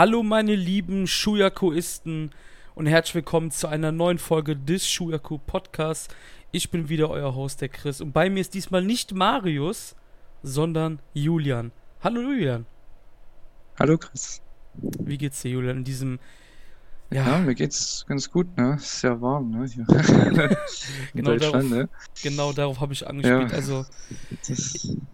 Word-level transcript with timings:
Hallo 0.00 0.22
meine 0.22 0.54
lieben 0.54 1.06
Shuyakuisten 1.06 2.30
und 2.74 2.86
herzlich 2.86 3.16
willkommen 3.16 3.50
zu 3.50 3.66
einer 3.66 3.92
neuen 3.92 4.16
Folge 4.16 4.56
des 4.56 4.88
Shuyaku 4.88 5.36
Podcasts. 5.36 6.08
Ich 6.52 6.70
bin 6.70 6.88
wieder 6.88 7.10
euer 7.10 7.34
Host, 7.34 7.60
der 7.60 7.68
Chris, 7.68 8.00
und 8.00 8.12
bei 8.12 8.30
mir 8.30 8.40
ist 8.40 8.54
diesmal 8.54 8.82
nicht 8.82 9.12
Marius, 9.12 9.94
sondern 10.42 11.00
Julian. 11.12 11.70
Hallo 12.02 12.22
Julian. 12.22 12.64
Hallo 13.78 13.98
Chris. 13.98 14.40
Wie 14.72 15.18
geht's 15.18 15.42
dir, 15.42 15.50
Julian, 15.50 15.76
in 15.76 15.84
diesem 15.84 16.18
ja, 17.10 17.26
ja, 17.26 17.38
mir 17.38 17.54
geht's 17.54 18.06
ganz 18.08 18.30
gut, 18.30 18.56
ne? 18.56 18.76
Ist 18.76 19.00
sehr 19.00 19.20
warm, 19.20 19.50
ne? 19.50 19.66
Hier. 19.66 19.84
genau, 21.12 21.36
darauf, 21.36 21.62
ne? 21.62 21.88
genau 22.22 22.52
darauf 22.54 22.80
habe 22.80 22.94
ich 22.94 23.06
angespielt. 23.06 23.50
Ja, 23.50 23.54
also, 23.54 23.84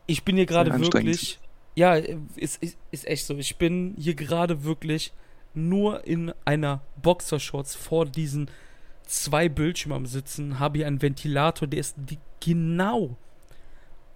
ich 0.07 0.23
bin 0.23 0.37
hier 0.37 0.47
gerade 0.47 0.79
wirklich. 0.79 1.41
Ja, 1.77 1.95
ist, 1.95 2.63
ist, 2.63 2.77
ist 2.91 3.07
echt 3.07 3.27
so. 3.27 3.37
Ich 3.37 3.57
bin 3.57 3.95
hier 3.97 4.15
gerade 4.15 4.65
wirklich 4.65 5.13
nur 5.55 6.05
in 6.05 6.35
einer 6.45 6.81
Boxershorts 7.01 7.77
vor 7.77 8.07
diesen 8.07 8.51
zwei 9.05 9.49
Bildschirmen 9.49 10.07
Sitzen, 10.07 10.59
habe 10.59 10.79
hier 10.79 10.89
einen 10.89 11.01
Ventilator, 11.01 11.69
der 11.69 11.79
ist 11.79 11.97
genau 12.41 13.17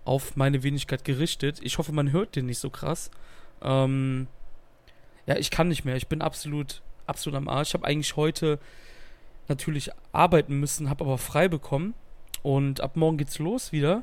auf 0.05 0.35
meine 0.35 0.65
Wenigkeit 0.65 1.05
gerichtet. 1.05 1.61
Ich 1.63 1.79
hoffe, 1.79 1.93
man 1.93 2.11
hört 2.11 2.35
den 2.35 2.47
nicht 2.47 2.59
so 2.59 2.71
krass. 2.71 3.13
Ähm, 3.63 4.27
ja, 5.27 5.37
ich 5.37 5.53
kann 5.53 5.69
nicht 5.69 5.85
mehr. 5.85 5.95
Ich 5.95 6.09
bin 6.09 6.23
absolut 6.23 6.83
absolut 7.11 7.37
am 7.37 7.49
Arsch. 7.49 7.69
Ich 7.69 7.75
habe 7.75 7.87
eigentlich 7.87 8.17
heute 8.17 8.59
natürlich 9.49 9.91
arbeiten 10.13 10.59
müssen, 10.59 10.89
habe 10.89 11.05
aber 11.05 11.19
frei 11.19 11.49
bekommen. 11.49 11.95
Und 12.43 12.81
ab 12.81 12.97
morgen 12.97 13.19
geht's 13.19 13.39
los 13.39 13.73
wieder. 13.73 14.03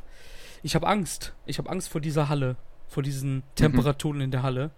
Ich 0.61 0.75
habe 0.75 0.86
Angst. 0.86 1.33
Ich 1.47 1.58
habe 1.58 1.69
Angst 1.69 1.89
vor 1.89 2.02
dieser 2.02 2.30
Halle, 2.30 2.55
vor 2.88 3.03
diesen. 3.03 3.43
Temperaturen 3.55 4.17
mhm. 4.17 4.23
in 4.23 4.31
der 4.31 4.43
Halle. 4.43 4.71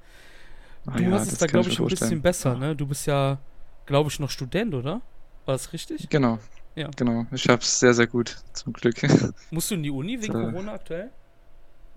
Ah 0.85 0.91
du 0.91 1.03
ah, 1.03 1.07
ja, 1.07 1.11
hast 1.11 1.31
es 1.31 1.37
da, 1.37 1.47
glaube 1.47 1.69
ich, 1.69 1.79
ein 1.79 1.87
bisschen 1.87 2.21
besser, 2.21 2.55
ne? 2.55 2.75
Du 2.75 2.87
bist 2.87 3.05
ja, 3.05 3.37
glaube 3.85 4.09
ich, 4.09 4.19
noch 4.19 4.29
Student, 4.29 4.73
oder? 4.73 5.01
War 5.45 5.55
das 5.55 5.73
richtig? 5.73 6.09
Genau. 6.09 6.39
Ja. 6.75 6.89
Genau. 6.95 7.25
Ich 7.31 7.47
habe 7.49 7.61
es 7.61 7.79
sehr, 7.79 7.93
sehr 7.93 8.07
gut, 8.07 8.37
zum 8.53 8.73
Glück. 8.73 8.95
Musst 9.51 9.71
du 9.71 9.75
in 9.75 9.83
die 9.83 9.89
Uni 9.89 10.21
wegen 10.21 10.33
so. 10.33 10.39
Corona 10.39 10.73
aktuell? 10.73 11.11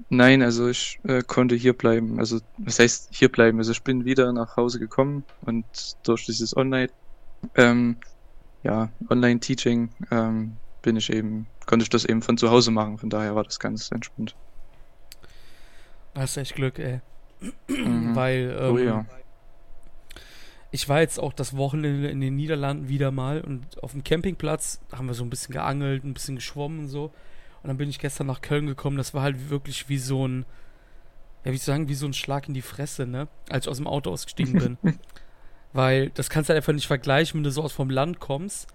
Nein, 0.08 0.42
also 0.42 0.68
ich 0.68 0.98
äh, 1.04 1.22
konnte 1.22 1.54
hier 1.54 1.74
bleiben. 1.74 2.18
Also, 2.18 2.40
was 2.58 2.78
heißt 2.78 3.08
hier 3.12 3.30
bleiben? 3.30 3.58
Also, 3.58 3.72
ich 3.72 3.82
bin 3.82 4.04
wieder 4.04 4.32
nach 4.32 4.56
Hause 4.56 4.78
gekommen 4.78 5.24
und 5.42 5.64
durch 6.02 6.26
dieses 6.26 6.56
Online, 6.56 6.90
ähm, 7.54 7.96
ja, 8.62 8.90
Online-Teaching 9.08 9.90
ähm, 10.10 10.56
bin 10.82 10.96
ich 10.96 11.12
eben, 11.12 11.46
konnte 11.66 11.84
ich 11.84 11.90
das 11.90 12.04
eben 12.04 12.22
von 12.22 12.36
zu 12.36 12.50
Hause 12.50 12.70
machen. 12.70 12.98
Von 12.98 13.10
daher 13.10 13.34
war 13.34 13.44
das 13.44 13.60
ganz 13.60 13.90
entspannt. 13.92 14.34
Hast 16.14 16.36
echt 16.36 16.54
Glück, 16.54 16.78
ey. 16.78 17.00
Mhm. 17.68 18.14
Weil, 18.14 18.56
ähm, 18.58 18.74
oh 18.74 18.78
ja. 18.78 19.06
Ich 20.70 20.88
war 20.88 21.00
jetzt 21.00 21.18
auch 21.18 21.32
das 21.32 21.56
Wochenende 21.56 22.08
in 22.08 22.20
den 22.20 22.36
Niederlanden 22.36 22.88
wieder 22.88 23.10
mal 23.10 23.42
und 23.42 23.82
auf 23.82 23.92
dem 23.92 24.04
Campingplatz 24.04 24.80
haben 24.92 25.06
wir 25.06 25.14
so 25.14 25.22
ein 25.22 25.30
bisschen 25.30 25.52
geangelt, 25.52 26.02
ein 26.04 26.14
bisschen 26.14 26.36
geschwommen 26.36 26.80
und 26.80 26.88
so. 26.88 27.12
Und 27.62 27.68
dann 27.68 27.76
bin 27.76 27.90
ich 27.90 27.98
gestern 27.98 28.26
nach 28.26 28.40
Köln 28.40 28.66
gekommen. 28.66 28.96
Das 28.96 29.12
war 29.12 29.22
halt 29.22 29.50
wirklich 29.50 29.88
wie 29.88 29.98
so 29.98 30.26
ein, 30.26 30.46
ja, 31.44 31.52
wie 31.52 31.56
ich 31.56 31.62
sagen, 31.62 31.88
wie 31.88 31.94
so 31.94 32.06
ein 32.06 32.14
Schlag 32.14 32.48
in 32.48 32.54
die 32.54 32.62
Fresse, 32.62 33.06
ne? 33.06 33.28
Als 33.50 33.66
ich 33.66 33.70
aus 33.70 33.76
dem 33.76 33.86
Auto 33.86 34.10
ausgestiegen 34.10 34.58
bin. 34.58 34.78
Weil 35.72 36.10
das 36.10 36.30
kannst 36.30 36.48
du 36.48 36.52
halt 36.52 36.62
einfach 36.62 36.72
nicht 36.72 36.86
vergleichen, 36.86 37.38
wenn 37.38 37.44
du 37.44 37.50
so 37.50 37.62
aus 37.62 37.72
vom 37.72 37.90
Land 37.90 38.20
kommst 38.20 38.68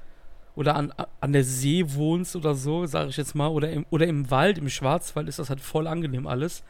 oder 0.55 0.75
an, 0.75 0.91
an 1.19 1.33
der 1.33 1.43
See 1.43 1.83
wohnst 1.85 2.35
oder 2.35 2.55
so, 2.55 2.85
sage 2.87 3.09
ich 3.09 3.17
jetzt 3.17 3.35
mal, 3.35 3.47
oder 3.47 3.69
im, 3.71 3.85
oder 3.91 4.07
im 4.07 4.31
Wald, 4.31 4.57
im 4.57 4.69
Schwarzwald 4.69 5.27
ist 5.27 5.37
das 5.37 5.49
halt 5.49 5.61
voll 5.61 5.85
angenehm 5.85 6.25
alles. 6.25 6.63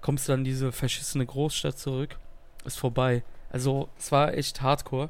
Kommst 0.00 0.28
du 0.28 0.32
dann 0.32 0.40
in 0.40 0.44
diese 0.44 0.72
verschissene 0.72 1.26
Großstadt 1.26 1.78
zurück, 1.78 2.16
ist 2.64 2.78
vorbei. 2.78 3.22
Also, 3.50 3.88
es 3.98 4.12
war 4.12 4.34
echt 4.34 4.60
hardcore. 4.62 5.08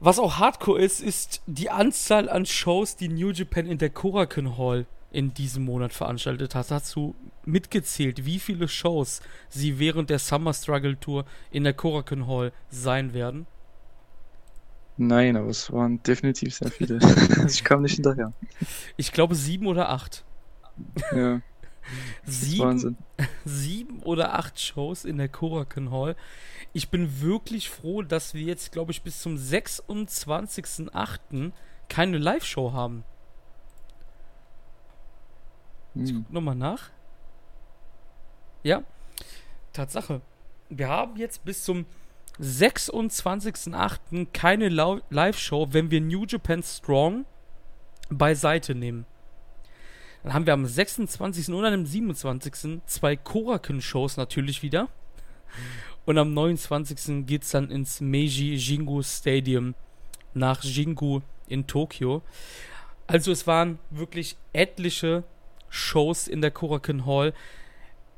Was 0.00 0.18
auch 0.18 0.38
hardcore 0.38 0.80
ist, 0.80 1.00
ist 1.00 1.42
die 1.46 1.70
Anzahl 1.70 2.28
an 2.28 2.44
Shows, 2.44 2.96
die 2.96 3.08
New 3.08 3.30
Japan 3.30 3.66
in 3.66 3.78
der 3.78 3.90
Korakuen 3.90 4.58
Hall 4.58 4.86
in 5.12 5.32
diesem 5.32 5.64
Monat 5.64 5.92
veranstaltet 5.92 6.54
hat. 6.54 6.70
Hast 6.70 6.96
du 6.96 7.14
mitgezählt, 7.44 8.24
wie 8.24 8.38
viele 8.38 8.66
Shows 8.66 9.20
sie 9.48 9.78
während 9.78 10.10
der 10.10 10.18
Summer 10.18 10.54
Struggle 10.54 10.98
Tour 10.98 11.24
in 11.50 11.64
der 11.64 11.74
Korakuen 11.74 12.26
Hall 12.26 12.52
sein 12.70 13.14
werden? 13.14 13.46
Nein, 14.96 15.36
aber 15.36 15.48
es 15.48 15.72
waren 15.72 16.02
definitiv 16.02 16.54
sehr 16.54 16.70
viele. 16.70 16.98
ich 17.46 17.64
kam 17.64 17.82
nicht 17.82 17.94
hinterher. 17.94 18.32
Ich 18.96 19.12
glaube 19.12 19.34
sieben 19.34 19.66
oder 19.66 19.88
acht. 19.88 20.24
Ja. 21.14 21.40
Sieben, 22.24 22.96
sieben 23.44 24.02
oder 24.02 24.34
acht 24.34 24.60
Shows 24.60 25.04
in 25.04 25.18
der 25.18 25.28
Korakuen 25.28 25.90
Hall 25.90 26.14
ich 26.72 26.88
bin 26.88 27.20
wirklich 27.20 27.68
froh, 27.68 28.02
dass 28.02 28.34
wir 28.34 28.42
jetzt, 28.42 28.72
glaube 28.72 28.92
ich, 28.92 29.02
bis 29.02 29.20
zum 29.20 29.36
26.08. 29.36 31.52
keine 31.88 32.18
Live-Show 32.18 32.72
haben. 32.72 33.02
Hm. 35.94 36.04
Ich 36.04 36.14
guck 36.14 36.32
nochmal 36.32 36.54
nach. 36.54 36.90
Ja, 38.62 38.84
Tatsache. 39.72 40.20
Wir 40.70 40.88
haben 40.88 41.16
jetzt 41.16 41.44
bis 41.44 41.64
zum 41.64 41.86
26.08. 42.40 44.28
keine 44.32 44.68
Live-Show, 44.68 45.68
wenn 45.72 45.90
wir 45.90 46.00
New 46.00 46.24
Japan 46.26 46.62
Strong 46.62 47.26
beiseite 48.08 48.74
nehmen. 48.74 49.04
Dann 50.22 50.34
haben 50.34 50.46
wir 50.46 50.52
am 50.52 50.66
26. 50.66 51.48
und 51.48 51.64
am 51.64 51.86
27. 51.86 52.80
zwei 52.86 53.16
Koraken-Shows 53.16 54.16
natürlich 54.16 54.62
wieder. 54.62 54.88
Und 56.04 56.18
am 56.18 56.32
29. 56.32 57.26
geht 57.26 57.42
es 57.42 57.50
dann 57.50 57.70
ins 57.70 58.00
Meiji 58.00 58.54
Jingu 58.54 59.02
Stadium 59.02 59.74
nach 60.34 60.62
Jingu 60.62 61.20
in 61.48 61.66
Tokio. 61.66 62.22
Also 63.06 63.32
es 63.32 63.46
waren 63.46 63.78
wirklich 63.90 64.36
etliche 64.52 65.24
Shows 65.68 66.28
in 66.28 66.40
der 66.40 66.50
Korakuen 66.50 67.06
Hall. 67.06 67.34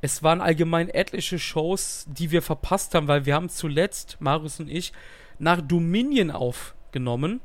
Es 0.01 0.23
waren 0.23 0.41
allgemein 0.41 0.89
etliche 0.89 1.39
Shows, 1.39 2.05
die 2.09 2.31
wir 2.31 2.43
verpasst 2.43 2.95
haben, 2.95 3.09
weil 3.09 3.27
wir 3.27 3.35
haben 3.35 3.49
zuletzt, 3.49 4.19
Marius 4.21 4.61
und 4.61 4.69
ich, 4.69 4.93
nach 5.39 5.61
Dominion 5.61 6.31
aufgenommen, 6.31 7.41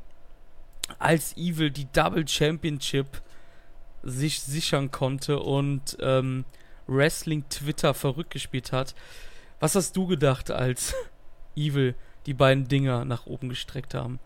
als 0.98 1.36
Evil 1.36 1.70
die 1.70 1.90
Double 1.92 2.26
Championship 2.26 3.22
sich 4.02 4.40
sichern 4.40 4.90
konnte 4.90 5.40
und 5.40 5.96
ähm, 6.00 6.44
Wrestling 6.86 7.44
Twitter 7.48 7.94
verrückt 7.94 8.30
gespielt 8.30 8.72
hat. 8.72 8.94
Was 9.60 9.74
hast 9.74 9.96
du 9.96 10.06
gedacht, 10.06 10.50
als 10.50 10.94
Evil 11.56 11.94
die 12.26 12.34
beiden 12.34 12.68
Dinger 12.68 13.04
nach 13.04 13.26
oben 13.26 13.48
gestreckt 13.48 13.94
haben, 13.94 14.18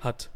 hat? 0.00 0.30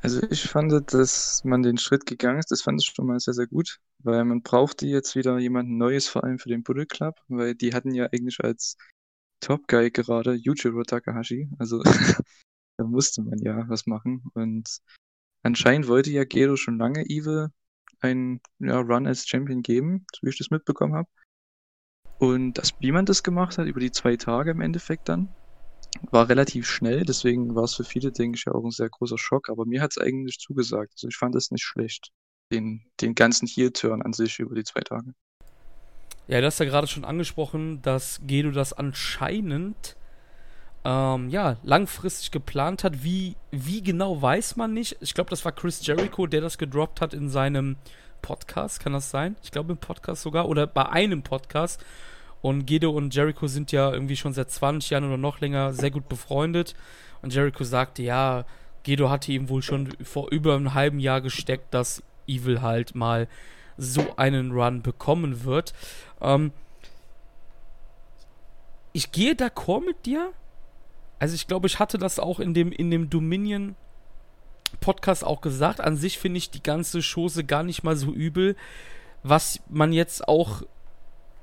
Also 0.00 0.22
ich 0.30 0.42
fand, 0.42 0.92
dass 0.92 1.42
man 1.44 1.62
den 1.62 1.78
Schritt 1.78 2.04
gegangen 2.04 2.38
ist, 2.38 2.50
das 2.50 2.60
fand 2.60 2.80
ich 2.80 2.92
schon 2.94 3.06
mal 3.06 3.18
sehr, 3.18 3.32
sehr 3.32 3.46
gut, 3.46 3.78
weil 4.02 4.22
man 4.24 4.42
brauchte 4.42 4.86
jetzt 4.86 5.16
wieder 5.16 5.38
jemanden 5.38 5.78
Neues, 5.78 6.08
vor 6.08 6.24
allem 6.24 6.38
für 6.38 6.50
den 6.50 6.62
Bullet 6.62 6.84
Club, 6.84 7.14
weil 7.28 7.54
die 7.54 7.72
hatten 7.72 7.94
ja 7.94 8.06
eigentlich 8.12 8.38
als 8.44 8.76
Top 9.40 9.66
Guy 9.66 9.90
gerade 9.90 10.34
Yujiro 10.34 10.82
Takahashi, 10.82 11.48
also 11.58 11.82
da 12.76 12.84
musste 12.84 13.22
man 13.22 13.38
ja 13.38 13.66
was 13.68 13.86
machen 13.86 14.24
und 14.34 14.78
anscheinend 15.42 15.88
wollte 15.88 16.10
ja 16.10 16.24
Gero 16.24 16.56
schon 16.56 16.78
lange 16.78 17.04
Evil 17.06 17.48
einen 18.00 18.40
ja, 18.58 18.80
Run 18.80 19.06
als 19.06 19.26
Champion 19.26 19.62
geben, 19.62 20.06
so 20.12 20.20
wie 20.22 20.30
ich 20.30 20.38
das 20.38 20.50
mitbekommen 20.50 20.94
habe. 20.94 21.08
Und 22.18 22.54
das, 22.54 22.72
wie 22.80 22.92
man 22.92 23.06
das 23.06 23.22
gemacht 23.22 23.58
hat, 23.58 23.66
über 23.66 23.80
die 23.80 23.90
zwei 23.90 24.16
Tage 24.16 24.52
im 24.52 24.60
Endeffekt 24.60 25.08
dann, 25.08 25.28
war 26.10 26.28
relativ 26.28 26.66
schnell. 26.66 27.04
Deswegen 27.04 27.54
war 27.54 27.64
es 27.64 27.74
für 27.74 27.84
viele, 27.84 28.12
denke 28.12 28.36
ich, 28.36 28.44
ja 28.46 28.52
auch 28.52 28.64
ein 28.64 28.70
sehr 28.70 28.88
großer 28.88 29.18
Schock. 29.18 29.48
Aber 29.48 29.66
mir 29.66 29.82
hat 29.82 29.92
es 29.92 29.98
eigentlich 29.98 30.38
zugesagt. 30.38 30.92
Also 30.94 31.08
ich 31.08 31.16
fand 31.16 31.34
es 31.34 31.50
nicht 31.50 31.64
schlecht. 31.64 32.10
Den, 32.52 32.84
den 33.00 33.14
ganzen 33.14 33.46
Heel-Turn 33.46 34.02
an 34.02 34.12
sich 34.12 34.38
über 34.38 34.54
die 34.54 34.64
zwei 34.64 34.80
Tage. 34.80 35.14
Ja, 36.26 36.40
du 36.40 36.46
hast 36.46 36.58
ja 36.58 36.66
gerade 36.66 36.86
schon 36.86 37.04
angesprochen, 37.04 37.82
dass 37.82 38.20
Gedo 38.26 38.50
das 38.50 38.72
anscheinend 38.72 39.96
ähm, 40.84 41.30
ja, 41.30 41.56
langfristig 41.62 42.30
geplant 42.30 42.84
hat. 42.84 43.02
Wie, 43.02 43.36
wie 43.50 43.82
genau 43.82 44.20
weiß 44.20 44.56
man 44.56 44.74
nicht. 44.74 44.96
Ich 45.00 45.14
glaube, 45.14 45.30
das 45.30 45.44
war 45.44 45.52
Chris 45.52 45.86
Jericho, 45.86 46.26
der 46.26 46.40
das 46.40 46.58
gedroppt 46.58 47.00
hat 47.00 47.14
in 47.14 47.28
seinem 47.28 47.76
Podcast, 48.22 48.80
kann 48.80 48.94
das 48.94 49.10
sein? 49.10 49.36
Ich 49.42 49.50
glaube 49.50 49.72
im 49.72 49.78
Podcast 49.78 50.22
sogar 50.22 50.48
oder 50.48 50.66
bei 50.66 50.88
einem 50.88 51.22
Podcast. 51.22 51.84
Und 52.40 52.66
Gedo 52.66 52.90
und 52.90 53.14
Jericho 53.14 53.46
sind 53.46 53.72
ja 53.72 53.90
irgendwie 53.90 54.16
schon 54.16 54.34
seit 54.34 54.50
20 54.50 54.90
Jahren 54.90 55.04
oder 55.04 55.16
noch 55.16 55.40
länger 55.40 55.72
sehr 55.72 55.90
gut 55.90 56.08
befreundet. 56.08 56.74
Und 57.22 57.34
Jericho 57.34 57.64
sagte, 57.64 58.02
ja, 58.02 58.44
Gedo 58.82 59.08
hatte 59.08 59.32
ihm 59.32 59.48
wohl 59.48 59.62
schon 59.62 59.88
vor 60.02 60.30
über 60.30 60.54
einem 60.54 60.74
halben 60.74 61.00
Jahr 61.00 61.22
gesteckt, 61.22 61.72
dass 61.72 62.02
Evil 62.26 62.60
halt 62.60 62.94
mal 62.94 63.28
so 63.76 64.16
einen 64.16 64.52
Run 64.52 64.82
bekommen 64.82 65.44
wird. 65.44 65.72
Ähm, 66.20 66.52
ich 68.92 69.10
gehe 69.10 69.32
d'accord 69.32 69.84
mit 69.84 70.06
dir. 70.06 70.32
Also 71.18 71.34
ich 71.34 71.46
glaube, 71.46 71.66
ich 71.66 71.78
hatte 71.78 71.98
das 71.98 72.18
auch 72.18 72.40
in 72.40 72.54
dem, 72.54 72.72
in 72.72 72.90
dem 72.90 73.10
Dominion 73.10 73.76
Podcast 74.80 75.24
auch 75.24 75.40
gesagt. 75.40 75.80
An 75.80 75.96
sich 75.96 76.18
finde 76.18 76.38
ich 76.38 76.50
die 76.50 76.62
ganze 76.62 77.00
Chose 77.00 77.44
gar 77.44 77.62
nicht 77.62 77.82
mal 77.82 77.96
so 77.96 78.12
übel. 78.12 78.56
Was 79.22 79.60
man 79.68 79.92
jetzt 79.92 80.28
auch 80.28 80.62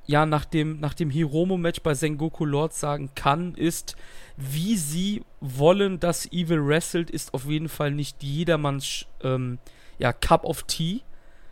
ja 0.05 0.25
nach 0.25 0.45
dem, 0.45 0.79
nach 0.79 0.93
dem 0.93 1.09
Hiromo-Match 1.09 1.81
bei 1.81 1.93
Sengoku 1.93 2.45
Lord 2.45 2.73
sagen 2.73 3.11
kann, 3.15 3.55
ist, 3.55 3.95
wie 4.35 4.75
sie 4.75 5.23
wollen, 5.39 5.99
dass 5.99 6.31
Evil 6.31 6.65
wrestelt, 6.67 7.09
ist 7.09 7.33
auf 7.33 7.45
jeden 7.45 7.69
Fall 7.69 7.91
nicht 7.91 8.21
jedermanns 8.21 9.05
ähm, 9.23 9.59
ja, 9.97 10.11
Cup 10.13 10.43
of 10.43 10.63
Tea. 10.63 11.01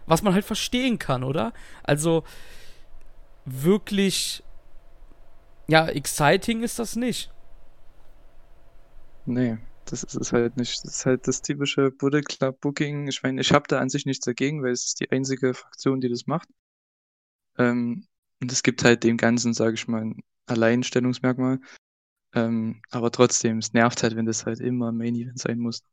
Was 0.06 0.24
man 0.24 0.33
halt 0.33 0.45
verstehen 0.45 0.98
kann, 0.98 1.24
oder? 1.24 1.54
Also 1.83 2.24
wirklich 3.45 4.44
ja, 5.69 5.88
exciting 5.88 6.63
ist 6.63 6.80
das 6.80 6.95
nicht. 6.95 7.30
Nee, 9.29 9.59
das 9.85 10.01
ist 10.01 10.15
es 10.15 10.33
halt 10.33 10.57
nicht. 10.57 10.83
Das 10.83 10.91
ist 10.95 11.05
halt 11.05 11.27
das 11.27 11.43
typische 11.43 11.91
Bullet 11.91 12.23
Club 12.23 12.59
Booking. 12.61 13.07
Ich 13.07 13.21
meine, 13.21 13.39
ich 13.41 13.51
habe 13.51 13.65
da 13.67 13.79
an 13.79 13.89
sich 13.89 14.07
nichts 14.07 14.25
dagegen, 14.25 14.63
weil 14.63 14.71
es 14.71 14.85
ist 14.85 15.01
die 15.01 15.11
einzige 15.11 15.53
Fraktion, 15.53 16.01
die 16.01 16.09
das 16.09 16.25
macht. 16.25 16.49
Ähm, 17.59 18.07
und 18.41 18.51
es 18.51 18.63
gibt 18.63 18.83
halt 18.83 19.03
dem 19.03 19.17
Ganzen, 19.17 19.53
sage 19.53 19.75
ich 19.75 19.87
mal, 19.87 20.01
ein 20.01 20.23
Alleinstellungsmerkmal. 20.47 21.59
Ähm, 22.33 22.81
aber 22.89 23.11
trotzdem, 23.11 23.59
es 23.59 23.73
nervt 23.73 24.01
halt, 24.01 24.15
wenn 24.15 24.25
das 24.25 24.47
halt 24.47 24.59
immer 24.61 24.91
Main 24.91 25.13
Event 25.13 25.37
sein 25.37 25.59
muss. 25.59 25.83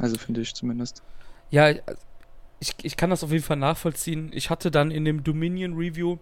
Also 0.00 0.18
finde 0.18 0.40
ich 0.40 0.54
zumindest. 0.54 1.04
Ja, 1.50 1.70
ich, 2.58 2.74
ich 2.82 2.96
kann 2.96 3.10
das 3.10 3.22
auf 3.22 3.30
jeden 3.30 3.44
Fall 3.44 3.58
nachvollziehen. 3.58 4.30
Ich 4.32 4.50
hatte 4.50 4.72
dann 4.72 4.90
in 4.90 5.04
dem 5.04 5.22
Dominion 5.22 5.74
Review 5.74 6.18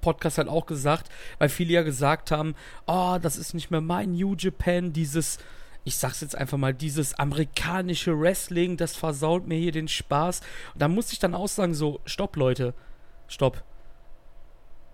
Podcast 0.00 0.38
halt 0.38 0.48
auch 0.48 0.66
gesagt, 0.66 1.10
weil 1.38 1.48
viele 1.48 1.72
ja 1.72 1.82
gesagt 1.82 2.30
haben, 2.30 2.54
oh, 2.86 3.18
das 3.20 3.36
ist 3.36 3.54
nicht 3.54 3.70
mehr 3.70 3.80
mein 3.80 4.12
New 4.12 4.34
Japan, 4.36 4.92
dieses, 4.92 5.38
ich 5.84 5.96
sag's 5.96 6.20
jetzt 6.20 6.36
einfach 6.36 6.58
mal, 6.58 6.74
dieses 6.74 7.14
amerikanische 7.14 8.18
Wrestling, 8.18 8.76
das 8.76 8.96
versaut 8.96 9.46
mir 9.46 9.58
hier 9.58 9.72
den 9.72 9.88
Spaß. 9.88 10.40
Und 10.74 10.82
da 10.82 10.88
musste 10.88 11.12
ich 11.12 11.18
dann 11.18 11.34
auch 11.34 11.48
sagen, 11.48 11.74
so, 11.74 12.00
stopp, 12.04 12.36
Leute, 12.36 12.74
stopp. 13.28 13.62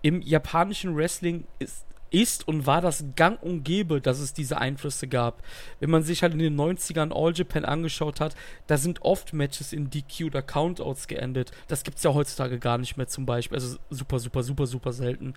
Im 0.03 0.23
japanischen 0.23 0.97
Wrestling 0.97 1.45
ist 1.59 1.85
ist 2.11 2.47
und 2.47 2.67
war 2.67 2.81
das 2.81 3.05
gang 3.17 3.43
und 3.43 3.65
gäbe, 3.65 4.01
dass 4.01 4.21
es 4.21 4.33
diese 4.33 4.59
Einflüsse 4.59 5.09
gab. 5.09 5.43
Wenn 5.81 5.91
man 5.91 6.03
sich 6.03 6.23
halt 6.23 6.33
in 6.33 6.39
den 6.39 6.57
90ern 6.57 7.13
All 7.15 7.33
Japan 7.35 7.65
angeschaut 7.65 8.21
hat, 8.21 8.35
da 8.67 8.77
sind 8.77 9.03
oft 9.03 9.33
Matches 9.33 9.73
in 9.73 9.91
DQ 9.91 10.27
oder 10.27 10.43
Countouts 10.43 11.09
geendet. 11.09 11.53
Das 11.69 11.85
gibt 11.85 11.99
es 11.99 12.05
ja 12.05 12.15
heutzutage 12.15 12.59
gar 12.59 12.79
nicht 12.79 12.97
mehr 12.97 13.09
zum 13.09 13.27
Beispiel. 13.27 13.57
Also 13.57 13.79
super, 13.91 14.19
super, 14.19 14.43
super, 14.43 14.67
super 14.67 14.93
selten. 14.93 15.35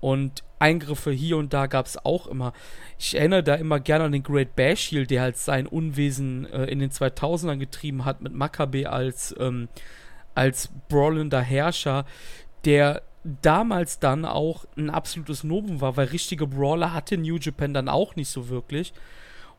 Und 0.00 0.44
Eingriffe 0.58 1.10
hier 1.10 1.36
und 1.36 1.52
da 1.52 1.66
gab 1.66 1.86
es 1.86 2.04
auch 2.04 2.26
immer. 2.26 2.52
Ich 2.98 3.16
erinnere 3.16 3.42
da 3.42 3.54
immer 3.54 3.80
gerne 3.80 4.04
an 4.04 4.12
den 4.12 4.22
Great 4.22 4.54
Bash 4.56 4.90
Heel, 4.90 5.06
der 5.06 5.22
halt 5.22 5.36
sein 5.36 5.66
Unwesen 5.66 6.46
äh, 6.52 6.66
in 6.66 6.78
den 6.78 6.90
2000ern 6.90 7.58
getrieben 7.58 8.04
hat 8.04 8.20
mit 8.20 8.32
Makabe 8.32 8.90
als, 8.90 9.34
ähm, 9.38 9.68
als 10.34 10.70
brawlender 10.88 11.40
Herrscher, 11.40 12.04
der 12.64 13.02
damals 13.24 13.98
dann 13.98 14.24
auch 14.24 14.64
ein 14.76 14.90
absolutes 14.90 15.44
Novum 15.44 15.80
war, 15.80 15.96
weil 15.96 16.08
richtige 16.08 16.46
Brawler 16.46 16.92
hatte 16.92 17.18
New 17.18 17.36
Japan 17.36 17.74
dann 17.74 17.88
auch 17.88 18.16
nicht 18.16 18.28
so 18.28 18.48
wirklich. 18.48 18.92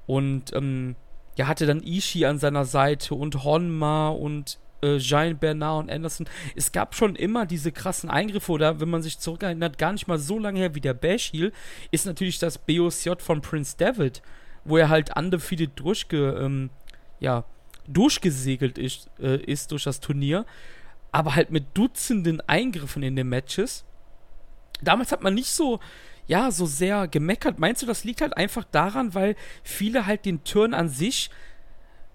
Und 0.07 0.53
ähm, 0.53 0.95
ja, 1.37 1.47
hatte 1.47 1.65
dann 1.65 1.83
Ishii 1.83 2.25
an 2.25 2.39
seiner 2.39 2.65
Seite 2.65 3.15
und 3.15 3.43
Honma 3.43 4.09
und 4.09 4.59
äh, 4.81 4.97
Giant 4.97 5.39
Bernard 5.39 5.83
und 5.83 5.91
Anderson. 5.91 6.27
Es 6.55 6.71
gab 6.71 6.95
schon 6.95 7.15
immer 7.15 7.45
diese 7.45 7.71
krassen 7.71 8.09
Eingriffe, 8.09 8.51
oder 8.51 8.79
wenn 8.79 8.89
man 8.89 9.01
sich 9.01 9.19
zurückerinnert, 9.19 9.77
gar 9.77 9.93
nicht 9.93 10.07
mal 10.07 10.19
so 10.19 10.39
lange 10.39 10.59
her 10.59 10.75
wie 10.75 10.81
der 10.81 10.93
Bash 10.93 11.31
Heel, 11.31 11.51
ist 11.91 12.05
natürlich 12.05 12.39
das 12.39 12.57
BOCJ 12.57 13.11
von 13.19 13.41
Prince 13.41 13.75
David, 13.77 14.21
wo 14.63 14.77
er 14.77 14.89
halt 14.89 15.15
undefeated 15.15 15.71
durchge, 15.75 16.37
ähm, 16.41 16.69
ja, 17.19 17.43
durchgesegelt 17.87 18.77
ist, 18.77 19.09
äh, 19.19 19.37
ist 19.37 19.71
durch 19.71 19.83
das 19.83 19.99
Turnier 19.99 20.45
aber 21.11 21.35
halt 21.35 21.51
mit 21.51 21.77
Dutzenden 21.77 22.41
Eingriffen 22.41 23.03
in 23.03 23.15
den 23.15 23.29
Matches. 23.29 23.85
Damals 24.81 25.11
hat 25.11 25.23
man 25.23 25.33
nicht 25.33 25.49
so, 25.49 25.79
ja, 26.27 26.51
so 26.51 26.65
sehr 26.65 27.07
gemeckert. 27.07 27.59
Meinst 27.59 27.81
du, 27.81 27.85
das 27.85 28.03
liegt 28.03 28.21
halt 28.21 28.37
einfach 28.37 28.63
daran, 28.63 29.13
weil 29.13 29.35
viele 29.63 30.05
halt 30.05 30.25
den 30.25 30.43
Turn 30.43 30.73
an 30.73 30.89
sich, 30.89 31.29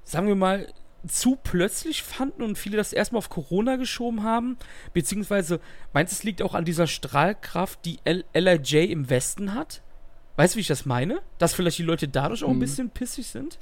sagen 0.05 0.29
wir 0.29 0.37
mal, 0.37 0.73
zu 1.06 1.37
plötzlich 1.37 2.02
fanden 2.02 2.43
und 2.43 2.56
viele 2.56 2.76
das 2.76 2.93
erstmal 2.93 3.19
auf 3.19 3.29
Corona 3.29 3.76
geschoben 3.76 4.23
haben? 4.23 4.56
Beziehungsweise, 4.93 5.61
meinst 5.93 6.12
du, 6.12 6.17
es 6.17 6.23
liegt 6.23 6.43
auch 6.43 6.55
an 6.55 6.64
dieser 6.64 6.87
Strahlkraft, 6.87 7.85
die 7.85 7.99
L 8.05 8.25
LRJ 8.32 8.85
im 8.85 9.11
Westen 9.11 9.55
hat? 9.55 9.82
Weißt 10.37 10.55
du, 10.55 10.56
wie 10.56 10.62
ich 10.62 10.67
das 10.69 10.87
meine? 10.87 11.20
Dass 11.38 11.55
vielleicht 11.55 11.79
die 11.79 11.85
Leute 11.85 12.08
dadurch 12.08 12.43
auch 12.43 12.50
ein 12.50 12.56
mhm. 12.56 12.61
bisschen 12.61 12.91
pissig 12.91 13.26
sind? 13.26 13.58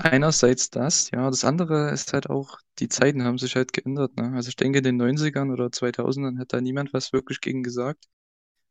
Einerseits 0.00 0.70
das, 0.70 1.10
ja. 1.10 1.28
Das 1.28 1.44
andere 1.44 1.90
ist 1.90 2.12
halt 2.12 2.30
auch, 2.30 2.58
die 2.78 2.88
Zeiten 2.88 3.24
haben 3.24 3.36
sich 3.38 3.56
halt 3.56 3.72
geändert, 3.72 4.16
ne? 4.16 4.32
Also 4.34 4.48
ich 4.48 4.56
denke, 4.56 4.78
in 4.78 4.84
den 4.84 4.96
90ern 4.96 5.52
oder 5.52 5.72
2000ern 5.72 6.38
hat 6.38 6.52
da 6.52 6.60
niemand 6.60 6.92
was 6.92 7.12
wirklich 7.12 7.40
gegen 7.40 7.64
gesagt. 7.64 8.06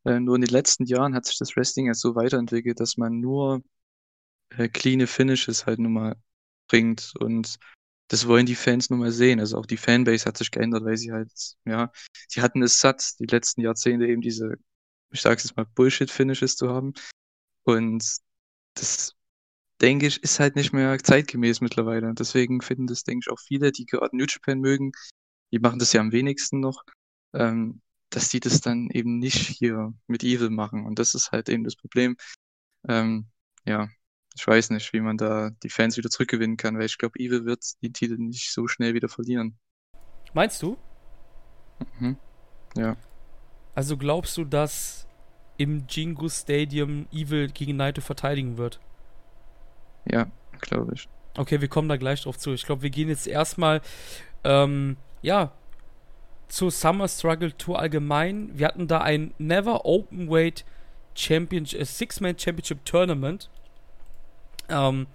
Äh, 0.04 0.20
nur 0.20 0.36
in 0.36 0.42
den 0.42 0.50
letzten 0.50 0.86
Jahren 0.86 1.14
hat 1.14 1.26
sich 1.26 1.38
das 1.38 1.56
Wrestling 1.56 1.86
erst 1.86 2.00
so 2.00 2.14
weiterentwickelt, 2.14 2.80
dass 2.80 2.96
man 2.96 3.20
nur 3.20 3.62
äh, 4.50 4.68
cleane 4.68 5.06
Finishes 5.06 5.66
halt 5.66 5.80
nun 5.80 5.92
mal 5.94 6.16
bringt 6.68 7.14
und 7.20 7.56
das 8.08 8.26
wollen 8.28 8.46
die 8.46 8.54
Fans 8.54 8.90
nun 8.90 9.00
mal 9.00 9.12
sehen. 9.12 9.40
Also 9.40 9.58
auch 9.58 9.66
die 9.66 9.76
Fanbase 9.76 10.26
hat 10.26 10.38
sich 10.38 10.50
geändert, 10.50 10.84
weil 10.84 10.96
sie 10.96 11.12
halt, 11.12 11.30
ja, 11.66 11.92
sie 12.28 12.42
hatten 12.42 12.62
es 12.62 12.80
satt, 12.80 13.18
die 13.20 13.26
letzten 13.26 13.62
Jahrzehnte 13.62 14.06
eben 14.06 14.22
diese, 14.22 14.56
ich 15.10 15.20
sag's 15.20 15.44
jetzt 15.44 15.56
mal, 15.56 15.66
Bullshit-Finishes 15.74 16.56
zu 16.56 16.70
haben. 16.70 16.94
Und 17.64 18.04
das 18.74 19.14
denke 19.80 20.06
ich, 20.06 20.22
ist 20.22 20.40
halt 20.40 20.56
nicht 20.56 20.72
mehr 20.72 20.98
zeitgemäß 20.98 21.60
mittlerweile. 21.60 22.08
Und 22.08 22.18
deswegen 22.18 22.60
finden 22.60 22.86
das, 22.86 23.04
denke 23.04 23.24
ich, 23.26 23.32
auch 23.32 23.40
viele, 23.40 23.72
die 23.72 23.86
gerade 23.86 24.16
New 24.16 24.26
Japan 24.28 24.60
mögen, 24.60 24.92
die 25.52 25.58
machen 25.58 25.78
das 25.78 25.92
ja 25.92 26.00
am 26.00 26.12
wenigsten 26.12 26.60
noch, 26.60 26.84
ähm, 27.34 27.80
dass 28.10 28.28
die 28.28 28.40
das 28.40 28.60
dann 28.60 28.90
eben 28.90 29.18
nicht 29.18 29.46
hier 29.58 29.94
mit 30.06 30.22
Evil 30.22 30.50
machen. 30.50 30.86
Und 30.86 30.98
das 30.98 31.14
ist 31.14 31.32
halt 31.32 31.48
eben 31.48 31.64
das 31.64 31.76
Problem. 31.76 32.16
Ähm, 32.88 33.28
ja, 33.64 33.88
ich 34.34 34.46
weiß 34.46 34.70
nicht, 34.70 34.92
wie 34.92 35.00
man 35.00 35.16
da 35.16 35.50
die 35.62 35.70
Fans 35.70 35.96
wieder 35.96 36.10
zurückgewinnen 36.10 36.56
kann, 36.56 36.78
weil 36.78 36.86
ich 36.86 36.98
glaube, 36.98 37.18
Evil 37.18 37.44
wird 37.44 37.64
die 37.82 37.92
Titel 37.92 38.16
nicht 38.18 38.52
so 38.52 38.68
schnell 38.68 38.94
wieder 38.94 39.08
verlieren. 39.08 39.58
Meinst 40.34 40.62
du? 40.62 40.76
Mhm. 41.98 42.16
Ja. 42.76 42.96
Also 43.74 43.96
glaubst 43.96 44.36
du, 44.36 44.44
dass 44.44 45.06
im 45.56 45.86
Jingu 45.88 46.28
Stadium 46.28 47.06
Evil 47.12 47.48
gegen 47.48 47.76
Naito 47.76 48.00
verteidigen 48.00 48.58
wird? 48.58 48.80
Ja, 50.10 50.26
glaube 50.60 50.94
ich. 50.94 51.08
Okay, 51.36 51.60
wir 51.60 51.68
kommen 51.68 51.88
da 51.88 51.96
gleich 51.96 52.22
drauf 52.22 52.38
zu. 52.38 52.52
Ich 52.52 52.66
glaube, 52.66 52.82
wir 52.82 52.90
gehen 52.90 53.08
jetzt 53.08 53.26
erstmal, 53.26 53.80
ähm, 54.44 54.96
ja, 55.22 55.52
zur 56.48 56.70
Summer 56.70 57.08
Struggle 57.08 57.56
Tour 57.56 57.78
allgemein. 57.78 58.50
Wir 58.58 58.66
hatten 58.66 58.88
da 58.88 59.00
ein 59.00 59.34
Never 59.38 59.84
Open 59.84 60.30
Weight 60.30 60.64
Championship, 61.14 61.80
äh, 61.80 61.84
Six-Man 61.84 62.38
Championship 62.38 62.84
Tournament. 62.84 63.50
Ähm, 64.68 65.06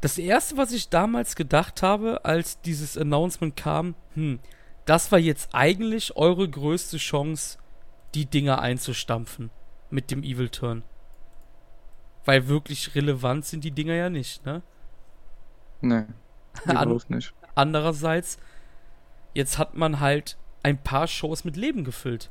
das 0.00 0.18
erste, 0.18 0.56
was 0.56 0.72
ich 0.72 0.88
damals 0.88 1.34
gedacht 1.34 1.82
habe, 1.82 2.24
als 2.24 2.60
dieses 2.60 2.96
Announcement 2.96 3.56
kam, 3.56 3.94
hm, 4.14 4.38
das 4.84 5.10
war 5.10 5.18
jetzt 5.18 5.50
eigentlich 5.52 6.16
eure 6.16 6.48
größte 6.48 6.98
Chance, 6.98 7.58
die 8.14 8.26
Dinger 8.26 8.60
einzustampfen 8.60 9.50
mit 9.90 10.10
dem 10.10 10.22
Evil 10.22 10.48
Turn. 10.48 10.82
Weil 12.24 12.48
wirklich 12.48 12.94
relevant 12.94 13.46
sind 13.46 13.64
die 13.64 13.70
Dinger 13.70 13.94
ja 13.94 14.10
nicht, 14.10 14.44
ne? 14.44 14.62
Nee, 15.80 16.04
überhaupt 16.64 17.10
nicht. 17.10 17.32
Andererseits, 17.54 18.38
jetzt 19.34 19.58
hat 19.58 19.74
man 19.74 20.00
halt 20.00 20.36
ein 20.62 20.78
paar 20.78 21.06
Shows 21.06 21.44
mit 21.44 21.56
Leben 21.56 21.84
gefüllt. 21.84 22.30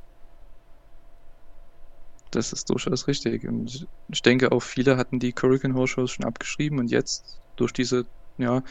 Das 2.31 2.51
ist 2.51 2.69
durchaus 2.69 3.07
richtig. 3.07 3.47
Und 3.47 3.87
ich 4.09 4.21
denke 4.21 4.51
auch, 4.51 4.59
viele 4.59 4.97
hatten 4.97 5.19
die 5.19 5.33
Hurricane 5.33 5.75
Horse 5.75 5.93
Shows 5.93 6.11
schon 6.11 6.25
abgeschrieben 6.25 6.79
und 6.79 6.91
jetzt 6.91 7.39
durch 7.55 7.71
diese, 7.71 8.05
ja, 8.37 8.63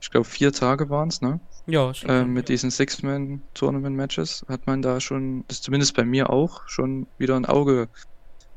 ich 0.00 0.10
glaube 0.10 0.24
vier 0.24 0.52
Tage 0.52 0.88
waren 0.88 1.08
es, 1.08 1.20
ne? 1.20 1.40
Ja, 1.66 1.92
schon. 1.92 2.08
Äh, 2.08 2.24
mit 2.24 2.48
diesen 2.48 2.70
Six-Man-Tournament-Matches 2.70 4.46
hat 4.48 4.66
man 4.66 4.82
da 4.82 5.00
schon, 5.00 5.44
das 5.48 5.62
zumindest 5.62 5.96
bei 5.96 6.04
mir 6.04 6.30
auch, 6.30 6.68
schon 6.68 7.08
wieder 7.18 7.34
ein 7.34 7.44
Auge 7.44 7.88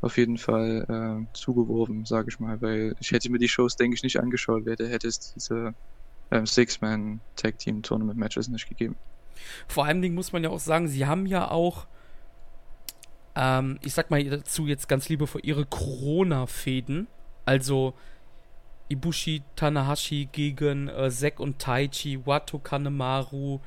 auf 0.01 0.17
jeden 0.17 0.37
Fall 0.37 0.85
äh, 0.87 1.35
zugeworfen, 1.35 2.05
sage 2.05 2.29
ich 2.29 2.39
mal, 2.39 2.61
weil 2.61 2.95
ich 2.99 3.11
hätte 3.11 3.29
mir 3.29 3.39
die 3.39 3.49
Shows, 3.49 3.75
denke 3.75 3.95
ich, 3.95 4.03
nicht 4.03 4.19
angeschaut, 4.19 4.65
hätte, 4.65 4.87
hätte 4.87 5.07
es 5.07 5.33
diese 5.33 5.73
ähm, 6.31 6.45
Six-Man-Tag-Team-Tournament-Matches 6.45 8.47
nicht 8.47 8.69
gegeben. 8.69 8.95
Vor 9.67 9.85
allem 9.85 10.01
Dingen 10.01 10.15
muss 10.15 10.31
man 10.31 10.43
ja 10.43 10.49
auch 10.49 10.59
sagen, 10.59 10.87
sie 10.87 11.05
haben 11.05 11.25
ja 11.25 11.51
auch, 11.51 11.87
ähm, 13.35 13.77
ich 13.83 13.93
sag 13.93 14.09
mal 14.09 14.23
dazu 14.23 14.67
jetzt 14.67 14.87
ganz 14.87 15.09
liebevoll, 15.09 15.41
ihre 15.43 15.65
Corona-Fäden, 15.65 17.07
also 17.45 17.93
Ibushi 18.89 19.43
Tanahashi 19.55 20.29
gegen 20.31 20.87
äh, 20.87 21.11
Zack 21.11 21.39
und 21.39 21.59
Taichi, 21.59 22.25
Wato 22.25 22.59
Kanemaru, 22.59 23.59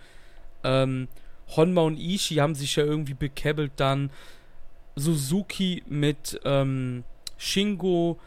ähm, 0.65 1.09
Honma 1.57 1.83
und 1.83 1.99
Ishii 1.99 2.39
haben 2.39 2.55
sich 2.55 2.77
ja 2.77 2.85
irgendwie 2.85 3.15
bekebbelt 3.15 3.73
dann. 3.77 4.11
Suzuki 4.97 5.83
mit 5.87 6.41
ähm, 6.45 7.05
Shingo. 7.37 8.19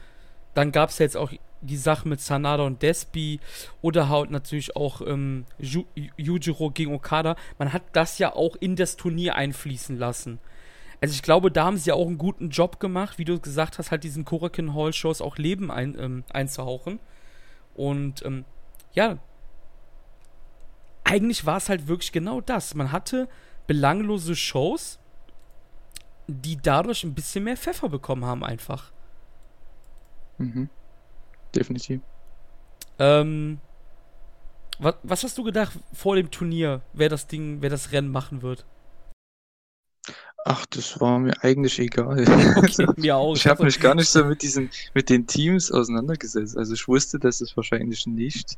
Dann 0.53 0.71
gab 0.71 0.89
es 0.89 0.99
jetzt 0.99 1.17
auch 1.17 1.31
die 1.61 1.77
Sache 1.77 2.07
mit 2.07 2.21
Sanada 2.21 2.63
und 2.63 2.81
Despi 2.81 3.39
oder 3.81 4.09
halt 4.09 4.31
natürlich 4.31 4.75
auch 4.75 5.01
ähm, 5.01 5.45
Ju 5.59 5.85
Yujiro 6.17 6.69
gegen 6.71 6.93
Okada, 6.93 7.35
man 7.57 7.73
hat 7.73 7.83
das 7.93 8.19
ja 8.19 8.33
auch 8.33 8.55
in 8.55 8.75
das 8.75 8.97
Turnier 8.97 9.35
einfließen 9.35 9.97
lassen. 9.97 10.39
Also 11.01 11.13
ich 11.13 11.21
glaube, 11.21 11.51
da 11.51 11.65
haben 11.65 11.77
sie 11.77 11.89
ja 11.89 11.95
auch 11.95 12.07
einen 12.07 12.17
guten 12.17 12.49
Job 12.49 12.79
gemacht, 12.79 13.17
wie 13.17 13.25
du 13.25 13.39
gesagt 13.39 13.77
hast, 13.77 13.91
halt 13.91 14.03
diesen 14.03 14.25
Korakin 14.25 14.73
Hall 14.73 14.93
Shows 14.93 15.21
auch 15.21 15.37
Leben 15.37 15.71
ein, 15.71 15.95
ähm, 15.99 16.23
einzuhauchen. 16.31 16.99
Und 17.73 18.23
ähm, 18.25 18.45
ja, 18.93 19.17
eigentlich 21.03 21.45
war 21.45 21.57
es 21.57 21.69
halt 21.69 21.87
wirklich 21.87 22.11
genau 22.11 22.41
das. 22.41 22.73
Man 22.75 22.91
hatte 22.91 23.27
belanglose 23.67 24.35
Shows, 24.35 24.99
die 26.27 26.57
dadurch 26.57 27.03
ein 27.03 27.13
bisschen 27.13 27.43
mehr 27.43 27.57
Pfeffer 27.57 27.89
bekommen 27.89 28.25
haben, 28.25 28.43
einfach. 28.43 28.91
Mhm. 30.37 30.69
Definitiv. 31.53 32.01
Ähm, 32.99 33.59
was, 34.79 34.95
was 35.03 35.23
hast 35.23 35.37
du 35.37 35.43
gedacht 35.43 35.77
vor 35.93 36.15
dem 36.15 36.31
Turnier, 36.31 36.81
wer 36.93 37.09
das 37.09 37.27
Ding, 37.27 37.61
wer 37.61 37.69
das 37.69 37.91
Rennen 37.91 38.09
machen 38.09 38.41
wird? 38.41 38.65
Ach, 40.47 40.63
das 40.67 41.01
war 41.01 41.17
mir 41.17 41.33
eigentlich 41.43 41.79
egal. 41.79 42.23
Okay, 42.57 42.87
mir 42.97 43.15
auch. 43.15 43.35
Ich 43.35 43.47
habe 43.47 43.63
mich 43.63 43.79
gar 43.79 43.95
nicht 43.95 44.09
so 44.09 44.23
mit 44.23 44.41
diesen, 44.43 44.69
mit 44.93 45.09
den 45.09 45.25
Teams 45.25 45.71
auseinandergesetzt. 45.71 46.55
Also 46.55 46.73
ich 46.73 46.87
wusste, 46.87 47.17
dass 47.17 47.41
es 47.41 47.57
wahrscheinlich 47.57 48.05
nicht 48.05 48.57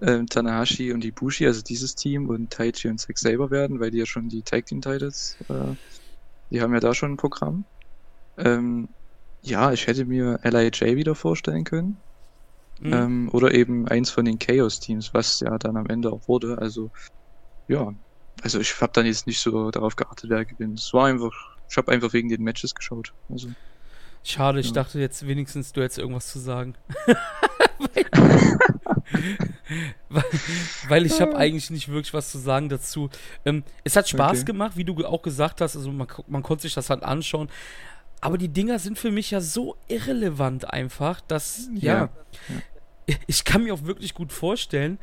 ähm, 0.00 0.26
Tanahashi 0.26 0.92
und 0.92 1.04
Ibushi, 1.04 1.46
also 1.46 1.62
dieses 1.62 1.94
Team 1.94 2.28
und 2.28 2.50
Taichi 2.50 2.88
und 2.88 2.98
Zack 2.98 3.18
selber 3.18 3.50
werden, 3.50 3.78
weil 3.78 3.90
die 3.90 3.98
ja 3.98 4.06
schon 4.06 4.28
die 4.28 4.42
Tag 4.42 4.66
Team 4.66 4.80
Titles, 4.80 5.36
äh, 5.48 5.74
die 6.50 6.60
haben 6.60 6.74
ja 6.74 6.80
da 6.80 6.94
schon 6.94 7.12
ein 7.12 7.16
Programm. 7.16 7.64
Ähm, 8.36 8.88
ja, 9.42 9.72
ich 9.72 9.86
hätte 9.86 10.04
mir 10.04 10.40
LIJ 10.42 10.96
wieder 10.96 11.14
vorstellen 11.14 11.64
können. 11.64 11.96
Mhm. 12.80 12.92
Ähm, 12.92 13.28
oder 13.32 13.52
eben 13.54 13.88
eins 13.88 14.10
von 14.10 14.24
den 14.24 14.38
Chaos-Teams, 14.38 15.12
was 15.14 15.40
ja 15.40 15.58
dann 15.58 15.76
am 15.76 15.86
Ende 15.86 16.12
auch 16.12 16.28
wurde. 16.28 16.58
Also, 16.58 16.90
ja. 17.66 17.92
Also 18.42 18.60
ich 18.60 18.80
habe 18.80 18.92
dann 18.92 19.06
jetzt 19.06 19.26
nicht 19.26 19.40
so 19.40 19.70
darauf 19.70 19.96
geachtet, 19.96 20.30
wer 20.30 20.44
gewinnt. 20.44 20.78
Es 20.78 20.92
war 20.94 21.06
einfach, 21.06 21.32
ich 21.68 21.76
habe 21.76 21.90
einfach 21.90 22.12
wegen 22.12 22.28
den 22.28 22.42
Matches 22.42 22.74
geschaut. 22.74 23.12
Also, 23.28 23.48
Schade, 24.22 24.60
ich 24.60 24.72
dachte 24.72 25.00
jetzt 25.00 25.26
wenigstens, 25.26 25.72
du 25.72 25.82
hättest 25.82 25.98
irgendwas 25.98 26.28
zu 26.28 26.38
sagen. 26.38 26.74
weil, 30.08 30.24
weil, 30.88 31.06
ich 31.06 31.20
habe 31.20 31.36
eigentlich 31.36 31.70
nicht 31.70 31.88
wirklich 31.88 32.12
was 32.12 32.30
zu 32.30 32.38
sagen 32.38 32.68
dazu. 32.68 33.10
Ähm, 33.44 33.64
es 33.84 33.96
hat 33.96 34.08
Spaß 34.08 34.38
okay. 34.38 34.46
gemacht, 34.46 34.76
wie 34.76 34.84
du 34.84 35.04
auch 35.06 35.22
gesagt 35.22 35.60
hast. 35.60 35.76
Also 35.76 35.92
man, 35.92 36.08
man 36.26 36.42
konnte 36.42 36.62
sich 36.62 36.74
das 36.74 36.90
halt 36.90 37.02
anschauen. 37.02 37.48
Aber 38.20 38.38
die 38.38 38.48
Dinger 38.48 38.78
sind 38.78 38.98
für 38.98 39.10
mich 39.10 39.30
ja 39.30 39.40
so 39.40 39.76
irrelevant 39.86 40.72
einfach, 40.72 41.20
dass, 41.20 41.68
ja, 41.74 42.10
ja, 43.06 43.14
ich 43.26 43.44
kann 43.44 43.62
mir 43.62 43.74
auch 43.74 43.84
wirklich 43.84 44.14
gut 44.14 44.32
vorstellen, 44.32 44.98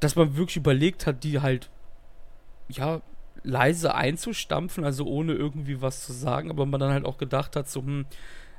dass 0.00 0.14
man 0.14 0.36
wirklich 0.36 0.56
überlegt 0.56 1.06
hat, 1.06 1.24
die 1.24 1.40
halt, 1.40 1.70
ja, 2.68 3.02
leise 3.42 3.94
einzustampfen, 3.94 4.84
also 4.84 5.06
ohne 5.06 5.32
irgendwie 5.32 5.80
was 5.80 6.04
zu 6.04 6.12
sagen, 6.12 6.50
aber 6.50 6.66
man 6.66 6.80
dann 6.80 6.92
halt 6.92 7.04
auch 7.04 7.18
gedacht 7.18 7.56
hat, 7.56 7.68
so, 7.68 7.80
hm, 7.80 8.06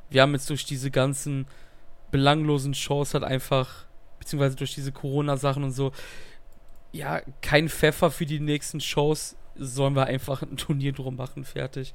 wir 0.10 0.22
haben 0.22 0.34
jetzt 0.34 0.50
durch 0.50 0.66
diese 0.66 0.92
ganzen 0.92 1.48
belanglosen 2.12 2.74
Shows 2.74 3.14
halt 3.14 3.24
einfach, 3.24 3.86
beziehungsweise 4.20 4.56
durch 4.56 4.76
diese 4.76 4.92
Corona-Sachen 4.92 5.64
und 5.64 5.72
so, 5.72 5.92
ja, 6.92 7.22
kein 7.42 7.70
Pfeffer 7.70 8.12
für 8.12 8.26
die 8.26 8.40
nächsten 8.40 8.82
Shows, 8.82 9.36
sollen 9.56 9.96
wir 9.96 10.06
einfach 10.06 10.42
ein 10.42 10.58
Turnier 10.58 10.94
drum 10.94 11.16
machen, 11.16 11.44
fertig. 11.44 11.94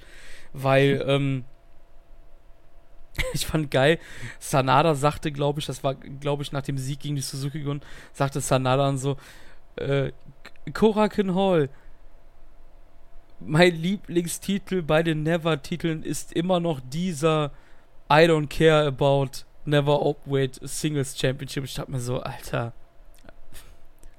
Weil, 0.53 1.05
ähm, 1.07 1.45
ich 3.33 3.47
fand 3.47 3.71
geil, 3.71 3.99
Sanada 4.39 4.95
sagte, 4.95 5.33
glaube 5.33 5.61
ich, 5.61 5.67
das 5.67 5.85
war, 5.85 5.95
glaube 5.95 6.43
ich, 6.43 6.53
nach 6.53 6.63
dem 6.63 6.79
Sieg 6.79 7.01
gegen 7.01 7.17
die 7.17 7.23
Suzuki-Gun, 7.23 7.81
sagte 8.13 8.41
Sanada 8.41 8.85
dann 8.85 8.99
so, 8.99 9.17
äh, 9.77 10.13
Korakin 10.73 11.35
Hall, 11.35 11.69
mein 13.41 13.75
Lieblingstitel 13.75 14.83
bei 14.83 15.03
den 15.03 15.23
Never-Titeln 15.23 16.03
ist 16.03 16.33
immer 16.33 16.61
noch 16.61 16.81
dieser 16.81 17.53
I 18.11 18.27
don't 18.27 18.49
care 18.49 18.87
about 18.87 19.45
Never 19.65 20.01
Opweight 20.03 20.59
Singles 20.63 21.19
Championship. 21.19 21.65
Ich 21.65 21.75
dachte 21.75 21.91
mir 21.91 22.01
so, 22.01 22.21
Alter. 22.21 22.73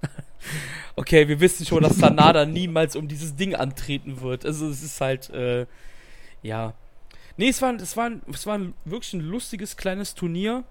okay, 0.95 1.27
wir 1.27 1.39
wissen 1.39 1.65
schon, 1.65 1.83
dass 1.83 1.97
Sanada 1.97 2.45
niemals 2.45 2.95
um 2.95 3.07
dieses 3.07 3.35
Ding 3.35 3.55
antreten 3.55 4.21
wird. 4.21 4.45
Also 4.45 4.67
es 4.67 4.81
ist 4.81 4.99
halt, 5.01 5.29
äh, 5.29 5.65
ja. 6.41 6.73
Nee, 7.37 7.49
es 7.49 7.61
war, 7.61 7.73
es 7.75 7.97
war, 7.97 8.11
es 8.31 8.45
war 8.45 8.59
wirklich 8.85 9.13
ein 9.13 9.21
lustiges 9.21 9.77
kleines 9.77 10.15
Turnier. 10.15 10.63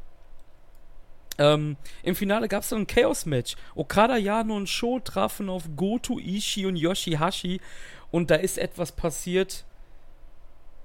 Ähm, 1.36 1.76
Im 2.02 2.14
Finale 2.14 2.48
gab 2.48 2.62
es 2.62 2.68
dann 2.68 2.80
ein 2.80 2.86
Chaos-Match. 2.86 3.56
Okada, 3.74 4.16
Yano 4.16 4.56
und 4.56 4.68
Sho 4.68 5.00
trafen 5.00 5.48
auf 5.48 5.64
Goto, 5.76 6.18
Ishii 6.18 6.66
und 6.66 6.76
Yoshihashi. 6.76 7.60
Und 8.10 8.30
da 8.30 8.36
ist 8.36 8.58
etwas 8.58 8.92
passiert, 8.92 9.64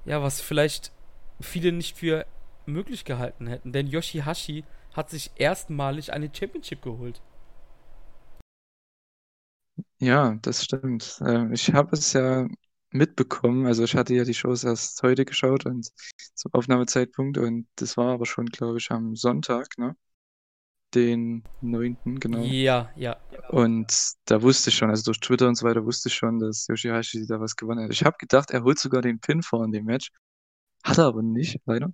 ja, 0.05 0.21
was 0.21 0.41
vielleicht 0.41 0.91
viele 1.39 1.71
nicht 1.71 1.97
für 1.97 2.25
möglich 2.69 3.05
gehalten 3.05 3.47
hätten. 3.47 3.73
Denn 3.73 3.87
Yoshihashi 3.87 4.63
hat 4.93 5.09
sich 5.09 5.31
erstmalig 5.35 6.13
eine 6.13 6.29
Championship 6.33 6.81
geholt. 6.81 7.21
Ja, 9.99 10.35
das 10.41 10.63
stimmt. 10.63 11.19
Ähm, 11.25 11.53
ich 11.53 11.73
habe 11.73 11.95
es 11.95 12.13
ja 12.13 12.47
mitbekommen. 12.91 13.65
Also 13.65 13.83
ich 13.83 13.95
hatte 13.95 14.13
ja 14.15 14.23
die 14.23 14.33
Shows 14.33 14.63
erst 14.63 15.01
heute 15.03 15.25
geschaut 15.25 15.65
und 15.65 15.89
zum 16.35 16.53
Aufnahmezeitpunkt 16.53 17.37
und 17.37 17.67
das 17.75 17.97
war 17.97 18.13
aber 18.13 18.25
schon, 18.25 18.47
glaube 18.47 18.77
ich, 18.79 18.91
am 18.91 19.15
Sonntag, 19.15 19.77
ne? 19.77 19.95
Den 20.95 21.43
9. 21.61 21.97
genau. 22.19 22.39
Ja, 22.43 22.89
ja. 22.95 23.17
Und 23.49 23.93
da 24.25 24.41
wusste 24.41 24.71
ich 24.71 24.77
schon, 24.77 24.89
also 24.89 25.03
durch 25.03 25.19
Twitter 25.19 25.47
und 25.47 25.55
so 25.55 25.67
weiter 25.67 25.85
wusste 25.85 26.09
ich 26.09 26.15
schon, 26.15 26.39
dass 26.39 26.65
Yoshihashi 26.67 27.27
da 27.27 27.39
was 27.39 27.55
gewonnen 27.55 27.83
hat. 27.83 27.91
Ich 27.91 28.03
habe 28.03 28.17
gedacht, 28.17 28.49
er 28.51 28.63
holt 28.63 28.79
sogar 28.79 29.01
den 29.03 29.19
Pin 29.19 29.43
vor 29.43 29.63
in 29.63 29.71
dem 29.71 29.85
Match. 29.85 30.11
Hat 30.83 30.97
er 30.97 31.05
aber 31.05 31.21
nicht, 31.21 31.59
leider. 31.65 31.93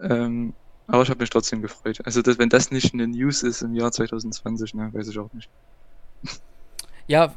Ähm, 0.00 0.54
aber 0.86 1.02
ich 1.02 1.10
habe 1.10 1.20
mich 1.20 1.30
trotzdem 1.30 1.62
gefreut. 1.62 2.00
Also 2.04 2.22
das, 2.22 2.38
wenn 2.38 2.48
das 2.48 2.70
nicht 2.70 2.94
eine 2.94 3.06
News 3.06 3.42
ist 3.42 3.62
im 3.62 3.74
Jahr 3.74 3.90
2020, 3.90 4.74
ne, 4.74 4.92
weiß 4.92 5.08
ich 5.08 5.18
auch 5.18 5.32
nicht. 5.32 5.48
Ja, 7.08 7.32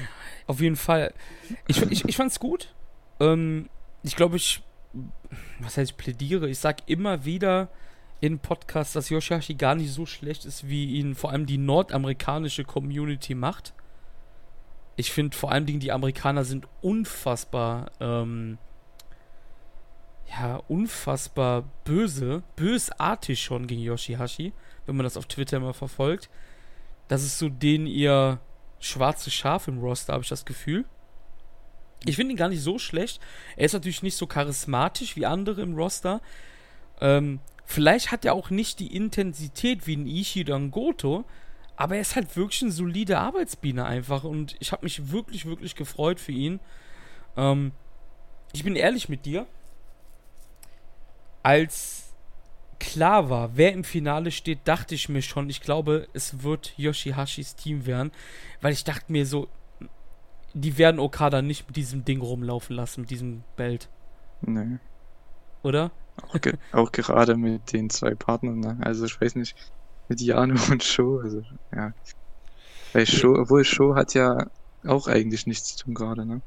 auf 0.46 0.60
jeden 0.60 0.76
Fall. 0.76 1.14
Ich, 1.66 1.80
ich, 1.80 2.04
ich 2.06 2.14
fand's 2.14 2.38
gut. 2.38 2.74
Ähm, 3.20 3.70
ich 4.02 4.16
glaube, 4.16 4.36
ich, 4.36 4.62
was 5.60 5.78
heißt, 5.78 5.92
ich 5.92 5.96
plädiere, 5.96 6.46
ich 6.50 6.58
sag 6.58 6.86
immer 6.90 7.24
wieder 7.24 7.70
in 8.20 8.38
Podcasts, 8.38 8.92
dass 8.92 9.08
Yoshihashi 9.08 9.54
gar 9.54 9.74
nicht 9.74 9.92
so 9.92 10.04
schlecht 10.04 10.44
ist, 10.44 10.68
wie 10.68 10.96
ihn 10.96 11.14
vor 11.14 11.30
allem 11.30 11.46
die 11.46 11.56
nordamerikanische 11.56 12.64
Community 12.64 13.34
macht. 13.34 13.72
Ich 14.96 15.10
finde 15.10 15.36
vor 15.36 15.50
Dingen, 15.66 15.80
die 15.80 15.92
Amerikaner 15.92 16.44
sind 16.44 16.68
unfassbar, 16.80 17.90
ähm, 18.00 18.58
ja, 20.30 20.56
unfassbar 20.68 21.64
böse, 21.84 22.42
bösartig 22.56 23.42
schon 23.42 23.66
gegen 23.66 23.82
Yoshihashi, 23.82 24.52
wenn 24.86 24.96
man 24.96 25.04
das 25.04 25.16
auf 25.16 25.26
Twitter 25.26 25.58
immer 25.58 25.74
verfolgt. 25.74 26.28
Das 27.08 27.22
ist 27.22 27.38
so 27.38 27.48
den 27.48 27.86
ihr 27.86 28.40
schwarze 28.80 29.30
Schaf 29.30 29.68
im 29.68 29.78
Roster, 29.78 30.12
habe 30.12 30.22
ich 30.22 30.28
das 30.28 30.44
Gefühl. 30.44 30.84
Ich 32.06 32.16
finde 32.16 32.32
ihn 32.32 32.36
gar 32.36 32.48
nicht 32.48 32.62
so 32.62 32.78
schlecht. 32.78 33.20
Er 33.56 33.66
ist 33.66 33.72
natürlich 33.72 34.02
nicht 34.02 34.16
so 34.16 34.26
charismatisch 34.26 35.16
wie 35.16 35.26
andere 35.26 35.62
im 35.62 35.74
Roster. 35.74 36.20
Ähm, 37.00 37.40
vielleicht 37.64 38.12
hat 38.12 38.24
er 38.24 38.34
auch 38.34 38.50
nicht 38.50 38.78
die 38.80 38.94
Intensität 38.94 39.86
wie 39.86 39.96
ein 39.96 40.06
Ishii 40.06 40.44
oder 40.44 40.56
ein 40.56 40.70
Goto, 40.70 41.24
aber 41.76 41.96
er 41.96 42.02
ist 42.02 42.14
halt 42.14 42.36
wirklich 42.36 42.62
ein 42.62 42.70
solider 42.70 43.20
Arbeitsbiene 43.20 43.84
einfach 43.84 44.24
und 44.24 44.56
ich 44.60 44.72
habe 44.72 44.84
mich 44.84 45.10
wirklich, 45.10 45.46
wirklich 45.46 45.74
gefreut 45.74 46.20
für 46.20 46.32
ihn. 46.32 46.60
Ähm, 47.36 47.72
ich 48.52 48.64
bin 48.64 48.76
ehrlich 48.76 49.08
mit 49.08 49.26
dir. 49.26 49.46
Als 51.44 52.14
klar 52.80 53.30
war, 53.30 53.56
wer 53.56 53.72
im 53.72 53.84
Finale 53.84 54.30
steht, 54.30 54.60
dachte 54.64 54.94
ich 54.94 55.08
mir 55.08 55.22
schon, 55.22 55.48
ich 55.50 55.60
glaube, 55.60 56.08
es 56.14 56.42
wird 56.42 56.72
Yoshihashis 56.76 57.54
Team 57.54 57.86
werden, 57.86 58.10
weil 58.60 58.72
ich 58.72 58.82
dachte 58.82 59.12
mir 59.12 59.26
so, 59.26 59.48
die 60.54 60.78
werden 60.78 60.98
Okada 60.98 61.42
nicht 61.42 61.66
mit 61.66 61.76
diesem 61.76 62.04
Ding 62.04 62.20
rumlaufen 62.20 62.74
lassen, 62.74 63.02
mit 63.02 63.10
diesem 63.10 63.44
Belt. 63.56 63.88
Nee. 64.40 64.78
Oder? 65.62 65.90
Auch, 66.22 66.40
ge 66.40 66.54
auch 66.72 66.90
gerade 66.92 67.36
mit 67.36 67.72
den 67.72 67.90
zwei 67.90 68.14
Partnern, 68.14 68.60
ne? 68.60 68.78
also 68.80 69.04
ich 69.04 69.20
weiß 69.20 69.34
nicht, 69.36 69.54
mit 70.08 70.20
Jano 70.20 70.54
und 70.70 70.82
Sho, 70.82 71.20
also 71.20 71.42
ja. 71.74 71.92
Weil 72.94 73.06
Sho, 73.06 73.34
obwohl 73.34 73.64
Sho 73.64 73.94
hat 73.94 74.14
ja 74.14 74.46
auch 74.86 75.08
eigentlich 75.08 75.46
nichts 75.46 75.76
zu 75.76 75.84
tun 75.84 75.94
gerade, 75.94 76.24
ne? 76.24 76.40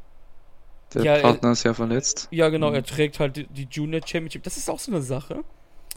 Der 0.94 1.04
ja, 1.04 1.20
Partner 1.20 1.50
er, 1.50 1.54
ist 1.54 1.64
ja 1.64 1.74
verletzt. 1.74 2.28
Ja, 2.32 2.50
genau, 2.50 2.70
mhm. 2.70 2.76
er 2.76 2.84
trägt 2.84 3.20
halt 3.20 3.48
die, 3.50 3.68
Junior 3.70 4.02
Championship. 4.06 4.44
Das 4.44 4.58
ist 4.58 4.70
auch 4.70 4.80
so 4.80 4.92
eine 4.92 5.02
Sache. 5.02 5.44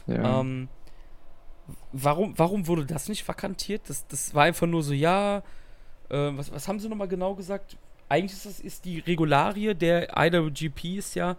Ja. 0.07 0.41
Ähm, 0.41 0.67
warum, 1.91 2.37
warum 2.37 2.67
wurde 2.67 2.85
das 2.85 3.07
nicht 3.07 3.27
vakantiert? 3.27 3.83
Das, 3.87 4.07
das 4.07 4.33
war 4.33 4.43
einfach 4.43 4.67
nur 4.67 4.83
so, 4.83 4.93
ja, 4.93 5.43
äh, 6.09 6.31
was, 6.33 6.51
was 6.51 6.67
haben 6.67 6.79
sie 6.79 6.89
nochmal 6.89 7.07
genau 7.07 7.35
gesagt? 7.35 7.77
Eigentlich 8.09 8.33
ist 8.33 8.45
das 8.45 8.59
ist 8.59 8.83
die 8.83 8.99
Regularie 8.99 9.73
der 9.73 10.17
IWGP 10.17 10.97
ist 10.97 11.15
ja, 11.15 11.37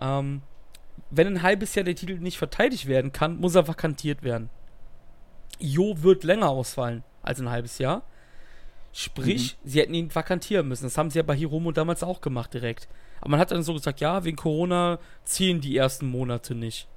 ähm, 0.00 0.42
wenn 1.10 1.28
ein 1.28 1.42
halbes 1.42 1.74
Jahr 1.74 1.84
der 1.84 1.94
Titel 1.94 2.18
nicht 2.18 2.36
verteidigt 2.36 2.86
werden 2.86 3.12
kann, 3.12 3.36
muss 3.38 3.54
er 3.54 3.68
vakantiert 3.68 4.22
werden. 4.22 4.50
Jo 5.58 6.02
wird 6.02 6.24
länger 6.24 6.48
ausfallen 6.48 7.04
als 7.22 7.40
ein 7.40 7.50
halbes 7.50 7.78
Jahr. 7.78 8.02
Sprich, 8.92 9.56
mhm. 9.62 9.68
sie 9.68 9.80
hätten 9.80 9.94
ihn 9.94 10.14
vakantieren 10.14 10.66
müssen. 10.66 10.84
Das 10.84 10.98
haben 10.98 11.10
sie 11.10 11.18
ja 11.18 11.22
bei 11.22 11.36
Hiromo 11.36 11.72
damals 11.72 12.02
auch 12.02 12.20
gemacht 12.20 12.54
direkt. 12.54 12.88
Aber 13.20 13.30
man 13.30 13.40
hat 13.40 13.50
dann 13.50 13.62
so 13.62 13.74
gesagt, 13.74 14.00
ja, 14.00 14.24
wegen 14.24 14.36
Corona 14.36 14.98
ziehen 15.24 15.60
die 15.60 15.76
ersten 15.76 16.06
Monate 16.06 16.54
nicht. 16.54 16.88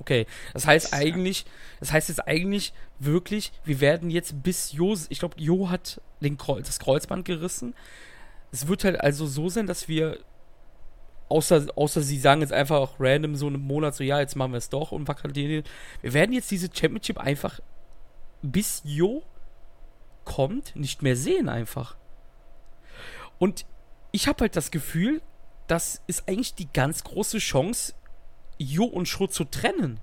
Okay, 0.00 0.26
das 0.52 0.66
heißt 0.66 0.92
eigentlich, 0.92 1.46
das 1.78 1.92
heißt 1.92 2.08
jetzt 2.08 2.26
eigentlich 2.26 2.72
wirklich, 2.98 3.52
wir 3.64 3.80
werden 3.80 4.10
jetzt 4.10 4.42
bis 4.42 4.72
Jo, 4.72 4.96
ich 5.08 5.20
glaube, 5.20 5.36
Jo 5.38 5.70
hat 5.70 6.00
den 6.20 6.36
Kreuz, 6.36 6.66
das 6.66 6.80
Kreuzband 6.80 7.24
gerissen. 7.24 7.74
Es 8.50 8.66
wird 8.66 8.84
halt 8.84 9.00
also 9.00 9.26
so 9.26 9.48
sein, 9.48 9.66
dass 9.68 9.86
wir, 9.86 10.18
außer, 11.28 11.66
außer 11.76 12.00
sie 12.00 12.18
sagen 12.18 12.40
jetzt 12.40 12.52
einfach 12.52 12.76
auch 12.76 12.94
random 12.98 13.36
so 13.36 13.46
einen 13.46 13.60
Monat, 13.60 13.94
so 13.94 14.02
ja, 14.02 14.18
jetzt 14.18 14.34
machen 14.34 14.52
wir 14.52 14.58
es 14.58 14.68
doch 14.68 14.90
und 14.90 15.06
vakantieren. 15.06 15.64
Wir 16.02 16.12
werden 16.12 16.32
jetzt 16.32 16.50
diese 16.50 16.68
Championship 16.72 17.18
einfach 17.18 17.60
bis 18.42 18.82
Jo 18.84 19.22
kommt, 20.24 20.74
nicht 20.76 21.02
mehr 21.02 21.16
sehen 21.16 21.48
einfach. 21.48 21.96
Und 23.38 23.66
ich 24.12 24.28
habe 24.28 24.42
halt 24.42 24.56
das 24.56 24.70
Gefühl, 24.70 25.22
das 25.66 26.02
ist 26.06 26.28
eigentlich 26.28 26.54
die 26.54 26.72
ganz 26.72 27.04
große 27.04 27.38
Chance, 27.38 27.94
Jo 28.58 28.84
und 28.84 29.08
Sho 29.08 29.26
zu 29.26 29.44
trennen. 29.44 30.00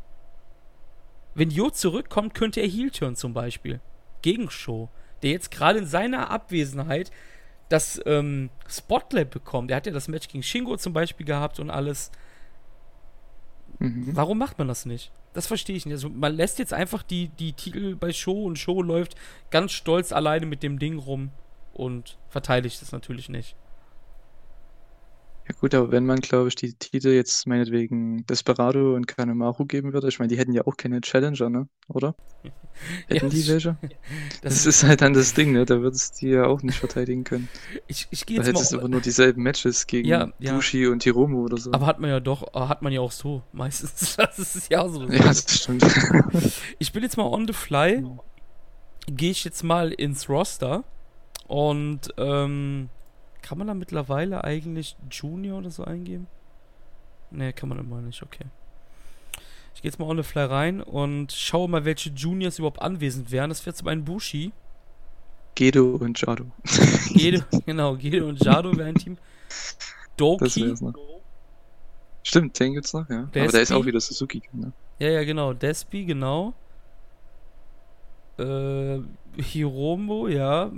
Wenn 1.33 1.49
Jo 1.49 1.69
zurückkommt, 1.69 2.33
könnte 2.33 2.59
er 2.59 2.67
Heel 2.67 2.91
turn 2.91 3.15
zum 3.15 3.33
Beispiel. 3.33 3.79
Gegen 4.21 4.49
Sho. 4.49 4.89
Der 5.23 5.31
jetzt 5.31 5.51
gerade 5.51 5.79
in 5.79 5.85
seiner 5.85 6.29
Abwesenheit 6.29 7.11
das 7.69 8.01
ähm, 8.05 8.49
Spotlight 8.67 9.29
bekommt. 9.29 9.71
Er 9.71 9.77
hat 9.77 9.85
ja 9.85 9.93
das 9.93 10.07
Match 10.07 10.27
gegen 10.27 10.43
Shingo 10.43 10.75
zum 10.75 10.93
Beispiel 10.93 11.25
gehabt 11.25 11.59
und 11.59 11.69
alles. 11.69 12.11
Mhm. 13.79 14.15
Warum 14.15 14.37
macht 14.37 14.57
man 14.57 14.67
das 14.67 14.85
nicht? 14.85 15.11
Das 15.33 15.47
verstehe 15.47 15.75
ich 15.75 15.85
nicht. 15.85 15.93
Also 15.93 16.09
man 16.09 16.35
lässt 16.35 16.59
jetzt 16.59 16.73
einfach 16.73 17.03
die, 17.03 17.29
die 17.29 17.53
Titel 17.53 17.95
bei 17.95 18.11
Show 18.11 18.43
und 18.43 18.59
Show 18.59 18.81
läuft 18.81 19.15
ganz 19.49 19.71
stolz 19.71 20.11
alleine 20.11 20.45
mit 20.45 20.61
dem 20.63 20.77
Ding 20.79 20.97
rum 20.97 21.31
und 21.73 22.17
verteidigt 22.29 22.81
das 22.81 22.91
natürlich 22.91 23.29
nicht. 23.29 23.55
Ja 25.47 25.55
gut, 25.59 25.73
aber 25.73 25.91
wenn 25.91 26.05
man, 26.05 26.19
glaube 26.19 26.49
ich, 26.49 26.55
die 26.55 26.73
Titel 26.73 27.09
jetzt 27.09 27.47
meinetwegen 27.47 28.25
Desperado 28.27 28.95
und 28.95 29.07
Kanemaru 29.07 29.65
geben 29.65 29.91
würde, 29.91 30.07
ich 30.07 30.19
meine, 30.19 30.29
die 30.29 30.37
hätten 30.37 30.53
ja 30.53 30.65
auch 30.67 30.77
keine 30.77 31.01
Challenger, 31.01 31.49
ne? 31.49 31.67
Oder? 31.87 32.15
Hätten 33.07 33.25
ja, 33.25 33.29
die 33.29 33.47
welche? 33.47 33.77
Das, 34.41 34.55
das, 34.55 34.65
ist 34.65 34.83
halt 34.83 35.01
dann 35.01 35.13
das 35.13 35.33
Ding, 35.33 35.51
ne? 35.51 35.65
Da 35.65 35.81
würdest 35.81 36.21
du 36.21 36.25
die 36.25 36.31
ja 36.33 36.45
auch 36.45 36.61
nicht 36.61 36.79
verteidigen 36.79 37.23
können. 37.23 37.49
Ich, 37.87 38.07
ich 38.11 38.25
gehe 38.25 38.37
jetzt 38.37 38.47
da 38.47 38.51
hättest 38.53 38.71
mal... 38.71 38.79
aber 38.79 38.89
nur 38.89 39.01
dieselben 39.01 39.43
Matches 39.43 39.87
gegen 39.87 40.07
ja, 40.07 40.31
ja. 40.39 40.53
Bushi 40.53 40.87
und 40.87 41.03
Hiromu 41.03 41.43
oder 41.43 41.57
so. 41.57 41.73
Aber 41.73 41.85
hat 41.85 41.99
man 41.99 42.09
ja 42.09 42.19
doch, 42.19 42.53
hat 42.53 42.81
man 42.81 42.93
ja 42.93 43.01
auch 43.01 43.11
so, 43.11 43.43
meistens. 43.51 44.15
Das 44.15 44.39
ist 44.39 44.71
ja 44.71 44.87
so. 44.87 45.03
Ja, 45.03 45.23
das 45.23 45.61
stimmt. 45.61 45.83
ich 46.79 46.93
bin 46.93 47.03
jetzt 47.03 47.17
mal 47.17 47.25
on 47.25 47.47
the 47.47 47.53
fly. 47.53 48.03
Gehe 49.07 49.31
ich 49.31 49.43
jetzt 49.43 49.63
mal 49.63 49.91
ins 49.91 50.29
Roster 50.29 50.83
und 51.47 52.13
ähm, 52.17 52.89
kann 53.41 53.57
man 53.57 53.67
da 53.67 53.73
mittlerweile 53.73 54.43
eigentlich 54.43 54.95
Junior 55.09 55.59
oder 55.59 55.71
so 55.71 55.83
eingeben? 55.83 56.27
Ne, 57.31 57.53
kann 57.53 57.69
man 57.69 57.79
immer 57.79 58.01
nicht, 58.01 58.21
okay. 58.23 58.45
Ich 59.73 59.81
gehe 59.81 59.89
jetzt 59.89 59.99
mal 59.99 60.05
on 60.05 60.17
the 60.17 60.23
fly 60.23 60.43
rein 60.43 60.81
und 60.81 61.31
schaue 61.31 61.69
mal, 61.69 61.85
welche 61.85 62.09
Juniors 62.09 62.59
überhaupt 62.59 62.81
anwesend 62.81 63.31
wären. 63.31 63.49
Das 63.49 63.65
wäre 63.65 63.73
zum 63.73 63.87
einen 63.87 64.03
Bushi. 64.03 64.51
Gedo 65.55 65.95
und 65.95 66.19
Jado. 66.19 66.45
Gedo, 67.13 67.41
genau, 67.65 67.95
Gedo 67.95 68.27
und 68.27 68.43
Jado 68.43 68.75
wären 68.75 68.89
ein 68.89 68.95
Team. 68.95 69.17
Doki. 70.17 70.75
Stimmt, 72.23 72.59
den 72.59 72.73
gibt's 72.73 72.93
noch, 72.93 73.09
ja. 73.09 73.23
Despi. 73.23 73.39
Aber 73.39 73.51
der 73.51 73.61
ist 73.61 73.71
auch 73.71 73.85
wieder 73.85 73.99
Suzuki. 73.99 74.41
Ne? 74.53 74.71
Ja, 74.99 75.09
ja, 75.09 75.23
genau. 75.23 75.53
Despi, 75.53 76.05
genau. 76.05 76.53
Äh, 78.37 78.99
Hiromo, 79.37 80.27
ja. 80.27 80.69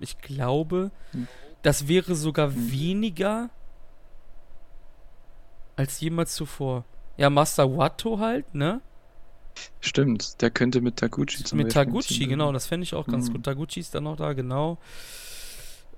Ich 0.00 0.18
glaube, 0.18 0.90
hm. 1.12 1.28
das 1.62 1.88
wäre 1.88 2.14
sogar 2.14 2.48
hm. 2.48 2.72
weniger 2.72 3.50
als 5.76 6.00
jemals 6.00 6.34
zuvor. 6.34 6.84
Ja, 7.16 7.30
Master 7.30 7.76
Watto 7.76 8.18
halt, 8.18 8.54
ne? 8.54 8.80
Stimmt, 9.80 10.40
der 10.40 10.50
könnte 10.50 10.80
mit 10.80 10.96
Taguchi 10.96 11.42
zum 11.42 11.58
Mit 11.58 11.68
Beispiel 11.68 11.84
Taguchi, 11.84 12.26
genau, 12.26 12.52
das 12.52 12.66
fände 12.66 12.84
ich 12.84 12.94
auch 12.94 13.06
ganz 13.06 13.28
mhm. 13.28 13.34
gut. 13.34 13.44
Taguchi 13.44 13.80
ist 13.80 13.94
dann 13.94 14.04
noch 14.04 14.16
da, 14.16 14.32
genau. 14.32 14.78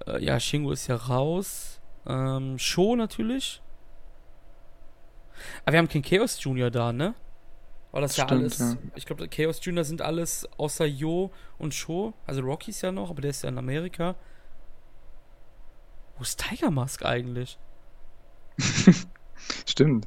Äh, 0.07 0.25
ja, 0.25 0.41
Shingo 0.41 0.73
ist 0.73 0.87
ja 0.87 0.97
raus. 0.97 1.81
Ähm, 2.07 2.59
Sho 2.59 2.97
natürlich. 2.97 3.63
Aber 5.65 5.73
wir 5.73 5.79
haben 5.79 5.89
keinen 5.89 6.03
Chaos 6.03 6.43
Junior 6.43 6.71
da, 6.71 6.93
ne? 6.93 7.15
War 7.93 8.01
das, 8.01 8.13
das 8.13 8.17
ja 8.19 8.27
alles. 8.27 8.59
Ja. 8.59 8.77
Ich 8.95 9.05
glaube, 9.05 9.29
Chaos 9.29 9.61
Junior 9.63 9.85
sind 9.85 10.01
alles 10.01 10.49
außer 10.57 10.87
Yo 10.87 11.33
und 11.59 11.75
Sho. 11.75 12.15
Also 12.27 12.41
Rocky 12.43 12.71
ist 12.71 12.83
ja 12.83 12.93
noch, 12.93 13.11
aber 13.11 13.21
der 13.21 13.31
ist 13.31 13.43
ja 13.43 13.49
in 13.49 13.59
Amerika. 13.59 14.15
Wo 16.17 16.23
ist 16.23 16.41
Tiger 16.41 16.71
Mask 16.71 17.05
eigentlich? 17.05 17.59
Stimmt. 19.67 20.07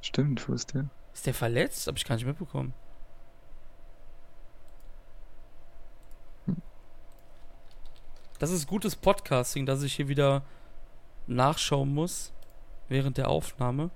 Stimmt, 0.00 0.48
wo 0.48 0.54
ist 0.54 0.72
der? 0.74 0.88
Ist 1.12 1.26
der 1.26 1.34
verletzt? 1.34 1.86
Hab 1.88 1.96
ich 1.96 2.04
gar 2.04 2.14
nicht 2.14 2.24
mitbekommen. 2.24 2.72
Das 8.38 8.52
ist 8.52 8.68
gutes 8.68 8.94
Podcasting, 8.94 9.66
dass 9.66 9.82
ich 9.82 9.94
hier 9.94 10.06
wieder 10.06 10.44
nachschauen 11.26 11.92
muss 11.92 12.32
während 12.88 13.18
der 13.18 13.28
Aufnahme. 13.28 13.90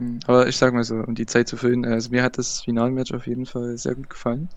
Hm, 0.00 0.20
aber 0.26 0.48
ich 0.48 0.56
sag 0.56 0.74
mal 0.74 0.84
so, 0.84 0.96
um 0.96 1.14
die 1.14 1.26
Zeit 1.26 1.48
zu 1.48 1.56
füllen, 1.56 1.84
also 1.84 2.10
mir 2.10 2.22
hat 2.22 2.38
das 2.38 2.62
Finalmatch 2.62 3.12
auf 3.12 3.26
jeden 3.26 3.46
Fall 3.46 3.76
sehr 3.78 3.94
gut 3.94 4.10
gefallen. 4.10 4.50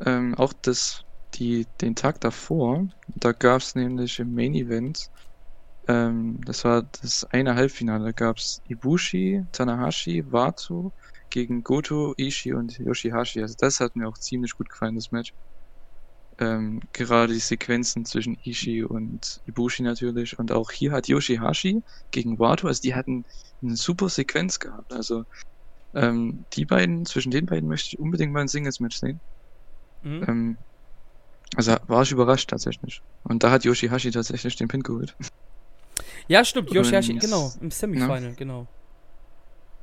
Ähm, 0.00 0.34
auch 0.36 0.54
das, 0.62 1.02
die, 1.34 1.68
den 1.80 1.96
Tag 1.96 2.20
davor, 2.20 2.88
da 3.08 3.32
gab 3.32 3.62
es 3.62 3.74
nämlich 3.76 4.18
im 4.20 4.34
Main 4.34 4.54
Event, 4.54 5.08
ähm, 5.88 6.40
das 6.46 6.64
war 6.64 6.84
das 7.02 7.24
eine 7.32 7.56
Halbfinale, 7.56 8.06
da 8.06 8.12
gab 8.12 8.38
es 8.38 8.60
Ibushi, 8.64 9.44
Tanahashi, 9.52 10.24
Wato 10.32 10.94
gegen 11.30 11.64
Goto, 11.64 12.14
Ishii 12.18 12.54
und 12.54 12.78
Yoshihashi. 12.78 13.42
Also 13.42 13.56
das 13.58 13.80
hat 13.80 13.96
mir 13.96 14.08
auch 14.08 14.18
ziemlich 14.18 14.54
gut 14.56 14.70
gefallen, 14.70 14.96
das 14.96 15.12
Match. 15.12 15.34
Ähm, 16.38 16.80
gerade 16.92 17.32
die 17.32 17.38
Sequenzen 17.38 18.04
zwischen 18.04 18.38
Ishii 18.44 18.84
und 18.84 19.40
Ibushi 19.46 19.82
natürlich. 19.82 20.38
Und 20.38 20.52
auch 20.52 20.70
hier 20.70 20.92
hat 20.92 21.08
Yoshihashi 21.08 21.82
gegen 22.10 22.38
Wato, 22.38 22.66
also 22.68 22.80
die 22.80 22.94
hatten 22.94 23.24
eine 23.62 23.76
super 23.76 24.08
Sequenz 24.08 24.58
gehabt. 24.58 24.92
Also 24.92 25.24
ähm, 25.94 26.44
die 26.54 26.64
beiden, 26.64 27.04
zwischen 27.04 27.30
den 27.30 27.46
beiden 27.46 27.68
möchte 27.68 27.88
ich 27.88 27.98
unbedingt 27.98 28.32
mal 28.32 28.40
ein 28.40 28.48
Singles-Match 28.48 28.96
sehen. 28.96 29.20
Mhm. 30.02 30.24
Ähm, 30.26 30.56
also 31.54 31.76
war 31.86 32.02
ich 32.02 32.12
überrascht 32.12 32.48
tatsächlich. 32.48 33.02
Und 33.24 33.44
da 33.44 33.50
hat 33.50 33.64
Yoshihashi 33.64 34.10
tatsächlich 34.10 34.56
den 34.56 34.68
Pin 34.68 34.82
geholt. 34.82 35.14
Ja, 36.28 36.44
stimmt, 36.44 36.70
Yoshihashi, 36.70 37.14
genau, 37.14 37.52
im 37.60 37.70
Semifinal, 37.70 38.22
ja. 38.22 38.30
genau. 38.32 38.66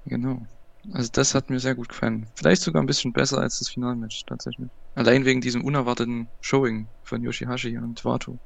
Genau. 0.05 0.45
Also 0.93 1.09
das 1.12 1.35
hat 1.35 1.49
mir 1.49 1.59
sehr 1.59 1.75
gut 1.75 1.89
gefallen. 1.89 2.25
Vielleicht 2.35 2.62
sogar 2.62 2.81
ein 2.81 2.88
bisschen 2.88 3.13
besser 3.13 3.39
als 3.39 3.59
das 3.59 3.69
Finalmatch 3.69 4.25
tatsächlich. 4.25 4.69
Allein 4.99 5.23
wegen 5.23 5.39
diesem 5.39 5.63
unerwarteten 5.63 6.27
Showing 6.41 6.89
von 7.03 7.23
Yoshihashi 7.23 7.77
und 7.77 8.03
Wato. 8.03 8.38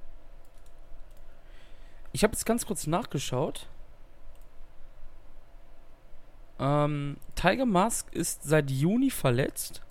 Ich 2.12 2.24
habe 2.24 2.34
jetzt 2.34 2.46
ganz 2.46 2.68
kurz 2.68 2.86
nachgeschaut. 2.86 3.68
Ähm, 6.60 7.18
Tiger 7.34 7.66
Mask 7.66 8.14
ist 8.14 8.44
seit 8.44 8.70
Juni 8.70 9.10
verletzt. 9.10 9.82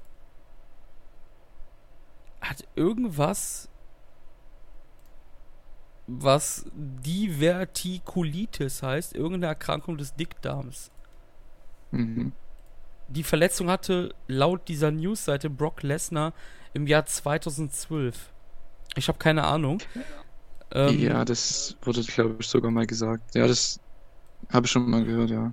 Hat 2.40 2.64
irgendwas, 2.77 3.68
was 6.07 6.64
Divertikulitis 6.77 8.85
heißt, 8.85 9.16
irgendeine 9.16 9.46
Erkrankung 9.46 9.98
des 9.98 10.14
Dickdarms. 10.14 10.92
Mhm. 11.90 12.31
Die 13.12 13.22
Verletzung 13.22 13.68
hatte 13.68 14.14
laut 14.27 14.68
dieser 14.68 14.90
Newsseite 14.90 15.51
Brock 15.51 15.83
Lesnar 15.83 16.33
im 16.72 16.87
Jahr 16.87 17.05
2012. 17.05 18.31
Ich 18.96 19.09
habe 19.09 19.18
keine 19.18 19.44
Ahnung. 19.44 19.79
Ähm, 20.75 20.98
ja, 20.98 21.25
das 21.25 21.77
wurde, 21.83 22.03
glaube 22.03 22.37
ich, 22.40 22.46
sogar 22.46 22.70
mal 22.70 22.87
gesagt. 22.87 23.35
Ja, 23.35 23.46
das 23.46 23.79
habe 24.51 24.64
ich 24.66 24.72
schon 24.72 24.88
mal 24.88 25.05
gehört, 25.05 25.31
ja. 25.31 25.53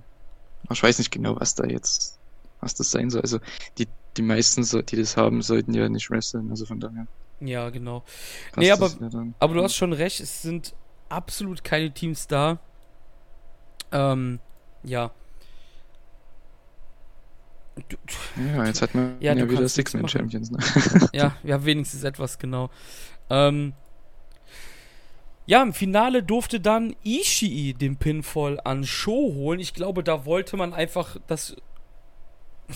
Aber 0.64 0.72
ich 0.72 0.82
weiß 0.82 0.98
nicht 0.98 1.10
genau, 1.10 1.38
was 1.38 1.54
da 1.54 1.66
jetzt, 1.66 2.18
was 2.60 2.74
das 2.74 2.90
sein 2.90 3.10
soll. 3.10 3.20
Also 3.20 3.38
die, 3.76 3.86
die 4.16 4.22
meisten, 4.22 4.62
die 4.86 4.96
das 4.96 5.18
haben, 5.18 5.42
sollten 5.42 5.74
ja 5.74 5.88
nicht 5.88 6.10
wresteln, 6.10 6.50
also 6.50 6.64
von 6.64 6.80
daher. 6.80 7.06
Ja, 7.40 7.68
genau. 7.68 8.04
Nee, 8.56 8.70
aber, 8.70 8.88
ja 8.88 9.24
aber 9.38 9.54
du 9.54 9.62
hast 9.62 9.74
schon 9.74 9.92
recht, 9.92 10.20
es 10.20 10.42
sind 10.42 10.74
absolut 11.10 11.64
keine 11.64 11.92
Teams 11.92 12.26
da. 12.26 12.58
Ähm, 13.92 14.38
ja. 14.82 15.10
Ja, 18.54 18.66
jetzt 18.66 18.82
hat 18.82 18.94
man 18.94 19.16
ja, 19.20 19.34
ja 19.34 19.48
wieder 19.48 19.68
Six-Man-Champions. 19.68 20.50
Ne? 20.50 20.58
ja, 21.12 21.36
ja, 21.42 21.64
wenigstens 21.64 22.04
etwas, 22.04 22.38
genau. 22.38 22.70
Ähm, 23.28 23.72
ja, 25.46 25.62
im 25.62 25.72
Finale 25.72 26.22
durfte 26.22 26.60
dann 26.60 26.94
Ishii 27.04 27.74
den 27.74 27.96
Pinfall 27.96 28.60
an 28.62 28.84
Show 28.84 29.34
holen. 29.34 29.60
Ich 29.60 29.74
glaube, 29.74 30.04
da 30.04 30.24
wollte 30.24 30.56
man 30.56 30.72
einfach 30.72 31.16
das 31.26 31.56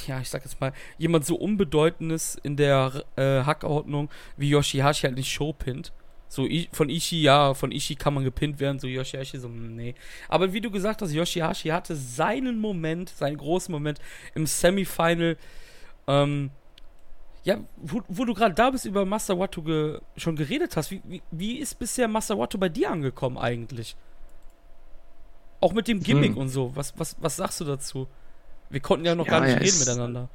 ja, 0.07 0.21
ich 0.21 0.29
sag 0.29 0.45
jetzt 0.45 0.61
mal, 0.61 0.73
jemand 0.99 1.25
so 1.25 1.37
Unbedeutendes 1.37 2.37
in 2.43 2.57
der 2.57 3.05
äh, 3.17 3.45
Hackordnung 3.45 4.11
wie 4.37 4.51
Yoshihashi 4.51 5.03
halt 5.03 5.17
nicht 5.17 5.31
showpinnt. 5.31 5.93
So 6.29 6.49
von 6.73 6.89
Ishi, 6.89 7.23
ja, 7.23 7.55
von 7.55 7.71
Ishi 7.71 7.95
kann 7.95 8.15
man 8.15 8.25
gepinnt 8.25 8.59
werden, 8.59 8.79
so 8.79 8.89
Yoshihashi, 8.89 9.39
so, 9.39 9.49
nee. 9.49 9.95
Aber 10.29 10.53
wie 10.53 10.61
du 10.61 10.71
gesagt 10.71 11.01
hast, 11.03 11.13
Yoshihashi 11.13 11.69
hatte 11.69 11.95
seinen 11.95 12.59
Moment, 12.59 13.11
seinen 13.11 13.37
großen 13.37 13.71
Moment 13.71 14.01
im 14.35 14.47
Semifinal, 14.47 15.37
ähm, 16.07 16.51
ja, 17.45 17.59
wo, 17.77 18.03
wo 18.09 18.25
du 18.25 18.35
gerade 18.35 18.55
da 18.55 18.71
bist, 18.71 18.87
über 18.87 19.05
Masawato 19.05 19.63
ge 19.63 20.01
schon 20.17 20.35
geredet 20.35 20.77
hast, 20.77 20.91
wie, 20.91 21.03
wie, 21.05 21.23
wie 21.31 21.59
ist 21.59 21.79
bisher 21.79 22.09
Masawato 22.09 22.57
bei 22.59 22.71
dir 22.71 22.91
angekommen 22.91 23.37
eigentlich? 23.37 23.97
Auch 25.61 25.73
mit 25.73 25.87
dem 25.87 26.01
Gimmick 26.01 26.33
hm. 26.33 26.39
und 26.39 26.49
so. 26.49 26.75
Was, 26.75 26.99
was, 26.99 27.17
was 27.21 27.37
sagst 27.37 27.61
du 27.61 27.65
dazu? 27.65 28.09
Wir 28.71 28.81
konnten 28.81 29.05
ja 29.05 29.15
noch 29.15 29.27
ja, 29.27 29.33
gar 29.33 29.41
nicht 29.43 29.57
reden 29.57 29.65
ist, 29.65 29.87
miteinander. 29.87 30.31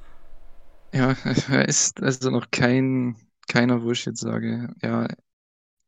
Ja, 0.93 1.15
er 1.51 1.67
ist 1.67 2.01
also 2.01 2.29
noch 2.29 2.51
kein, 2.51 3.15
keiner, 3.47 3.83
wo 3.83 3.91
ich 3.91 4.05
jetzt 4.05 4.21
sage, 4.21 4.69
ja, 4.81 5.07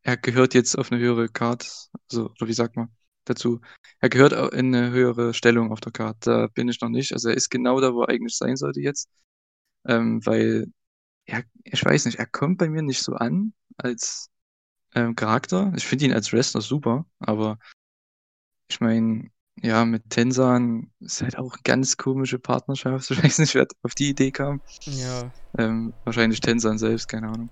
er 0.03 0.17
gehört 0.17 0.53
jetzt 0.53 0.77
auf 0.77 0.91
eine 0.91 1.01
höhere 1.01 1.29
Card, 1.29 1.89
also, 2.09 2.25
oder 2.31 2.47
wie 2.47 2.53
sagt 2.53 2.75
man 2.75 2.89
dazu? 3.25 3.61
Er 3.99 4.09
gehört 4.09 4.33
in 4.53 4.73
eine 4.73 4.91
höhere 4.91 5.33
Stellung 5.33 5.71
auf 5.71 5.79
der 5.79 5.91
Card. 5.91 6.17
Da 6.25 6.47
bin 6.47 6.69
ich 6.69 6.81
noch 6.81 6.89
nicht. 6.89 7.13
Also 7.13 7.29
er 7.29 7.35
ist 7.35 7.49
genau 7.49 7.79
da, 7.79 7.93
wo 7.93 8.01
er 8.03 8.09
eigentlich 8.09 8.35
sein 8.37 8.57
sollte 8.57 8.81
jetzt. 8.81 9.09
Ähm, 9.85 10.25
weil, 10.25 10.67
ja, 11.27 11.41
ich 11.63 11.83
weiß 11.83 12.05
nicht, 12.05 12.19
er 12.19 12.27
kommt 12.27 12.57
bei 12.59 12.69
mir 12.69 12.81
nicht 12.81 13.01
so 13.03 13.13
an 13.13 13.53
als 13.77 14.29
ähm, 14.95 15.15
Charakter. 15.15 15.73
Ich 15.75 15.85
finde 15.85 16.05
ihn 16.05 16.13
als 16.13 16.33
Wrestler 16.33 16.61
super, 16.61 17.05
aber 17.19 17.57
ich 18.69 18.79
meine, 18.79 19.29
ja, 19.61 19.85
mit 19.85 20.09
Tensan 20.09 20.91
ist 20.99 21.21
halt 21.21 21.37
auch 21.37 21.53
eine 21.53 21.61
ganz 21.63 21.97
komische 21.97 22.39
Partnerschaft. 22.39 23.11
Ich 23.11 23.23
weiß 23.23 23.39
nicht, 23.39 23.55
wer 23.55 23.67
auf 23.83 23.95
die 23.95 24.09
Idee 24.09 24.31
kam. 24.31 24.61
Ja. 24.85 25.31
Ähm, 25.57 25.93
wahrscheinlich 26.03 26.39
Tensan 26.39 26.77
selbst, 26.77 27.07
keine 27.07 27.27
Ahnung. 27.27 27.51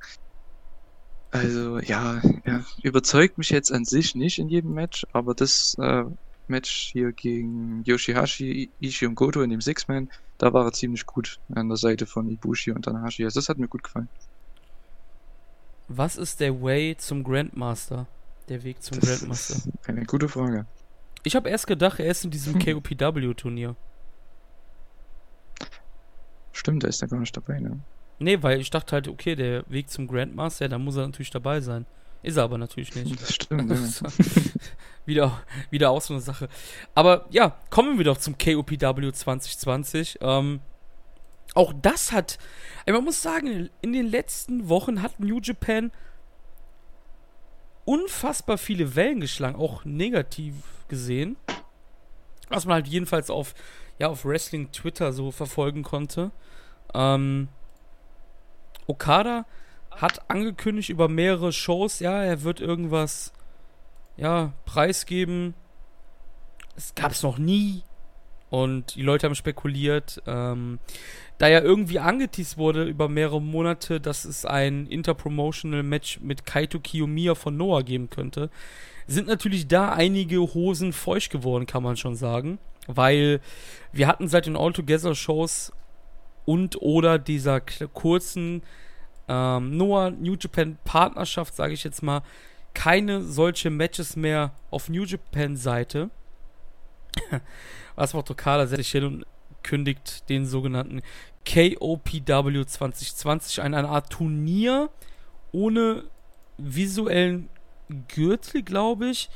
Also, 1.31 1.79
ja, 1.79 2.21
ja, 2.45 2.63
überzeugt 2.81 3.37
mich 3.37 3.51
jetzt 3.51 3.71
an 3.71 3.85
sich 3.85 4.15
nicht 4.15 4.39
in 4.39 4.49
jedem 4.49 4.73
Match, 4.73 5.05
aber 5.13 5.35
das 5.35 5.75
äh, 5.79 6.05
Match 6.47 6.89
hier 6.91 7.11
gegen 7.11 7.83
Yoshihashi, 7.83 8.71
Ishii 8.79 9.07
und 9.07 9.15
Goto 9.15 9.41
in 9.41 9.51
dem 9.51 9.61
Six-Man, 9.61 10.09
da 10.39 10.53
war 10.53 10.65
er 10.65 10.71
ziemlich 10.71 11.05
gut 11.05 11.39
an 11.53 11.67
der 11.67 11.77
Seite 11.77 12.07
von 12.07 12.27
Ibushi 12.29 12.71
und 12.71 12.83
Tanahashi. 12.83 13.23
Also, 13.23 13.39
das 13.39 13.49
hat 13.49 13.59
mir 13.59 13.67
gut 13.67 13.83
gefallen. 13.83 14.09
Was 15.87 16.17
ist 16.17 16.39
der 16.39 16.61
Way 16.61 16.97
zum 16.97 17.23
Grandmaster? 17.23 18.07
Der 18.47 18.63
Weg 18.63 18.81
zum 18.81 18.99
das 18.99 19.09
Grandmaster? 19.09 19.55
Ist 19.55 19.89
eine 19.89 20.05
gute 20.05 20.29
Frage. 20.29 20.65
Ich 21.23 21.35
habe 21.35 21.49
erst 21.49 21.67
gedacht, 21.67 21.99
er 21.99 22.09
ist 22.09 22.25
in 22.25 22.31
diesem 22.31 22.57
KOPW-Turnier. 22.63 23.75
Stimmt, 26.53 26.83
er 26.83 26.89
ist 26.89 27.01
ja 27.01 27.07
gar 27.07 27.19
nicht 27.19 27.35
dabei, 27.35 27.59
ne? 27.59 27.79
Nee, 28.19 28.43
weil 28.43 28.59
ich 28.59 28.69
dachte 28.69 28.93
halt, 28.93 29.07
okay, 29.07 29.35
der 29.35 29.63
Weg 29.69 29.89
zum 29.89 30.07
Grandmaster, 30.07 30.65
ja, 30.65 30.69
da 30.69 30.77
muss 30.77 30.97
er 30.97 31.07
natürlich 31.07 31.31
dabei 31.31 31.61
sein. 31.61 31.85
Ist 32.21 32.35
er 32.35 32.43
aber 32.43 32.57
natürlich 32.57 32.93
nicht. 32.95 33.21
Das 33.21 33.33
stimmt, 33.33 33.71
ja. 33.71 34.09
wieder, 35.05 35.41
wieder 35.69 35.89
auch 35.89 36.01
so 36.01 36.13
eine 36.13 36.21
Sache. 36.21 36.49
Aber 36.93 37.25
ja, 37.29 37.57
kommen 37.69 37.97
wir 37.97 38.05
doch 38.05 38.17
zum 38.17 38.37
KOPW 38.37 39.11
2020. 39.11 40.17
Ähm, 40.21 40.59
auch 41.55 41.73
das 41.81 42.11
hat, 42.11 42.37
man 42.85 43.03
muss 43.03 43.21
sagen, 43.21 43.69
in 43.81 43.93
den 43.93 44.05
letzten 44.05 44.69
Wochen 44.69 45.01
hat 45.01 45.19
New 45.19 45.39
Japan 45.41 45.91
unfassbar 47.85 48.57
viele 48.57 48.95
Wellen 48.95 49.21
geschlagen, 49.21 49.55
auch 49.55 49.85
negativ 49.85 50.55
gesehen. 50.89 51.37
Was 52.49 52.65
man 52.65 52.75
halt 52.75 52.87
jedenfalls 52.87 53.29
auf, 53.29 53.55
ja, 53.97 54.09
auf 54.09 54.25
Wrestling 54.25 54.71
Twitter 54.71 55.13
so 55.13 55.31
verfolgen 55.31 55.83
konnte. 55.83 56.31
Ähm, 56.93 57.47
Okada 58.89 59.45
hat 59.91 60.29
angekündigt 60.29 60.89
über 60.89 61.07
mehrere 61.07 61.51
Shows, 61.51 61.99
ja, 61.99 62.23
er 62.23 62.43
wird 62.43 62.59
irgendwas, 62.59 63.33
ja, 64.17 64.53
preisgeben. 64.65 65.53
Es 66.75 66.95
gab 66.95 67.11
es 67.11 67.23
noch 67.23 67.37
nie. 67.37 67.83
Und 68.49 68.95
die 68.95 69.03
Leute 69.03 69.27
haben 69.27 69.35
spekuliert, 69.35 70.23
ähm, 70.25 70.79
da 71.37 71.47
ja 71.47 71.61
irgendwie 71.61 71.99
angeteased 71.99 72.57
wurde 72.57 72.83
über 72.85 73.07
mehrere 73.07 73.41
Monate, 73.41 74.01
dass 74.01 74.25
es 74.25 74.43
ein 74.43 74.87
Interpromotional 74.87 75.83
Match 75.83 76.19
mit 76.21 76.45
Kaito 76.45 76.79
Kiyomiya 76.79 77.35
von 77.35 77.55
Noah 77.55 77.83
geben 77.83 78.09
könnte, 78.09 78.49
sind 79.05 79.27
natürlich 79.27 79.67
da 79.67 79.91
einige 79.91 80.39
Hosen 80.39 80.93
feucht 80.93 81.31
geworden, 81.31 81.67
kann 81.67 81.83
man 81.83 81.95
schon 81.95 82.15
sagen. 82.15 82.57
Weil 82.87 83.39
wir 83.91 84.07
hatten 84.07 84.27
seit 84.27 84.47
den 84.47 84.57
All-Together-Shows 84.57 85.73
und 86.49 86.81
oder 86.81 87.19
dieser 87.19 87.61
kurzen 87.61 88.63
ähm, 89.27 89.77
Noah 89.77 90.09
New 90.09 90.35
Japan 90.35 90.79
Partnerschaft, 90.83 91.55
sage 91.55 91.75
ich 91.75 91.83
jetzt 91.83 92.01
mal, 92.01 92.23
keine 92.73 93.21
solche 93.21 93.69
Matches 93.69 94.15
mehr 94.15 94.55
auf 94.71 94.89
New 94.89 95.03
Japan 95.03 95.55
Seite. 95.55 96.09
Was 97.95 98.15
macht 98.15 98.31
Okada 98.31 98.65
setzt 98.65 98.77
sich 98.77 98.91
hin 98.91 99.03
und 99.03 99.25
kündigt 99.61 100.27
den 100.27 100.47
sogenannten 100.47 101.03
KOPW 101.45 102.65
2020 102.65 103.61
an, 103.61 103.75
eine 103.75 103.87
Art 103.87 104.09
Turnier 104.09 104.89
ohne 105.51 106.05
visuellen 106.57 107.47
Gürtel, 108.07 108.63
glaube 108.63 109.09
ich, 109.09 109.29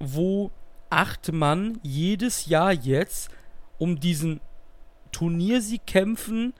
wo 0.00 0.50
acht 0.90 1.30
Mann 1.30 1.78
jedes 1.84 2.46
Jahr 2.46 2.72
jetzt 2.72 3.30
um 3.78 4.00
diesen 4.00 4.40
Turniersieg 5.12 5.86
kämpfen 5.86 6.54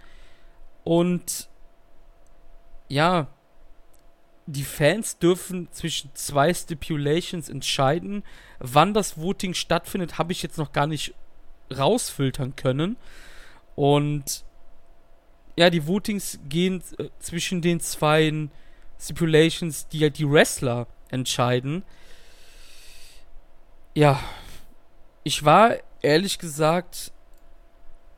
und 0.85 1.49
ja, 2.89 3.29
die 4.47 4.65
Fans 4.65 5.19
dürfen 5.19 5.69
zwischen 5.73 6.11
zwei 6.15 6.55
Stipulations 6.55 7.49
entscheiden. 7.49 8.23
Wann 8.61 8.95
das 8.95 9.19
Voting 9.19 9.55
stattfindet, 9.55 10.19
habe 10.19 10.33
ich 10.33 10.43
jetzt 10.43 10.57
noch 10.57 10.73
gar 10.73 10.87
nicht 10.87 11.15
rausfiltern 11.77 12.55
können. 12.55 12.97
Und 13.75 14.45
ja, 15.57 15.69
die 15.71 15.87
Votings 15.87 16.39
gehen 16.49 16.83
äh, 16.99 17.09
zwischen 17.19 17.61
den 17.61 17.81
zwei 17.81 18.49
Stipulations, 19.01 19.89
die 19.89 20.03
halt 20.03 20.19
die 20.19 20.31
Wrestler 20.31 20.87
entscheiden. 21.11 21.83
Ja, 23.95 24.21
ich 25.25 25.45
war 25.45 25.77
ehrlich 26.03 26.39
gesagt 26.39 27.13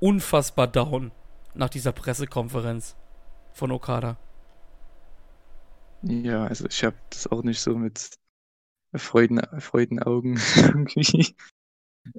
unfassbar 0.00 0.66
down 0.66 1.12
nach 1.54 1.68
dieser 1.68 1.92
Pressekonferenz 1.92 2.96
von 3.52 3.72
Okada. 3.72 4.16
Ja, 6.02 6.46
also 6.46 6.66
ich 6.66 6.84
habe 6.84 6.96
das 7.10 7.26
auch 7.26 7.42
nicht 7.42 7.60
so 7.60 7.76
mit 7.76 8.10
Freuden, 8.94 9.40
Freudenaugen 9.60 10.40
irgendwie 10.56 11.34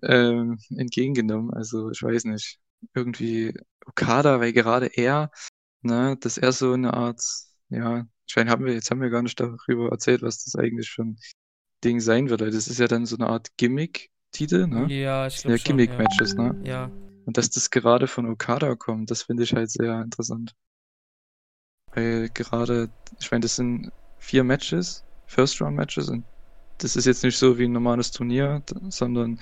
ähm, 0.03 0.59
entgegengenommen. 0.69 1.53
Also 1.53 1.89
ich 1.91 2.01
weiß 2.03 2.25
nicht. 2.25 2.59
Irgendwie 2.93 3.53
Okada, 3.85 4.39
weil 4.39 4.53
gerade 4.53 4.87
er, 4.87 5.31
ne, 5.81 6.17
dass 6.19 6.37
er 6.37 6.53
so 6.53 6.73
eine 6.73 6.93
Art, 6.93 7.21
ja, 7.69 8.05
ich 8.25 8.35
meine, 8.35 8.51
haben 8.51 8.63
wir, 8.65 8.73
jetzt 8.73 8.89
haben 8.89 9.01
wir 9.01 9.09
gar 9.09 9.21
nicht 9.21 9.39
darüber 9.39 9.89
erzählt, 9.89 10.21
was 10.21 10.43
das 10.45 10.55
eigentlich 10.55 10.89
für 10.89 11.03
ein 11.03 11.19
Ding 11.83 11.99
sein 11.99 12.29
wird. 12.29 12.41
Das 12.41 12.67
ist 12.67 12.79
ja 12.79 12.87
dann 12.87 13.05
so 13.05 13.17
eine 13.17 13.27
Art 13.27 13.49
Gimmick-Titel, 13.57 14.67
ne? 14.67 14.87
Ja, 14.93 15.27
ich 15.27 15.41
glaube 15.41 15.57
ja, 15.57 15.63
Gimmick-Matches, 15.63 16.35
ja. 16.37 16.53
ne? 16.53 16.67
Ja. 16.67 17.08
Und 17.29 17.37
dass 17.37 17.51
das 17.51 17.69
gerade 17.69 18.07
von 18.07 18.25
Okada 18.25 18.73
kommt, 18.73 19.11
das 19.11 19.21
finde 19.21 19.43
ich 19.43 19.53
halt 19.53 19.69
sehr 19.69 20.01
interessant. 20.01 20.55
Weil 21.91 22.29
gerade, 22.31 22.91
ich 23.19 23.29
meine, 23.29 23.41
das 23.43 23.55
sind 23.55 23.91
vier 24.17 24.43
Matches, 24.43 25.05
First-Round-Matches 25.27 26.09
und 26.09 26.27
das 26.79 26.95
ist 26.95 27.05
jetzt 27.05 27.23
nicht 27.23 27.37
so 27.37 27.59
wie 27.59 27.65
ein 27.65 27.71
normales 27.71 28.09
Turnier, 28.09 28.63
sondern 28.87 29.39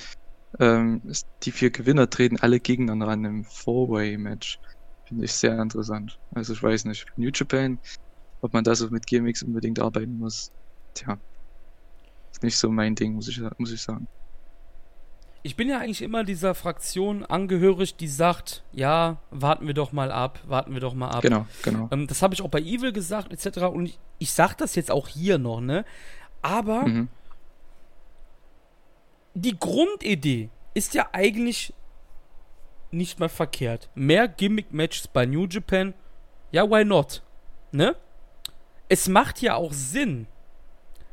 ähm, 0.59 1.01
die 1.43 1.51
vier 1.53 1.71
Gewinner 1.71 2.09
treten 2.09 2.35
alle 2.41 2.59
gegeneinander 2.59 3.07
an 3.07 3.25
einem 3.25 3.45
Four-Way-Match. 3.45 4.59
Finde 5.05 5.23
ich 5.23 5.31
sehr 5.31 5.57
interessant. 5.57 6.19
Also 6.31 6.51
ich 6.51 6.61
weiß 6.61 6.83
nicht, 6.83 7.05
New 7.15 7.31
Japan, 7.33 7.79
ob 8.41 8.51
man 8.51 8.65
da 8.65 8.75
so 8.75 8.89
mit 8.89 9.07
Gimmicks 9.07 9.43
unbedingt 9.43 9.79
arbeiten 9.79 10.17
muss. 10.17 10.51
Tja, 10.93 11.21
ist 12.33 12.43
nicht 12.43 12.57
so 12.57 12.69
mein 12.69 12.95
Ding, 12.95 13.13
muss 13.13 13.29
ich, 13.29 13.41
muss 13.57 13.71
ich 13.71 13.81
sagen 13.81 14.09
ich 15.47 15.55
bin 15.55 15.69
ja 15.69 15.79
eigentlich 15.79 16.01
immer 16.01 16.25
dieser 16.25 16.53
Fraktion 16.53 17.23
angehörig, 17.23 17.95
die 17.95 18.09
sagt, 18.09 18.63
ja, 18.73 19.15
warten 19.31 19.65
wir 19.65 19.73
doch 19.73 19.93
mal 19.93 20.11
ab, 20.11 20.41
warten 20.45 20.73
wir 20.73 20.81
doch 20.81 20.93
mal 20.93 21.07
ab. 21.07 21.21
Genau, 21.21 21.47
genau. 21.63 21.87
Ähm, 21.89 22.05
das 22.05 22.21
habe 22.21 22.33
ich 22.33 22.41
auch 22.41 22.49
bei 22.49 22.59
Evil 22.59 22.91
gesagt, 22.91 23.31
etc. 23.31 23.59
Und 23.67 23.85
ich, 23.85 23.97
ich 24.19 24.33
sage 24.33 24.55
das 24.57 24.75
jetzt 24.75 24.91
auch 24.91 25.07
hier 25.07 25.37
noch, 25.37 25.61
ne? 25.61 25.85
Aber 26.41 26.85
mhm. 26.85 27.07
die 29.35 29.57
Grundidee 29.57 30.49
ist 30.73 30.93
ja 30.93 31.07
eigentlich 31.13 31.73
nicht 32.91 33.17
mal 33.21 33.29
verkehrt. 33.29 33.89
Mehr 33.95 34.27
Gimmick-Matches 34.27 35.07
bei 35.07 35.25
New 35.25 35.45
Japan, 35.45 35.93
ja, 36.51 36.69
why 36.69 36.83
not? 36.83 37.23
Ne? 37.71 37.95
Es 38.89 39.07
macht 39.07 39.41
ja 39.41 39.55
auch 39.55 39.71
Sinn, 39.71 40.27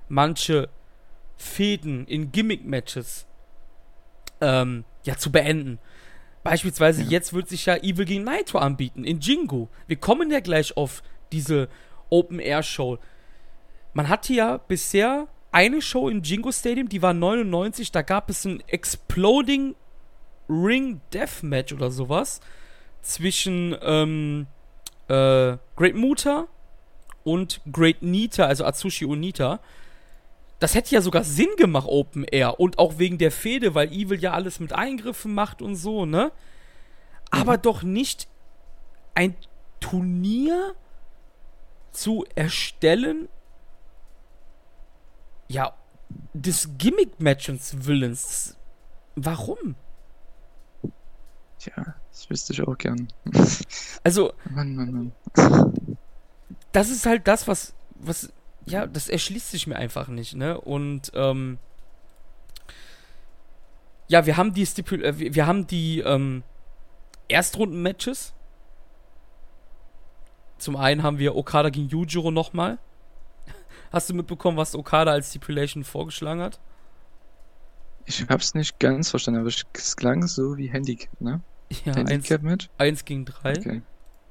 manche 0.09 0.69
Fäden 1.37 2.05
in 2.09 2.33
Gimmick-Matches 2.33 3.27
ähm, 4.41 4.85
ja, 5.05 5.17
zu 5.17 5.31
beenden. 5.31 5.79
Beispielsweise 6.43 7.03
ja. 7.03 7.11
jetzt 7.11 7.33
wird 7.33 7.49
sich 7.49 7.67
ja 7.67 7.77
Evil 7.77 8.05
gegen 8.05 8.25
Naito 8.25 8.59
anbieten 8.59 9.05
in 9.05 9.21
Jingo. 9.21 9.69
Wir 9.87 9.97
kommen 9.97 10.31
ja 10.31 10.41
gleich 10.41 10.77
auf 10.77 11.03
diese 11.33 11.69
Open 12.11 12.39
Air 12.39 12.63
Show. 12.63 12.99
Man 13.95 14.09
hatte 14.09 14.33
ja 14.35 14.59
bisher 14.59 15.29
eine 15.53 15.81
Show 15.81 16.09
im 16.09 16.23
Jingo 16.23 16.51
Stadium, 16.53 16.89
die 16.89 17.01
war 17.01 17.15
99, 17.15 17.93
da 17.93 18.03
gab 18.03 18.29
es 18.29 18.45
ein 18.45 18.63
Exploding 18.67 19.75
Ring 20.49 21.01
Death 21.13 21.43
Match 21.43 21.73
oder 21.73 21.91
sowas 21.91 22.41
zwischen 23.03 23.77
ähm, 23.83 24.47
äh, 25.09 25.57
Great 25.77 25.95
Muta 25.95 26.49
und 27.23 27.61
Great 27.71 28.03
Nita, 28.03 28.47
also 28.47 28.65
Atsushi 28.65 29.07
Onita. 29.07 29.61
Das 30.65 30.75
hätte 30.75 30.95
ja 30.95 31.03
sogar 31.03 31.25
Sinn 31.25 31.51
gemacht, 31.59 31.87
Open 31.87 32.25
Air. 32.25 32.59
Und 32.59 32.79
auch 32.79 32.97
wegen 32.97 33.19
der 33.19 33.31
Fehde, 33.31 33.75
weil 33.75 33.93
Evil 33.93 34.19
ja 34.19 34.33
alles 34.33 34.61
mit 34.61 34.73
Eingriffen 34.73 35.35
macht 35.35 35.61
und 35.61 35.77
so, 35.77 36.07
ne? 36.07 36.33
Aber 37.31 37.59
mhm. 37.59 37.63
doch 37.63 37.83
nicht 37.83 38.29
ein 39.15 39.37
Turnier 39.79 40.75
zu 41.93 42.25
erstellen, 42.35 43.29
ja, 45.49 45.75
des 46.33 46.71
Gimmick-Matches 46.79 47.85
Willens. 47.85 48.57
Warum? 49.17 49.75
Tja, 51.59 51.95
das 52.11 52.31
wüsste 52.31 52.55
ich 52.55 52.63
auch 52.63 52.79
gern. 52.79 53.09
Also. 54.03 54.33
Mann, 54.51 54.75
Mann, 54.75 55.13
Mann. 55.35 55.97
Das 56.73 56.89
ist 56.89 57.05
halt 57.05 57.29
das, 57.29 57.47
was, 57.47 57.75
was, 57.97 58.33
ja, 58.67 58.87
das 58.87 59.09
erschließt 59.09 59.51
sich 59.51 59.67
mir 59.67 59.77
einfach 59.77 60.09
nicht, 60.09 60.35
ne? 60.35 60.61
Und, 60.61 61.13
ähm, 61.15 61.59
ja, 64.09 64.27
wir 64.27 64.37
haben 64.37 64.53
die 64.55 64.67
Stipul 64.67 65.05
äh, 65.05 65.19
wir 65.19 65.47
haben 65.47 65.67
die, 65.67 66.01
ähm, 66.01 66.43
Erstrunden-Matches. 67.29 68.35
Zum 70.59 70.77
einen 70.77 71.03
haben 71.03 71.19
wir 71.19 71.37
Okada 71.37 71.71
gegen 71.71 71.89
Yujiro 71.89 72.31
nochmal. 72.31 72.79
Hast 73.93 74.11
du 74.11 74.15
mitbekommen, 74.15 74.57
was 74.57 74.75
Okada 74.75 75.13
als 75.13 75.31
Stipulation 75.31 75.85
vorgeschlagen 75.85 76.41
hat? 76.41 76.61
Ich 78.07 78.27
hab's 78.29 78.55
nicht 78.55 78.79
ganz 78.79 79.11
verstanden, 79.11 79.41
aber 79.41 79.49
es 79.49 79.97
klang 79.97 80.27
so 80.27 80.57
wie 80.59 80.69
Handicap, 80.69 81.21
ne? 81.21 81.41
Ja, 81.85 81.95
Handicap-Match? 81.97 82.69
1 82.77 83.05
gegen 83.07 83.25
3. 83.25 83.51
Okay. 83.59 83.83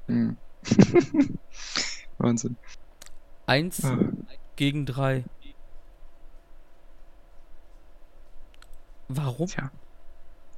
Hm. 0.07 0.37
Wahnsinn. 2.19 2.55
1 3.45 3.85
ah. 3.85 3.97
gegen 4.55 4.85
3. 4.85 5.23
Warum? 9.07 9.47
Tja. 9.47 9.71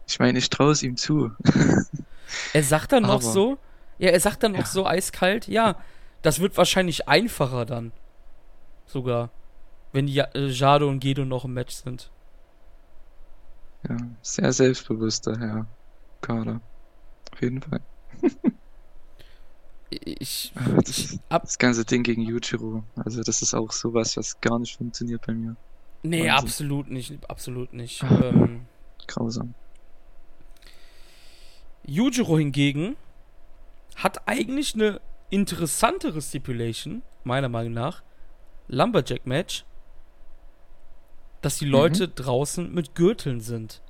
Ich 0.08 0.20
meine, 0.20 0.38
ich 0.38 0.50
traue 0.50 0.72
es 0.72 0.84
ihm 0.84 0.98
zu. 0.98 1.32
er 2.54 2.64
sagt 2.64 2.92
dann 2.92 3.04
noch 3.04 3.22
so, 3.22 3.58
ja, 3.98 4.12
er 4.12 4.20
sagt 4.20 4.44
dann 4.44 4.54
ja. 4.54 4.60
noch 4.60 4.68
so 4.68 4.86
eiskalt, 4.86 5.48
ja, 5.48 5.78
das 6.22 6.40
wird 6.40 6.58
wahrscheinlich 6.58 7.08
einfacher 7.08 7.66
dann. 7.66 7.92
Sogar. 8.86 9.30
Wenn 9.92 10.08
ja, 10.08 10.26
äh, 10.36 10.48
Jado 10.48 10.88
und 10.90 11.00
Gedo 11.00 11.26
noch 11.26 11.46
im 11.46 11.54
Match 11.54 11.74
sind. 11.74 12.12
Ja, 13.88 13.98
sehr 14.22 14.52
selbstbewusster 14.52 15.38
Herr 15.40 15.68
Kader. 16.22 16.60
Auf 17.32 17.42
jeden 17.42 17.62
Fall. 17.62 17.82
ich, 20.04 20.54
das, 20.84 20.98
ich 20.98 21.20
ab 21.30 21.44
das 21.44 21.58
ganze 21.58 21.86
Ding 21.86 22.04
gegen 22.04 22.22
Yuchiro, 22.22 22.84
also 22.96 23.22
das 23.24 23.42
ist 23.42 23.54
auch 23.54 23.72
sowas, 23.72 24.18
was 24.18 24.40
gar 24.42 24.60
nicht 24.60 24.78
funktioniert 24.78 25.26
bei 25.26 25.34
mir. 25.34 25.56
Nee, 26.04 26.20
Wahnsinn. 26.20 26.32
absolut 26.32 26.90
nicht, 26.90 27.30
absolut 27.30 27.74
nicht. 27.74 28.04
Ah, 28.04 28.26
ähm, 28.26 28.66
grausam. 29.08 29.54
Yujiro 31.88 32.38
hingegen 32.38 32.96
hat 33.96 34.28
eigentlich 34.28 34.76
eine 34.76 35.02
interessantere 35.30 36.22
Stipulation, 36.22 37.02
meiner 37.24 37.50
Meinung 37.50 37.74
nach. 37.74 38.04
Lumberjack-Match, 38.68 39.66
dass 41.42 41.58
die 41.58 41.66
Leute 41.66 42.08
mhm. 42.08 42.16
draußen 42.16 42.74
mit 42.74 42.96
Gürteln 42.96 43.40
sind. 43.42 43.82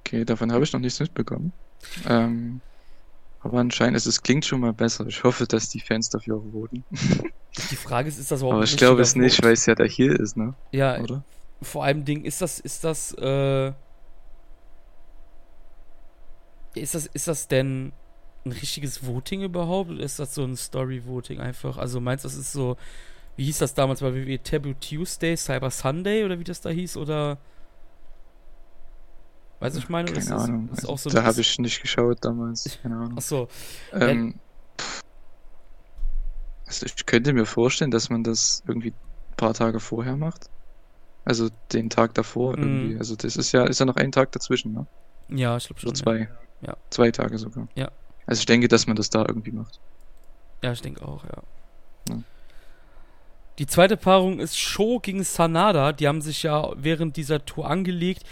Okay, 0.00 0.24
davon 0.24 0.52
habe 0.52 0.64
ich 0.64 0.72
noch 0.72 0.80
nichts 0.80 1.00
mitbekommen. 1.00 1.52
Ähm, 2.06 2.60
aber 3.42 3.58
anscheinend 3.58 3.96
ist 3.96 4.06
es 4.06 4.22
klingt 4.22 4.44
schon 4.44 4.60
mal 4.60 4.72
besser. 4.72 5.06
Ich 5.06 5.24
hoffe, 5.24 5.46
dass 5.46 5.68
die 5.68 5.80
Fans 5.80 6.08
dafür 6.08 6.36
auch 6.36 6.52
voten. 6.52 6.84
Die 7.70 7.76
Frage 7.76 8.08
ist, 8.08 8.18
ist 8.18 8.30
das 8.30 8.40
überhaupt 8.40 8.54
Aber 8.54 8.64
ich 8.64 8.76
glaube 8.78 9.02
es 9.02 9.14
nicht, 9.14 9.42
weil 9.42 9.52
es 9.52 9.66
ja 9.66 9.74
da 9.74 9.84
hier 9.84 10.18
ist, 10.18 10.38
ne? 10.38 10.54
Ja, 10.70 10.98
oder? 10.98 11.22
Vor 11.60 11.84
allem 11.84 12.04
Ding, 12.06 12.24
ist 12.24 12.40
das, 12.40 12.58
ist 12.58 12.82
das, 12.82 13.12
äh, 13.18 13.72
ist 16.74 16.94
das, 16.94 17.06
ist 17.12 17.28
das 17.28 17.48
denn 17.48 17.92
ein 18.46 18.52
richtiges 18.52 19.06
Voting 19.06 19.42
überhaupt? 19.42 19.90
Oder 19.90 20.02
ist 20.02 20.18
das 20.18 20.34
so 20.34 20.44
ein 20.44 20.56
Story-Voting 20.56 21.40
einfach? 21.40 21.76
Also 21.76 22.00
meinst 22.00 22.24
du, 22.24 22.28
das 22.28 22.38
ist 22.38 22.52
so, 22.52 22.78
wie 23.36 23.44
hieß 23.44 23.58
das 23.58 23.74
damals 23.74 24.00
bei 24.00 24.14
WWE? 24.14 24.42
Taboo 24.42 24.72
Tuesday, 24.74 25.36
Cyber 25.36 25.70
Sunday 25.70 26.24
oder 26.24 26.38
wie 26.38 26.44
das 26.44 26.60
da 26.60 26.70
hieß? 26.70 26.96
Oder. 26.96 27.38
Weißt 29.62 29.76
du, 29.76 29.80
ich 29.80 29.88
meine? 29.88 30.10
Keine 30.10 30.18
ist 30.18 30.32
Ahnung. 30.32 30.68
Das, 30.70 30.80
ist 30.80 30.90
also, 30.90 31.08
so 31.08 31.16
da 31.16 31.22
habe 31.22 31.40
ich 31.40 31.58
nicht 31.60 31.80
geschaut 31.80 32.18
damals. 32.24 32.78
Keine 32.82 32.96
Ahnung. 32.96 33.16
Achso. 33.16 33.46
Ähm, 33.92 34.34
also 36.66 36.86
ich 36.86 37.06
könnte 37.06 37.32
mir 37.32 37.46
vorstellen, 37.46 37.92
dass 37.92 38.10
man 38.10 38.24
das 38.24 38.64
irgendwie 38.66 38.90
ein 38.90 39.36
paar 39.36 39.54
Tage 39.54 39.78
vorher 39.78 40.16
macht. 40.16 40.50
Also 41.24 41.48
den 41.72 41.90
Tag 41.90 42.14
davor 42.14 42.56
mm. 42.56 42.60
irgendwie. 42.60 42.98
Also 42.98 43.14
das 43.14 43.36
ist 43.36 43.52
ja, 43.52 43.64
ist 43.64 43.78
ja 43.78 43.86
noch 43.86 43.94
ein 43.94 44.10
Tag 44.10 44.32
dazwischen, 44.32 44.72
ne? 44.72 44.86
Ja, 45.28 45.56
ich 45.56 45.66
glaube 45.68 45.80
schon. 45.80 45.90
Oder 45.90 45.98
zwei. 45.98 46.18
Ja. 46.18 46.28
Ja. 46.66 46.76
Zwei 46.90 47.12
Tage 47.12 47.38
sogar. 47.38 47.68
Ja. 47.76 47.92
Also 48.26 48.40
ich 48.40 48.46
denke, 48.46 48.66
dass 48.66 48.88
man 48.88 48.96
das 48.96 49.10
da 49.10 49.24
irgendwie 49.28 49.52
macht. 49.52 49.78
Ja, 50.64 50.72
ich 50.72 50.82
denke 50.82 51.06
auch, 51.06 51.22
ja. 51.22 51.42
ja. 52.08 52.22
Die 53.58 53.66
zweite 53.66 53.96
Paarung 53.96 54.40
ist 54.40 54.58
Show 54.58 54.98
gegen 54.98 55.22
Sanada. 55.22 55.92
Die 55.92 56.08
haben 56.08 56.20
sich 56.20 56.42
ja 56.42 56.72
während 56.76 57.16
dieser 57.16 57.44
Tour 57.44 57.70
angelegt. 57.70 58.24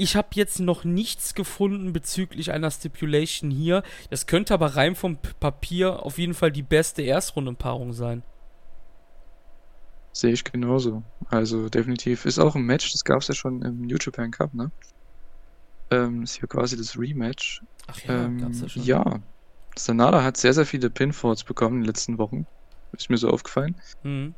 Ich 0.00 0.14
habe 0.14 0.28
jetzt 0.34 0.60
noch 0.60 0.84
nichts 0.84 1.34
gefunden 1.34 1.92
bezüglich 1.92 2.52
einer 2.52 2.70
Stipulation 2.70 3.50
hier. 3.50 3.82
Das 4.10 4.26
könnte 4.26 4.54
aber 4.54 4.76
rein 4.76 4.94
vom 4.94 5.18
Papier 5.40 6.04
auf 6.04 6.18
jeden 6.18 6.34
Fall 6.34 6.52
die 6.52 6.62
beste 6.62 7.02
Erstrundenpaarung 7.02 7.92
sein. 7.92 8.22
Sehe 10.12 10.32
ich 10.32 10.44
genauso. 10.44 11.02
Also 11.28 11.68
definitiv 11.68 12.26
ist 12.26 12.38
auch 12.38 12.54
ein 12.54 12.62
Match, 12.62 12.92
das 12.92 13.04
gab 13.04 13.20
es 13.20 13.28
ja 13.28 13.34
schon 13.34 13.62
im 13.62 13.82
New 13.82 13.96
Japan 14.00 14.30
Cup, 14.30 14.54
ne? 14.54 14.70
Ähm, 15.90 16.22
ist 16.22 16.38
hier 16.38 16.48
quasi 16.48 16.76
das 16.76 16.96
Rematch. 16.96 17.62
Ach 17.88 17.98
ja, 18.02 18.24
ähm, 18.24 18.40
gab's 18.40 18.60
ja 18.60 18.68
schon. 18.68 18.82
Ja. 18.84 19.20
Sanada 19.76 20.22
hat 20.22 20.36
sehr, 20.36 20.52
sehr 20.52 20.66
viele 20.66 20.90
Pinfalls 20.90 21.42
bekommen 21.42 21.76
in 21.76 21.82
den 21.82 21.86
letzten 21.86 22.18
Wochen. 22.18 22.46
Ist 22.92 23.10
mir 23.10 23.18
so 23.18 23.30
aufgefallen. 23.30 23.74
Mhm. 24.04 24.34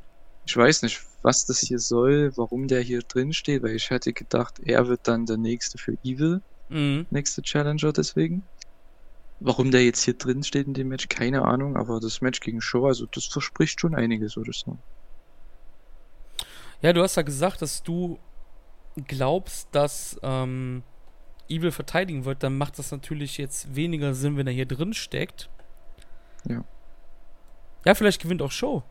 Ich 0.47 0.57
weiß 0.57 0.83
nicht, 0.83 1.03
was 1.23 1.45
das 1.45 1.61
hier 1.61 1.79
soll, 1.79 2.33
warum 2.37 2.67
der 2.67 2.81
hier 2.81 3.01
drin 3.01 3.33
steht, 3.33 3.63
weil 3.63 3.77
ich 3.77 3.91
hätte 3.91 4.13
gedacht, 4.13 4.61
er 4.63 4.89
wird 4.89 5.01
dann 5.05 5.27
der 5.27 5.37
nächste 5.37 5.79
für 5.79 5.97
Evil. 6.03 6.41
Mhm. 6.69 7.07
Nächste 7.11 7.43
Challenger 7.43 7.93
deswegen. 7.93 8.43
Warum 9.41 9.71
der 9.71 9.85
jetzt 9.85 10.03
hier 10.03 10.15
drin 10.15 10.43
steht 10.43 10.67
in 10.67 10.75
dem 10.75 10.89
Match, 10.89 11.09
keine 11.09 11.45
Ahnung, 11.45 11.77
aber 11.77 11.99
das 12.01 12.21
Match 12.21 12.41
gegen 12.41 12.61
Show, 12.61 12.87
also 12.87 13.07
das 13.07 13.27
verspricht 13.27 13.81
schon 13.81 13.95
einiges, 13.95 14.37
würde 14.37 14.51
ich 14.51 14.59
sagen. 14.59 14.79
Ja, 16.83 16.93
du 16.93 17.03
hast 17.03 17.17
ja 17.17 17.23
gesagt, 17.23 17.63
dass 17.63 17.83
du 17.83 18.19
glaubst, 19.07 19.69
dass 19.73 20.19
ähm, 20.23 20.83
Evil 21.49 21.73
verteidigen 21.73 22.25
wird, 22.25 22.43
dann 22.43 22.57
macht 22.57 22.79
das 22.79 22.91
natürlich 22.91 23.39
jetzt 23.39 23.75
weniger 23.75 24.15
Sinn, 24.15 24.37
wenn 24.37 24.47
er 24.47 24.53
hier 24.53 24.67
drin 24.67 24.95
steckt. 24.95 25.51
Ja. 26.49 26.65
Ja, 27.85 27.95
vielleicht 27.95 28.23
gewinnt 28.23 28.43
auch 28.43 28.51
Show. 28.51 28.83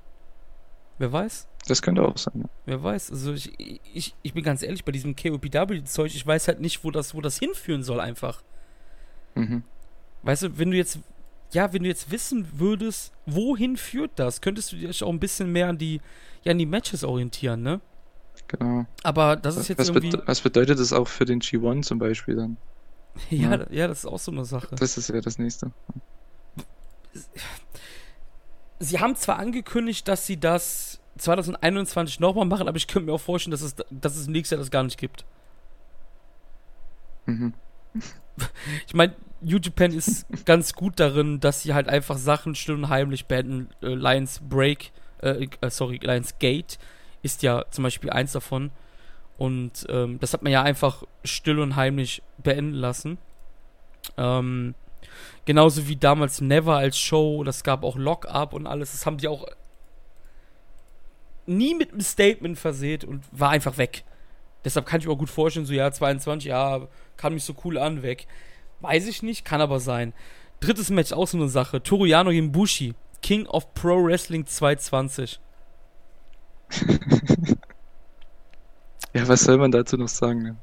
Wer 0.99 1.11
weiß? 1.11 1.47
Das 1.67 1.81
könnte 1.81 2.03
auch 2.03 2.17
sein, 2.17 2.41
ja. 2.43 2.49
Wer 2.65 2.83
weiß. 2.83 3.11
Also 3.11 3.33
ich, 3.33 3.51
ich, 3.93 4.15
ich 4.21 4.33
bin 4.33 4.43
ganz 4.43 4.61
ehrlich, 4.61 4.83
bei 4.85 4.91
diesem 4.91 5.15
KOPW-Zeug, 5.15 6.13
ich 6.13 6.27
weiß 6.27 6.47
halt 6.47 6.59
nicht, 6.59 6.83
wo 6.83 6.91
das, 6.91 7.15
wo 7.15 7.21
das 7.21 7.39
hinführen 7.39 7.83
soll 7.83 7.99
einfach. 8.01 8.43
Mhm. 9.33 9.63
Weißt 10.23 10.43
du, 10.43 10.57
wenn 10.57 10.71
du 10.71 10.77
jetzt, 10.77 10.99
ja, 11.51 11.71
wenn 11.71 11.83
du 11.83 11.89
jetzt 11.89 12.11
wissen 12.11 12.47
würdest, 12.59 13.13
wohin 13.25 13.77
führt 13.77 14.11
das, 14.17 14.41
könntest 14.41 14.73
du 14.73 14.75
dich 14.75 15.03
auch 15.03 15.09
ein 15.09 15.19
bisschen 15.19 15.51
mehr 15.51 15.69
an 15.69 15.77
die, 15.77 16.01
ja, 16.43 16.51
an 16.51 16.57
die 16.57 16.65
Matches 16.65 17.03
orientieren, 17.05 17.61
ne? 17.61 17.79
Genau. 18.47 18.85
Aber 19.03 19.37
das 19.37 19.55
ist 19.55 19.69
jetzt 19.69 19.79
was 19.79 19.89
irgendwie... 19.89 20.17
Be 20.17 20.23
was 20.25 20.41
bedeutet 20.41 20.79
das 20.79 20.91
auch 20.91 21.07
für 21.07 21.25
den 21.25 21.39
G1 21.39 21.83
zum 21.83 21.99
Beispiel 21.99 22.35
dann? 22.35 22.57
ja, 23.29 23.55
ja, 23.55 23.65
ja, 23.69 23.87
das 23.87 23.99
ist 23.99 24.05
auch 24.05 24.19
so 24.19 24.31
eine 24.31 24.43
Sache. 24.43 24.75
Das 24.75 24.97
ist 24.97 25.09
ja 25.09 25.21
das 25.21 25.37
nächste. 25.37 25.71
Sie 28.79 28.99
haben 28.99 29.15
zwar 29.15 29.37
angekündigt, 29.39 30.07
dass 30.07 30.25
sie 30.25 30.39
das 30.39 30.99
2021 31.17 32.19
nochmal 32.19 32.45
machen, 32.45 32.67
aber 32.67 32.77
ich 32.77 32.87
könnte 32.87 33.07
mir 33.07 33.13
auch 33.13 33.21
vorstellen, 33.21 33.51
dass 33.51 33.61
es, 33.61 33.75
dass 33.89 34.15
es 34.15 34.27
nächstes 34.27 34.51
Jahr 34.51 34.59
das 34.59 34.71
gar 34.71 34.83
nicht 34.83 34.97
gibt. 34.97 35.25
Mhm. 37.25 37.53
Ich 38.87 38.93
meine, 38.93 39.15
New 39.41 39.57
Japan 39.57 39.91
ist 39.91 40.25
ganz 40.45 40.73
gut 40.73 40.97
darin, 40.97 41.41
dass 41.41 41.63
sie 41.63 41.73
halt 41.73 41.89
einfach 41.89 42.17
Sachen 42.17 42.55
still 42.55 42.75
und 42.75 42.87
heimlich 42.87 43.25
beenden. 43.25 43.69
Äh, 43.81 43.95
Lions 43.95 44.39
Break, 44.47 44.93
äh, 45.21 45.47
äh, 45.59 45.69
sorry, 45.69 45.99
Lions 46.01 46.39
Gate 46.39 46.79
ist 47.21 47.43
ja 47.43 47.65
zum 47.69 47.83
Beispiel 47.83 48.09
eins 48.11 48.31
davon. 48.31 48.71
Und 49.37 49.85
ähm, 49.89 50.19
das 50.19 50.33
hat 50.33 50.41
man 50.41 50.53
ja 50.53 50.63
einfach 50.63 51.03
still 51.25 51.59
und 51.59 51.75
heimlich 51.75 52.21
beenden 52.37 52.73
lassen. 52.73 53.17
Ähm, 54.17 54.73
genauso 55.45 55.87
wie 55.87 55.95
damals 55.95 56.41
Never 56.41 56.75
als 56.75 56.97
Show, 56.97 57.43
das 57.43 57.63
gab 57.63 57.83
auch 57.83 57.95
Lock-Up 57.95 58.53
und 58.53 58.67
alles. 58.67 58.91
Das 58.91 59.05
haben 59.05 59.17
die 59.17 59.27
auch 59.27 59.45
nie 61.45 61.73
mit 61.75 61.91
einem 61.91 62.01
Statement 62.01 62.57
verseht 62.57 63.03
und 63.03 63.23
war 63.31 63.49
einfach 63.49 63.77
weg. 63.77 64.03
Deshalb 64.63 64.85
kann 64.85 64.99
ich 64.99 65.07
mir 65.07 65.13
auch 65.13 65.17
gut 65.17 65.29
vorstellen, 65.29 65.65
so 65.65 65.73
ja, 65.73 65.91
22, 65.91 66.49
ja, 66.49 66.87
kam 67.17 67.33
mich 67.33 67.43
so 67.43 67.55
cool 67.63 67.77
an, 67.77 68.03
weg. 68.03 68.27
Weiß 68.81 69.07
ich 69.07 69.23
nicht, 69.23 69.45
kann 69.45 69.61
aber 69.61 69.79
sein. 69.79 70.13
Drittes 70.59 70.89
Match, 70.89 71.13
auch 71.13 71.27
so 71.27 71.37
eine 71.37 71.49
Sache. 71.49 71.81
Toruyano 71.81 72.31
gegen 72.31 72.51
Bushi. 72.51 72.93
King 73.21 73.45
of 73.47 73.73
Pro 73.73 74.03
Wrestling 74.03 74.45
220. 74.45 75.39
ja, 79.13 79.27
was 79.27 79.41
soll 79.41 79.57
man 79.57 79.71
dazu 79.71 79.97
noch 79.97 80.07
sagen? 80.07 80.43
Ne? 80.43 80.55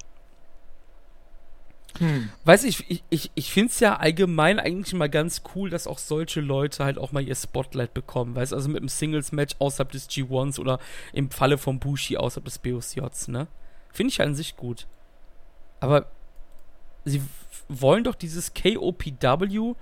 Hm. 1.98 2.30
Weiß 2.44 2.64
ich, 2.64 2.90
ich, 2.90 3.02
ich, 3.10 3.30
ich 3.34 3.52
finde 3.52 3.70
es 3.70 3.80
ja 3.80 3.96
allgemein 3.96 4.58
eigentlich 4.58 4.94
mal 4.94 5.08
ganz 5.08 5.42
cool, 5.54 5.70
dass 5.70 5.86
auch 5.86 5.98
solche 5.98 6.40
Leute 6.40 6.84
halt 6.84 6.98
auch 6.98 7.12
mal 7.12 7.22
ihr 7.22 7.34
Spotlight 7.34 7.94
bekommen. 7.94 8.34
Weißt 8.34 8.52
also 8.52 8.68
mit 8.68 8.78
einem 8.78 8.88
Singles-Match 8.88 9.56
außerhalb 9.58 9.90
des 9.92 10.08
G1s 10.08 10.58
oder 10.58 10.78
im 11.12 11.30
Falle 11.30 11.58
von 11.58 11.78
Bushi 11.78 12.16
außerhalb 12.16 12.44
des 12.44 12.58
BOCJs, 12.58 13.28
ne? 13.28 13.46
Finde 13.92 14.12
ich 14.12 14.20
an 14.20 14.34
sich 14.34 14.56
gut. 14.56 14.86
Aber 15.80 16.06
sie 17.04 17.22
wollen 17.68 18.04
doch 18.04 18.14
dieses 18.14 18.52
KOPW 18.54 19.74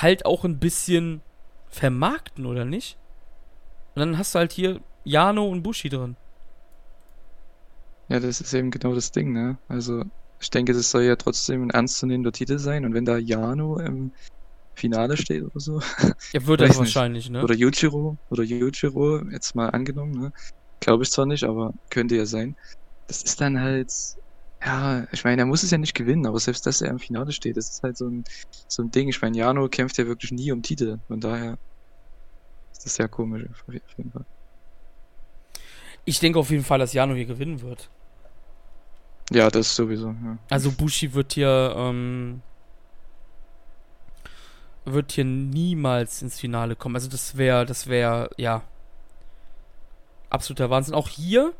halt 0.00 0.26
auch 0.26 0.44
ein 0.44 0.58
bisschen 0.58 1.20
vermarkten, 1.68 2.46
oder 2.46 2.64
nicht? 2.64 2.96
Und 3.94 4.00
dann 4.00 4.18
hast 4.18 4.34
du 4.34 4.38
halt 4.38 4.52
hier 4.52 4.80
Jano 5.04 5.46
und 5.46 5.62
Bushi 5.62 5.88
drin. 5.88 6.16
Ja, 8.08 8.20
das 8.20 8.40
ist 8.40 8.52
eben 8.52 8.70
genau 8.70 8.94
das 8.94 9.12
Ding, 9.12 9.32
ne? 9.32 9.56
Also, 9.68 10.04
ich 10.42 10.50
denke, 10.50 10.72
das 10.72 10.90
soll 10.90 11.04
ja 11.04 11.16
trotzdem 11.16 11.62
ein 11.62 11.70
ernstzunehmender 11.70 12.32
Titel 12.32 12.58
sein. 12.58 12.84
Und 12.84 12.94
wenn 12.94 13.04
da 13.04 13.16
Jano 13.16 13.78
im 13.78 14.10
Finale 14.74 15.16
steht 15.16 15.44
oder 15.44 15.60
so. 15.60 15.80
Ja, 16.32 16.46
würde 16.46 16.66
er 16.66 16.76
wahrscheinlich, 16.76 17.30
ne? 17.30 17.44
Oder 17.44 17.54
Yujiro, 17.54 18.16
oder 18.28 18.42
Yujiro, 18.42 19.22
jetzt 19.30 19.54
mal 19.54 19.70
angenommen, 19.70 20.12
ne? 20.12 20.32
Glaube 20.80 21.04
ich 21.04 21.10
zwar 21.10 21.26
nicht, 21.26 21.44
aber 21.44 21.72
könnte 21.90 22.16
ja 22.16 22.26
sein. 22.26 22.56
Das 23.06 23.22
ist 23.22 23.40
dann 23.40 23.60
halt, 23.60 23.92
ja, 24.64 25.06
ich 25.12 25.22
meine, 25.22 25.42
er 25.42 25.46
muss 25.46 25.62
es 25.62 25.70
ja 25.70 25.78
nicht 25.78 25.94
gewinnen, 25.94 26.26
aber 26.26 26.40
selbst, 26.40 26.66
dass 26.66 26.82
er 26.82 26.90
im 26.90 26.98
Finale 26.98 27.30
steht, 27.30 27.56
das 27.56 27.70
ist 27.70 27.82
halt 27.84 27.96
so 27.96 28.08
ein, 28.08 28.24
so 28.66 28.82
ein 28.82 28.90
Ding. 28.90 29.08
Ich 29.08 29.22
meine, 29.22 29.36
Jano 29.36 29.68
kämpft 29.68 29.98
ja 29.98 30.06
wirklich 30.06 30.32
nie 30.32 30.50
um 30.50 30.62
Titel. 30.62 30.98
Von 31.06 31.20
daher 31.20 31.56
ist 32.72 32.84
das 32.84 32.96
sehr 32.96 33.08
komisch, 33.08 33.44
auf 33.48 33.72
jeden 33.96 34.10
Fall. 34.10 34.24
Ich 36.04 36.18
denke 36.18 36.40
auf 36.40 36.50
jeden 36.50 36.64
Fall, 36.64 36.80
dass 36.80 36.94
Jano 36.94 37.14
hier 37.14 37.26
gewinnen 37.26 37.60
wird. 37.60 37.90
Ja, 39.30 39.50
das 39.50 39.74
sowieso, 39.74 40.08
ja. 40.08 40.38
Also 40.50 40.72
Bushi 40.72 41.14
wird 41.14 41.34
hier, 41.34 41.74
ähm, 41.76 42.42
wird 44.84 45.12
hier 45.12 45.24
niemals 45.24 46.22
ins 46.22 46.40
Finale 46.40 46.76
kommen. 46.76 46.96
Also 46.96 47.08
das 47.08 47.36
wäre, 47.36 47.64
das 47.64 47.86
wäre, 47.86 48.30
ja, 48.36 48.62
absoluter 50.28 50.70
Wahnsinn. 50.70 50.94
Auch 50.94 51.08
hier 51.08 51.54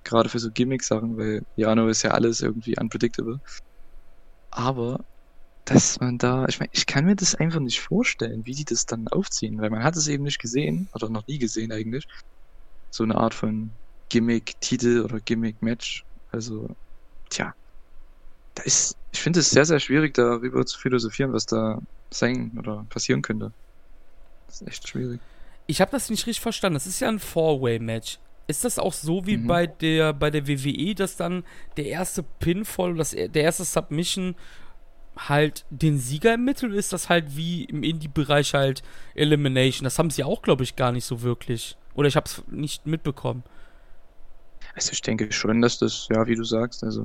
gerade 0.04 0.30
für 0.30 0.38
so 0.40 0.50
Gimmick-Sachen, 0.52 1.18
weil 1.18 1.42
Jano 1.56 1.88
ist 1.88 2.02
ja 2.02 2.12
alles 2.12 2.40
irgendwie 2.40 2.76
unpredictable. 2.80 3.40
Aber 4.50 5.04
dass 5.66 6.00
man 6.00 6.18
da, 6.18 6.46
ich 6.48 6.60
meine, 6.60 6.70
ich 6.72 6.86
kann 6.86 7.06
mir 7.06 7.16
das 7.16 7.34
einfach 7.36 7.60
nicht 7.60 7.80
vorstellen, 7.80 8.46
wie 8.46 8.54
die 8.54 8.64
das 8.66 8.86
dann 8.86 9.08
aufziehen, 9.08 9.60
weil 9.60 9.70
man 9.70 9.84
hat 9.84 9.96
es 9.96 10.08
eben 10.08 10.24
nicht 10.24 10.40
gesehen, 10.40 10.88
oder 10.94 11.10
noch 11.10 11.26
nie 11.28 11.38
gesehen 11.38 11.72
eigentlich. 11.72 12.06
So 12.90 13.04
eine 13.04 13.16
Art 13.16 13.34
von 13.34 13.78
Gimmick-Titel 14.10 15.02
oder 15.04 15.20
Gimmick-Match. 15.20 16.04
Also, 16.28 16.68
tja, 17.28 17.54
da 18.54 18.62
ist, 18.64 18.96
ich 19.12 19.20
finde 19.20 19.40
es 19.40 19.50
sehr, 19.50 19.64
sehr 19.64 19.80
schwierig, 19.80 20.14
darüber 20.14 20.64
zu 20.66 20.78
philosophieren, 20.78 21.32
was 21.32 21.46
da 21.46 21.80
sein 22.10 22.52
oder 22.58 22.84
passieren 22.88 23.22
könnte. 23.22 23.52
Das 24.46 24.60
ist 24.60 24.68
echt 24.68 24.88
schwierig. 24.88 25.20
Ich 25.66 25.80
habe 25.80 25.90
das 25.90 26.10
nicht 26.10 26.26
richtig 26.26 26.40
verstanden. 26.40 26.74
Das 26.74 26.86
ist 26.86 27.00
ja 27.00 27.08
ein 27.08 27.18
Four-Way-Match. 27.18 28.18
Ist 28.46 28.64
das 28.64 28.78
auch 28.78 28.94
so 28.94 29.26
wie 29.26 29.36
mhm. 29.36 29.46
bei 29.46 29.66
der 29.66 30.14
bei 30.14 30.30
der 30.30 30.48
WWE, 30.48 30.94
dass 30.94 31.16
dann 31.16 31.44
der 31.76 31.86
erste 31.86 32.22
Pinfall, 32.22 32.94
das, 32.94 33.10
der 33.10 33.42
erste 33.42 33.64
Submission 33.64 34.34
halt 35.18 35.66
den 35.70 35.98
Sieger 35.98 36.34
im 36.34 36.44
Mittel 36.44 36.74
ist, 36.74 36.92
das 36.92 37.08
halt 37.08 37.36
wie 37.36 37.64
im 37.64 37.82
Indie-Bereich 37.82 38.54
halt 38.54 38.82
Elimination. 39.14 39.84
Das 39.84 39.98
haben 39.98 40.10
sie 40.10 40.24
auch, 40.24 40.42
glaube 40.42 40.64
ich, 40.64 40.76
gar 40.76 40.92
nicht 40.92 41.04
so 41.04 41.22
wirklich. 41.22 41.76
Oder 41.94 42.08
ich 42.08 42.16
habe 42.16 42.26
es 42.26 42.42
nicht 42.48 42.86
mitbekommen. 42.86 43.42
Also 44.78 44.92
ich 44.92 45.02
denke 45.02 45.32
schon, 45.32 45.60
dass 45.60 45.80
das, 45.80 46.06
ja, 46.08 46.24
wie 46.28 46.36
du 46.36 46.44
sagst, 46.44 46.84
also, 46.84 47.04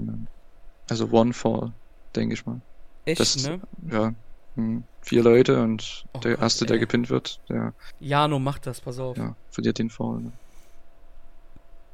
also 0.91 1.09
One 1.09 1.33
Fall, 1.33 1.71
denke 2.15 2.35
ich 2.35 2.45
mal. 2.45 2.61
Echt, 3.03 3.19
das, 3.19 3.47
ne? 3.47 3.59
Ja, 3.89 4.13
hm, 4.53 4.83
vier 5.01 5.23
Leute 5.23 5.59
und 5.59 6.05
oh 6.13 6.19
der 6.19 6.33
Gott, 6.33 6.41
erste, 6.43 6.65
ey. 6.65 6.67
der 6.67 6.77
gepinnt 6.77 7.09
wird, 7.09 7.39
der. 7.49 7.73
Jano 7.99 8.37
macht 8.37 8.67
das, 8.67 8.79
pass 8.79 8.99
auf. 8.99 9.17
Ja, 9.17 9.35
verliert 9.49 9.79
den 9.79 9.89
Fall. 9.89 10.19
Ne? 10.19 10.31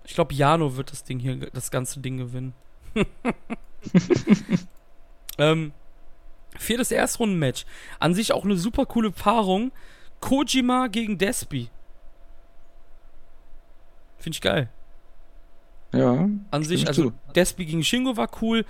Ich 0.03 0.15
glaube, 0.15 0.33
Jano 0.33 0.75
wird 0.75 0.91
das 0.91 1.05
Ding 1.05 1.17
hier, 1.17 1.37
das 1.53 1.71
ganze 1.71 2.01
Ding 2.01 2.17
gewinnen. 2.17 2.53
ähm, 5.37 5.71
viertes 6.57 6.91
Erstrunden-Match. 6.91 7.65
An 8.01 8.13
sich 8.13 8.33
auch 8.33 8.43
eine 8.43 8.57
super 8.57 8.85
coole 8.85 9.11
Paarung. 9.11 9.71
Kojima 10.19 10.87
gegen 10.87 11.17
Despi. 11.17 11.69
Finde 14.17 14.35
ich 14.35 14.41
geil. 14.41 14.69
Ja. 15.91 16.29
An 16.51 16.63
sich, 16.63 16.87
also 16.87 17.11
Despi 17.35 17.65
gegen 17.65 17.83
Shingo 17.83 18.17
war 18.17 18.29
cool. 18.41 18.65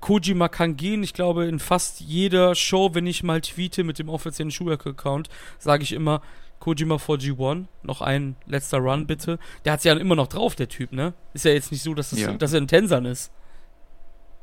Kojima 0.00 0.48
kann 0.48 0.76
gehen. 0.76 1.02
Ich 1.02 1.14
glaube, 1.14 1.46
in 1.46 1.58
fast 1.58 2.00
jeder 2.00 2.54
Show, 2.54 2.94
wenn 2.94 3.06
ich 3.06 3.22
mal 3.22 3.40
tweete 3.40 3.84
mit 3.84 3.98
dem 3.98 4.08
offiziellen 4.08 4.50
Schuhwerk-Account, 4.50 5.28
sage 5.58 5.82
ich 5.82 5.92
immer, 5.92 6.20
Kojima 6.60 6.96
4G1, 6.96 7.64
noch 7.82 8.00
ein 8.00 8.36
letzter 8.46 8.78
Run 8.78 9.06
bitte. 9.06 9.38
Der 9.64 9.72
hat 9.72 9.80
es 9.80 9.84
ja 9.84 9.94
immer 9.94 10.14
noch 10.14 10.28
drauf, 10.28 10.54
der 10.56 10.68
Typ, 10.68 10.92
ne? 10.92 11.14
Ist 11.32 11.44
ja 11.44 11.52
jetzt 11.52 11.72
nicht 11.72 11.82
so, 11.82 11.94
dass, 11.94 12.10
das, 12.10 12.20
ja. 12.20 12.32
dass 12.32 12.52
er 12.52 12.60
ein 12.60 12.68
Tensern 12.68 13.06
ist. 13.06 13.32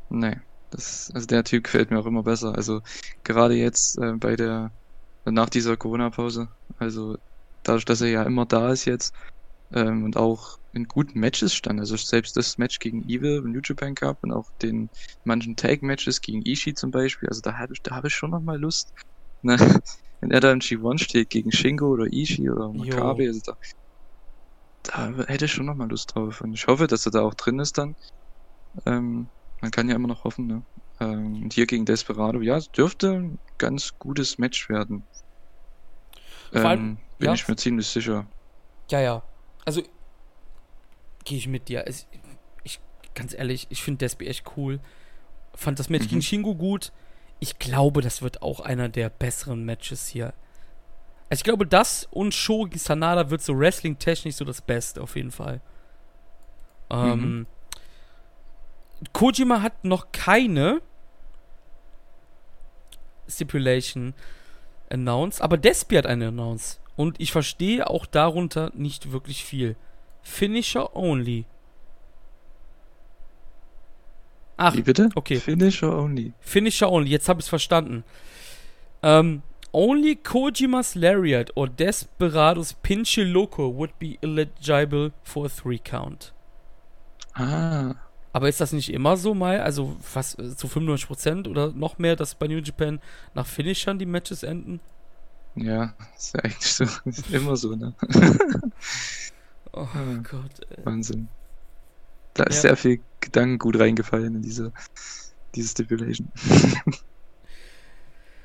Nee, 0.10 0.38
das, 0.72 1.12
also 1.14 1.28
der 1.28 1.44
Typ 1.44 1.64
gefällt 1.66 1.92
mir 1.92 2.00
auch 2.00 2.06
immer 2.06 2.24
besser. 2.24 2.56
Also 2.56 2.82
gerade 3.24 3.56
jetzt 3.56 3.98
äh, 3.98 4.14
bei 4.14 4.36
der, 4.36 4.72
nach 5.26 5.50
dieser 5.50 5.78
Corona-Pause, 5.78 6.48
also 6.80 7.18
dadurch, 7.64 7.86
dass 7.86 8.02
er 8.02 8.10
ja 8.10 8.24
immer 8.24 8.46
da 8.46 8.72
ist 8.72 8.86
jetzt 8.86 9.14
ähm, 9.74 10.04
und 10.04 10.18
auch 10.18 10.58
in 10.74 10.86
guten 10.86 11.20
Matches 11.20 11.54
stand, 11.54 11.80
also 11.80 11.98
selbst 11.98 12.38
das 12.38 12.58
Match 12.58 12.80
gegen 12.80 13.04
Evil 13.04 13.38
im 13.38 13.52
New 13.52 13.62
Japan 13.64 13.96
Cup 13.96 14.20
und 14.22 14.32
auch 14.32 14.50
den 14.62 14.90
manchen 15.24 15.56
Tag-Matches 15.56 16.22
gegen 16.22 16.42
Ishii 16.46 16.74
zum 16.74 16.92
Beispiel, 16.92 17.30
also 17.30 17.42
da 17.42 17.58
habe 17.58 17.74
ich, 17.74 17.82
da 17.82 17.96
hab 17.96 18.06
ich 18.06 18.16
schon 18.16 18.32
noch 18.32 18.42
mal 18.42 18.60
Lust, 18.60 18.94
ne? 19.42 19.58
wenn 20.22 20.32
er 20.32 20.40
da 20.40 20.52
im 20.52 20.60
G1 20.60 21.00
steht 21.00 21.30
gegen 21.30 21.52
Shingo 21.52 21.88
oder 21.88 22.06
Ishii 22.06 22.50
oder 22.50 22.72
Makabe, 22.72 23.28
also 23.28 23.42
da, 23.44 23.58
da 24.84 25.26
hätte 25.26 25.46
ich 25.46 25.52
schon 25.52 25.66
nochmal 25.66 25.90
Lust 25.90 26.16
drauf. 26.16 26.42
Und 26.42 26.54
ich 26.54 26.68
hoffe, 26.68 26.88
dass 26.88 27.06
er 27.06 27.12
da 27.12 27.22
auch 27.22 27.34
drin 27.34 27.60
ist 27.60 27.78
dann. 27.78 27.96
Ähm, 28.86 29.28
man 29.62 29.72
kann 29.72 29.90
ja 29.90 29.96
immer 29.96 30.08
noch 30.08 30.24
hoffen, 30.24 30.48
ne? 30.48 30.64
Ähm, 31.00 31.44
und 31.44 31.54
hier 31.54 31.66
gegen 31.66 31.86
Desperado, 31.86 32.42
ja, 32.42 32.58
es 32.58 32.72
dürfte 32.72 33.14
ein 33.14 33.40
ganz 33.58 33.92
gutes 33.98 34.38
Match 34.38 34.70
werden. 34.70 35.08
Ähm, 36.54 36.66
allem, 36.66 36.98
bin 37.18 37.28
ja, 37.28 37.34
ich 37.34 37.48
mir 37.48 37.56
ziemlich 37.56 37.88
sicher. 37.88 38.28
Ja, 38.90 39.00
ja. 39.00 39.31
Also, 39.66 39.82
gehe 41.24 41.38
ich 41.38 41.48
mit 41.48 41.70
dir. 41.70 41.84
Es, 41.88 42.08
ich, 42.64 42.80
ganz 43.14 43.34
ehrlich, 43.34 43.68
ich 43.70 43.84
finde 43.84 44.00
Despi 44.00 44.28
echt 44.28 44.58
cool. 44.58 44.80
Fand 45.54 45.80
das 45.80 45.90
Match 45.90 46.06
mhm. 46.06 46.10
gegen 46.10 46.22
Shingo 46.22 46.56
gut. 46.56 46.92
Ich 47.40 47.60
glaube, 47.60 48.02
das 48.02 48.22
wird 48.22 48.42
auch 48.42 48.60
einer 48.60 48.90
der 48.90 49.10
besseren 49.10 49.64
Matches 49.66 50.08
hier. 50.08 50.34
Also 51.30 51.40
ich 51.40 51.44
glaube, 51.46 51.66
das 51.66 52.08
und 52.12 52.34
Show 52.34 52.66
gegen 52.66 52.78
Sanada 52.78 53.30
wird 53.30 53.42
so 53.42 53.58
wrestling-technisch 53.58 54.36
so 54.36 54.44
das 54.44 54.62
Beste 54.62 55.02
auf 55.02 55.16
jeden 55.16 55.32
Fall. 55.32 55.62
Ähm, 56.90 57.20
mhm. 57.20 57.48
Kojima 59.14 59.62
hat 59.62 59.86
noch 59.86 60.12
keine 60.12 60.82
Stipulation 63.30 64.14
announced, 64.90 65.42
aber 65.42 65.58
Despy 65.58 65.96
hat 65.96 66.06
eine 66.06 66.28
announced. 66.28 66.81
Und 66.96 67.20
ich 67.20 67.32
verstehe 67.32 67.90
auch 67.90 68.06
darunter 68.06 68.72
nicht 68.76 69.12
wirklich 69.12 69.44
viel. 69.44 69.76
Finisher 70.22 70.96
only. 70.96 71.46
Ach, 74.58 74.76
Wie 74.76 74.84
bitte? 74.84 75.10
Okay. 75.16 75.38
Finisher 75.38 75.98
only. 75.98 76.34
Finisher 76.40 76.92
only, 76.92 77.10
jetzt 77.10 77.28
habe 77.28 77.40
ich 77.40 77.46
es 77.46 77.50
verstanden. 77.50 78.04
Ähm, 79.02 79.42
only 79.74 80.16
Kojima's 80.16 80.94
Lariat 80.94 81.52
or 81.56 81.68
Desperados 81.68 82.74
Pinche 82.74 83.24
Loco 83.24 83.76
would 83.76 83.98
be 83.98 84.18
eligible 84.22 85.14
for 85.24 85.48
a 85.48 85.50
three 85.50 85.80
count. 85.80 86.34
Ah. 87.34 87.96
Aber 88.34 88.48
ist 88.48 88.62
das 88.62 88.72
nicht 88.72 88.94
immer 88.94 89.18
so 89.18 89.34
mal, 89.34 89.60
also 89.62 89.98
fast 90.02 90.40
äh, 90.40 90.56
zu 90.56 90.68
95% 90.68 91.50
oder 91.50 91.72
noch 91.72 91.98
mehr, 91.98 92.16
dass 92.16 92.36
bei 92.36 92.48
New 92.48 92.60
Japan 92.60 93.02
nach 93.34 93.46
Finishern 93.46 94.00
die 94.00 94.06
Matches 94.06 94.44
enden? 94.44 94.80
Ja, 95.56 95.94
ist 96.18 96.34
ja 96.34 96.42
eigentlich 96.42 96.74
so. 96.74 96.84
Ist 97.06 97.30
immer 97.32 97.58
so, 97.58 97.76
ne? 97.76 97.94
oh 99.74 99.88
ja. 99.94 100.16
Gott, 100.24 100.60
ey. 100.70 100.86
Wahnsinn. 100.86 101.28
Da 102.34 102.46
ist 102.46 102.58
ja. 102.58 102.62
sehr 102.62 102.78
viel 102.78 103.02
Gedanken 103.20 103.60
gut 103.60 103.78
reingefallen 103.78 104.36
in 104.36 104.42
diese, 104.42 104.72
diese 105.54 105.68
Stipulation. 105.68 106.30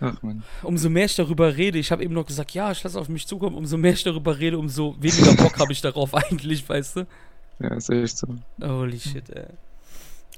Ach 0.01 0.21
man. 0.23 0.43
Umso 0.63 0.91
mehr 0.91 1.07
ich 1.07 1.15
darüber 1.15 1.57
rede, 1.57 1.79
ich 1.79 1.93
habe 1.93 2.03
eben 2.03 2.13
noch 2.13 2.27
gesagt, 2.27 2.51
ja, 2.51 2.73
ich 2.73 2.83
lasse 2.83 2.99
auf 3.01 3.09
mich 3.09 3.27
zukommen, 3.27 3.57
umso 3.57 3.77
mehr 3.79 3.93
ich 3.93 4.03
darüber 4.03 4.39
rede, 4.39 4.59
umso 4.59 4.97
weniger 5.01 5.35
Bock 5.35 5.59
habe 5.59 5.73
ich 5.73 5.81
darauf 5.81 6.15
eigentlich, 6.15 6.69
weißt 6.69 6.97
du? 6.97 7.07
Ja, 7.61 7.75
ist 7.75 7.89
echt 7.89 8.19
so. 8.19 8.27
Holy 8.61 8.99
shit, 8.99 9.31
ey. 9.31 9.47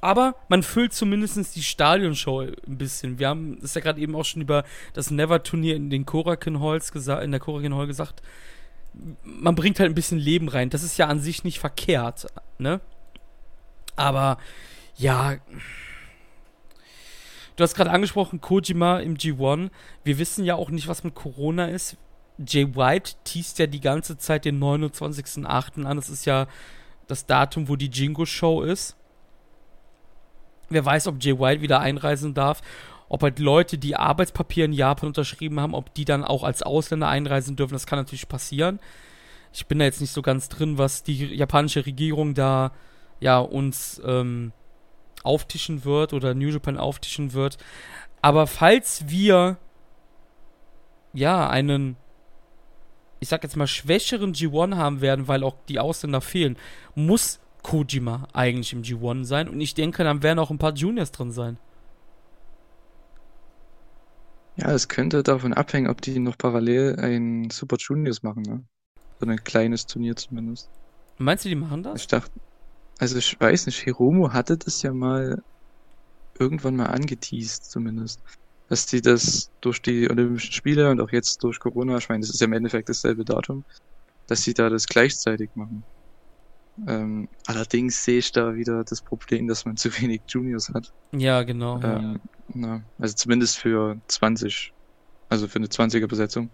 Aber 0.00 0.36
man 0.48 0.62
füllt 0.62 0.92
zumindest 0.92 1.56
die 1.56 1.62
Stadionshow 1.62 2.40
ein 2.40 2.78
bisschen. 2.78 3.18
Wir 3.18 3.28
haben, 3.28 3.58
ist 3.58 3.74
ja 3.74 3.80
gerade 3.80 4.00
eben 4.00 4.14
auch 4.14 4.24
schon 4.24 4.42
über 4.42 4.64
das 4.92 5.10
Never-Turnier 5.10 5.74
in 5.74 5.90
den 5.90 6.06
Korakin 6.06 6.60
Halls 6.60 6.92
gesagt, 6.92 7.24
in 7.24 7.32
der 7.32 7.40
Korakin 7.40 7.74
Hall 7.74 7.86
gesagt. 7.86 8.22
Man 9.22 9.54
bringt 9.54 9.80
halt 9.80 9.90
ein 9.90 9.94
bisschen 9.94 10.18
Leben 10.18 10.48
rein. 10.48 10.70
Das 10.70 10.82
ist 10.82 10.98
ja 10.98 11.06
an 11.06 11.20
sich 11.20 11.44
nicht 11.44 11.58
verkehrt, 11.58 12.26
ne? 12.58 12.80
Aber 13.96 14.38
ja. 14.96 15.36
Du 17.56 17.64
hast 17.64 17.74
gerade 17.74 17.90
angesprochen, 17.90 18.40
Kojima 18.40 19.00
im 19.00 19.16
G1. 19.16 19.70
Wir 20.04 20.18
wissen 20.18 20.44
ja 20.44 20.54
auch 20.54 20.70
nicht, 20.70 20.86
was 20.86 21.02
mit 21.02 21.16
Corona 21.16 21.66
ist. 21.66 21.96
Jay 22.38 22.76
White 22.76 23.14
teast 23.24 23.58
ja 23.58 23.66
die 23.66 23.80
ganze 23.80 24.16
Zeit 24.16 24.44
den 24.44 24.62
29.08. 24.62 25.84
an. 25.84 25.96
Das 25.96 26.08
ist 26.08 26.24
ja 26.24 26.46
das 27.08 27.26
Datum, 27.26 27.68
wo 27.68 27.74
die 27.74 27.90
Jingo-Show 27.90 28.62
ist. 28.62 28.96
Wer 30.68 30.84
weiß, 30.84 31.06
ob 31.06 31.22
Jay 31.22 31.38
White 31.38 31.62
wieder 31.62 31.80
einreisen 31.80 32.34
darf. 32.34 32.60
Ob 33.08 33.22
halt 33.22 33.38
Leute, 33.38 33.78
die 33.78 33.96
Arbeitspapier 33.96 34.66
in 34.66 34.72
Japan 34.72 35.08
unterschrieben 35.08 35.60
haben, 35.60 35.74
ob 35.74 35.94
die 35.94 36.04
dann 36.04 36.24
auch 36.24 36.42
als 36.42 36.62
Ausländer 36.62 37.08
einreisen 37.08 37.56
dürfen, 37.56 37.72
das 37.72 37.86
kann 37.86 37.98
natürlich 37.98 38.28
passieren. 38.28 38.80
Ich 39.52 39.66
bin 39.66 39.78
da 39.78 39.86
jetzt 39.86 40.02
nicht 40.02 40.12
so 40.12 40.20
ganz 40.20 40.50
drin, 40.50 40.76
was 40.76 41.04
die 41.04 41.24
japanische 41.34 41.86
Regierung 41.86 42.34
da 42.34 42.72
ja 43.18 43.38
uns 43.38 44.00
ähm, 44.04 44.52
auftischen 45.22 45.84
wird 45.86 46.12
oder 46.12 46.34
New 46.34 46.48
Japan 46.48 46.76
auftischen 46.76 47.32
wird. 47.32 47.56
Aber 48.20 48.46
falls 48.46 49.08
wir 49.08 49.56
ja 51.14 51.48
einen 51.48 51.96
ich 53.20 53.28
sag 53.28 53.42
jetzt 53.42 53.56
mal 53.56 53.66
schwächeren 53.66 54.32
G1 54.32 54.76
haben 54.76 55.00
werden, 55.00 55.28
weil 55.28 55.42
auch 55.42 55.56
die 55.68 55.78
Ausländer 55.78 56.20
fehlen, 56.20 56.56
muss 56.94 57.40
Kojima 57.62 58.28
eigentlich 58.32 58.72
im 58.72 58.82
G1 58.82 59.24
sein. 59.24 59.48
Und 59.48 59.60
ich 59.60 59.74
denke, 59.74 60.04
dann 60.04 60.22
werden 60.22 60.38
auch 60.38 60.50
ein 60.50 60.58
paar 60.58 60.74
Juniors 60.74 61.12
drin 61.12 61.30
sein. 61.30 61.58
Ja, 64.56 64.72
es 64.72 64.88
könnte 64.88 65.22
davon 65.22 65.52
abhängen, 65.52 65.88
ob 65.88 66.00
die 66.00 66.18
noch 66.18 66.36
parallel 66.36 66.98
ein 66.98 67.48
Super 67.50 67.76
Juniors 67.78 68.22
machen, 68.22 68.42
ne? 68.42 68.64
So 69.20 69.26
ein 69.26 69.36
kleines 69.44 69.86
Turnier 69.86 70.16
zumindest. 70.16 70.68
Meinst 71.18 71.44
du, 71.44 71.48
die 71.48 71.54
machen 71.54 71.82
das? 71.82 72.00
Ich 72.00 72.06
dachte, 72.08 72.32
also 72.98 73.16
ich 73.18 73.40
weiß 73.40 73.66
nicht, 73.66 73.80
Hiromo 73.80 74.32
hatte 74.32 74.56
das 74.56 74.82
ja 74.82 74.92
mal 74.92 75.42
irgendwann 76.38 76.76
mal 76.76 76.86
angeteased, 76.86 77.70
zumindest. 77.70 78.20
Dass 78.68 78.86
die 78.86 79.00
das 79.00 79.50
durch 79.60 79.80
die 79.80 80.10
Olympischen 80.10 80.52
Spiele 80.52 80.90
und 80.90 81.00
auch 81.00 81.10
jetzt 81.10 81.42
durch 81.42 81.58
Corona, 81.58 81.96
ich 81.96 82.08
meine, 82.08 82.20
das 82.20 82.30
ist 82.30 82.40
ja 82.40 82.46
im 82.46 82.52
Endeffekt 82.52 82.88
dasselbe 82.88 83.24
Datum, 83.24 83.64
dass 84.26 84.42
sie 84.42 84.54
da 84.54 84.68
das 84.68 84.86
gleichzeitig 84.86 85.50
machen. 85.54 85.84
Ähm, 86.86 87.28
allerdings 87.46 88.04
sehe 88.04 88.18
ich 88.18 88.32
da 88.32 88.54
wieder 88.54 88.84
das 88.84 89.00
Problem, 89.00 89.48
dass 89.48 89.64
man 89.64 89.76
zu 89.78 89.90
wenig 90.00 90.22
Juniors 90.28 90.70
hat. 90.72 90.92
Ja, 91.12 91.42
genau. 91.42 91.80
Ähm, 91.82 92.20
na, 92.54 92.82
also 92.98 93.14
zumindest 93.14 93.58
für 93.58 93.96
20, 94.08 94.72
also 95.28 95.48
für 95.48 95.56
eine 95.56 95.66
20er 95.66 96.06
Besetzung. 96.06 96.50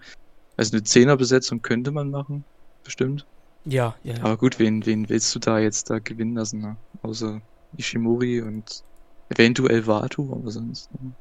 Also 0.57 0.77
eine 0.77 0.85
10er 0.85 1.17
Besetzung 1.17 1.63
könnte 1.63 1.91
man 1.91 2.11
machen, 2.11 2.45
bestimmt. 2.85 3.27
Ja, 3.65 3.95
ja. 4.05 4.17
Aber 4.21 4.37
gut, 4.37 4.59
wen, 4.59 4.85
wen 4.87 5.09
willst 5.09 5.35
du 5.35 5.39
da 5.39 5.59
jetzt 5.59 5.91
da 5.91 5.99
gewinnen 5.99 6.35
lassen, 6.35 6.61
ne? 6.61 6.77
Außer 7.03 7.41
Ishimori 7.77 8.43
und 8.43 8.85
eventuell 9.31 9.87
Watu, 9.87 10.33
aber 10.33 10.51
sonst. 10.51 10.91
Ne? 11.03 11.13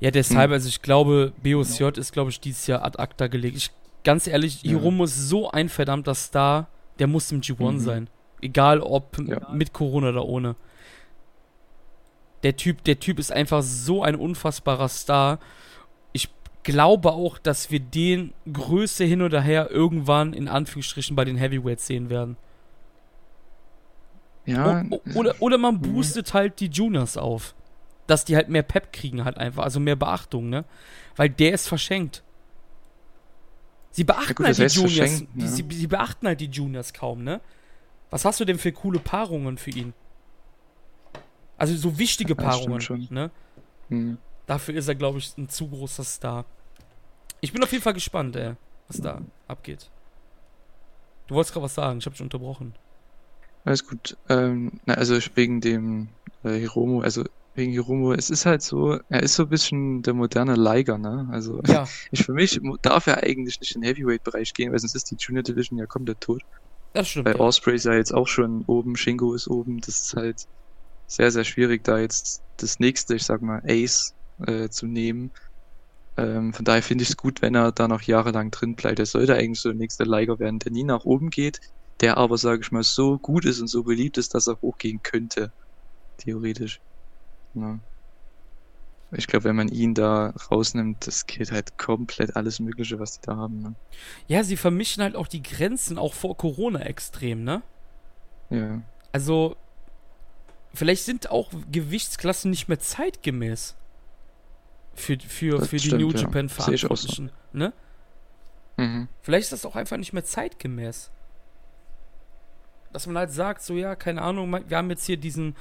Ja, 0.00 0.10
deshalb, 0.10 0.50
hm. 0.50 0.54
also 0.54 0.68
ich 0.68 0.82
glaube, 0.82 1.32
BOCJ 1.42 1.98
ist, 1.98 2.12
glaube 2.12 2.30
ich, 2.30 2.40
dieses 2.40 2.66
Jahr 2.66 2.84
ad 2.84 2.98
acta 2.98 3.26
gelegt. 3.28 3.56
Ich, 3.56 3.70
ganz 4.02 4.26
ehrlich, 4.26 4.62
ja. 4.62 4.70
Hiromo 4.70 5.04
ist 5.04 5.28
so 5.28 5.50
ein 5.50 5.68
verdammter 5.68 6.14
Star 6.14 6.68
der 7.00 7.06
muss 7.06 7.32
im 7.32 7.40
G1 7.40 7.72
mhm. 7.72 7.78
sein. 7.80 8.10
Egal 8.40 8.80
ob 8.80 9.18
ja. 9.26 9.48
mit 9.52 9.72
Corona 9.72 10.10
oder 10.10 10.24
ohne. 10.24 10.56
Der 12.42 12.56
Typ, 12.56 12.84
der 12.84 13.00
Typ 13.00 13.18
ist 13.18 13.32
einfach 13.32 13.62
so 13.62 14.02
ein 14.02 14.14
unfassbarer 14.14 14.88
Star. 14.88 15.40
Ich 16.12 16.28
glaube 16.62 17.12
auch, 17.12 17.38
dass 17.38 17.70
wir 17.70 17.80
den 17.80 18.32
Größe 18.50 19.04
hin 19.04 19.22
oder 19.22 19.40
her 19.40 19.70
irgendwann 19.70 20.32
in 20.32 20.48
Anführungsstrichen 20.48 21.16
bei 21.16 21.24
den 21.24 21.36
Heavyweights 21.36 21.86
sehen 21.86 22.08
werden. 22.08 22.36
Ja. 24.46 24.84
O 24.90 25.00
oder, 25.14 25.34
oder 25.40 25.58
man 25.58 25.76
mhm. 25.76 25.82
boostet 25.82 26.32
halt 26.32 26.60
die 26.60 26.68
Juniors 26.68 27.16
auf. 27.16 27.54
Dass 28.06 28.24
die 28.24 28.34
halt 28.34 28.48
mehr 28.48 28.62
Pep 28.62 28.92
kriegen 28.92 29.24
halt 29.24 29.38
einfach, 29.38 29.62
also 29.62 29.78
mehr 29.78 29.96
Beachtung, 29.96 30.48
ne? 30.48 30.64
Weil 31.14 31.28
der 31.28 31.52
ist 31.52 31.68
verschenkt. 31.68 32.24
Sie 33.90 34.04
beachten 34.04 34.28
ja, 34.28 34.34
gut, 34.34 34.46
halt 34.46 34.58
die 34.58 34.78
Juniors. 34.80 35.24
Die, 35.34 35.40
ja. 35.40 35.46
sie, 35.46 35.66
sie, 35.70 35.86
beachten 35.86 36.26
halt 36.26 36.40
die 36.40 36.46
Juniors 36.46 36.92
kaum, 36.92 37.24
ne? 37.24 37.40
Was 38.10 38.24
hast 38.24 38.40
du 38.40 38.44
denn 38.44 38.58
für 38.58 38.72
coole 38.72 38.98
Paarungen 38.98 39.58
für 39.58 39.70
ihn? 39.70 39.92
Also 41.58 41.76
so 41.76 41.98
wichtige 41.98 42.34
Paarungen, 42.34 43.08
ne? 43.10 43.30
Hm. 43.88 44.18
Dafür 44.46 44.74
ist 44.74 44.88
er, 44.88 44.94
glaube 44.94 45.18
ich, 45.18 45.36
ein 45.36 45.48
zu 45.48 45.68
großer 45.68 46.04
Star. 46.04 46.44
Ich 47.40 47.52
bin 47.52 47.62
auf 47.62 47.72
jeden 47.72 47.82
Fall 47.82 47.94
gespannt, 47.94 48.36
ey, 48.36 48.54
was 48.88 49.00
da 49.00 49.20
abgeht. 49.46 49.90
Du 51.26 51.34
wolltest 51.34 51.52
gerade 51.52 51.64
was 51.64 51.74
sagen, 51.74 51.98
ich 51.98 52.06
habe 52.06 52.14
dich 52.14 52.22
unterbrochen. 52.22 52.74
Alles 53.64 53.86
gut. 53.86 54.16
Ähm, 54.28 54.80
na, 54.86 54.94
also 54.94 55.18
wegen 55.34 55.60
dem 55.60 56.08
äh, 56.42 56.58
Hiromo, 56.58 57.02
also 57.02 57.24
wegen 57.54 57.72
Hiromo, 57.72 58.12
es 58.12 58.30
ist 58.30 58.46
halt 58.46 58.62
so, 58.62 58.98
er 59.08 59.22
ist 59.22 59.34
so 59.34 59.44
ein 59.44 59.48
bisschen 59.48 60.02
der 60.02 60.14
moderne 60.14 60.54
Liger, 60.54 60.98
ne? 60.98 61.28
Also 61.30 61.60
ja. 61.66 61.86
ich 62.10 62.24
für 62.24 62.32
mich 62.32 62.60
darf 62.82 63.06
er 63.06 63.22
eigentlich 63.22 63.60
nicht 63.60 63.74
in 63.74 63.82
den 63.82 63.88
Heavyweight-Bereich 63.88 64.54
gehen, 64.54 64.72
weil 64.72 64.78
sonst 64.78 64.94
ist 64.94 65.10
die 65.10 65.16
Junior 65.18 65.42
Division 65.42 65.78
ja 65.78 65.86
komplett 65.86 66.20
tot. 66.20 66.42
Das 66.92 67.08
stimmt. 67.08 67.26
Weil 67.26 67.36
ja. 67.36 67.40
Osprey 67.40 67.74
ist 67.74 67.84
ja 67.84 67.94
jetzt 67.94 68.12
auch 68.12 68.28
schon 68.28 68.64
oben, 68.66 68.96
Shingo 68.96 69.34
ist 69.34 69.48
oben, 69.48 69.80
das 69.80 70.00
ist 70.00 70.16
halt 70.16 70.46
sehr, 71.06 71.30
sehr 71.30 71.44
schwierig, 71.44 71.82
da 71.84 71.98
jetzt 71.98 72.42
das 72.56 72.78
nächste, 72.78 73.16
ich 73.16 73.24
sag 73.24 73.42
mal, 73.42 73.62
Ace 73.66 74.14
äh, 74.46 74.68
zu 74.68 74.86
nehmen. 74.86 75.32
Ähm, 76.16 76.52
von 76.52 76.64
daher 76.64 76.82
finde 76.82 77.02
ich 77.02 77.10
es 77.10 77.16
gut, 77.16 77.42
wenn 77.42 77.54
er 77.54 77.72
da 77.72 77.88
noch 77.88 78.02
jahrelang 78.02 78.50
drin 78.50 78.74
bleibt. 78.74 78.98
Er 78.98 79.06
sollte 79.06 79.34
eigentlich 79.34 79.60
so 79.60 79.70
der 79.70 79.78
nächste 79.78 80.04
Liger 80.04 80.38
werden, 80.38 80.58
der 80.58 80.72
nie 80.72 80.84
nach 80.84 81.04
oben 81.04 81.30
geht, 81.30 81.60
der 82.00 82.16
aber, 82.16 82.38
sage 82.38 82.60
ich 82.62 82.72
mal, 82.72 82.82
so 82.82 83.18
gut 83.18 83.44
ist 83.44 83.60
und 83.60 83.68
so 83.68 83.82
beliebt 83.82 84.18
ist, 84.18 84.34
dass 84.34 84.46
er 84.46 84.60
hochgehen 84.60 85.02
könnte. 85.02 85.52
Theoretisch. 86.18 86.80
Ja. 87.54 87.78
Ich 89.12 89.26
glaube, 89.26 89.44
wenn 89.44 89.56
man 89.56 89.68
ihn 89.68 89.94
da 89.94 90.32
rausnimmt, 90.50 91.06
das 91.06 91.26
geht 91.26 91.50
halt 91.50 91.76
komplett 91.78 92.36
alles 92.36 92.60
Mögliche, 92.60 93.00
was 93.00 93.20
die 93.20 93.26
da 93.26 93.36
haben. 93.36 93.60
Ne? 93.60 93.74
Ja, 94.28 94.44
sie 94.44 94.56
vermischen 94.56 95.02
halt 95.02 95.16
auch 95.16 95.26
die 95.26 95.42
Grenzen, 95.42 95.98
auch 95.98 96.14
vor 96.14 96.36
Corona 96.36 96.80
extrem, 96.82 97.42
ne? 97.42 97.62
Ja. 98.50 98.82
Also, 99.10 99.56
vielleicht 100.74 101.04
sind 101.04 101.30
auch 101.30 101.50
Gewichtsklassen 101.72 102.50
nicht 102.50 102.68
mehr 102.68 102.78
zeitgemäß. 102.78 103.74
Für, 104.94 105.18
für, 105.18 105.64
für 105.64 105.76
die 105.76 105.88
stimmt, 105.88 106.02
New 106.02 106.10
Japan 106.10 106.46
ja. 106.46 106.54
Verantwortlichen, 106.54 107.30
so. 107.52 107.58
ne? 107.58 107.72
Mhm. 108.76 109.08
Vielleicht 109.22 109.44
ist 109.44 109.52
das 109.52 109.66
auch 109.66 109.76
einfach 109.76 109.96
nicht 109.96 110.12
mehr 110.12 110.24
zeitgemäß. 110.24 111.10
Dass 112.92 113.06
man 113.06 113.18
halt 113.18 113.32
sagt, 113.32 113.62
so 113.62 113.74
ja, 113.74 113.96
keine 113.96 114.22
Ahnung, 114.22 114.52
wir 114.68 114.76
haben 114.76 114.90
jetzt 114.90 115.04
hier 115.04 115.16
diesen 115.16 115.56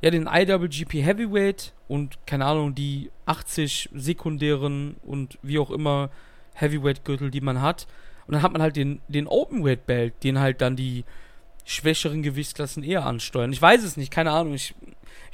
ja 0.00 0.10
den 0.10 0.28
IWGP 0.30 1.02
Heavyweight 1.02 1.72
und 1.88 2.18
keine 2.26 2.46
Ahnung, 2.46 2.74
die 2.74 3.10
80 3.26 3.90
sekundären 3.94 4.96
und 5.02 5.38
wie 5.42 5.58
auch 5.58 5.70
immer 5.70 6.10
Heavyweight-Gürtel, 6.54 7.30
die 7.30 7.40
man 7.40 7.60
hat. 7.60 7.86
Und 8.26 8.34
dann 8.34 8.42
hat 8.42 8.52
man 8.52 8.62
halt 8.62 8.76
den, 8.76 9.00
den 9.08 9.26
Openweight-Belt, 9.26 10.14
den 10.22 10.38
halt 10.38 10.60
dann 10.60 10.76
die 10.76 11.04
schwächeren 11.64 12.22
Gewichtsklassen 12.22 12.82
eher 12.82 13.04
ansteuern. 13.04 13.52
Ich 13.52 13.60
weiß 13.60 13.82
es 13.82 13.96
nicht, 13.96 14.10
keine 14.10 14.30
Ahnung. 14.30 14.54
Ich, 14.54 14.74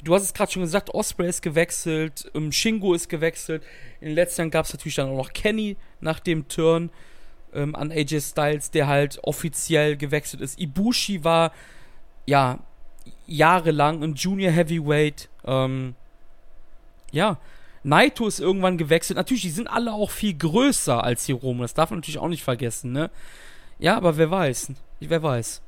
du 0.03 0.13
hast 0.13 0.23
es 0.23 0.33
gerade 0.33 0.51
schon 0.51 0.63
gesagt, 0.63 0.89
Osprey 0.93 1.29
ist 1.29 1.41
gewechselt, 1.41 2.29
um, 2.33 2.51
Shingo 2.51 2.93
ist 2.93 3.09
gewechselt. 3.09 3.63
In 4.01 4.07
den 4.07 4.15
letzten 4.15 4.41
Jahren 4.41 4.51
gab 4.51 4.65
es 4.65 4.73
natürlich 4.73 4.95
dann 4.95 5.09
auch 5.09 5.17
noch 5.17 5.33
Kenny 5.33 5.77
nach 6.01 6.19
dem 6.19 6.47
Turn 6.47 6.89
ähm, 7.53 7.75
an 7.75 7.91
AJ 7.91 8.21
Styles, 8.21 8.71
der 8.71 8.87
halt 8.87 9.19
offiziell 9.23 9.97
gewechselt 9.97 10.41
ist. 10.41 10.59
Ibushi 10.59 11.23
war 11.23 11.51
ja 12.25 12.59
jahrelang 13.27 14.03
ein 14.03 14.15
Junior 14.15 14.51
Heavyweight. 14.51 15.29
Ähm, 15.45 15.95
ja, 17.11 17.37
Naito 17.83 18.27
ist 18.27 18.39
irgendwann 18.39 18.77
gewechselt. 18.77 19.17
Natürlich, 19.17 19.43
die 19.43 19.49
sind 19.51 19.67
alle 19.67 19.93
auch 19.93 20.11
viel 20.11 20.35
größer 20.35 21.03
als 21.03 21.25
Hiromo. 21.25 21.61
Das 21.61 21.73
darf 21.73 21.91
man 21.91 21.99
natürlich 21.99 22.19
auch 22.19 22.27
nicht 22.27 22.43
vergessen, 22.43 22.91
ne? 22.91 23.11
Ja, 23.77 23.95
aber 23.97 24.17
wer 24.17 24.31
weiß. 24.31 24.71
Wer 24.99 25.21
weiß. 25.21 25.61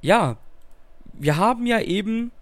Ja, 0.00 0.36
wir 1.12 1.36
haben 1.36 1.66
ja 1.66 1.80
eben 1.80 2.32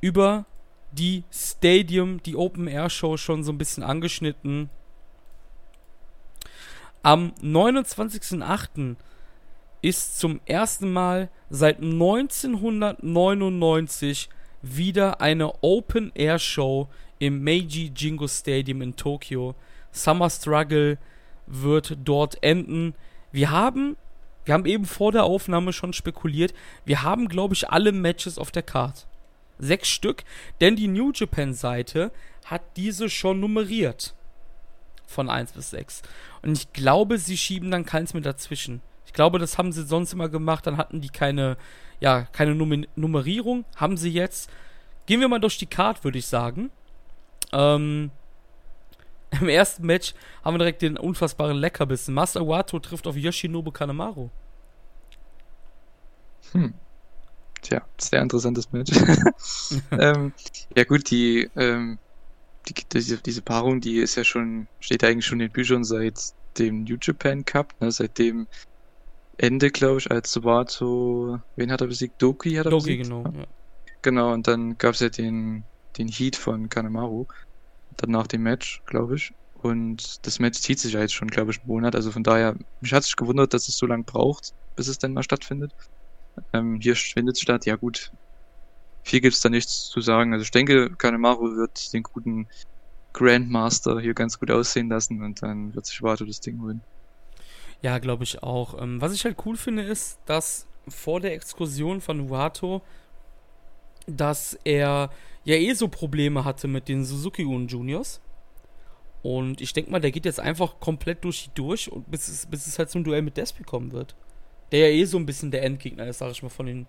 über 0.00 0.46
die 0.92 1.24
Stadium, 1.32 2.22
die 2.22 2.36
Open 2.36 2.66
Air 2.66 2.88
Show 2.90 3.16
schon 3.16 3.44
so 3.44 3.52
ein 3.52 3.58
bisschen 3.58 3.82
angeschnitten. 3.82 4.70
Am 7.02 7.32
29.08. 7.42 8.96
ist 9.84 10.18
zum 10.18 10.40
ersten 10.46 10.90
Mal 10.90 11.28
seit 11.50 11.82
1999 11.82 14.30
wieder 14.62 15.20
eine 15.20 15.62
Open 15.62 16.10
Air 16.14 16.38
Show 16.38 16.88
im 17.18 17.44
Meiji 17.44 17.92
Jingo 17.94 18.26
Stadium 18.26 18.80
in 18.80 18.96
Tokio. 18.96 19.54
Summer 19.92 20.30
Struggle 20.30 20.96
wird 21.46 21.98
dort 22.02 22.42
enden. 22.42 22.94
Wir 23.30 23.50
haben, 23.50 23.98
wir 24.46 24.54
haben 24.54 24.64
eben 24.64 24.86
vor 24.86 25.12
der 25.12 25.24
Aufnahme 25.24 25.74
schon 25.74 25.92
spekuliert, 25.92 26.54
wir 26.86 27.02
haben, 27.02 27.28
glaube 27.28 27.52
ich, 27.52 27.68
alle 27.68 27.92
Matches 27.92 28.38
auf 28.38 28.50
der 28.50 28.62
Card. 28.62 29.06
Sechs 29.58 29.88
Stück, 29.88 30.24
denn 30.62 30.76
die 30.76 30.88
New 30.88 31.12
Japan 31.14 31.52
Seite 31.52 32.10
hat 32.46 32.62
diese 32.78 33.10
schon 33.10 33.38
nummeriert 33.38 34.14
von 35.06 35.28
1 35.28 35.52
bis 35.52 35.72
6. 35.72 36.00
Und 36.40 36.56
ich 36.56 36.72
glaube, 36.72 37.18
sie 37.18 37.36
schieben 37.36 37.70
dann 37.70 37.84
keins 37.84 38.14
mehr 38.14 38.22
dazwischen. 38.22 38.80
Ich 39.14 39.16
glaube, 39.16 39.38
das 39.38 39.58
haben 39.58 39.70
sie 39.70 39.84
sonst 39.84 40.12
immer 40.12 40.28
gemacht, 40.28 40.66
dann 40.66 40.76
hatten 40.76 41.00
die 41.00 41.08
keine, 41.08 41.56
ja, 42.00 42.22
keine 42.32 42.56
Num 42.56 42.84
Nummerierung. 42.96 43.64
Haben 43.76 43.96
sie 43.96 44.10
jetzt. 44.10 44.50
Gehen 45.06 45.20
wir 45.20 45.28
mal 45.28 45.38
durch 45.38 45.56
die 45.56 45.66
Card, 45.66 46.02
würde 46.02 46.18
ich 46.18 46.26
sagen. 46.26 46.72
Ähm, 47.52 48.10
Im 49.40 49.48
ersten 49.48 49.86
Match 49.86 50.14
haben 50.44 50.54
wir 50.54 50.58
direkt 50.58 50.82
den 50.82 50.96
unfassbaren 50.96 51.56
Leckerbissen. 51.56 52.12
Master 52.12 52.44
Wato 52.48 52.80
trifft 52.80 53.06
auf 53.06 53.14
Yoshinobu 53.16 53.70
Kanemaru. 53.70 54.30
Hm. 56.50 56.74
Tja, 57.62 57.82
sehr 57.98 58.20
interessantes 58.20 58.72
Match. 58.72 58.90
ähm, 59.92 60.32
ja 60.76 60.82
gut, 60.82 61.08
die 61.08 61.48
ähm, 61.54 62.00
die, 62.66 62.74
diese, 62.92 63.18
diese 63.18 63.42
Paarung, 63.42 63.80
die 63.80 63.98
ist 63.98 64.16
ja 64.16 64.24
schon, 64.24 64.66
steht 64.80 65.04
eigentlich 65.04 65.24
schon 65.24 65.38
in 65.38 65.50
den 65.50 65.52
Büchern 65.52 65.84
seit 65.84 66.18
dem 66.58 66.82
New 66.82 66.96
Japan 67.00 67.44
Cup, 67.44 67.80
ne, 67.80 67.92
seit 67.92 68.18
dem 68.18 68.48
Ende, 69.38 69.70
glaube 69.70 69.98
ich, 69.98 70.10
als 70.10 70.32
Sabato, 70.32 71.38
wen 71.56 71.72
hat 71.72 71.80
er 71.80 71.88
besiegt? 71.88 72.20
Doki 72.22 72.54
hat 72.54 72.66
er 72.66 72.70
Doki, 72.70 72.96
besiegt? 72.96 73.04
genau. 73.04 73.24
Ja. 73.24 73.46
Genau, 74.02 74.32
und 74.32 74.46
dann 74.46 74.76
gab 74.78 74.94
es 74.94 75.00
ja 75.00 75.08
den, 75.08 75.66
den 75.98 76.08
Heat 76.08 76.36
von 76.36 76.68
Kanemaru, 76.68 77.26
dann 77.96 78.10
nach 78.10 78.26
dem 78.26 78.42
Match, 78.42 78.82
glaube 78.86 79.16
ich. 79.16 79.34
Und 79.54 80.26
das 80.26 80.38
Match 80.40 80.60
zieht 80.60 80.78
sich 80.78 80.92
ja 80.94 81.00
jetzt 81.00 81.14
schon, 81.14 81.28
glaube 81.28 81.52
ich, 81.52 81.58
einen 81.58 81.68
Monat. 81.68 81.94
Also 81.96 82.12
von 82.12 82.22
daher, 82.22 82.56
mich 82.80 82.92
hat 82.92 83.04
sich 83.04 83.16
gewundert, 83.16 83.54
dass 83.54 83.68
es 83.68 83.76
so 83.76 83.86
lange 83.86 84.04
braucht, 84.04 84.52
bis 84.76 84.88
es 84.88 84.98
denn 84.98 85.14
mal 85.14 85.22
stattfindet. 85.22 85.72
Ähm, 86.52 86.78
hier 86.80 86.96
findet 86.96 87.36
es 87.36 87.42
statt, 87.42 87.66
ja 87.66 87.76
gut, 87.76 88.10
viel 89.04 89.20
gibt 89.20 89.34
es 89.34 89.40
da 89.40 89.48
nichts 89.50 89.88
zu 89.88 90.00
sagen. 90.00 90.32
Also 90.32 90.44
ich 90.44 90.50
denke, 90.50 90.94
Kanemaru 90.96 91.56
wird 91.56 91.92
den 91.92 92.02
guten 92.02 92.48
Grandmaster 93.14 94.00
hier 94.00 94.14
ganz 94.14 94.38
gut 94.38 94.50
aussehen 94.50 94.88
lassen 94.88 95.22
und 95.22 95.42
dann 95.42 95.74
wird 95.74 95.86
sich 95.86 96.02
Wato 96.02 96.24
das 96.24 96.40
Ding 96.40 96.60
holen. 96.60 96.84
Ja, 97.84 97.98
glaube 97.98 98.24
ich 98.24 98.42
auch. 98.42 98.80
Ähm, 98.80 98.98
was 99.02 99.12
ich 99.12 99.26
halt 99.26 99.36
cool 99.44 99.58
finde, 99.58 99.82
ist, 99.82 100.18
dass 100.24 100.66
vor 100.88 101.20
der 101.20 101.34
Exkursion 101.34 102.00
von 102.00 102.30
Wato, 102.30 102.80
dass 104.06 104.58
er 104.64 105.10
ja 105.44 105.54
eh 105.54 105.74
so 105.74 105.88
Probleme 105.88 106.46
hatte 106.46 106.66
mit 106.66 106.88
den 106.88 107.04
Suzuki-Un 107.04 107.68
Juniors. 107.68 108.22
Und 109.22 109.60
ich 109.60 109.74
denke 109.74 109.90
mal, 109.90 110.00
der 110.00 110.12
geht 110.12 110.24
jetzt 110.24 110.40
einfach 110.40 110.80
komplett 110.80 111.24
durch 111.24 111.44
die 111.44 111.50
durch, 111.54 111.92
und 111.92 112.10
bis 112.10 112.28
es, 112.28 112.46
bis 112.46 112.66
es 112.66 112.78
halt 112.78 112.88
zum 112.88 113.04
Duell 113.04 113.20
mit 113.20 113.36
Despi 113.36 113.64
kommen 113.64 113.92
wird. 113.92 114.16
Der 114.72 114.88
ja 114.88 114.94
eh 114.94 115.04
so 115.04 115.18
ein 115.18 115.26
bisschen 115.26 115.50
der 115.50 115.62
Endgegner 115.62 116.06
ist, 116.06 116.18
sag 116.18 116.30
ich 116.30 116.42
mal, 116.42 116.48
von 116.48 116.64
den, 116.64 116.86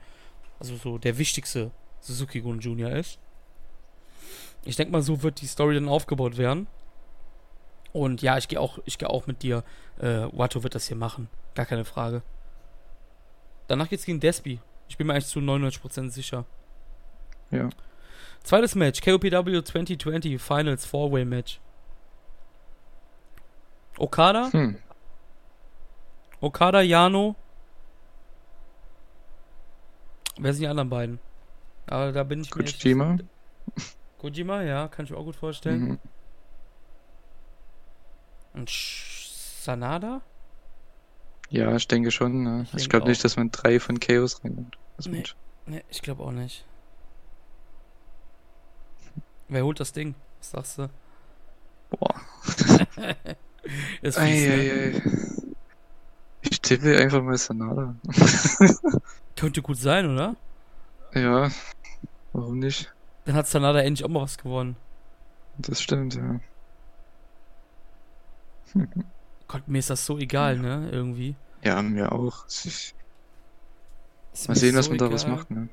also 0.62 0.78
so 0.78 0.98
der 0.98 1.18
wichtigste 1.18 1.72
Suzuki 2.00 2.40
Gun 2.40 2.62
Jr. 2.62 2.96
ist. 2.96 3.20
Ich 4.64 4.78
denke 4.78 4.94
mal, 4.94 5.02
so 5.02 5.24
wird 5.24 5.42
die 5.42 5.48
Story 5.48 5.76
dann 5.76 5.90
aufgebaut 5.90 6.38
werden. 6.38 6.68
Und 7.96 8.22
ja, 8.22 8.38
ich 8.38 8.50
gehe 8.50 8.60
auch, 8.60 8.80
ich 8.84 8.98
gehe 8.98 9.10
auch 9.10 9.26
mit 9.26 9.42
dir. 9.42 9.64
Äh, 10.00 10.28
Watto 10.34 10.64
wird 10.64 10.76
das 10.76 10.86
hier 10.90 10.98
machen. 10.98 11.30
Gar 11.54 11.66
keine 11.66 11.86
Frage. 11.86 12.24
Danach 13.68 13.88
geht's 13.88 14.04
gegen 14.04 14.20
Despi. 14.20 14.60
Ich 14.90 14.98
bin 14.98 15.08
mir 15.08 15.14
eigentlich 15.14 15.28
zu 15.28 15.40
99% 15.40 16.10
sicher. 16.10 16.44
Ja. 17.52 17.70
Zweites 18.44 18.76
Match, 18.76 19.00
KOPW 19.00 19.64
2020 19.64 20.42
Finals 20.42 20.86
Four-Way 20.86 21.24
Match. 21.24 21.62
Okada. 23.98 24.50
Hm. 24.52 24.76
Okada, 26.42 26.82
Yano. 26.82 27.38
Wer 30.38 30.52
sind 30.52 30.64
die 30.64 30.68
anderen 30.68 30.90
beiden? 30.90 31.20
Aber 31.88 32.12
da 32.12 32.24
bin 32.24 32.42
ich 32.42 32.52
Kojima. 32.52 33.20
Kojima, 34.18 34.64
ja, 34.64 34.90
kann 34.90 35.06
ich 35.06 35.12
mir 35.12 35.18
auch 35.18 35.24
gut 35.24 35.38
vorstellen. 35.38 35.82
Mhm. 35.82 36.00
Und 38.56 38.70
Sanada? 38.70 40.22
Ja, 41.50 41.76
ich 41.76 41.88
denke 41.88 42.12
schon. 42.12 42.44
Ne? 42.44 42.66
Ich, 42.74 42.84
ich 42.84 42.90
glaube 42.90 43.08
nicht, 43.08 43.24
dass 43.24 43.36
man 43.36 43.52
drei 43.52 43.80
von 43.80 44.00
Chaos 44.00 44.44
reinnimmt. 44.44 44.78
Nee, 45.06 45.24
nee, 45.66 45.84
ich 45.90 46.02
glaube 46.02 46.24
auch 46.24 46.32
nicht. 46.32 46.66
Wer 49.50 49.64
holt 49.64 49.80
das 49.80 49.92
Ding? 49.92 50.16
Was 50.40 50.52
sagst 50.52 50.78
du? 50.80 50.90
Boah. 51.90 52.16
ist 54.02 54.18
fies, 54.18 54.18
ei, 54.18 54.32
ne? 54.32 54.54
ei, 54.54 54.96
ei. 54.96 55.02
Ich 56.42 56.62
tippe 56.62 56.98
einfach 56.98 57.22
mal 57.22 57.38
Sanada. 57.38 57.96
Könnte 59.36 59.62
gut 59.62 59.78
sein, 59.78 60.10
oder? 60.10 60.36
Ja, 61.14 61.52
warum 62.32 62.60
nicht? 62.60 62.94
Dann 63.26 63.36
hat 63.36 63.48
Sanada 63.48 63.80
endlich 63.82 64.06
auch 64.06 64.10
mal 64.10 64.22
was 64.22 64.38
gewonnen. 64.38 64.78
Das 65.58 65.82
stimmt, 65.82 66.16
ja. 66.16 66.40
Gott, 69.48 69.68
mir 69.68 69.80
ist 69.80 69.90
das 69.90 70.06
so 70.06 70.18
egal, 70.18 70.58
ne? 70.58 70.90
Irgendwie. 70.92 71.36
Ja, 71.64 71.82
mir 71.82 72.12
auch. 72.12 72.46
Mal 74.48 74.56
sehen, 74.56 74.74
so 74.74 74.80
was 74.80 74.90
man 74.90 74.96
egal. 74.96 75.08
daraus 75.08 75.28
macht, 75.28 75.52
ne? 75.52 75.70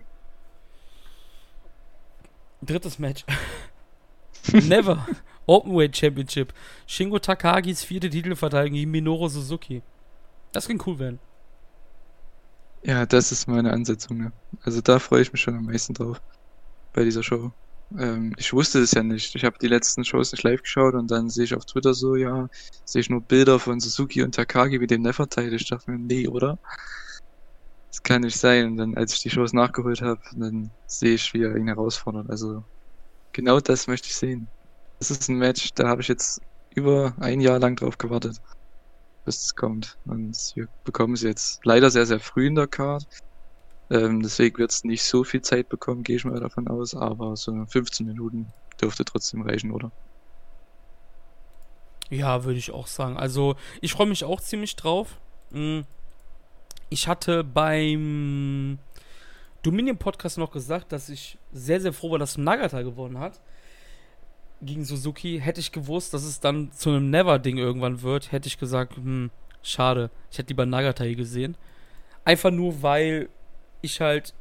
Drittes 2.62 2.98
Match. 2.98 3.24
Never. 4.53 5.07
Openweight 5.46 5.96
Championship. 5.96 6.55
Shingo 6.86 7.18
Takagis 7.18 7.82
vierte 7.82 8.09
Titelverteidigung 8.09 8.76
gegen 8.76 8.90
Minoru 8.90 9.28
Suzuki. 9.28 9.82
Das 10.53 10.68
kann 10.68 10.80
cool 10.86 10.98
werden. 10.98 11.18
Ja, 12.84 13.07
das 13.07 13.32
ist 13.32 13.48
meine 13.48 13.72
Ansetzung. 13.72 14.18
Ne? 14.18 14.32
Also 14.62 14.80
da 14.80 14.98
freue 14.98 15.22
ich 15.22 15.32
mich 15.32 15.40
schon 15.40 15.57
am 15.57 15.64
meisten 15.64 15.94
drauf 15.94 16.20
bei 16.92 17.05
dieser 17.05 17.22
Show. 17.22 17.53
Ähm, 17.99 18.32
ich 18.38 18.53
wusste 18.53 18.80
es 18.80 18.93
ja 18.93 19.03
nicht. 19.03 19.34
Ich 19.34 19.45
habe 19.45 19.59
die 19.61 19.68
letzten 19.68 20.05
Shows 20.05 20.32
nicht 20.32 20.43
live 20.45 20.62
geschaut 20.62 20.95
und 20.95 21.11
dann 21.11 21.28
sehe 21.30 21.45
ich 21.45 21.55
auf 21.55 21.64
Twitter 21.64 21.95
so, 21.95 22.16
ja, 22.16 22.49
sehe 22.84 23.01
ich 23.01 23.11
nur 23.11 23.22
Bilder 23.22 23.59
von 23.59 23.80
Suzuki 23.80 24.22
und 24.22 24.34
Takagi 24.34 24.80
wie 24.80 24.86
dem 24.86 25.03
Nefertile. 25.03 25.57
Ich 25.57 25.68
dachte 25.68 25.90
mir, 25.90 25.99
nee, 25.99 26.28
oder? 26.28 26.59
Das 27.90 28.03
kann 28.03 28.22
nicht 28.22 28.38
sein. 28.38 28.66
Und 28.66 28.76
dann, 28.78 28.97
als 28.97 29.14
ich 29.14 29.20
die 29.22 29.30
Shows 29.30 29.53
nachgeholt 29.53 30.03
habe, 30.03 30.20
dann 30.34 30.70
sehe 30.86 31.14
ich, 31.14 31.32
wie 31.34 31.43
er 31.43 31.57
ihn 31.57 31.68
herausfordert. 31.68 32.30
Also 32.30 32.64
genau 33.32 33.61
das 33.61 33.86
möchte 33.86 34.09
ich 34.09 34.16
sehen. 34.16 34.49
Das 34.99 35.11
ist 35.11 35.28
ein 35.28 35.36
Match, 35.38 35.70
da 35.74 35.88
habe 35.88 36.03
ich 36.03 36.09
jetzt 36.09 36.40
über 36.74 37.14
ein 37.20 37.40
Jahr 37.40 37.59
lang 37.59 37.76
drauf 37.76 37.99
gewartet 37.99 38.40
bis 39.24 39.45
es 39.45 39.55
kommt. 39.55 39.99
Und 40.05 40.36
wir 40.55 40.68
bekommen 40.84 41.14
es 41.14 41.22
jetzt 41.22 41.64
leider 41.64 41.90
sehr, 41.90 42.07
sehr 42.07 42.20
früh 42.20 42.47
in 42.47 42.55
der 42.55 42.66
Card. 42.66 43.05
Ähm, 43.93 44.22
deswegen 44.22 44.57
wird 44.57 44.70
es 44.70 44.84
nicht 44.84 45.05
so 45.05 45.22
viel 45.22 45.43
Zeit 45.43 45.68
bekommen, 45.68 46.03
gehe 46.03 46.16
ich 46.16 46.24
mal 46.24 46.40
davon 46.40 46.66
aus, 46.66 46.95
aber 46.95 47.36
so 47.36 47.53
15 47.66 48.07
Minuten 48.07 48.47
dürfte 48.80 49.05
trotzdem 49.05 49.43
reichen, 49.43 49.70
oder? 49.70 49.93
Ja, 52.09 52.45
würde 52.45 52.59
ich 52.59 52.70
auch 52.70 52.86
sagen. 52.86 53.18
Also, 53.18 53.55
ich 53.82 53.93
freue 53.93 54.07
mich 54.07 54.24
auch 54.24 54.40
ziemlich 54.40 54.76
drauf. 54.76 55.18
Hm. 55.51 55.84
Ich 56.88 57.07
hatte 57.07 57.45
beim 57.45 58.78
Dominion-Podcast 59.62 60.38
noch 60.38 60.53
gesagt, 60.53 60.93
dass 60.93 61.11
ich 61.11 61.36
sehr, 61.53 61.80
sehr 61.80 61.93
froh 61.93 62.12
war, 62.12 62.18
dass 62.18 62.38
Nagata 62.38 62.80
gewonnen 62.80 63.18
hat. 63.18 63.40
Gegen 64.62 64.86
Suzuki. 64.86 65.38
Hätte 65.38 65.61
ich 65.61 65.70
gewusst, 65.70 66.14
dass 66.14 66.24
es 66.24 66.40
dann 66.40 66.72
zu 66.72 66.90
einem 66.90 67.11
Never-Ding 67.11 67.59
irgendwann 67.59 68.01
wird, 68.01 68.32
hätte 68.32 68.49
ich 68.49 68.59
gesagt, 68.59 68.97
hm, 68.97 69.30
schade. 69.62 70.11
Ich 70.30 70.38
hätte 70.38 70.49
lieber 70.49 70.64
Nagata 70.64 71.05
hier 71.05 71.16
gesehen. 71.16 71.59
Einfach 72.24 72.51
nur, 72.51 72.82
weil 72.82 73.28
ich 73.83 74.01
halt. 74.01 74.35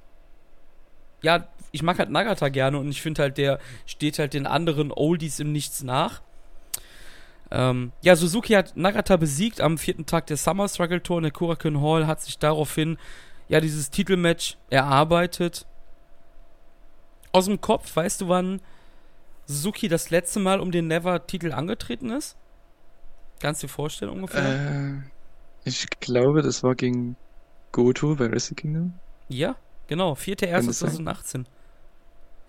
Ja, 1.22 1.48
ich 1.72 1.84
mag 1.84 2.00
halt 2.00 2.10
Nagata 2.10 2.50
gerne 2.50 2.80
und 2.80 2.90
ich 2.90 3.02
finde 3.02 3.22
halt, 3.22 3.38
der 3.38 3.60
steht 3.86 4.18
halt 4.20 4.34
den 4.34 4.48
anderen 4.48 4.92
Oldies 4.92 5.40
im 5.40 5.52
Nichts 5.52 5.84
nach. 5.84 6.22
Ähm, 7.52 7.92
ja, 8.02 8.16
Suzuki 8.16 8.54
hat 8.54 8.78
Nagata 8.78 9.18
besiegt 9.18 9.62
am 9.62 9.78
vierten 9.78 10.06
Tag 10.06 10.28
der 10.28 10.38
Summer 10.38 10.70
Struggle 10.70 11.04
Tour 11.04 11.18
und 11.18 11.24
der 11.24 11.32
Kurakun 11.32 11.82
Hall 11.82 12.08
hat 12.08 12.22
sich 12.22 12.40
daraufhin 12.40 12.98
ja 13.50 13.60
dieses 13.60 13.92
Titelmatch 13.92 14.58
erarbeitet. 14.70 15.66
Aus 17.34 17.46
dem 17.46 17.62
Kopf, 17.62 17.96
weißt 17.96 18.22
du, 18.22 18.30
wann 18.30 18.62
Suzuki 19.46 19.90
das 19.90 20.10
letzte 20.10 20.40
Mal 20.40 20.60
um 20.60 20.72
den 20.72 20.88
Never-Titel 20.88 21.52
angetreten 21.52 22.10
ist? 22.10 22.38
Kannst 23.40 23.64
du 23.64 23.68
dir 23.68 23.74
vorstellen 23.74 24.12
ungefähr? 24.12 24.44
Äh, 24.44 24.94
ich 25.66 25.90
glaube, 26.00 26.42
das 26.42 26.64
war 26.64 26.76
gegen 26.76 27.16
Goto 27.72 28.16
bei 28.16 28.32
Wrestle 28.32 28.56
Kingdom. 28.56 28.94
Ja, 29.32 29.56
genau. 29.88 30.14
4.1.2018. 30.14 31.46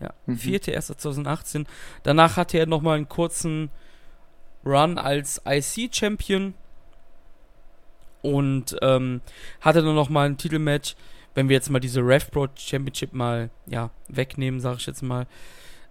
Ja, 0.01 0.13
mhm. 0.27 0.35
4.1.2018. 0.35 1.67
Danach 2.03 2.37
hatte 2.37 2.59
er 2.59 2.67
nochmal 2.67 2.97
einen 2.97 3.09
kurzen 3.09 3.71
Run 4.65 4.99
als 4.99 5.43
IC-Champion 5.47 6.55
und 8.23 8.77
ähm, 8.83 9.21
hatte 9.61 9.83
dann 9.83 9.95
nochmal 9.95 10.27
ein 10.27 10.39
Titelmatch, 10.39 10.95
wenn 11.35 11.49
wir 11.49 11.55
jetzt 11.55 11.71
mal 11.71 11.81
diese 11.81 12.01
Rev 12.01 12.31
Pro 12.31 12.47
Championship 12.55 13.13
mal 13.13 13.51
ja, 13.67 13.91
wegnehmen, 14.09 14.61
sage 14.61 14.77
ich 14.79 14.87
jetzt 14.87 15.03
mal. 15.03 15.27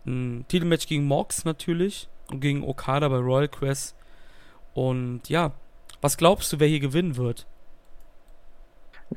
Ein 0.06 0.46
Titelmatch 0.48 0.88
gegen 0.88 1.06
Mox 1.06 1.46
natürlich 1.46 2.08
und 2.30 2.40
gegen 2.40 2.64
Okada 2.64 3.08
bei 3.10 3.18
Royal 3.18 3.48
Quest. 3.48 3.96
Und 4.74 5.28
ja, 5.30 5.52
was 6.00 6.18
glaubst 6.18 6.52
du, 6.54 6.60
wer 6.60 6.68
hier 6.68 6.80
gewinnen 6.80 7.18
wird? 7.18 7.46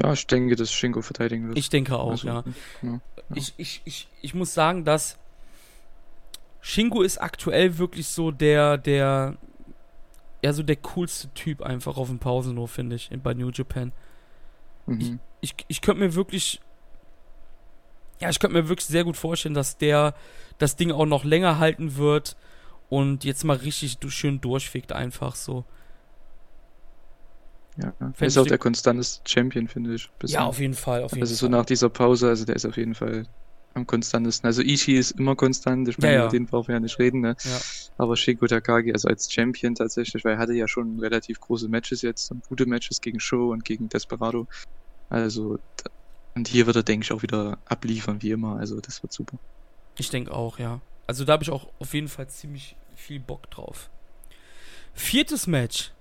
Ja, 0.00 0.12
ich 0.12 0.26
denke, 0.26 0.56
dass 0.56 0.72
Shingo 0.72 1.02
verteidigen 1.02 1.48
wird. 1.48 1.58
Ich 1.58 1.68
denke 1.68 1.98
auch, 1.98 2.12
also, 2.12 2.26
ja. 2.26 2.44
ja, 2.82 2.90
ja. 2.90 3.00
Ich, 3.34 3.54
ich, 3.56 3.82
ich, 3.84 4.08
ich 4.22 4.34
muss 4.34 4.52
sagen, 4.52 4.84
dass 4.84 5.18
Shingo 6.60 7.02
ist 7.02 7.18
aktuell 7.18 7.78
wirklich 7.78 8.08
so 8.08 8.30
der, 8.30 8.76
der, 8.78 9.36
ja, 10.42 10.52
so 10.52 10.62
der 10.62 10.76
coolste 10.76 11.28
Typ 11.34 11.62
einfach 11.62 11.96
auf 11.96 12.08
dem 12.08 12.18
Pausenhof, 12.18 12.70
finde 12.70 12.96
ich, 12.96 13.10
bei 13.22 13.34
New 13.34 13.50
Japan. 13.50 13.92
Mhm. 14.86 15.20
Ich, 15.40 15.50
ich, 15.58 15.64
ich 15.68 15.80
könnte 15.80 16.00
mir 16.00 16.14
wirklich, 16.14 16.60
ja, 18.20 18.30
ich 18.30 18.40
könnte 18.40 18.56
mir 18.56 18.68
wirklich 18.68 18.86
sehr 18.86 19.04
gut 19.04 19.16
vorstellen, 19.16 19.54
dass 19.54 19.78
der 19.78 20.14
das 20.58 20.76
Ding 20.76 20.90
auch 20.90 21.06
noch 21.06 21.24
länger 21.24 21.58
halten 21.58 21.96
wird 21.96 22.36
und 22.88 23.24
jetzt 23.24 23.44
mal 23.44 23.56
richtig 23.56 23.98
schön 24.08 24.40
durchfickt, 24.40 24.92
einfach 24.92 25.36
so. 25.36 25.64
Ja, 27.76 27.92
er 27.98 28.26
ist 28.26 28.38
auch 28.38 28.46
der 28.46 28.58
konstanteste 28.58 29.28
Champion, 29.28 29.66
finde 29.66 29.94
ich. 29.94 30.08
Bisher. 30.18 30.40
Ja, 30.40 30.46
auf 30.46 30.60
jeden 30.60 30.74
Fall. 30.74 31.02
Auf 31.02 31.12
jeden 31.12 31.22
also 31.22 31.34
so 31.34 31.48
nach 31.48 31.66
dieser 31.66 31.88
Pause, 31.88 32.28
also 32.28 32.44
der 32.44 32.56
ist 32.56 32.64
auf 32.64 32.76
jeden 32.76 32.94
Fall 32.94 33.26
am 33.74 33.86
konstantesten. 33.86 34.46
Also 34.46 34.62
Ishii 34.62 34.96
ist 34.96 35.12
immer 35.12 35.34
konstant, 35.34 35.88
ich 35.88 35.98
meine, 35.98 36.14
ja, 36.14 36.22
ja. 36.24 36.28
den 36.28 36.46
brauchen 36.46 36.68
wir 36.68 36.74
ja 36.76 36.80
nicht 36.80 36.98
reden, 36.98 37.20
ne? 37.20 37.36
Ja. 37.42 37.60
Aber 37.98 38.16
Shingo 38.16 38.46
Takagi, 38.46 38.92
also 38.92 39.08
als 39.08 39.32
Champion 39.32 39.74
tatsächlich, 39.74 40.24
weil 40.24 40.34
er 40.34 40.38
hatte 40.38 40.54
ja 40.54 40.68
schon 40.68 41.00
relativ 41.00 41.40
große 41.40 41.68
Matches 41.68 42.02
jetzt 42.02 42.30
und 42.30 42.46
gute 42.46 42.66
Matches 42.66 43.00
gegen 43.00 43.20
Show 43.20 43.50
und 43.50 43.64
gegen 43.64 43.88
Desperado. 43.88 44.46
Also, 45.10 45.58
und 46.34 46.48
hier 46.48 46.66
wird 46.66 46.76
er, 46.76 46.82
denke 46.82 47.04
ich, 47.04 47.12
auch 47.12 47.22
wieder 47.22 47.58
abliefern, 47.66 48.22
wie 48.22 48.30
immer. 48.30 48.56
Also, 48.56 48.80
das 48.80 49.02
wird 49.02 49.12
super. 49.12 49.38
Ich 49.96 50.10
denke 50.10 50.32
auch, 50.32 50.58
ja. 50.58 50.80
Also, 51.06 51.24
da 51.24 51.34
habe 51.34 51.42
ich 51.42 51.50
auch 51.50 51.68
auf 51.78 51.94
jeden 51.94 52.08
Fall 52.08 52.28
ziemlich 52.28 52.76
viel 52.94 53.20
Bock 53.20 53.50
drauf. 53.50 53.90
Viertes 54.94 55.46
Match. 55.46 55.92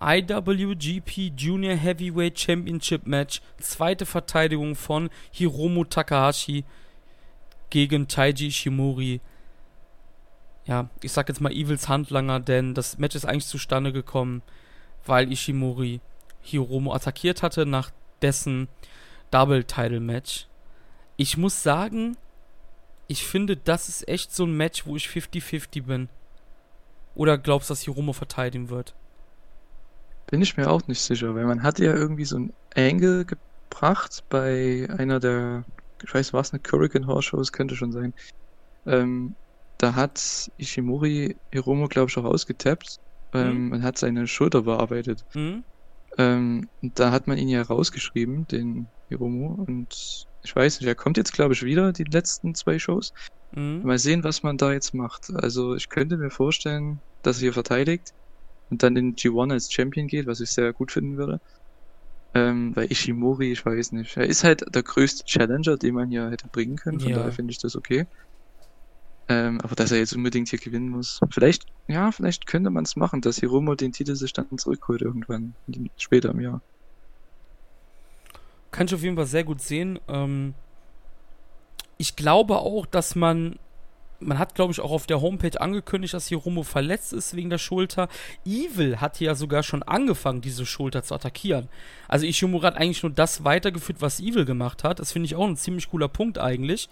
IWGP 0.00 1.32
Junior 1.36 1.74
Heavyweight 1.74 2.38
Championship 2.38 3.06
Match. 3.06 3.40
Zweite 3.58 4.06
Verteidigung 4.06 4.74
von 4.74 5.10
Hiromu 5.30 5.84
Takahashi 5.84 6.64
gegen 7.70 8.08
Taiji 8.08 8.52
Shimori. 8.52 9.20
Ja, 10.66 10.88
ich 11.02 11.12
sag 11.12 11.28
jetzt 11.28 11.40
mal 11.40 11.52
Evils 11.52 11.88
Handlanger, 11.88 12.40
denn 12.40 12.74
das 12.74 12.98
Match 12.98 13.16
ist 13.16 13.26
eigentlich 13.26 13.46
zustande 13.46 13.92
gekommen, 13.92 14.42
weil 15.04 15.30
Ishimori 15.30 16.00
Hiromu 16.40 16.92
attackiert 16.92 17.42
hatte 17.42 17.66
nach 17.66 17.90
dessen 18.22 18.68
Double 19.30 19.64
Title 19.64 20.00
Match. 20.00 20.46
Ich 21.16 21.36
muss 21.36 21.62
sagen, 21.62 22.16
ich 23.08 23.24
finde, 23.26 23.56
das 23.56 23.88
ist 23.88 24.08
echt 24.08 24.34
so 24.34 24.44
ein 24.44 24.56
Match, 24.56 24.86
wo 24.86 24.96
ich 24.96 25.06
50-50 25.06 25.82
bin. 25.82 26.08
Oder 27.14 27.38
glaubst 27.38 27.70
du, 27.70 27.72
dass 27.72 27.82
Hiromu 27.82 28.12
verteidigen 28.12 28.70
wird? 28.70 28.94
Bin 30.26 30.42
ich 30.42 30.56
mir 30.56 30.70
auch 30.70 30.86
nicht 30.86 31.00
sicher, 31.00 31.34
weil 31.34 31.44
man 31.44 31.62
hatte 31.62 31.84
ja 31.84 31.94
irgendwie 31.94 32.24
so 32.24 32.38
ein 32.38 32.52
Angle 32.74 33.24
gebracht 33.24 34.24
bei 34.28 34.88
einer 34.96 35.20
der, 35.20 35.64
ich 36.02 36.12
weiß 36.12 36.32
was, 36.32 36.52
eine 36.52 36.62
Hurricane 36.70 37.06
Horse 37.06 37.28
Shows 37.28 37.52
könnte 37.52 37.76
schon 37.76 37.92
sein. 37.92 38.14
Ähm, 38.86 39.36
da 39.78 39.94
hat 39.94 40.50
Ishimori 40.56 41.36
Hiromo, 41.52 41.88
glaube 41.88 42.10
ich, 42.10 42.16
auch 42.16 42.24
ausgetappt 42.24 42.98
ähm, 43.34 43.66
mhm. 43.66 43.72
und 43.72 43.82
hat 43.82 43.98
seine 43.98 44.26
Schulter 44.26 44.62
bearbeitet. 44.62 45.24
Mhm. 45.34 45.64
Ähm, 46.16 46.68
da 46.80 47.10
hat 47.10 47.26
man 47.26 47.38
ihn 47.38 47.48
ja 47.48 47.62
rausgeschrieben, 47.62 48.46
den 48.46 48.88
Hiromo, 49.08 49.64
und 49.66 50.26
ich 50.42 50.54
weiß 50.54 50.80
nicht, 50.80 50.88
er 50.88 50.94
kommt 50.94 51.16
jetzt, 51.16 51.32
glaube 51.32 51.54
ich, 51.54 51.62
wieder, 51.64 51.92
die 51.92 52.04
letzten 52.04 52.54
zwei 52.54 52.78
Shows. 52.78 53.12
Mhm. 53.50 53.82
Mal 53.82 53.98
sehen, 53.98 54.24
was 54.24 54.42
man 54.42 54.56
da 54.56 54.72
jetzt 54.72 54.94
macht. 54.94 55.30
Also 55.34 55.74
ich 55.74 55.88
könnte 55.88 56.16
mir 56.16 56.30
vorstellen, 56.30 57.00
dass 57.22 57.38
er 57.38 57.42
hier 57.42 57.52
verteidigt 57.52 58.12
und 58.74 58.82
dann 58.82 58.96
in 58.96 59.14
G1 59.14 59.52
als 59.52 59.72
Champion 59.72 60.08
geht, 60.08 60.26
was 60.26 60.40
ich 60.40 60.50
sehr 60.50 60.72
gut 60.72 60.90
finden 60.90 61.16
würde. 61.16 61.40
Ähm, 62.34 62.74
weil 62.74 62.90
Ishimori, 62.90 63.52
ich 63.52 63.64
weiß 63.64 63.92
nicht. 63.92 64.16
Er 64.16 64.26
ist 64.26 64.42
halt 64.42 64.64
der 64.74 64.82
größte 64.82 65.24
Challenger, 65.24 65.76
den 65.76 65.94
man 65.94 66.10
hier 66.10 66.28
hätte 66.28 66.48
bringen 66.48 66.74
können. 66.74 66.98
Von 66.98 67.10
ja. 67.10 67.18
daher 67.18 67.30
finde 67.30 67.52
ich 67.52 67.58
das 67.58 67.76
okay. 67.76 68.06
Ähm, 69.28 69.60
aber 69.60 69.76
dass 69.76 69.92
er 69.92 69.98
jetzt 69.98 70.12
unbedingt 70.16 70.48
hier 70.48 70.58
gewinnen 70.58 70.88
muss. 70.88 71.20
Vielleicht, 71.30 71.66
ja, 71.86 72.10
vielleicht 72.10 72.46
könnte 72.46 72.70
man 72.70 72.82
es 72.82 72.96
machen, 72.96 73.20
dass 73.20 73.38
Hiromo 73.38 73.76
den 73.76 73.92
Titel 73.92 74.16
sich 74.16 74.32
dann 74.32 74.58
zurückholt 74.58 75.02
irgendwann 75.02 75.54
später 75.96 76.30
im 76.30 76.40
Jahr. 76.40 76.60
Kann 78.72 78.88
ich 78.88 78.94
auf 78.94 79.02
jeden 79.04 79.14
Fall 79.14 79.26
sehr 79.26 79.44
gut 79.44 79.60
sehen. 79.60 80.00
Ähm, 80.08 80.54
ich 81.96 82.16
glaube 82.16 82.56
auch, 82.58 82.86
dass 82.86 83.14
man 83.14 83.56
man 84.24 84.38
hat, 84.38 84.54
glaube 84.54 84.72
ich, 84.72 84.80
auch 84.80 84.90
auf 84.90 85.06
der 85.06 85.20
Homepage 85.20 85.60
angekündigt, 85.60 86.14
dass 86.14 86.28
Hiromo 86.28 86.62
verletzt 86.62 87.12
ist 87.12 87.36
wegen 87.36 87.50
der 87.50 87.58
Schulter. 87.58 88.08
Evil 88.44 89.00
hat 89.00 89.20
ja 89.20 89.34
sogar 89.34 89.62
schon 89.62 89.82
angefangen, 89.82 90.40
diese 90.40 90.66
Schulter 90.66 91.02
zu 91.02 91.14
attackieren. 91.14 91.68
Also 92.08 92.26
Ishimura 92.26 92.68
hat 92.68 92.76
eigentlich 92.76 93.02
nur 93.02 93.12
das 93.12 93.44
weitergeführt, 93.44 94.00
was 94.00 94.20
Evil 94.20 94.44
gemacht 94.44 94.84
hat. 94.84 94.98
Das 94.98 95.12
finde 95.12 95.26
ich 95.26 95.34
auch 95.34 95.46
ein 95.46 95.56
ziemlich 95.56 95.90
cooler 95.90 96.08
Punkt 96.08 96.38
eigentlich, 96.38 96.88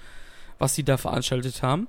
was 0.59 0.74
sie 0.74 0.85
da 0.85 0.97
veranstaltet 0.97 1.62
haben. 1.62 1.89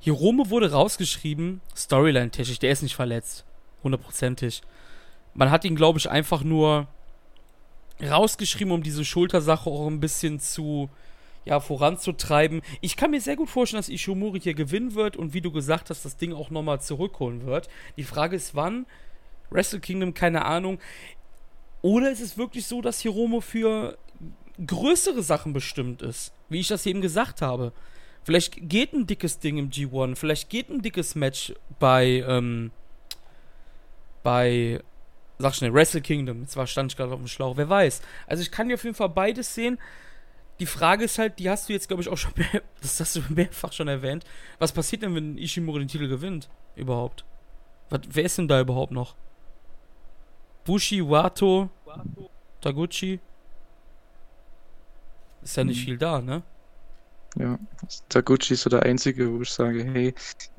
Hiromo 0.00 0.50
wurde 0.50 0.72
rausgeschrieben, 0.72 1.60
Storyline-technisch, 1.76 2.58
der 2.58 2.72
ist 2.72 2.82
nicht 2.82 2.96
verletzt. 2.96 3.44
Hundertprozentig. 3.84 4.62
Man 5.34 5.50
hat 5.50 5.64
ihn, 5.64 5.76
glaube 5.76 5.98
ich, 5.98 6.10
einfach 6.10 6.42
nur 6.42 6.88
rausgeschrieben, 8.02 8.72
um 8.72 8.82
diese 8.82 9.04
Schultersache 9.04 9.70
auch 9.70 9.86
ein 9.86 10.00
bisschen 10.00 10.40
zu 10.40 10.90
ja, 11.44 11.60
voranzutreiben. 11.60 12.62
Ich 12.80 12.96
kann 12.96 13.10
mir 13.10 13.20
sehr 13.20 13.36
gut 13.36 13.50
vorstellen, 13.50 13.80
dass 13.80 13.88
Ishimori 13.88 14.40
hier 14.40 14.54
gewinnen 14.54 14.94
wird 14.94 15.16
und 15.16 15.34
wie 15.34 15.40
du 15.40 15.50
gesagt 15.50 15.90
hast, 15.90 16.04
das 16.04 16.16
Ding 16.16 16.32
auch 16.32 16.50
nochmal 16.50 16.80
zurückholen 16.80 17.46
wird. 17.46 17.68
Die 17.96 18.04
Frage 18.04 18.36
ist, 18.36 18.54
wann? 18.54 18.86
Wrestle 19.50 19.80
Kingdom, 19.80 20.14
keine 20.14 20.44
Ahnung. 20.44 20.78
Oder 21.82 22.12
ist 22.12 22.20
es 22.20 22.38
wirklich 22.38 22.66
so, 22.66 22.80
dass 22.80 23.00
Hiromo 23.00 23.40
für 23.40 23.98
größere 24.64 25.22
Sachen 25.22 25.52
bestimmt 25.52 26.00
ist? 26.00 26.32
Wie 26.48 26.60
ich 26.60 26.68
das 26.68 26.86
eben 26.86 27.00
gesagt 27.00 27.42
habe. 27.42 27.72
Vielleicht 28.24 28.68
geht 28.68 28.92
ein 28.92 29.06
dickes 29.06 29.40
Ding 29.40 29.58
im 29.58 29.70
G1, 29.70 30.14
vielleicht 30.14 30.48
geht 30.48 30.70
ein 30.70 30.80
dickes 30.80 31.16
Match 31.16 31.52
bei, 31.80 32.24
ähm, 32.28 32.70
bei, 34.22 34.80
sag 35.38 35.56
schnell, 35.56 35.74
Wrestle 35.74 36.02
Kingdom. 36.02 36.46
Zwar 36.46 36.68
stand 36.68 36.92
ich 36.92 36.96
gerade 36.96 37.12
auf 37.12 37.18
dem 37.18 37.26
Schlauch, 37.26 37.56
wer 37.56 37.68
weiß. 37.68 38.00
Also 38.28 38.42
ich 38.42 38.52
kann 38.52 38.68
hier 38.68 38.74
auf 38.74 38.84
jeden 38.84 38.94
Fall 38.94 39.08
beides 39.08 39.56
sehen 39.56 39.76
die 40.62 40.66
Frage 40.66 41.06
ist 41.06 41.18
halt, 41.18 41.40
die 41.40 41.50
hast 41.50 41.68
du 41.68 41.72
jetzt, 41.72 41.88
glaube 41.88 42.04
ich, 42.04 42.08
auch 42.08 42.16
schon 42.16 42.34
mehr, 42.36 42.62
das 42.80 43.00
hast 43.00 43.16
du 43.16 43.20
mehrfach 43.30 43.72
schon 43.72 43.88
erwähnt. 43.88 44.24
Was 44.60 44.70
passiert 44.70 45.02
denn, 45.02 45.12
wenn 45.12 45.36
Ishimori 45.36 45.80
den 45.80 45.88
Titel 45.88 46.06
gewinnt? 46.06 46.48
Überhaupt? 46.76 47.24
Was, 47.90 48.02
wer 48.10 48.22
ist 48.22 48.38
denn 48.38 48.46
da 48.46 48.60
überhaupt 48.60 48.92
noch? 48.92 49.16
Bushi, 50.64 51.02
Wato, 51.02 51.68
Taguchi? 52.60 53.18
Ist 55.42 55.56
ja 55.56 55.64
nicht 55.64 55.78
hm. 55.78 55.84
viel 55.84 55.98
da, 55.98 56.20
ne? 56.20 56.44
Ja, 57.34 57.58
Taguchi 58.08 58.54
ist 58.54 58.62
so 58.62 58.70
der 58.70 58.84
einzige, 58.84 59.32
wo 59.32 59.42
ich 59.42 59.50
sage, 59.50 59.82
hey, 59.82 60.14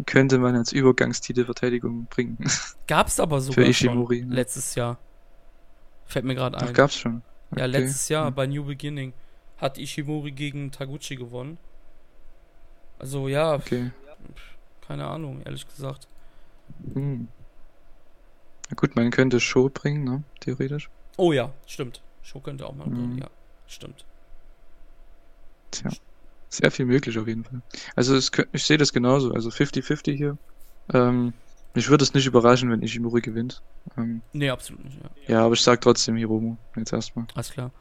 könnte 0.05 0.37
man 0.37 0.57
als 0.57 0.73
Übergangstitelverteidigung 0.73 2.07
bringen. 2.07 2.37
Gab's 2.87 3.21
aber 3.21 3.39
sogar 3.39 3.63
Für 3.63 3.69
Ishimori, 3.69 4.19
schon 4.19 4.31
letztes 4.31 4.75
Jahr. 4.75 4.97
Fällt 6.07 6.25
mir 6.25 6.35
gerade 6.35 6.57
ein. 6.57 6.67
Ach, 6.67 6.73
gab's 6.73 6.97
schon. 6.97 7.21
Okay. 7.51 7.61
Ja, 7.61 7.67
letztes 7.67 8.09
Jahr 8.09 8.27
hm. 8.27 8.35
bei 8.35 8.47
New 8.47 8.65
Beginning 8.65 9.13
hat 9.63 9.77
Ishimori 9.77 10.31
gegen 10.31 10.71
Taguchi 10.71 11.15
gewonnen. 11.15 11.57
Also 12.99 13.27
ja, 13.27 13.53
okay. 13.53 13.91
keine 14.85 15.07
Ahnung, 15.07 15.41
ehrlich 15.45 15.67
gesagt. 15.67 16.07
Hm. 16.93 17.27
Na 18.69 18.75
gut, 18.75 18.95
man 18.95 19.09
könnte 19.09 19.39
Show 19.39 19.69
bringen, 19.69 20.03
ne? 20.03 20.23
Theoretisch. 20.41 20.89
Oh 21.17 21.31
ja, 21.31 21.53
stimmt. 21.65 22.01
Show 22.21 22.39
könnte 22.39 22.67
auch 22.67 22.75
mal 22.75 22.85
hm. 22.85 22.93
bringen, 22.93 23.17
ja. 23.19 23.29
Stimmt. 23.67 24.05
Tja. 25.71 25.89
Sehr 26.49 26.69
viel 26.69 26.85
möglich 26.85 27.17
auf 27.17 27.27
jeden 27.27 27.43
Fall. 27.43 27.61
Also 27.95 28.15
es, 28.15 28.31
ich 28.51 28.63
sehe 28.63 28.77
das 28.77 28.93
genauso. 28.93 29.31
Also 29.31 29.49
50-50 29.49 30.15
hier. 30.15 30.37
Ähm, 30.93 31.33
mich 31.73 31.89
würde 31.89 32.03
es 32.03 32.13
nicht 32.13 32.27
überraschen, 32.27 32.69
wenn 32.69 32.83
Ishimori 32.83 33.21
gewinnt. 33.21 33.63
Ähm, 33.97 34.21
nee, 34.33 34.49
absolut 34.49 34.83
nicht. 34.83 34.99
Ja, 35.01 35.35
ja 35.35 35.45
aber 35.45 35.53
ich 35.53 35.61
sag 35.61 35.81
trotzdem 35.81 36.15
Hiromu 36.15 36.57
jetzt 36.75 36.93
erstmal. 36.93 37.25
Alles 37.33 37.51
klar. 37.51 37.71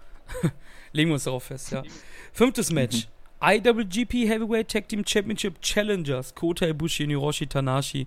Legen 0.93 1.11
wir 1.11 1.14
uns 1.14 1.24
darauf 1.24 1.45
fest, 1.45 1.72
ja. 1.72 1.82
Fünftes 2.32 2.70
mhm. 2.70 2.74
Match. 2.76 3.07
Mhm. 3.07 3.12
IWGP 3.45 4.28
Heavyweight 4.28 4.70
Tag 4.70 4.88
Team 4.88 5.05
Championship 5.07 5.61
Challengers. 5.61 6.34
Kota 6.34 6.66
Ibushi 6.66 7.05
und 7.05 7.11
Hiroshi 7.11 7.47
Tanashi 7.47 8.07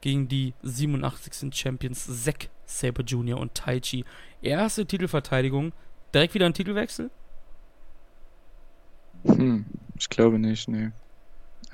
gegen 0.00 0.28
die 0.28 0.54
87. 0.62 1.54
Champions 1.54 2.24
Zack 2.24 2.48
Saber 2.64 3.02
Jr. 3.02 3.38
und 3.38 3.54
Taichi. 3.54 4.04
Erste 4.40 4.86
Titelverteidigung. 4.86 5.72
Direkt 6.14 6.34
wieder 6.34 6.46
ein 6.46 6.54
Titelwechsel? 6.54 7.10
Hm, 9.24 9.66
ich 9.98 10.08
glaube 10.08 10.38
nicht, 10.38 10.68
nee. 10.68 10.90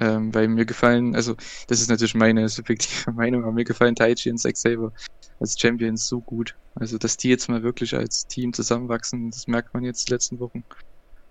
Ähm, 0.01 0.35
weil 0.35 0.49
mir 0.49 0.67
gefallen, 0.67 1.15
also 1.15 1.37
das 1.69 1.81
ist 1.81 1.89
natürlich 1.89 2.15
meine 2.15 2.49
subjektive 2.49 3.13
Meinung, 3.13 3.45
aber 3.45 3.53
mir 3.53 3.65
gefallen 3.65 3.95
Taichi 3.95 4.31
und 4.31 4.39
Zack 4.39 4.57
Saber 4.57 4.93
als 5.41 5.57
Champions 5.59 6.07
so 6.09 6.23
gut. 6.23 6.57
Also, 6.75 6.99
dass 6.99 7.17
die 7.17 7.29
jetzt 7.29 7.49
mal 7.49 7.63
wirklich 7.63 7.95
als 7.95 8.27
Team 8.27 8.53
zusammenwachsen, 8.53 9.31
das 9.31 9.47
merkt 9.47 9.75
man 9.75 9.85
jetzt 9.85 10.09
die 10.09 10.13
letzten 10.13 10.39
Wochen. 10.41 10.65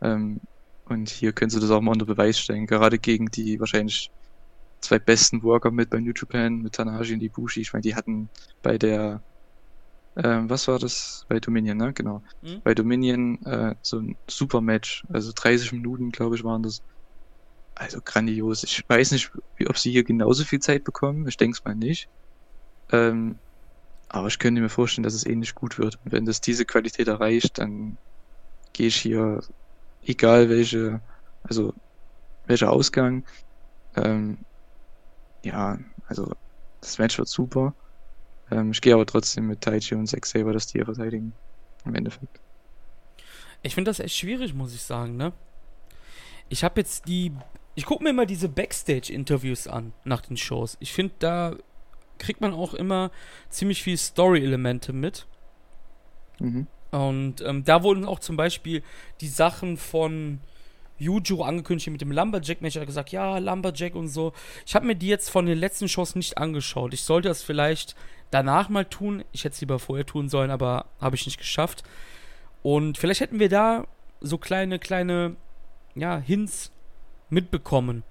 Ähm, 0.01 0.41
und 0.85 1.09
hier 1.09 1.33
können 1.33 1.49
sie 1.49 1.59
das 1.59 1.71
auch 1.71 1.81
mal 1.81 1.91
unter 1.93 2.05
Beweis 2.05 2.39
stellen, 2.39 2.67
gerade 2.67 2.99
gegen 2.99 3.27
die 3.27 3.59
wahrscheinlich 3.59 4.11
zwei 4.81 4.99
besten 4.99 5.43
Worker 5.43 5.71
mit 5.71 5.89
bei 5.89 5.99
New 5.99 6.13
Japan, 6.15 6.57
mit 6.61 6.75
Tanahashi 6.75 7.13
und 7.15 7.21
Ibushi. 7.23 7.61
Ich 7.61 7.73
meine, 7.73 7.81
die 7.81 7.95
hatten 7.95 8.29
bei 8.61 8.77
der, 8.77 9.23
ähm, 10.17 10.49
was 10.49 10.67
war 10.67 10.79
das? 10.79 11.25
Bei 11.27 11.39
Dominion, 11.39 11.77
ne? 11.77 11.93
Genau. 11.93 12.23
Mhm. 12.41 12.61
Bei 12.63 12.73
Dominion 12.75 13.41
äh, 13.45 13.75
so 13.81 13.99
ein 13.99 14.17
super 14.29 14.61
Match. 14.61 15.03
Also 15.09 15.31
30 15.35 15.71
Minuten, 15.73 16.11
glaube 16.11 16.35
ich, 16.35 16.43
waren 16.43 16.63
das. 16.63 16.81
Also 17.75 17.99
grandios. 18.03 18.63
Ich 18.63 18.83
weiß 18.87 19.11
nicht, 19.11 19.31
ob 19.67 19.77
sie 19.77 19.91
hier 19.91 20.03
genauso 20.05 20.45
viel 20.45 20.59
Zeit 20.59 20.83
bekommen. 20.83 21.27
Ich 21.27 21.37
denke 21.37 21.57
es 21.57 21.63
mal 21.65 21.75
nicht. 21.75 22.07
Ähm, 22.91 23.39
aber 24.09 24.27
ich 24.27 24.39
könnte 24.39 24.61
mir 24.61 24.69
vorstellen, 24.69 25.03
dass 25.03 25.13
es 25.13 25.25
ähnlich 25.25 25.55
gut 25.55 25.77
wird. 25.77 25.99
Und 26.03 26.11
wenn 26.11 26.25
das 26.25 26.41
diese 26.41 26.65
Qualität 26.65 27.07
erreicht, 27.07 27.57
dann 27.57 27.97
gehe 28.73 28.87
ich 28.87 28.95
hier, 28.95 29.41
egal 30.05 30.49
welche, 30.49 31.01
also 31.43 31.73
welcher 32.47 32.71
Ausgang, 32.71 33.23
ähm, 33.95 34.37
ja, 35.43 35.79
also 36.07 36.33
das 36.81 36.97
Match 36.97 37.17
wird 37.17 37.27
super. 37.27 37.73
Ähm, 38.51 38.71
ich 38.71 38.81
gehe 38.81 38.93
aber 38.93 39.05
trotzdem 39.05 39.47
mit 39.47 39.61
Taichi 39.61 39.95
und 39.95 40.07
Zack 40.07 40.25
Saber, 40.25 40.53
dass 40.53 40.67
die 40.67 40.83
verteidigen. 40.83 41.33
Im 41.85 41.95
Endeffekt. 41.95 42.39
Ich 43.61 43.75
finde 43.75 43.89
das 43.89 43.99
echt 43.99 44.15
schwierig, 44.15 44.53
muss 44.53 44.73
ich 44.73 44.81
sagen, 44.81 45.17
ne? 45.17 45.33
Ich 46.49 46.63
habe 46.63 46.79
jetzt 46.81 47.07
die. 47.07 47.31
Ich 47.75 47.85
gucke 47.85 48.03
mir 48.03 48.11
immer 48.11 48.25
diese 48.25 48.47
Backstage-Interviews 48.47 49.67
an 49.67 49.93
nach 50.03 50.21
den 50.21 50.37
Shows. 50.37 50.77
Ich 50.79 50.93
finde, 50.93 51.13
da 51.19 51.55
kriegt 52.17 52.41
man 52.41 52.53
auch 52.53 52.73
immer 52.73 53.11
ziemlich 53.49 53.83
viel 53.83 53.97
Story-Elemente 53.97 54.93
mit. 54.93 55.27
Mhm. 56.39 56.67
Und 56.91 57.41
ähm, 57.41 57.63
da 57.63 57.83
wurden 57.83 58.05
auch 58.05 58.19
zum 58.19 58.37
Beispiel 58.37 58.81
die 59.21 59.27
Sachen 59.27 59.77
von 59.77 60.39
Yuju 60.97 61.43
angekündigt 61.43 61.89
mit 61.89 62.01
dem 62.01 62.11
Lumberjack-Match. 62.11 62.75
Er 62.75 62.81
hat 62.81 62.87
gesagt, 62.87 63.11
ja, 63.11 63.37
Lumberjack 63.37 63.95
und 63.95 64.07
so. 64.07 64.33
Ich 64.65 64.75
habe 64.75 64.85
mir 64.85 64.95
die 64.95 65.07
jetzt 65.07 65.29
von 65.29 65.45
den 65.45 65.57
letzten 65.57 65.89
Shows 65.89 66.15
nicht 66.15 66.37
angeschaut. 66.37 66.93
Ich 66.93 67.03
sollte 67.03 67.27
das 67.27 67.43
vielleicht 67.43 67.95
danach 68.31 68.69
mal 68.69 68.85
tun. 68.85 69.23
Ich 69.31 69.43
hätte 69.43 69.55
es 69.55 69.61
lieber 69.61 69.79
vorher 69.79 70.05
tun 70.05 70.29
sollen, 70.29 70.51
aber 70.51 70.85
habe 71.01 71.15
ich 71.15 71.25
nicht 71.25 71.37
geschafft. 71.37 71.83
Und 72.63 72.97
vielleicht 72.97 73.21
hätten 73.21 73.39
wir 73.39 73.49
da 73.49 73.85
so 74.21 74.37
kleine, 74.37 74.79
kleine, 74.79 75.35
ja, 75.95 76.17
Hints 76.17 76.71
mitbekommen. 77.29 78.03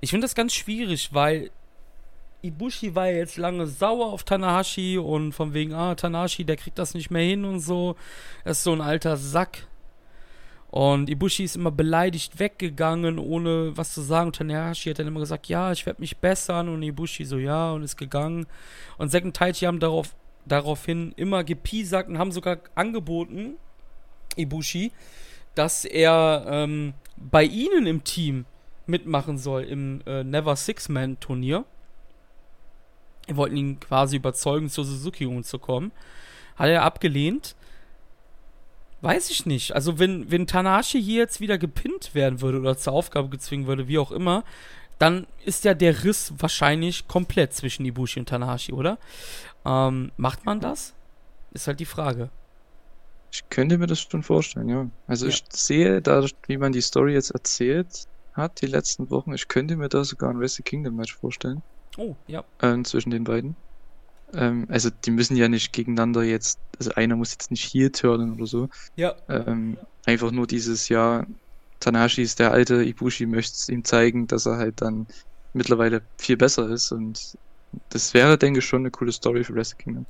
Ich 0.00 0.10
finde 0.10 0.24
das 0.24 0.34
ganz 0.34 0.54
schwierig, 0.54 1.12
weil 1.12 1.50
Ibushi 2.44 2.94
war 2.94 3.08
ja 3.08 3.16
jetzt 3.16 3.38
lange 3.38 3.66
sauer 3.66 4.12
auf 4.12 4.22
Tanahashi 4.22 4.98
und 4.98 5.32
von 5.32 5.54
wegen, 5.54 5.72
ah, 5.72 5.94
Tanahashi, 5.94 6.44
der 6.44 6.56
kriegt 6.56 6.78
das 6.78 6.92
nicht 6.92 7.10
mehr 7.10 7.22
hin 7.22 7.44
und 7.44 7.60
so. 7.60 7.96
Er 8.44 8.52
ist 8.52 8.62
so 8.62 8.72
ein 8.72 8.82
alter 8.82 9.16
Sack. 9.16 9.66
Und 10.70 11.08
Ibushi 11.08 11.44
ist 11.44 11.56
immer 11.56 11.70
beleidigt 11.70 12.38
weggegangen, 12.38 13.18
ohne 13.18 13.76
was 13.76 13.94
zu 13.94 14.02
sagen. 14.02 14.26
Und 14.26 14.36
Tanahashi 14.36 14.90
hat 14.90 14.98
dann 14.98 15.06
immer 15.06 15.20
gesagt, 15.20 15.46
ja, 15.46 15.72
ich 15.72 15.86
werde 15.86 16.00
mich 16.00 16.18
bessern. 16.18 16.68
Und 16.68 16.82
Ibushi 16.82 17.24
so, 17.24 17.38
ja, 17.38 17.72
und 17.72 17.82
ist 17.82 17.96
gegangen. 17.96 18.46
Und 18.98 19.10
Zack 19.10 19.24
und 19.24 19.34
Taichi 19.34 19.64
haben 19.64 19.80
darauf, 19.80 20.14
daraufhin 20.44 21.12
immer 21.16 21.44
gepiesackt 21.44 22.10
und 22.10 22.18
haben 22.18 22.32
sogar 22.32 22.58
angeboten, 22.74 23.54
Ibushi, 24.36 24.92
dass 25.54 25.84
er 25.84 26.44
ähm, 26.48 26.92
bei 27.16 27.44
ihnen 27.44 27.86
im 27.86 28.04
Team 28.04 28.44
mitmachen 28.86 29.38
soll 29.38 29.62
im 29.62 30.02
äh, 30.06 30.24
Never 30.24 30.56
Six-Man-Turnier. 30.56 31.64
Wir 33.26 33.36
wollten 33.36 33.56
ihn 33.56 33.80
quasi 33.80 34.16
überzeugen, 34.16 34.68
zur 34.68 34.84
Suzuki 34.84 35.42
zu 35.42 35.58
kommen. 35.58 35.92
Hat 36.56 36.68
er 36.68 36.82
abgelehnt. 36.82 37.54
Weiß 39.00 39.30
ich 39.30 39.44
nicht. 39.44 39.74
Also, 39.74 39.98
wenn, 39.98 40.30
wenn 40.30 40.46
Tanashi 40.46 41.02
hier 41.02 41.20
jetzt 41.20 41.40
wieder 41.40 41.58
gepinnt 41.58 42.14
werden 42.14 42.40
würde 42.40 42.58
oder 42.58 42.76
zur 42.76 42.92
Aufgabe 42.92 43.28
gezwungen 43.28 43.66
würde, 43.66 43.88
wie 43.88 43.98
auch 43.98 44.12
immer, 44.12 44.44
dann 44.98 45.26
ist 45.44 45.64
ja 45.64 45.74
der 45.74 46.04
Riss 46.04 46.32
wahrscheinlich 46.38 47.08
komplett 47.08 47.52
zwischen 47.52 47.84
Ibushi 47.84 48.20
und 48.20 48.28
Tanahashi, 48.28 48.72
oder? 48.72 48.98
Ähm, 49.66 50.12
macht 50.16 50.46
man 50.46 50.60
das? 50.60 50.94
Ist 51.52 51.66
halt 51.66 51.80
die 51.80 51.84
Frage. 51.84 52.30
Ich 53.30 53.48
könnte 53.50 53.78
mir 53.78 53.86
das 53.86 54.00
schon 54.00 54.22
vorstellen, 54.22 54.68
ja. 54.68 54.88
Also, 55.06 55.26
ja. 55.26 55.32
ich 55.32 55.44
sehe, 55.50 56.00
dadurch, 56.00 56.34
wie 56.46 56.56
man 56.56 56.72
die 56.72 56.80
Story 56.80 57.14
jetzt 57.14 57.30
erzählt 57.30 58.06
hat, 58.32 58.60
die 58.62 58.66
letzten 58.66 59.10
Wochen, 59.10 59.34
ich 59.34 59.48
könnte 59.48 59.76
mir 59.76 59.88
da 59.88 60.04
sogar 60.04 60.30
ein 60.30 60.38
Wrestle 60.38 60.62
Kingdom 60.62 60.96
Match 60.96 61.14
vorstellen. 61.14 61.62
Oh, 61.96 62.16
ja. 62.26 62.44
Ähm, 62.60 62.84
zwischen 62.84 63.10
den 63.10 63.24
beiden. 63.24 63.56
Ähm, 64.34 64.66
also 64.68 64.90
die 64.90 65.10
müssen 65.10 65.36
ja 65.36 65.48
nicht 65.48 65.72
gegeneinander 65.72 66.22
jetzt, 66.22 66.58
also 66.78 66.92
einer 66.94 67.16
muss 67.16 67.32
jetzt 67.32 67.50
nicht 67.50 67.64
hier 67.64 67.92
turnen 67.92 68.34
oder 68.34 68.46
so. 68.46 68.68
Ja. 68.96 69.14
Ähm, 69.28 69.78
einfach 70.06 70.30
nur 70.30 70.46
dieses 70.46 70.88
Jahr, 70.88 71.26
Tanahashi 71.80 72.22
ist 72.22 72.38
der 72.38 72.52
alte, 72.52 72.82
Ibushi 72.82 73.26
möchte 73.26 73.72
ihm 73.72 73.84
zeigen, 73.84 74.26
dass 74.26 74.46
er 74.46 74.56
halt 74.56 74.80
dann 74.80 75.06
mittlerweile 75.52 76.02
viel 76.18 76.36
besser 76.36 76.68
ist 76.68 76.90
und 76.90 77.38
das 77.90 78.14
wäre, 78.14 78.38
denke 78.38 78.60
ich, 78.60 78.64
schon 78.64 78.82
eine 78.82 78.90
coole 78.90 79.12
Story 79.12 79.44
für 79.44 79.54
Wrestle 79.54 79.78
Kingdom. 79.78 80.06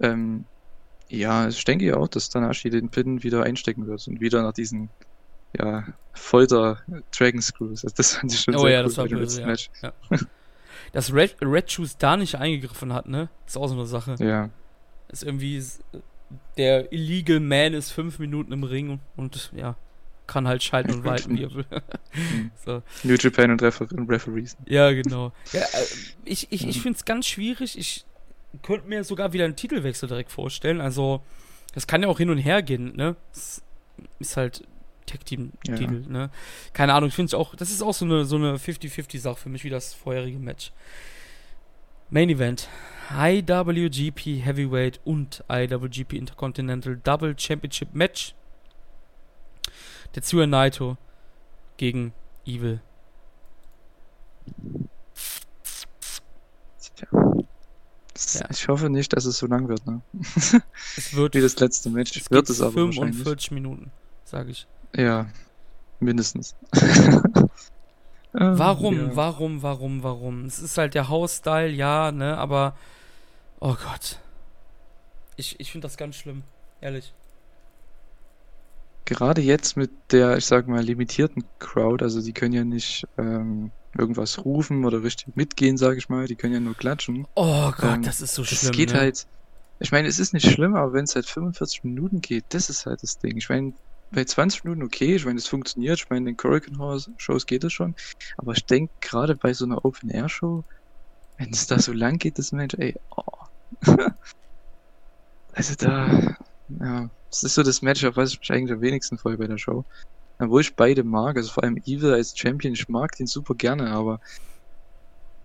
Ähm, 0.00 0.44
ja, 1.08 1.48
ich 1.48 1.64
denke 1.64 1.84
ja 1.84 1.96
auch, 1.96 2.08
dass 2.08 2.30
Tanahashi 2.30 2.70
den 2.70 2.88
Pin 2.88 3.22
wieder 3.22 3.42
einstecken 3.42 3.86
wird 3.86 4.06
und 4.08 4.20
wieder 4.20 4.42
nach 4.42 4.52
diesen 4.52 4.88
ja, 5.58 5.84
Folter 6.14 6.80
Dragon 7.16 7.42
Screws. 7.42 7.84
Also 7.84 7.94
das 7.96 8.14
fand 8.16 8.32
ich 8.32 8.40
schon 8.40 8.56
oh, 8.56 8.62
sehr 8.62 8.70
ja, 8.70 8.80
cool 8.80 8.84
das 8.84 8.96
war 8.96 9.06
böse, 9.06 9.40
ja. 9.40 9.46
Match. 9.46 9.70
Ja. 9.82 9.92
dass 10.92 11.12
Red, 11.12 11.36
Red 11.40 11.70
Shoes 11.70 11.96
da 11.96 12.16
nicht 12.16 12.36
eingegriffen 12.36 12.92
hat, 12.92 13.08
ne? 13.08 13.28
Ist 13.46 13.56
auch 13.56 13.68
so 13.68 13.74
eine 13.74 13.86
Sache. 13.86 14.16
Ja. 14.18 14.50
Ist 15.08 15.22
irgendwie. 15.22 15.62
Der 16.56 16.90
Illegal 16.92 17.40
Man 17.40 17.74
ist 17.74 17.90
fünf 17.90 18.18
Minuten 18.18 18.52
im 18.52 18.62
Ring 18.62 19.00
und 19.16 19.52
ja, 19.54 19.76
kann 20.26 20.48
halt 20.48 20.62
schalten 20.62 20.92
und 20.92 21.04
walten, 21.04 21.36
wie 21.36 21.44
er 21.44 21.54
will. 21.54 21.66
so. 22.64 22.82
New 23.02 23.16
Japan 23.16 23.50
und, 23.50 23.62
Refer 23.62 23.86
und 23.92 24.08
Referees. 24.08 24.56
Ja, 24.66 24.90
genau. 24.92 25.32
Ja, 25.52 25.60
äh, 25.60 25.84
ich 26.24 26.50
ich, 26.50 26.66
ich 26.66 26.80
finde 26.80 26.96
es 26.96 27.04
ganz 27.04 27.26
schwierig. 27.26 27.76
Ich 27.78 28.06
könnte 28.62 28.88
mir 28.88 29.04
sogar 29.04 29.34
wieder 29.34 29.44
einen 29.44 29.56
Titelwechsel 29.56 30.08
direkt 30.08 30.32
vorstellen. 30.32 30.80
Also, 30.80 31.22
das 31.74 31.86
kann 31.86 32.02
ja 32.02 32.08
auch 32.08 32.18
hin 32.18 32.30
und 32.30 32.38
her 32.38 32.62
gehen, 32.62 32.96
ne? 32.96 33.16
Das 33.32 33.62
ist 34.18 34.38
halt 34.38 34.66
Tag 35.06 35.24
Team 35.24 35.52
Titel, 35.64 36.02
ja. 36.04 36.08
ne? 36.08 36.30
Keine 36.72 36.94
Ahnung, 36.94 37.08
ich 37.08 37.14
finde 37.14 37.26
es 37.26 37.34
auch, 37.34 37.54
das 37.54 37.70
ist 37.70 37.82
auch 37.82 37.94
so 37.94 38.04
eine 38.04 38.24
so 38.24 38.36
eine 38.36 38.56
50-50 38.56 39.18
Sache 39.18 39.36
für 39.36 39.48
mich 39.48 39.64
wie 39.64 39.70
das 39.70 39.94
vorherige 39.94 40.38
Match. 40.38 40.72
Main 42.10 42.28
Event. 42.28 42.68
IWGP 43.10 44.44
Heavyweight 44.44 45.00
und 45.04 45.44
IWGP 45.50 46.12
Intercontinental 46.14 46.96
Double 47.02 47.34
Championship 47.38 47.94
Match. 47.94 48.34
Tetsuya 50.12 50.46
Naito 50.46 50.98
gegen 51.78 52.12
Evil. 52.44 52.80
Ja. 58.34 58.48
Ich 58.50 58.68
hoffe 58.68 58.88
nicht, 58.90 59.12
dass 59.14 59.24
es 59.24 59.38
so 59.38 59.46
lang 59.46 59.68
wird, 59.68 59.86
ne? 59.86 60.00
Es 60.96 61.14
wird 61.14 61.34
wie 61.34 61.40
das 61.40 61.58
letzte 61.58 61.90
Match. 61.90 62.16
Es 62.16 62.30
wird 62.30 62.48
es 62.50 62.60
aber 62.60 62.72
45 62.72 63.50
Minuten, 63.50 63.90
sage 64.24 64.50
ich. 64.50 64.66
Ja, 64.96 65.26
mindestens. 66.00 66.54
warum, 68.32 68.96
ja. 68.96 69.16
warum, 69.16 69.62
warum, 69.62 70.02
warum? 70.02 70.44
Es 70.44 70.58
ist 70.58 70.78
halt 70.78 70.94
der 70.94 71.08
Hausstyle, 71.08 71.70
ja, 71.70 72.12
ne, 72.12 72.36
aber 72.36 72.76
oh 73.60 73.74
Gott. 73.74 74.18
Ich, 75.36 75.58
ich 75.58 75.72
finde 75.72 75.86
das 75.86 75.96
ganz 75.96 76.16
schlimm, 76.16 76.42
ehrlich. 76.80 77.14
gerade 79.06 79.40
jetzt 79.40 79.76
mit 79.76 79.90
der, 80.10 80.36
ich 80.36 80.46
sag 80.46 80.68
mal, 80.68 80.82
limitierten 80.82 81.44
Crowd, 81.58 82.04
also 82.04 82.20
die 82.20 82.32
können 82.32 82.52
ja 82.52 82.64
nicht 82.64 83.06
ähm, 83.16 83.70
irgendwas 83.96 84.44
rufen 84.44 84.84
oder 84.84 85.02
richtig 85.02 85.36
mitgehen, 85.36 85.76
sag 85.76 85.96
ich 85.96 86.08
mal, 86.08 86.26
die 86.26 86.34
können 86.36 86.52
ja 86.52 86.60
nur 86.60 86.74
klatschen. 86.74 87.26
Oh 87.34 87.70
Gott, 87.72 87.96
ähm, 87.96 88.02
das 88.02 88.20
ist 88.20 88.34
so 88.34 88.42
das 88.42 88.50
schlimm. 88.50 88.70
Es 88.70 88.76
geht 88.76 88.92
ne? 88.92 89.00
halt, 89.00 89.26
ich 89.80 89.90
meine, 89.90 90.08
es 90.08 90.18
ist 90.18 90.34
nicht 90.34 90.50
schlimm, 90.50 90.74
aber 90.76 90.92
wenn 90.92 91.04
es 91.04 91.14
halt 91.14 91.26
45 91.26 91.84
Minuten 91.84 92.20
geht, 92.20 92.44
das 92.50 92.70
ist 92.70 92.86
halt 92.86 93.02
das 93.02 93.18
Ding. 93.18 93.36
Ich 93.36 93.48
meine, 93.48 93.72
bei 94.12 94.24
20 94.24 94.64
Minuten 94.64 94.82
okay, 94.82 95.16
ich 95.16 95.24
meine, 95.24 95.38
es 95.38 95.46
funktioniert, 95.46 95.98
ich 95.98 96.10
meine, 96.10 96.30
in 96.30 96.36
den 96.36 96.42
Hurricane 96.42 97.00
Shows 97.16 97.46
geht 97.46 97.64
es 97.64 97.72
schon, 97.72 97.94
aber 98.36 98.52
ich 98.52 98.64
denke, 98.66 98.92
gerade 99.00 99.34
bei 99.34 99.54
so 99.54 99.64
einer 99.64 99.84
Open-Air-Show, 99.84 100.64
wenn 101.38 101.50
es 101.50 101.66
da 101.66 101.78
so 101.78 101.92
lang 101.92 102.18
geht, 102.18 102.38
das 102.38 102.52
Mensch, 102.52 102.74
ey, 102.74 102.94
oh. 103.16 103.22
also 105.52 105.74
da, 105.76 106.36
ja, 106.68 107.10
das 107.30 107.42
ist 107.42 107.54
so 107.54 107.62
das 107.62 107.82
Match, 107.82 108.04
auf 108.04 108.16
was 108.16 108.32
ich 108.32 108.40
mich 108.40 108.52
eigentlich 108.52 108.72
am 108.72 108.82
wenigsten 108.82 109.18
freue 109.18 109.38
bei 109.38 109.46
der 109.46 109.58
Show. 109.58 109.84
Obwohl 110.38 110.60
ich 110.60 110.76
beide 110.76 111.04
mag, 111.04 111.36
also 111.36 111.50
vor 111.50 111.62
allem 111.62 111.78
Evil 111.78 112.12
als 112.12 112.36
Champion, 112.36 112.74
ich 112.74 112.88
mag 112.88 113.12
den 113.16 113.26
super 113.26 113.54
gerne, 113.54 113.90
aber 113.90 114.20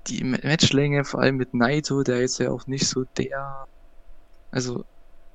die 0.08 0.24
Matchlänge, 0.24 1.06
vor 1.06 1.22
allem 1.22 1.38
mit 1.38 1.54
Naito, 1.54 2.04
der 2.04 2.22
jetzt 2.22 2.40
ja 2.40 2.52
auch 2.52 2.68
nicht 2.68 2.88
so 2.88 3.06
der, 3.18 3.68
also, 4.52 4.86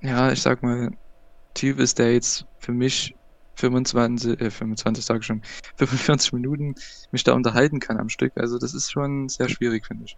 ja, 0.00 0.32
ich 0.32 0.42
sag 0.42 0.62
mal, 0.62 0.90
Typ 1.54 1.78
ist, 1.78 1.98
der 1.98 2.14
jetzt 2.14 2.46
für 2.58 2.72
mich 2.72 3.14
25, 3.54 4.40
äh, 4.40 4.50
25 4.50 5.04
sage 5.04 5.20
ich 5.20 5.26
schon, 5.26 5.42
45 5.76 6.32
Minuten 6.32 6.74
mich 7.10 7.24
da 7.24 7.32
unterhalten 7.32 7.80
kann 7.80 7.98
am 7.98 8.08
Stück. 8.08 8.32
Also 8.36 8.58
das 8.58 8.74
ist 8.74 8.90
schon 8.90 9.28
sehr 9.28 9.48
schwierig, 9.48 9.86
finde 9.86 10.04
ich. 10.04 10.16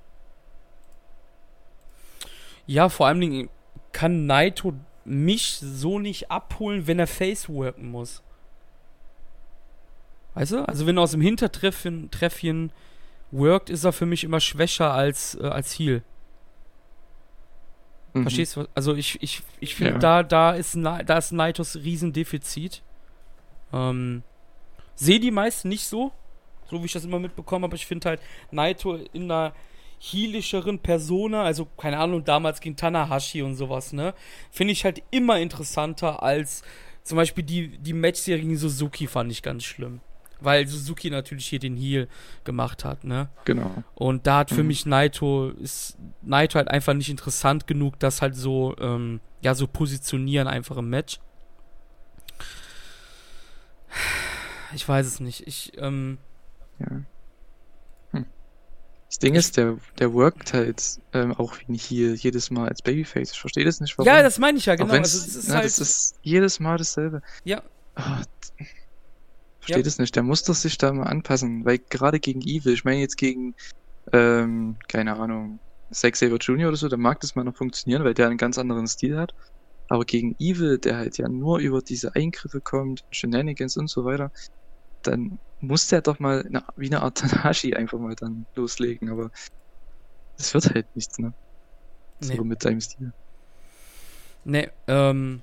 Ja, 2.66 2.88
vor 2.88 3.06
allen 3.06 3.20
Dingen 3.20 3.48
kann 3.92 4.26
Naito 4.26 4.74
mich 5.04 5.58
so 5.60 5.98
nicht 5.98 6.30
abholen, 6.30 6.86
wenn 6.86 6.98
er 6.98 7.06
Faceworken 7.06 7.90
muss. 7.90 8.22
Weißt 10.34 10.52
du? 10.52 10.68
Also 10.68 10.86
wenn 10.86 10.96
er 10.96 11.02
aus 11.02 11.12
dem 11.12 11.20
Hintertreffen 11.20 12.10
Treffchen 12.10 12.72
worked, 13.30 13.70
ist 13.70 13.84
er 13.84 13.92
für 13.92 14.06
mich 14.06 14.24
immer 14.24 14.40
schwächer 14.40 14.92
als, 14.92 15.36
äh, 15.36 15.46
als 15.46 15.78
Heal. 15.78 16.02
Mhm. 18.14 18.22
Verstehst 18.22 18.56
du? 18.56 18.66
Also 18.74 18.94
ich, 18.94 19.22
ich, 19.22 19.42
ich 19.60 19.74
finde, 19.74 19.94
ja. 19.94 19.98
da, 19.98 20.22
da, 20.22 20.52
ist, 20.52 20.76
da 20.76 21.18
ist 21.18 21.32
Naitos 21.32 21.76
Riesendefizit. 21.76 22.82
Ähm, 23.74 24.22
Sehe 24.94 25.18
die 25.18 25.30
meisten 25.30 25.68
nicht 25.68 25.86
so, 25.86 26.12
so 26.70 26.80
wie 26.80 26.86
ich 26.86 26.92
das 26.92 27.04
immer 27.04 27.18
mitbekomme, 27.18 27.66
aber 27.66 27.74
ich 27.74 27.86
finde 27.86 28.10
halt 28.10 28.20
Naito 28.50 28.96
in 29.12 29.24
einer 29.24 29.52
healischeren 29.98 30.78
Persona, 30.78 31.42
also 31.42 31.66
keine 31.76 31.98
Ahnung, 31.98 32.24
damals 32.24 32.60
gegen 32.60 32.76
Tanahashi 32.76 33.42
und 33.42 33.56
sowas, 33.56 33.92
ne, 33.92 34.14
finde 34.50 34.72
ich 34.72 34.84
halt 34.84 35.02
immer 35.10 35.38
interessanter 35.40 36.22
als 36.22 36.62
zum 37.02 37.16
Beispiel 37.16 37.44
die, 37.44 37.78
die 37.78 37.92
Match-Serie 37.92 38.42
gegen 38.42 38.56
Suzuki 38.56 39.06
fand 39.06 39.30
ich 39.30 39.42
ganz 39.42 39.64
schlimm. 39.64 40.00
Weil 40.40 40.66
Suzuki 40.66 41.10
natürlich 41.10 41.46
hier 41.46 41.58
den 41.58 41.76
Heal 41.76 42.08
gemacht 42.44 42.84
hat, 42.84 43.04
ne? 43.04 43.28
Genau. 43.44 43.70
Und 43.94 44.26
da 44.26 44.38
hat 44.38 44.50
für 44.50 44.62
mhm. 44.62 44.68
mich 44.68 44.84
Naito, 44.84 45.50
ist 45.50 45.96
Naito 46.22 46.56
halt 46.56 46.68
einfach 46.68 46.92
nicht 46.92 47.08
interessant 47.08 47.66
genug, 47.66 47.98
das 47.98 48.20
halt 48.20 48.34
so, 48.34 48.74
ähm, 48.78 49.20
ja, 49.42 49.54
so 49.54 49.66
positionieren 49.66 50.48
einfach 50.48 50.76
im 50.76 50.90
Match. 50.90 51.18
Ich 54.74 54.88
weiß 54.88 55.06
es 55.06 55.20
nicht. 55.20 55.46
Ich, 55.46 55.72
ähm. 55.76 56.18
Ja. 56.78 57.02
Hm. 58.10 58.26
Das 59.08 59.18
Ding 59.18 59.34
ist, 59.34 59.56
der, 59.56 59.78
der 59.98 60.12
workt 60.12 60.52
halt 60.52 61.00
ähm, 61.12 61.32
auch 61.32 61.56
wie 61.66 61.76
Heal 61.76 62.14
jedes 62.14 62.50
Mal 62.50 62.68
als 62.68 62.82
Babyface. 62.82 63.32
Ich 63.32 63.40
verstehe 63.40 63.64
das 63.64 63.80
nicht, 63.80 63.96
warum. 63.96 64.06
Ja, 64.06 64.22
das 64.22 64.38
meine 64.38 64.58
ich 64.58 64.66
ja, 64.66 64.74
genau. 64.74 64.92
Also, 64.92 65.18
es 65.18 65.36
ist 65.36 65.48
na, 65.48 65.56
halt... 65.56 65.66
das 65.66 65.78
ist 65.78 66.16
jedes 66.22 66.60
Mal 66.60 66.78
dasselbe. 66.78 67.22
Ja. 67.44 67.62
Oh, 67.96 68.02
verstehe 69.64 69.78
ja. 69.78 69.82
das 69.82 69.98
nicht. 69.98 70.14
Der 70.16 70.22
muss 70.22 70.42
doch 70.44 70.54
sich 70.54 70.78
da 70.78 70.92
mal 70.92 71.04
anpassen, 71.04 71.64
weil 71.64 71.78
gerade 71.78 72.20
gegen 72.20 72.42
Evil, 72.42 72.72
ich 72.72 72.84
meine 72.84 73.00
jetzt 73.00 73.16
gegen, 73.16 73.54
ähm, 74.12 74.76
keine 74.88 75.16
Ahnung, 75.16 75.58
Zack 75.90 76.16
Saber 76.16 76.36
Jr. 76.36 76.68
oder 76.68 76.76
so, 76.76 76.88
da 76.88 76.96
mag 76.96 77.20
das 77.20 77.34
mal 77.34 77.44
noch 77.44 77.56
funktionieren, 77.56 78.04
weil 78.04 78.14
der 78.14 78.26
einen 78.26 78.36
ganz 78.36 78.58
anderen 78.58 78.86
Stil 78.86 79.16
hat. 79.16 79.34
Aber 79.88 80.04
gegen 80.04 80.34
Evil, 80.38 80.78
der 80.78 80.96
halt 80.96 81.18
ja 81.18 81.28
nur 81.28 81.58
über 81.58 81.82
diese 81.82 82.14
Eingriffe 82.14 82.60
kommt, 82.60 83.04
Shenanigans 83.10 83.76
und 83.76 83.88
so 83.88 84.04
weiter, 84.04 84.30
dann 85.02 85.38
muss 85.60 85.88
der 85.88 86.00
doch 86.00 86.18
mal 86.18 86.44
eine, 86.46 86.64
wie 86.76 86.86
eine 86.86 87.02
Art 87.02 87.18
Tanahashi 87.18 87.74
einfach 87.74 87.98
mal 87.98 88.14
dann 88.14 88.46
loslegen, 88.54 89.10
aber 89.10 89.30
das 90.36 90.54
wird 90.54 90.74
halt 90.74 90.94
nichts, 90.96 91.18
ne? 91.18 91.32
Nee. 92.20 92.36
So 92.36 92.44
mit 92.44 92.62
seinem 92.62 92.80
Stil. 92.80 93.12
Ne, 94.44 94.70
ähm. 94.86 95.42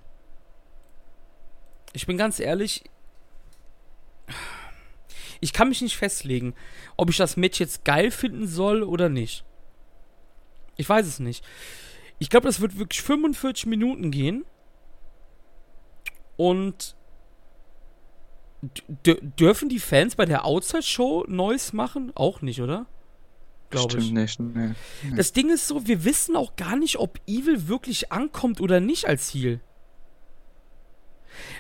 Ich 1.94 2.08
bin 2.08 2.18
ganz 2.18 2.40
ehrlich. 2.40 2.84
Ich 5.40 5.54
kann 5.54 5.70
mich 5.70 5.82
nicht 5.82 5.98
festlegen, 5.98 6.54
ob 6.98 7.10
ich 7.10 7.18
das 7.18 7.36
Match 7.36 7.60
jetzt 7.60 7.84
geil 7.84 8.12
finden 8.12 8.48
soll 8.48 8.84
oder 8.84 9.10
nicht. 9.10 9.44
Ich 10.78 10.88
weiß 10.88 11.06
es 11.06 11.20
nicht. 11.20 11.44
Ich 12.22 12.30
glaube, 12.30 12.46
das 12.46 12.62
wird 12.62 12.78
wirklich 12.78 13.02
45 13.02 13.66
Minuten 13.66 14.12
gehen. 14.12 14.46
Und 16.38 16.96
dürfen 19.40 19.70
die 19.70 19.80
Fans 19.80 20.16
bei 20.16 20.26
der 20.26 20.46
Outside-Show 20.46 21.26
Neues 21.28 21.74
machen? 21.74 22.12
Auch 22.14 22.44
nicht, 22.44 22.62
oder? 22.62 22.86
Glaube 23.72 23.98
ich. 23.98 24.12
nicht. 24.12 24.40
Nee. 24.40 24.76
Das 25.16 25.34
Ding 25.34 25.50
ist 25.50 25.68
so, 25.68 25.88
wir 25.88 26.04
wissen 26.04 26.36
auch 26.36 26.56
gar 26.58 26.76
nicht, 26.76 27.00
ob 27.00 27.20
Evil 27.26 27.68
wirklich 27.68 28.12
ankommt 28.12 28.62
oder 28.62 28.80
nicht 28.80 29.08
als 29.08 29.34
Heal. 29.34 29.60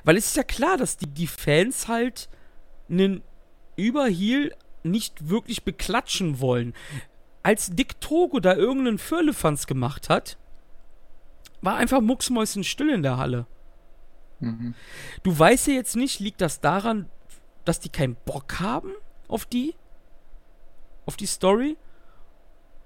Weil 0.03 0.15
es 0.15 0.27
ist 0.27 0.35
ja 0.35 0.43
klar, 0.43 0.77
dass 0.77 0.97
die, 0.97 1.07
die 1.07 1.25
Fans 1.25 1.87
halt 1.87 2.29
einen 2.87 3.23
Überheal 3.77 4.55
nicht 4.83 5.27
wirklich 5.27 5.63
beklatschen 5.63 6.39
wollen. 6.39 6.75
Als 7.41 7.71
Dick 7.71 7.99
Togo 7.99 8.39
da 8.39 8.53
irgendeinen 8.55 8.99
Firlefanz 8.99 9.65
gemacht 9.65 10.07
hat, 10.07 10.37
war 11.61 11.75
einfach 11.75 12.01
mucksmäuschen 12.01 12.63
still 12.63 12.89
in 12.89 13.03
der 13.03 13.17
Halle. 13.17 13.45
Mhm. 14.39 14.73
Du 15.23 15.37
weißt 15.37 15.67
ja 15.67 15.73
jetzt 15.73 15.95
nicht, 15.95 16.19
liegt 16.19 16.41
das 16.41 16.59
daran, 16.61 17.09
dass 17.65 17.79
die 17.79 17.89
keinen 17.89 18.15
Bock 18.25 18.59
haben 18.59 18.91
auf 19.27 19.45
die? 19.45 19.75
Auf 21.05 21.15
die 21.15 21.27
Story? 21.27 21.77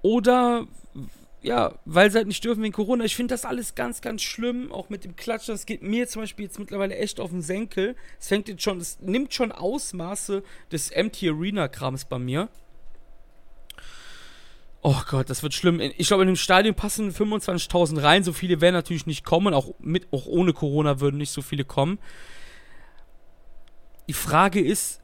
Oder 0.02 0.66
ja, 1.42 1.78
weil 1.84 2.10
sie 2.10 2.18
halt 2.18 2.26
nicht 2.26 2.44
dürfen 2.44 2.62
wegen 2.62 2.72
Corona. 2.72 3.04
Ich 3.04 3.14
finde 3.14 3.32
das 3.32 3.44
alles 3.44 3.74
ganz, 3.74 4.00
ganz 4.00 4.22
schlimm, 4.22 4.72
auch 4.72 4.88
mit 4.88 5.04
dem 5.04 5.16
Klatschen. 5.16 5.54
Das 5.54 5.64
geht 5.64 5.82
mir 5.82 6.08
zum 6.08 6.22
Beispiel 6.22 6.46
jetzt 6.46 6.58
mittlerweile 6.58 6.96
echt 6.96 7.20
auf 7.20 7.30
den 7.30 7.42
Senkel. 7.42 7.94
Es 8.18 8.28
fängt 8.28 8.48
jetzt 8.48 8.62
schon, 8.62 8.78
es 8.78 8.98
nimmt 9.00 9.32
schon 9.32 9.52
Ausmaße 9.52 10.42
des 10.72 10.90
Empty 10.90 11.30
Arena-Krams 11.30 12.06
bei 12.06 12.18
mir. 12.18 12.48
Oh 14.88 15.02
Gott, 15.10 15.30
das 15.30 15.42
wird 15.42 15.52
schlimm. 15.52 15.80
Ich 15.80 16.06
glaube, 16.06 16.22
in 16.22 16.28
dem 16.28 16.36
Stadion 16.36 16.76
passen 16.76 17.10
25.000 17.10 18.04
rein. 18.04 18.22
So 18.22 18.32
viele 18.32 18.60
werden 18.60 18.74
natürlich 18.74 19.04
nicht 19.04 19.24
kommen. 19.24 19.52
Auch, 19.52 19.74
mit, 19.80 20.06
auch 20.12 20.26
ohne 20.26 20.52
Corona 20.52 21.00
würden 21.00 21.16
nicht 21.16 21.32
so 21.32 21.42
viele 21.42 21.64
kommen. 21.64 21.98
Die 24.06 24.12
Frage 24.12 24.60
ist, 24.60 25.00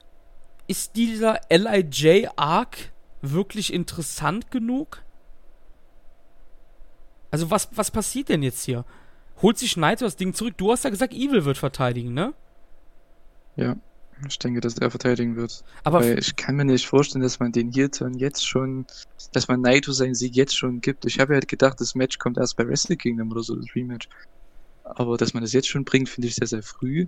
ist 0.68 0.95
dieser 0.95 1.41
LIJ-Arc 1.51 2.93
wirklich 3.22 3.72
interessant 3.72 4.53
genug? 4.53 5.03
Also 7.33 7.51
was, 7.51 7.68
was 7.72 7.91
passiert 7.91 8.28
denn 8.28 8.45
jetzt 8.45 8.62
hier? 8.62 8.85
Holt 9.43 9.59
sich 9.59 9.76
Naito 9.76 10.05
das 10.05 10.14
Ding 10.14 10.33
zurück? 10.33 10.55
Du 10.59 10.70
hast 10.70 10.85
ja 10.85 10.91
gesagt, 10.91 11.12
Evil 11.12 11.45
wird 11.45 11.59
verteidigen, 11.59 12.14
ne? 12.14 12.35
Ja. 13.57 13.74
Ich 14.28 14.38
denke, 14.38 14.60
dass 14.60 14.78
er 14.78 14.90
verteidigen 14.90 15.36
wird. 15.36 15.64
Aber 15.84 16.00
Weil 16.00 16.18
ich 16.18 16.36
kann 16.36 16.56
mir 16.56 16.64
nicht 16.64 16.86
vorstellen, 16.86 17.22
dass 17.22 17.40
man 17.40 17.52
den 17.52 17.72
Heel-Turn 17.72 18.14
jetzt 18.14 18.46
schon, 18.46 18.86
dass 19.32 19.48
man 19.48 19.60
Naito 19.60 19.92
seinen 19.92 20.14
Sieg 20.14 20.36
jetzt 20.36 20.56
schon 20.56 20.80
gibt. 20.80 21.04
Ich 21.04 21.18
habe 21.18 21.32
ja 21.32 21.34
halt 21.36 21.48
gedacht, 21.48 21.80
das 21.80 21.94
Match 21.94 22.18
kommt 22.18 22.38
erst 22.38 22.56
bei 22.56 22.66
Wrestle 22.66 22.96
Kingdom 22.96 23.30
oder 23.32 23.42
so, 23.42 23.56
das 23.56 23.66
Rematch. 23.74 24.08
Aber 24.84 25.16
dass 25.16 25.34
man 25.34 25.42
das 25.42 25.52
jetzt 25.52 25.68
schon 25.68 25.84
bringt, 25.84 26.08
finde 26.08 26.28
ich 26.28 26.34
sehr, 26.36 26.46
sehr 26.46 26.62
früh. 26.62 27.06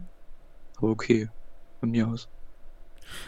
Aber 0.77 0.89
okay, 0.89 1.29
von 1.81 1.91
mir 1.91 2.09
aus. 2.09 2.29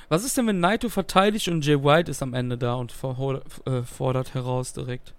Was 0.09 0.25
ist 0.25 0.37
denn, 0.37 0.47
wenn 0.47 0.61
Naito 0.61 0.89
verteidigt 0.89 1.49
und 1.49 1.65
Jay 1.65 1.83
White 1.83 2.11
ist 2.11 2.23
am 2.23 2.35
Ende 2.35 2.59
da 2.59 2.75
und 2.75 2.93
äh, 2.93 3.83
fordert 3.83 4.35
heraus 4.35 4.73
direkt? 4.73 5.15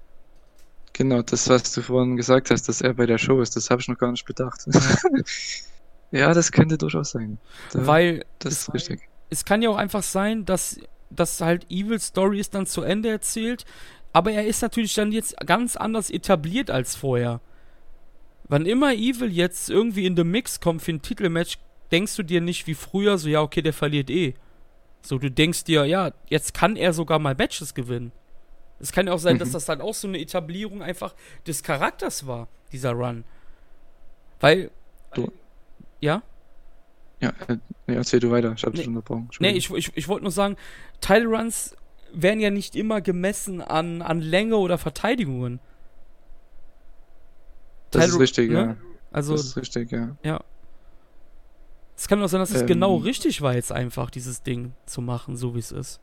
Genau, 0.93 1.21
das, 1.21 1.47
was 1.47 1.71
du 1.73 1.81
vorhin 1.81 2.17
gesagt 2.17 2.49
hast, 2.49 2.67
dass 2.67 2.81
er 2.81 2.95
bei 2.95 3.05
der 3.05 3.19
Show 3.19 3.39
ist, 3.39 3.55
das 3.55 3.69
habe 3.69 3.81
ich 3.81 3.87
noch 3.87 3.97
gar 3.97 4.11
nicht 4.11 4.25
bedacht. 4.25 4.65
Ja, 6.11 6.33
das 6.33 6.51
könnte 6.51 6.77
durchaus 6.77 7.11
sein. 7.11 7.37
Da, 7.71 7.85
Weil 7.85 8.25
das 8.39 8.53
ist 8.53 8.73
richtig. 8.73 9.01
Es 9.29 9.43
kann 9.43 9.61
ja 9.61 9.69
auch 9.69 9.77
einfach 9.77 10.03
sein, 10.03 10.45
dass, 10.45 10.79
dass 11.09 11.41
halt 11.41 11.69
Evil 11.69 11.99
Story 11.99 12.39
ist 12.39 12.53
dann 12.55 12.65
zu 12.65 12.81
Ende 12.81 13.09
erzählt, 13.09 13.65
aber 14.13 14.31
er 14.31 14.47
ist 14.47 14.61
natürlich 14.61 14.93
dann 14.93 15.11
jetzt 15.11 15.35
ganz 15.45 15.75
anders 15.75 16.09
etabliert 16.09 16.71
als 16.71 16.95
vorher. 16.95 17.41
Wann 18.47 18.65
immer 18.65 18.93
Evil 18.93 19.31
jetzt 19.31 19.69
irgendwie 19.69 20.05
in 20.05 20.15
the 20.15 20.23
Mix 20.23 20.61
kommt 20.61 20.81
für 20.81 20.91
ein 20.91 21.01
Titelmatch, 21.01 21.57
denkst 21.91 22.15
du 22.15 22.23
dir 22.23 22.39
nicht 22.41 22.67
wie 22.67 22.73
früher 22.73 23.17
so, 23.17 23.27
ja, 23.27 23.41
okay, 23.41 23.61
der 23.61 23.73
verliert 23.73 24.09
eh. 24.09 24.33
So, 25.01 25.17
du 25.17 25.29
denkst 25.29 25.65
dir, 25.65 25.85
ja, 25.85 26.11
jetzt 26.29 26.53
kann 26.53 26.75
er 26.75 26.93
sogar 26.93 27.19
mal 27.19 27.35
Matches 27.35 27.73
gewinnen. 27.73 28.11
Es 28.79 28.91
kann 28.91 29.07
ja 29.07 29.13
auch 29.13 29.19
sein, 29.19 29.35
mhm. 29.35 29.39
dass 29.39 29.51
das 29.51 29.65
dann 29.65 29.81
auch 29.81 29.93
so 29.93 30.07
eine 30.07 30.19
Etablierung 30.19 30.81
einfach 30.81 31.15
des 31.45 31.63
Charakters 31.63 32.27
war, 32.27 32.47
dieser 32.71 32.91
Run. 32.91 33.23
Weil, 34.39 34.71
du, 35.13 35.31
ja? 35.99 36.23
Ja, 37.19 37.33
äh, 37.47 37.57
nee, 37.87 37.95
erzähl 37.95 38.19
du 38.19 38.29
weiter. 38.29 38.53
Ich 38.55 38.63
hab 38.63 38.73
nee, 38.73 38.79
dich 38.79 38.87
unterbrochen. 38.87 39.29
Nee, 39.39 39.51
ich, 39.51 39.71
ich, 39.71 39.91
ich 39.95 40.07
wollte 40.07 40.23
nur 40.23 40.31
sagen, 40.31 40.55
Title 41.01 41.25
Runs 41.25 41.75
werden 42.13 42.39
ja 42.39 42.51
nicht 42.51 42.75
immer 42.75 43.01
gemessen 43.01 43.61
an, 43.61 44.01
an 44.01 44.21
Länge 44.21 44.57
oder 44.57 44.77
Verteidigungen. 44.77 45.59
Das 47.91 48.03
Title, 48.03 48.15
ist 48.15 48.21
richtig, 48.21 48.51
ne? 48.51 48.55
ja. 48.55 48.77
Also, 49.11 49.33
das 49.33 49.45
ist 49.45 49.57
richtig, 49.57 49.91
ja. 49.91 50.15
Ja. 50.23 50.41
Es 51.95 52.07
kann 52.07 52.21
auch 52.21 52.27
sein, 52.27 52.39
dass 52.39 52.51
es 52.51 52.61
ähm, 52.61 52.67
genau 52.67 52.97
richtig 52.97 53.41
war, 53.41 53.55
jetzt 53.55 53.71
einfach 53.71 54.11
dieses 54.11 54.43
Ding 54.43 54.73
zu 54.85 55.01
machen, 55.01 55.35
so 55.35 55.55
wie 55.55 55.59
es 55.59 55.71
ist. 55.71 55.99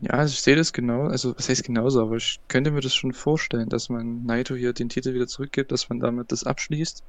Ja, 0.00 0.10
also 0.10 0.32
ich 0.32 0.40
sehe 0.40 0.56
das 0.56 0.72
genau, 0.72 1.06
also 1.06 1.36
was 1.36 1.48
heißt 1.48 1.64
genauso, 1.64 2.00
aber 2.00 2.16
ich 2.16 2.40
könnte 2.48 2.70
mir 2.70 2.80
das 2.80 2.94
schon 2.94 3.12
vorstellen, 3.12 3.68
dass 3.68 3.88
man 3.88 4.24
Naito 4.24 4.54
hier 4.54 4.72
den 4.72 4.88
Titel 4.88 5.14
wieder 5.14 5.26
zurückgibt, 5.26 5.72
dass 5.72 5.88
man 5.88 6.00
damit 6.00 6.32
das 6.32 6.44
abschließt. 6.44 7.02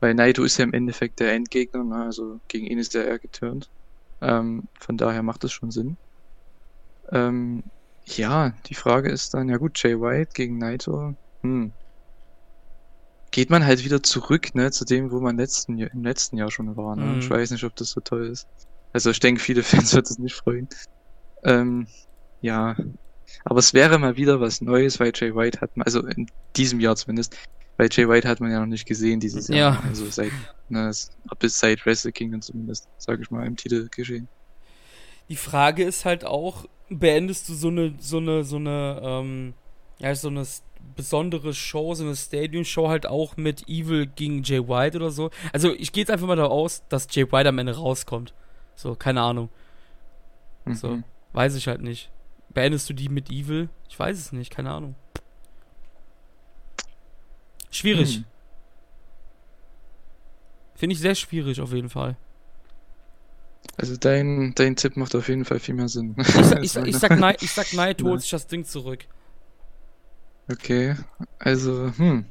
Weil 0.00 0.14
Naito 0.14 0.44
ist 0.44 0.58
ja 0.58 0.64
im 0.64 0.74
Endeffekt 0.74 1.20
der 1.20 1.32
Endgegner, 1.32 1.84
ne? 1.84 2.04
also 2.04 2.40
gegen 2.48 2.66
ihn 2.66 2.78
ist 2.78 2.94
der 2.94 3.06
eher 3.06 3.18
geturnt. 3.18 3.70
Ähm, 4.20 4.68
von 4.78 4.96
daher 4.96 5.22
macht 5.22 5.44
das 5.44 5.52
schon 5.52 5.70
Sinn. 5.70 5.96
Ähm, 7.12 7.62
ja, 8.04 8.54
die 8.66 8.74
Frage 8.74 9.10
ist 9.10 9.34
dann, 9.34 9.48
ja 9.48 9.56
gut, 9.56 9.82
Jay 9.82 10.00
White 10.00 10.30
gegen 10.34 10.58
Naito, 10.58 11.14
hm. 11.42 11.72
Geht 13.32 13.50
man 13.50 13.66
halt 13.66 13.84
wieder 13.84 14.02
zurück, 14.02 14.54
ne, 14.54 14.70
zu 14.70 14.84
dem, 14.84 15.10
wo 15.10 15.20
man 15.20 15.36
letzten, 15.36 15.78
im 15.78 16.04
letzten 16.04 16.38
Jahr 16.38 16.50
schon 16.50 16.76
war, 16.76 16.96
ne? 16.96 17.04
Mhm. 17.04 17.18
Ich 17.18 17.28
weiß 17.28 17.50
nicht, 17.50 17.64
ob 17.64 17.74
das 17.76 17.90
so 17.90 18.00
toll 18.00 18.28
ist. 18.28 18.46
Also 18.92 19.10
ich 19.10 19.20
denke, 19.20 19.40
viele 19.40 19.62
Fans 19.90 19.94
wird 19.94 20.08
es 20.08 20.18
nicht 20.18 20.36
freuen. 20.36 20.68
Ähm, 21.44 21.86
ja, 22.40 22.76
aber 23.44 23.58
es 23.58 23.74
wäre 23.74 23.98
mal 23.98 24.16
wieder 24.16 24.40
was 24.40 24.60
Neues, 24.60 25.00
weil 25.00 25.12
Jay 25.14 25.34
White 25.34 25.60
hat, 25.60 25.70
also 25.78 26.06
in 26.06 26.26
diesem 26.56 26.80
Jahr 26.80 26.96
zumindest, 26.96 27.36
weil 27.76 27.88
Jay 27.90 28.08
White 28.08 28.28
hat 28.28 28.40
man 28.40 28.50
ja 28.50 28.60
noch 28.60 28.66
nicht 28.66 28.86
gesehen 28.86 29.20
dieses 29.20 29.48
Jahr. 29.48 29.74
Ja. 29.74 29.82
Also 29.86 30.06
seit, 30.06 30.32
ne, 30.68 30.90
bis 31.38 31.58
seit 31.58 31.84
Wrestle 31.84 32.12
Kingdom 32.12 32.40
zumindest, 32.40 32.88
sage 32.98 33.22
ich 33.22 33.30
mal, 33.30 33.46
im 33.46 33.56
Titel 33.56 33.88
geschehen. 33.88 34.28
Die 35.28 35.36
Frage 35.36 35.84
ist 35.84 36.04
halt 36.04 36.24
auch, 36.24 36.66
beendest 36.88 37.48
du 37.48 37.54
so 37.54 37.68
eine, 37.68 37.94
so 37.98 38.18
eine, 38.18 38.44
so 38.44 38.56
eine, 38.56 39.00
ähm, 39.02 39.54
ja, 39.98 40.14
so 40.14 40.28
eine 40.28 40.46
besondere 40.94 41.52
Show, 41.52 41.94
so 41.94 42.04
eine 42.04 42.14
Stadium-Show 42.14 42.88
halt 42.88 43.06
auch 43.06 43.36
mit 43.36 43.68
Evil 43.68 44.06
gegen 44.06 44.42
Jay 44.42 44.66
White 44.66 44.96
oder 44.96 45.10
so. 45.10 45.30
Also 45.52 45.72
ich 45.74 45.92
gehe 45.92 46.02
jetzt 46.02 46.10
einfach 46.10 46.26
mal 46.26 46.36
davon 46.36 46.52
aus, 46.52 46.84
dass 46.88 47.08
Jay 47.10 47.30
White 47.30 47.48
am 47.48 47.58
Ende 47.58 47.76
rauskommt. 47.76 48.34
So, 48.76 48.94
keine 48.94 49.22
Ahnung. 49.22 49.48
Mhm. 50.64 50.74
So, 50.74 51.02
weiß 51.32 51.56
ich 51.56 51.66
halt 51.66 51.82
nicht. 51.82 52.10
Beendest 52.50 52.88
du 52.88 52.94
die 52.94 53.08
mit 53.08 53.30
Evil? 53.30 53.68
Ich 53.88 53.98
weiß 53.98 54.16
es 54.16 54.32
nicht, 54.32 54.50
keine 54.50 54.70
Ahnung. 54.70 54.94
Schwierig. 57.70 58.16
Hm. 58.16 58.24
Finde 60.74 60.94
ich 60.94 61.00
sehr 61.00 61.14
schwierig 61.14 61.60
auf 61.60 61.72
jeden 61.72 61.88
Fall. 61.88 62.16
Also 63.78 63.96
dein, 63.96 64.52
dein 64.54 64.76
Tipp 64.76 64.96
macht 64.96 65.14
auf 65.14 65.28
jeden 65.28 65.44
Fall 65.44 65.58
viel 65.58 65.74
mehr 65.74 65.88
Sinn. 65.88 66.14
Ich, 66.18 66.26
sag, 66.32 66.62
ich, 66.62 66.72
sag, 66.72 66.86
ich 66.86 66.96
sag, 66.96 67.18
Neid, 67.18 67.42
ich 67.42 67.50
sag 67.50 67.72
Neid 67.72 68.02
holt 68.02 68.20
sich 68.20 68.30
das 68.30 68.46
Ding 68.46 68.64
zurück. 68.64 69.04
Okay, 70.50 70.94
also, 71.38 71.92
hm. 71.96 72.26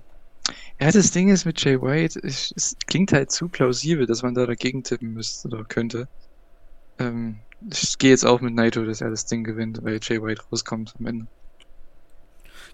Ja, 0.80 0.92
das 0.92 1.12
Ding 1.12 1.30
ist 1.30 1.46
mit 1.46 1.64
Jay 1.64 1.82
White, 1.82 2.20
ich, 2.24 2.54
es 2.56 2.76
klingt 2.88 3.12
halt 3.14 3.32
zu 3.32 3.50
plausibel, 3.50 4.06
dass 4.06 4.24
man 4.24 4.36
da 4.36 4.46
dagegen 4.46 4.84
tippen 4.84 5.14
müsste 5.14 5.48
oder 5.48 5.64
könnte. 5.64 6.08
Ähm, 7.00 7.40
ich 7.72 7.98
gehe 7.98 8.12
jetzt 8.12 8.26
auch 8.26 8.42
mit 8.42 8.54
Naito, 8.54 8.86
dass 8.86 9.02
er 9.02 9.10
das 9.10 9.26
Ding 9.26 9.44
gewinnt, 9.44 9.84
weil 9.84 10.00
Jay 10.02 10.22
White 10.22 10.44
rauskommt 10.52 10.94
am 11.00 11.08
Ende. 11.08 11.28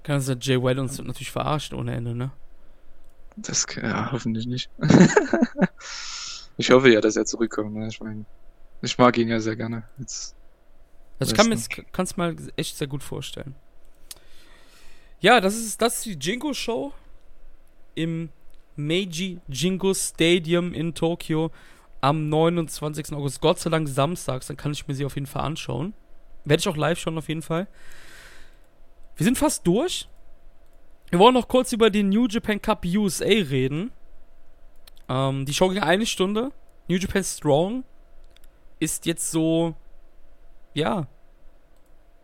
Kann 0.03 0.15
uns 0.15 0.25
der 0.25 0.37
Jay 0.39 0.61
White 0.61 0.81
uns 0.81 0.97
natürlich 0.97 1.31
verarschen 1.31 1.77
ohne 1.77 1.93
Ende, 1.93 2.15
ne? 2.15 2.31
Das, 3.41 3.65
ja, 3.81 4.11
hoffentlich 4.11 4.45
nicht. 4.45 4.69
ich 6.57 6.71
hoffe 6.71 6.91
ja, 6.91 7.01
dass 7.01 7.15
er 7.15 7.25
zurückkommt, 7.25 7.73
ne? 7.73 7.87
Ich 7.87 7.99
meine, 7.99 8.25
ich 8.81 8.97
mag 8.97 9.17
ihn 9.17 9.29
ja 9.29 9.39
sehr 9.39 9.55
gerne. 9.55 9.83
Jetzt 9.97 10.35
also 11.19 11.33
ich 11.33 11.37
kann 11.37 11.49
mir 11.49 11.59
kann's 11.91 12.17
mal 12.17 12.35
echt 12.55 12.77
sehr 12.77 12.87
gut 12.87 13.03
vorstellen. 13.03 13.53
Ja, 15.19 15.39
das 15.39 15.55
ist, 15.55 15.79
das 15.79 15.97
ist 15.97 16.05
die 16.05 16.17
Jingo-Show 16.19 16.91
im 17.93 18.29
Meiji 18.75 19.39
Jingo 19.47 19.93
Stadium 19.93 20.73
in 20.73 20.95
Tokio 20.95 21.51
am 22.01 22.29
29. 22.29 23.13
August. 23.13 23.39
Gott 23.39 23.59
sei 23.59 23.69
Dank 23.69 23.87
samstags, 23.87 24.47
dann 24.47 24.57
kann 24.57 24.71
ich 24.71 24.87
mir 24.87 24.95
sie 24.95 25.05
auf 25.05 25.13
jeden 25.13 25.27
Fall 25.27 25.43
anschauen. 25.43 25.93
Werde 26.43 26.61
ich 26.61 26.67
auch 26.67 26.75
live 26.75 26.97
schauen, 26.97 27.19
auf 27.19 27.29
jeden 27.29 27.43
Fall. 27.43 27.67
Wir 29.15 29.23
sind 29.23 29.37
fast 29.37 29.67
durch. 29.67 30.09
Wir 31.11 31.19
wollen 31.19 31.33
noch 31.33 31.49
kurz 31.49 31.73
über 31.73 31.89
den 31.89 32.07
New 32.07 32.25
Japan 32.27 32.61
Cup 32.61 32.85
USA 32.85 33.25
reden. 33.25 33.91
Ähm, 35.09 35.45
die 35.45 35.53
Show 35.53 35.67
ging 35.67 35.83
eine 35.83 36.05
Stunde. 36.05 36.53
New 36.87 36.95
Japan 36.95 37.23
Strong 37.23 37.83
ist 38.79 39.05
jetzt 39.05 39.29
so, 39.29 39.75
ja, 40.73 41.07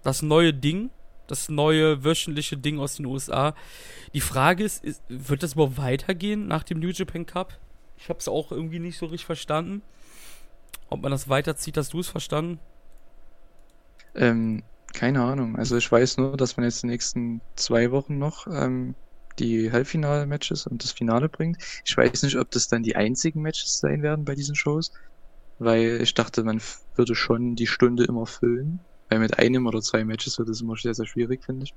das 0.03 0.21
neue 0.21 0.53
Ding. 0.53 0.89
Das 1.27 1.49
neue 1.49 2.05
wöchentliche 2.05 2.55
Ding 2.55 2.79
aus 2.79 2.95
den 2.95 3.05
USA. 3.07 3.53
Die 4.13 4.21
Frage 4.21 4.63
ist, 4.63 4.85
ist 4.85 5.03
wird 5.09 5.43
das 5.43 5.53
überhaupt 5.53 5.77
weitergehen 5.77 6.47
nach 6.47 6.63
dem 6.63 6.79
New 6.79 6.91
Japan 6.91 7.25
Cup? 7.25 7.59
Ich 7.97 8.07
habe 8.07 8.19
es 8.19 8.29
auch 8.29 8.53
irgendwie 8.53 8.79
nicht 8.79 8.97
so 8.97 9.07
richtig 9.07 9.25
verstanden. 9.25 9.81
Ob 10.89 11.01
man 11.01 11.11
das 11.11 11.27
weiterzieht, 11.27 11.75
hast 11.75 11.91
du 11.91 11.99
es 11.99 12.07
verstanden? 12.07 12.61
Ähm, 14.15 14.63
keine 14.97 15.23
Ahnung. 15.23 15.55
Also 15.57 15.77
ich 15.77 15.91
weiß 15.91 16.17
nur, 16.17 16.37
dass 16.37 16.57
man 16.57 16.63
jetzt 16.63 16.81
die 16.81 16.87
nächsten 16.87 17.39
zwei 17.55 17.91
Wochen 17.91 18.17
noch 18.17 18.47
ähm, 18.47 18.95
die 19.37 19.71
Halbfinale-Matches 19.71 20.65
und 20.65 20.83
das 20.83 20.91
Finale 20.91 21.29
bringt. 21.29 21.57
Ich 21.85 21.95
weiß 21.95 22.23
nicht, 22.23 22.35
ob 22.35 22.49
das 22.49 22.67
dann 22.67 22.81
die 22.81 22.95
einzigen 22.95 23.43
Matches 23.43 23.77
sein 23.77 24.01
werden 24.01 24.25
bei 24.25 24.33
diesen 24.33 24.55
Shows, 24.55 24.91
weil 25.59 26.01
ich 26.01 26.15
dachte, 26.15 26.43
man 26.43 26.59
würde 26.95 27.13
schon 27.13 27.55
die 27.55 27.67
Stunde 27.67 28.05
immer 28.05 28.25
füllen, 28.25 28.79
weil 29.09 29.19
mit 29.19 29.37
einem 29.37 29.67
oder 29.67 29.81
zwei 29.81 30.03
Matches 30.03 30.39
wird 30.39 30.49
es 30.49 30.61
immer 30.61 30.75
sehr, 30.75 30.95
sehr 30.95 31.05
schwierig, 31.05 31.43
finde 31.45 31.65
ich. 31.65 31.75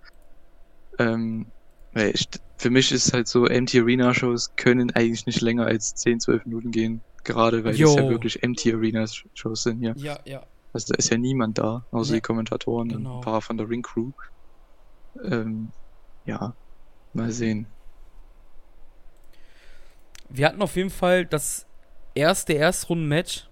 Ähm, 0.98 1.52
weil 1.92 2.12
ich, 2.14 2.26
für 2.56 2.70
mich 2.70 2.90
ist 2.90 3.12
halt 3.12 3.28
so, 3.28 3.44
Empty 3.44 3.80
Arena 3.80 4.14
Shows 4.14 4.56
können 4.56 4.92
eigentlich 4.92 5.26
nicht 5.26 5.42
länger 5.42 5.66
als 5.66 5.94
10, 5.94 6.20
12 6.20 6.46
Minuten 6.46 6.70
gehen. 6.70 7.02
Gerade 7.22 7.64
weil 7.64 7.74
es 7.74 7.80
ja 7.80 8.08
wirklich 8.08 8.42
Empty 8.42 8.72
Arena 8.72 9.04
Shows 9.34 9.64
sind 9.64 9.80
hier. 9.80 9.92
Ja, 9.98 10.18
ja. 10.24 10.42
Also 10.72 10.92
da 10.92 10.98
ist 10.98 11.10
ja 11.10 11.18
niemand 11.18 11.58
da, 11.58 11.84
außer 11.90 12.12
nee. 12.12 12.18
die 12.18 12.22
Kommentatoren 12.22 12.88
genau. 12.88 13.10
und 13.10 13.16
ein 13.18 13.20
paar 13.22 13.42
von 13.42 13.56
der 13.56 13.68
Ring 13.68 13.82
Crew. 13.82 14.12
Ähm, 15.24 15.72
ja, 16.24 16.54
mal 17.12 17.32
sehen. 17.32 17.66
Wir 20.28 20.46
hatten 20.46 20.62
auf 20.62 20.76
jeden 20.76 20.90
Fall 20.90 21.26
das 21.26 21.66
erste 22.14 22.52
Erstrunden-Match. 22.52 23.48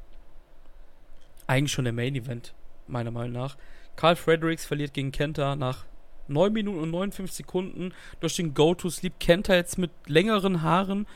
Eigentlich 1.49 1.73
schon 1.73 1.85
der 1.85 1.93
Main 1.93 2.15
Event, 2.15 2.55
meiner 2.87 3.11
Meinung 3.11 3.33
nach. 3.33 3.57
Carl 3.97 4.15
Fredericks 4.15 4.65
verliert 4.65 4.95
gegen 4.95 5.11
Kenta 5.11 5.57
nach 5.57 5.87
9 6.29 6.53
Minuten 6.53 6.79
und 6.79 6.91
59 6.91 7.37
Sekunden 7.37 7.93
durch 8.21 8.37
den 8.37 8.55
Go-To-Sleep. 8.55 9.19
Kenta 9.19 9.55
jetzt 9.55 9.79
mit 9.79 9.91
längeren 10.07 10.63
Haaren 10.63 11.07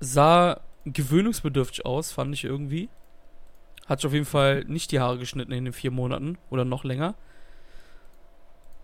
sah 0.00 0.60
gewöhnungsbedürftig 0.84 1.86
aus, 1.86 2.10
fand 2.10 2.34
ich 2.34 2.44
irgendwie. 2.44 2.88
Hat 3.86 4.00
sich 4.00 4.06
auf 4.06 4.12
jeden 4.12 4.24
Fall 4.24 4.64
nicht 4.64 4.92
die 4.92 5.00
Haare 5.00 5.18
geschnitten 5.18 5.52
in 5.52 5.64
den 5.64 5.72
vier 5.72 5.90
Monaten 5.90 6.38
oder 6.50 6.64
noch 6.64 6.84
länger. 6.84 7.14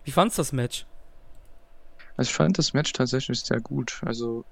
Wie 0.03 0.11
fandest 0.11 0.37
du 0.37 0.41
das 0.41 0.53
Match? 0.53 0.85
Also 2.17 2.29
ich 2.29 2.35
fand 2.35 2.57
das 2.57 2.73
Match 2.73 2.91
tatsächlich 2.93 3.41
sehr 3.41 3.59
gut. 3.59 4.01
Also 4.05 4.45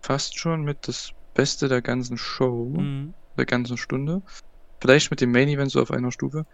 fast 0.00 0.38
schon 0.38 0.62
mit 0.62 0.88
das 0.88 1.12
Beste 1.34 1.68
der 1.68 1.82
ganzen 1.82 2.16
Show, 2.16 2.72
mhm. 2.76 3.14
der 3.36 3.46
ganzen 3.46 3.76
Stunde. 3.76 4.22
Vielleicht 4.80 5.10
mit 5.10 5.20
dem 5.20 5.32
Main 5.32 5.48
Event 5.48 5.70
so 5.70 5.80
auf 5.80 5.90
einer 5.90 6.12
Stufe. 6.12 6.46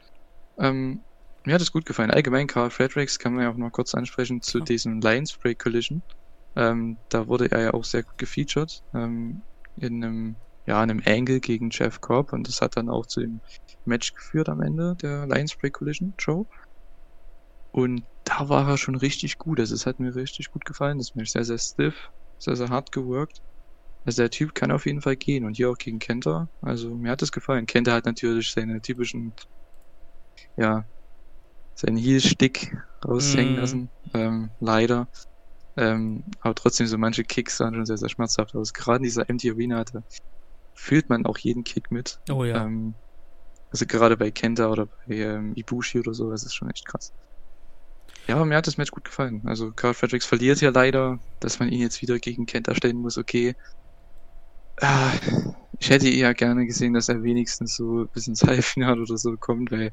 Ähm, 0.59 1.01
mir 1.45 1.55
hat 1.55 1.63
es 1.63 1.71
gut 1.71 1.87
gefallen. 1.87 2.11
Allgemein 2.11 2.49
Carl 2.49 2.71
Fredericks 2.71 3.19
kann 3.19 3.35
man 3.35 3.45
ja 3.45 3.51
auch 3.51 3.57
noch 3.57 3.71
kurz 3.71 3.95
ansprechen 3.95 4.43
zu 4.43 4.59
ja. 4.59 4.65
diesem 4.65 5.01
Lions 5.01 5.33
Break 5.37 5.61
Collision. 5.61 6.03
Ähm, 6.57 6.97
da 7.09 7.29
wurde 7.29 7.51
er 7.51 7.61
ja 7.61 7.75
auch 7.75 7.85
sehr 7.85 8.03
gut 8.03 8.19
gefeatured. 8.19 8.83
Ähm, 8.95 9.43
in 9.77 10.03
einem, 10.03 10.37
ja, 10.67 10.83
in 10.83 10.91
einem 10.91 11.03
Angle 11.07 11.41
gegen 11.41 11.71
Jeff 11.71 12.01
Cobb 12.01 12.33
und 12.33 12.49
das 12.49 12.61
hat 12.61 12.77
dann 12.77 12.91
auch 12.91 13.07
zu 13.07 13.21
dem 13.21 13.41
Match 13.85 14.13
geführt 14.15 14.49
am 14.49 14.61
Ende 14.61 14.97
der 14.97 15.27
Lions 15.27 15.57
Break 15.57 15.75
Collision 15.75 16.15
Show. 16.19 16.47
Und 17.73 18.05
da 18.25 18.49
war 18.49 18.69
er 18.69 18.79
schon 18.79 18.97
richtig 18.97 19.39
gut. 19.39 19.61
Also 19.61 19.75
es 19.75 19.87
hat 19.87 20.01
mir 20.01 20.15
richtig 20.15 20.51
gut 20.51 20.65
gefallen. 20.65 20.99
Das 20.99 21.15
Match 21.15 21.33
sehr, 21.33 21.45
sehr 21.45 21.59
stiff, 21.59 22.11
sehr, 22.39 22.57
sehr 22.57 22.71
hart 22.71 22.91
geworkt. 22.91 23.43
Also 24.05 24.23
der 24.23 24.31
Typ 24.31 24.55
kann 24.55 24.71
auf 24.71 24.87
jeden 24.87 25.03
Fall 25.03 25.17
gehen 25.17 25.45
und 25.45 25.57
hier 25.57 25.71
auch 25.71 25.79
gegen 25.79 25.99
Kenta. 25.99 26.49
Also 26.63 26.95
mir 26.95 27.11
hat 27.11 27.23
es 27.23 27.33
gefallen. 27.33 27.67
Kenta 27.67 27.93
hat 27.93 28.07
natürlich 28.07 28.51
seine 28.51 28.81
typischen, 28.81 29.35
ja, 30.57 30.85
seinen 31.75 31.97
Heel-Stick 31.97 32.77
raushängen 33.05 33.57
mm. 33.57 33.59
lassen. 33.59 33.91
Ähm, 34.15 34.51
leider. 34.61 35.09
Ähm, 35.77 36.25
aber 36.41 36.55
trotzdem, 36.55 36.87
so 36.87 36.97
manche 36.99 37.25
Kicks 37.25 37.59
sahen 37.59 37.75
schon 37.75 37.85
sehr, 37.85 37.99
sehr 37.99 38.09
schmerzhaft 38.09 38.55
aus. 38.55 38.73
Gerade 38.73 38.99
in 38.99 39.03
dieser 39.03 39.29
Empty 39.29 39.51
Arena 39.51 39.79
hatte, 39.79 40.03
fühlt 40.77 41.09
man 41.09 41.27
auch 41.27 41.39
jeden 41.39 41.65
Kick 41.65 41.91
mit. 41.91 42.21
Oh 42.31 42.45
ja. 42.45 42.65
Ähm, 42.65 42.95
also 43.73 43.87
gerade 43.87 44.17
bei 44.17 44.31
Kenta 44.31 44.69
oder 44.71 44.87
bei 44.87 45.17
ähm, 45.17 45.53
Ibushi 45.55 45.99
oder 45.99 46.15
so, 46.15 46.31
das 46.31 46.45
ist 46.45 46.55
schon 46.55 46.71
echt 46.71 46.87
krass. 46.87 47.13
Ja, 48.27 48.37
aber 48.37 48.45
mir 48.45 48.57
hat 48.57 48.67
das 48.67 48.77
Match 48.77 48.91
gut 48.91 49.05
gefallen. 49.05 49.43
Also 49.45 49.73
Carl 49.73 49.95
Fredericks 49.95 50.27
verliert 50.27 50.61
ja 50.61 50.71
leider, 50.71 51.19
dass 51.41 51.59
man 51.59 51.69
ihn 51.69 51.81
jetzt 51.81 52.03
wieder 52.03 52.19
gegen 52.19 52.47
Kenta 52.47 52.75
stellen 52.75 52.97
muss, 52.97 53.19
okay. 53.19 53.55
Ah, 54.81 55.13
ich 55.79 55.91
hätte 55.91 56.09
eher 56.09 56.35
gerne 56.35 56.67
gesehen, 56.67 56.93
dass 56.93 57.09
er 57.09 57.23
wenigstens 57.23 57.77
so 57.77 58.07
bis 58.13 58.27
ins 58.27 58.43
Halbfinale 58.43 59.01
oder 59.01 59.17
so 59.17 59.37
kommt, 59.37 59.71
weil 59.71 59.93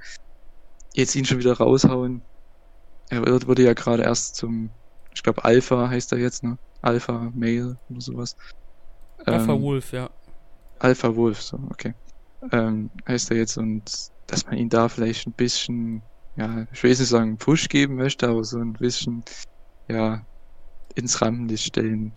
jetzt 0.93 1.15
ihn 1.15 1.25
schon 1.25 1.39
wieder 1.39 1.53
raushauen. 1.53 2.21
Er 3.09 3.25
wurde 3.25 3.63
ja 3.63 3.73
gerade 3.73 4.03
erst 4.03 4.35
zum, 4.35 4.69
ich 5.13 5.23
glaube 5.23 5.43
Alpha 5.43 5.89
heißt 5.89 6.11
er 6.11 6.17
jetzt, 6.17 6.43
ne? 6.43 6.57
Alpha 6.81 7.31
Male 7.33 7.77
oder 7.89 8.01
sowas. 8.01 8.35
Alpha 9.25 9.53
ähm, 9.53 9.61
Wolf, 9.61 9.91
ja. 9.93 10.09
Alpha 10.83 11.15
Wolf, 11.15 11.41
so, 11.41 11.59
okay. 11.69 11.93
Ähm, 12.51 12.89
heißt 13.07 13.31
er 13.31 13.37
jetzt 13.37 13.57
und 13.57 14.11
dass 14.27 14.45
man 14.45 14.57
ihn 14.57 14.69
da 14.69 14.89
vielleicht 14.89 15.27
ein 15.27 15.31
bisschen, 15.31 16.01
ja, 16.35 16.67
ich 16.73 16.83
will 16.83 16.89
nicht 16.89 16.99
sagen 16.99 17.37
Push 17.37 17.69
geben 17.69 17.95
möchte, 17.95 18.27
aber 18.27 18.43
so 18.43 18.57
ein 18.59 18.73
bisschen, 18.73 19.23
ja, 19.87 20.25
ins 20.95 21.21
Rampenlicht 21.21 21.65
stellen 21.65 22.11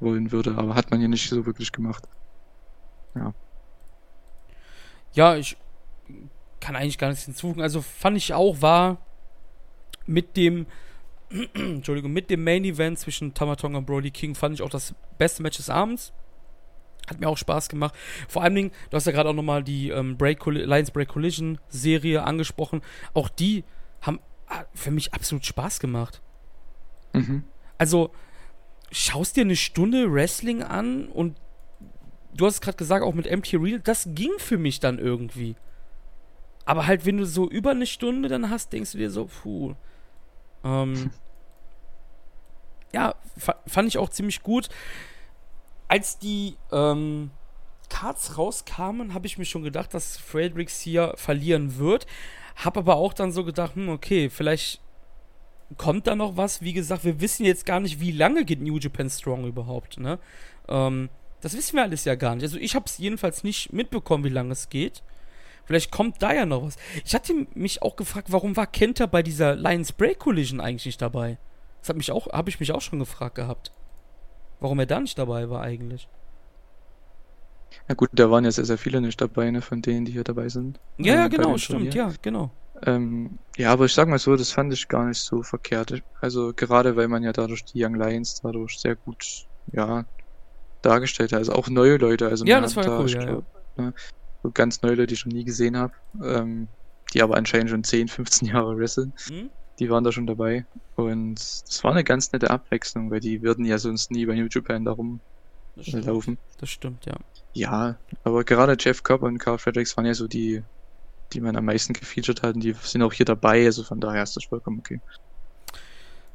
wollen 0.00 0.32
würde, 0.32 0.56
aber 0.56 0.74
hat 0.74 0.90
man 0.90 1.00
ja 1.00 1.08
nicht 1.08 1.28
so 1.28 1.46
wirklich 1.46 1.70
gemacht. 1.70 2.08
Ja. 3.14 3.32
Ja, 5.12 5.36
ich 5.36 5.56
kann 6.58 6.74
eigentlich 6.74 6.98
gar 6.98 7.08
nichts 7.08 7.24
hinzufügen. 7.24 7.60
Also 7.60 7.82
fand 7.82 8.16
ich 8.16 8.34
auch, 8.34 8.62
war 8.62 8.98
mit 10.06 10.36
dem 10.36 10.66
Entschuldigung, 11.54 12.12
mit 12.12 12.30
dem 12.30 12.42
Main 12.42 12.64
Event 12.64 12.98
zwischen 12.98 13.32
Tamatonga 13.32 13.78
und 13.78 13.86
Brody 13.86 14.10
King 14.10 14.34
fand 14.34 14.54
ich 14.54 14.62
auch 14.62 14.70
das 14.70 14.94
beste 15.18 15.42
Match 15.42 15.58
des 15.58 15.70
Abends. 15.70 16.12
Hat 17.08 17.20
mir 17.20 17.28
auch 17.28 17.38
Spaß 17.38 17.68
gemacht. 17.68 17.94
Vor 18.28 18.42
allen 18.42 18.54
Dingen, 18.54 18.70
du 18.90 18.96
hast 18.96 19.06
ja 19.06 19.12
gerade 19.12 19.28
auch 19.28 19.34
nochmal 19.34 19.62
die 19.62 19.90
ähm, 19.90 20.16
Break 20.16 20.44
Lions 20.46 20.90
Break 20.90 21.08
Collision 21.08 21.58
Serie 21.68 22.24
angesprochen. 22.24 22.82
Auch 23.12 23.28
die 23.28 23.64
haben 24.00 24.20
ah, 24.46 24.64
für 24.72 24.90
mich 24.90 25.12
absolut 25.12 25.44
Spaß 25.44 25.80
gemacht. 25.80 26.22
Mhm. 27.12 27.44
Also, 27.78 28.12
schaust 28.90 29.36
dir 29.36 29.42
eine 29.42 29.56
Stunde 29.56 30.12
Wrestling 30.12 30.62
an 30.62 31.08
und 31.08 31.36
du 32.34 32.46
hast 32.46 32.54
es 32.54 32.60
gerade 32.60 32.76
gesagt, 32.76 33.04
auch 33.04 33.14
mit 33.14 33.26
Empty 33.26 33.56
Real, 33.56 33.80
das 33.80 34.08
ging 34.14 34.32
für 34.38 34.58
mich 34.58 34.80
dann 34.80 34.98
irgendwie. 34.98 35.56
Aber 36.64 36.86
halt, 36.86 37.04
wenn 37.04 37.16
du 37.16 37.26
so 37.26 37.48
über 37.48 37.72
eine 37.72 37.86
Stunde 37.86 38.28
dann 38.28 38.50
hast, 38.50 38.72
denkst 38.72 38.92
du 38.92 38.98
dir 38.98 39.10
so, 39.10 39.26
puh. 39.26 39.74
Ähm, 40.64 41.10
ja, 42.92 43.14
fand 43.66 43.88
ich 43.88 43.98
auch 43.98 44.10
ziemlich 44.10 44.42
gut. 44.42 44.68
Als 45.92 46.18
die 46.18 46.56
ähm, 46.72 47.32
Cards 47.90 48.38
rauskamen, 48.38 49.12
habe 49.12 49.26
ich 49.26 49.36
mir 49.36 49.44
schon 49.44 49.62
gedacht, 49.62 49.92
dass 49.92 50.16
Fredericks 50.16 50.80
hier 50.80 51.12
verlieren 51.16 51.76
wird. 51.76 52.06
Hab 52.56 52.78
aber 52.78 52.96
auch 52.96 53.12
dann 53.12 53.30
so 53.30 53.44
gedacht, 53.44 53.74
hm, 53.74 53.90
okay, 53.90 54.30
vielleicht 54.30 54.80
kommt 55.76 56.06
da 56.06 56.16
noch 56.16 56.38
was. 56.38 56.62
Wie 56.62 56.72
gesagt, 56.72 57.04
wir 57.04 57.20
wissen 57.20 57.44
jetzt 57.44 57.66
gar 57.66 57.78
nicht, 57.78 58.00
wie 58.00 58.10
lange 58.10 58.46
geht 58.46 58.62
New 58.62 58.78
Japan 58.78 59.10
Strong 59.10 59.46
überhaupt, 59.46 60.00
ne? 60.00 60.18
Ähm, 60.66 61.10
das 61.42 61.54
wissen 61.54 61.76
wir 61.76 61.82
alles 61.82 62.06
ja 62.06 62.14
gar 62.14 62.36
nicht. 62.36 62.44
Also 62.44 62.56
ich 62.56 62.74
habe 62.74 62.86
es 62.86 62.96
jedenfalls 62.96 63.44
nicht 63.44 63.74
mitbekommen, 63.74 64.24
wie 64.24 64.30
lange 64.30 64.52
es 64.52 64.70
geht. 64.70 65.02
Vielleicht 65.66 65.90
kommt 65.90 66.22
da 66.22 66.32
ja 66.32 66.46
noch 66.46 66.62
was. 66.62 66.76
Ich 67.04 67.14
hatte 67.14 67.34
mich 67.52 67.82
auch 67.82 67.96
gefragt, 67.96 68.32
warum 68.32 68.56
war 68.56 68.66
Kenta 68.66 69.04
bei 69.04 69.22
dieser 69.22 69.56
Lions 69.56 69.92
Break 69.92 70.20
Collision 70.20 70.58
eigentlich 70.58 70.86
nicht 70.86 71.02
dabei? 71.02 71.36
Das 71.82 71.90
habe 71.90 71.98
ich 72.48 72.60
mich 72.60 72.72
auch 72.72 72.80
schon 72.80 72.98
gefragt 72.98 73.34
gehabt. 73.34 73.72
Warum 74.62 74.78
er 74.78 74.86
da 74.86 75.00
nicht 75.00 75.18
dabei 75.18 75.50
war 75.50 75.60
eigentlich. 75.60 76.08
Ja 77.88 77.94
gut, 77.94 78.10
da 78.12 78.30
waren 78.30 78.44
ja 78.44 78.50
sehr, 78.50 78.64
sehr 78.64 78.78
viele 78.78 79.00
nicht 79.00 79.20
dabei, 79.20 79.50
ne, 79.50 79.60
von 79.60 79.82
denen, 79.82 80.04
die 80.04 80.12
hier 80.12 80.24
dabei 80.24 80.48
sind. 80.48 80.78
Ja, 80.98 81.14
ja, 81.14 81.24
ähm, 81.24 81.30
genau, 81.30 81.58
stimmt, 81.58 81.94
ja, 81.94 82.12
genau. 82.22 82.50
Ähm, 82.84 83.38
ja, 83.56 83.72
aber 83.72 83.86
ich 83.86 83.94
sag 83.94 84.08
mal 84.08 84.18
so, 84.18 84.36
das 84.36 84.52
fand 84.52 84.72
ich 84.72 84.86
gar 84.88 85.06
nicht 85.06 85.20
so 85.20 85.42
verkehrt. 85.42 86.02
Also 86.20 86.52
gerade 86.54 86.96
weil 86.96 87.08
man 87.08 87.22
ja 87.22 87.32
dadurch 87.32 87.64
die 87.64 87.84
Young 87.84 87.94
Lions 87.94 88.40
dadurch 88.42 88.78
sehr 88.78 88.96
gut, 88.96 89.46
ja, 89.72 90.04
dargestellt 90.82 91.32
hat. 91.32 91.38
Also 91.38 91.52
auch 91.52 91.68
neue 91.68 91.96
Leute. 91.96 92.28
Also 92.28 92.44
ja, 92.44 92.60
das 92.60 92.76
war 92.76 92.84
da, 92.84 93.00
cool, 93.00 93.10
ja, 93.10 93.24
glaub, 93.24 93.44
ja. 93.76 93.84
Ne, 93.84 93.94
so 94.42 94.50
ganz 94.52 94.82
neue 94.82 94.92
Leute, 94.92 95.08
die 95.08 95.14
ich 95.14 95.20
schon 95.20 95.32
nie 95.32 95.44
gesehen 95.44 95.76
habe, 95.76 95.92
ähm, 96.22 96.68
die 97.14 97.22
aber 97.22 97.36
anscheinend 97.36 97.70
schon 97.70 97.84
10, 97.84 98.08
15 98.08 98.48
Jahre 98.48 98.76
wresteln. 98.76 99.12
Mhm. 99.28 99.50
Die 99.78 99.90
waren 99.90 100.04
da 100.04 100.12
schon 100.12 100.26
dabei. 100.26 100.66
Und 100.96 101.34
das 101.34 101.82
war 101.82 101.92
eine 101.92 102.04
ganz 102.04 102.32
nette 102.32 102.50
Abwechslung, 102.50 103.10
weil 103.10 103.20
die 103.20 103.42
würden 103.42 103.64
ja 103.64 103.78
sonst 103.78 104.10
nie 104.10 104.26
bei 104.26 104.34
New 104.34 104.48
Japan 104.50 104.84
da 104.84 104.92
rumlaufen. 104.92 106.38
Das 106.58 106.70
stimmt, 106.70 107.06
ja. 107.06 107.16
Ja, 107.54 107.96
aber 108.24 108.44
gerade 108.44 108.76
Jeff 108.78 109.02
Cobb 109.02 109.22
und 109.22 109.38
Carl 109.38 109.58
Fredericks 109.58 109.96
waren 109.96 110.06
ja 110.06 110.14
so 110.14 110.26
die, 110.26 110.62
die 111.32 111.40
man 111.40 111.56
am 111.56 111.66
meisten 111.66 111.92
gefeatured 111.92 112.42
hat 112.42 112.54
und 112.54 112.64
die 112.64 112.74
sind 112.82 113.02
auch 113.02 113.12
hier 113.12 113.26
dabei, 113.26 113.64
also 113.64 113.82
von 113.82 114.00
daher 114.00 114.22
ist 114.22 114.36
das 114.36 114.44
vollkommen 114.44 114.78
okay. 114.78 115.00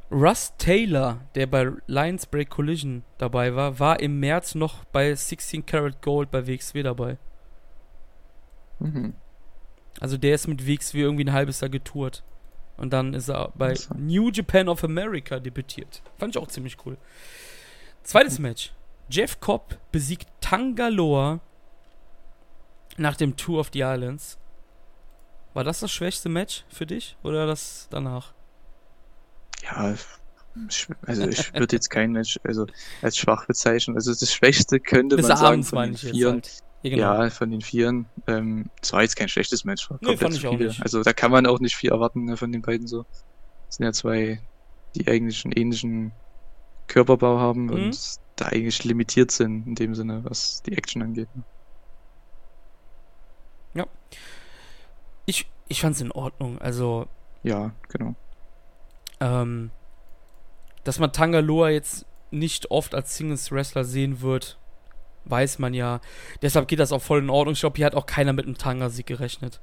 Russ 0.10 0.54
Taylor, 0.58 1.20
der 1.36 1.48
bei 1.48 1.72
Lions 1.88 2.28
Break 2.28 2.50
Collision 2.50 3.04
dabei 3.18 3.56
war, 3.56 3.80
war 3.80 4.00
im 4.00 4.20
März 4.20 4.56
noch 4.56 4.86
bei 4.86 5.14
16 5.14 5.66
Karat 5.66 6.02
Gold 6.02 6.32
bei 6.32 6.48
WXW 6.48 6.84
dabei. 6.84 7.18
Mhm. 8.80 9.16
Also 10.00 10.18
der 10.18 10.36
ist 10.36 10.48
mit 10.48 10.66
WXW 10.66 11.02
irgendwie 11.02 11.26
ein 11.26 11.34
halbes 11.34 11.60
Jahr 11.60 11.70
getourt. 11.70 12.24
Und 12.78 12.94
dann 12.94 13.14
ist 13.14 13.30
er 13.30 13.52
bei. 13.56 13.74
New 13.98 14.30
Japan 14.30 14.70
of 14.70 14.84
America 14.84 15.40
debütiert. 15.40 16.02
Fand 16.18 16.36
ich 16.36 16.42
auch 16.42 16.48
ziemlich 16.48 16.78
cool. 16.86 16.98
Zweites 18.04 18.40
Match. 18.40 18.72
Jeff 19.10 19.40
Cobb 19.40 19.78
besiegt 19.92 20.28
Tangaloa 20.42 21.40
nach 22.98 23.16
dem 23.16 23.36
Tour 23.36 23.60
of 23.60 23.70
the 23.74 23.80
Islands. 23.80 24.38
War 25.54 25.64
das 25.64 25.80
das 25.80 25.92
schwächste 25.92 26.30
Match 26.30 26.66
für 26.70 26.86
dich 26.86 27.18
oder 27.24 27.48
das 27.48 27.88
danach? 27.90 28.34
Ja, 29.64 29.96
also 31.06 31.28
ich 31.28 31.54
würde 31.54 31.76
jetzt 31.76 31.90
kein 31.90 32.12
Match 32.12 32.40
also 32.44 32.68
als 33.02 33.18
schwach 33.18 33.46
bezeichnen. 33.46 33.96
Also 33.96 34.12
das 34.12 34.34
Schwächste 34.34 34.80
könnte 34.80 35.16
Bis 35.16 35.28
man 35.28 35.38
sagen 35.38 35.64
von 35.64 35.84
den 35.84 35.98
Vieren. 35.98 36.34
Halt. 36.36 36.64
Ja, 36.90 36.96
genau. 36.96 37.24
ja, 37.24 37.30
von 37.30 37.52
den 37.52 37.62
Vieren. 37.62 38.06
Ähm, 38.28 38.70
das 38.82 38.94
war 38.94 39.02
jetzt 39.02 39.16
kein 39.16 39.30
schlechtes 39.30 39.66
Match. 39.66 39.90
War 39.90 40.00
nee, 40.02 40.18
fand 40.18 40.36
ich 40.36 40.46
auch 40.48 40.58
nicht. 40.58 40.82
Also 40.82 41.04
da 41.04 41.14
kann 41.14 41.32
man 41.32 41.46
auch 41.46 41.60
nicht 41.60 41.76
viel 41.76 41.92
erwarten 41.92 42.26
ne, 42.26 42.38
von 42.38 42.52
den 42.52 42.62
beiden 42.62 42.88
so. 42.88 43.06
Das 43.68 43.76
sind 43.78 43.86
ja 43.86 43.94
zwei, 43.94 44.42
die 44.96 45.08
eigentlich 45.08 45.44
einen 45.46 45.54
ähnlichen 45.54 46.12
Körperbau 46.88 47.40
haben 47.40 47.66
mhm. 47.66 47.72
und 47.72 48.16
da 48.36 48.46
eigentlich 48.46 48.84
limitiert 48.84 49.32
sind 49.32 49.68
in 49.68 49.76
dem 49.76 49.96
Sinne, 49.96 50.24
was 50.24 50.62
die 50.64 50.78
Action 50.78 51.02
angeht. 51.02 51.28
Ne? 51.36 51.44
Ja. 53.74 53.88
Ich, 55.26 55.50
ich 55.68 55.82
fand's 55.82 56.02
in 56.02 56.12
Ordnung. 56.12 56.60
Also. 56.60 57.08
Ja, 57.44 57.72
genau. 57.90 58.16
Ähm, 59.20 59.72
dass 60.84 61.00
man 61.00 61.12
Tangaloa 61.12 61.70
jetzt 61.70 62.06
nicht 62.32 62.72
oft 62.72 62.96
als 62.96 63.18
Singles-Wrestler 63.18 63.84
sehen 63.84 64.22
wird, 64.22 64.58
weiß 65.30 65.60
man 65.60 65.74
ja. 65.74 66.02
Deshalb 66.42 66.68
geht 66.68 66.80
das 66.80 66.92
auch 66.92 67.02
voll 67.02 67.20
in 67.20 67.30
Ordnung. 67.30 67.54
Ich 67.54 67.60
glaube, 67.60 67.78
hier 67.78 67.86
hat 67.86 67.96
auch 67.96 68.06
keiner 68.06 68.34
mit 68.34 68.46
einem 68.46 68.58
Tanga-Sieg 68.58 69.06
gerechnet. 69.06 69.60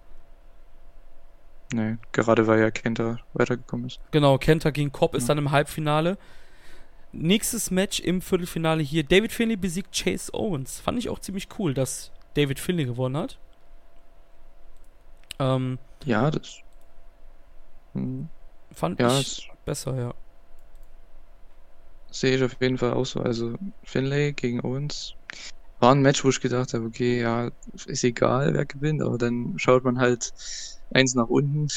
Nee, 1.72 1.96
gerade 2.12 2.46
weil 2.46 2.60
ja 2.60 2.70
Kenta 2.70 3.18
weitergekommen 3.32 3.86
ist. 3.86 4.00
Genau, 4.10 4.38
Kenta 4.38 4.70
gegen 4.70 4.92
Cobb 4.92 5.14
ja. 5.14 5.18
ist 5.18 5.28
dann 5.28 5.38
im 5.38 5.50
Halbfinale. 5.50 6.18
Nächstes 7.12 7.70
Match 7.70 8.00
im 8.00 8.20
Viertelfinale 8.20 8.82
hier. 8.82 9.04
David 9.04 9.32
Finley 9.32 9.56
besiegt 9.56 9.94
Chase 9.94 10.32
Owens. 10.34 10.80
Fand 10.80 10.98
ich 10.98 11.08
auch 11.08 11.18
ziemlich 11.18 11.48
cool, 11.58 11.74
dass 11.74 12.12
David 12.34 12.58
Finley 12.58 12.84
gewonnen 12.84 13.16
hat. 13.16 13.38
Ähm, 15.38 15.78
ja, 16.04 16.30
das. 16.30 16.58
Hm. 17.94 18.28
Fand 18.72 19.00
ja, 19.00 19.18
ich 19.18 19.50
besser, 19.64 19.96
ja. 19.96 20.14
Sehe 22.10 22.36
ich 22.36 22.42
auf 22.44 22.60
jeden 22.60 22.78
Fall 22.78 22.92
auch 22.92 23.06
so. 23.06 23.20
Also 23.20 23.54
Finlay 23.82 24.32
gegen 24.32 24.60
Owens 24.60 25.14
war 25.78 25.94
ein 25.94 26.02
Match, 26.02 26.24
wo 26.24 26.28
ich 26.28 26.40
gedacht 26.40 26.74
habe, 26.74 26.86
okay, 26.86 27.20
ja, 27.20 27.50
ist 27.86 28.04
egal, 28.04 28.54
wer 28.54 28.66
gewinnt, 28.66 29.02
aber 29.02 29.18
dann 29.18 29.54
schaut 29.56 29.84
man 29.84 29.98
halt 29.98 30.32
eins 30.90 31.14
nach 31.14 31.28
unten. 31.28 31.68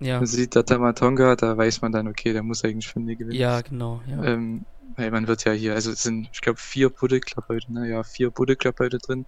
Ja. 0.00 0.18
Man 0.18 0.26
sieht 0.26 0.54
da 0.54 0.62
Tamatonga, 0.62 1.36
da 1.36 1.56
weiß 1.56 1.80
man 1.80 1.92
dann, 1.92 2.08
okay, 2.08 2.32
der 2.32 2.42
muss 2.42 2.64
eigentlich 2.64 2.88
Finlay 2.88 3.16
gewinnen. 3.16 3.38
Ja, 3.38 3.60
genau, 3.62 4.02
ja. 4.06 4.22
Ähm, 4.24 4.66
weil 4.96 5.10
man 5.10 5.28
wird 5.28 5.44
ja 5.44 5.52
hier, 5.52 5.74
also 5.74 5.92
es 5.92 6.02
sind, 6.02 6.28
ich 6.32 6.40
glaube, 6.40 6.58
vier 6.60 6.90
Buddy 6.90 7.20
Club 7.20 7.46
heute, 7.48 7.72
ne? 7.72 7.88
Ja, 7.88 8.02
vier 8.02 8.30
Buddy 8.30 8.56
Club 8.56 8.76
heute 8.80 8.98
drin. 8.98 9.24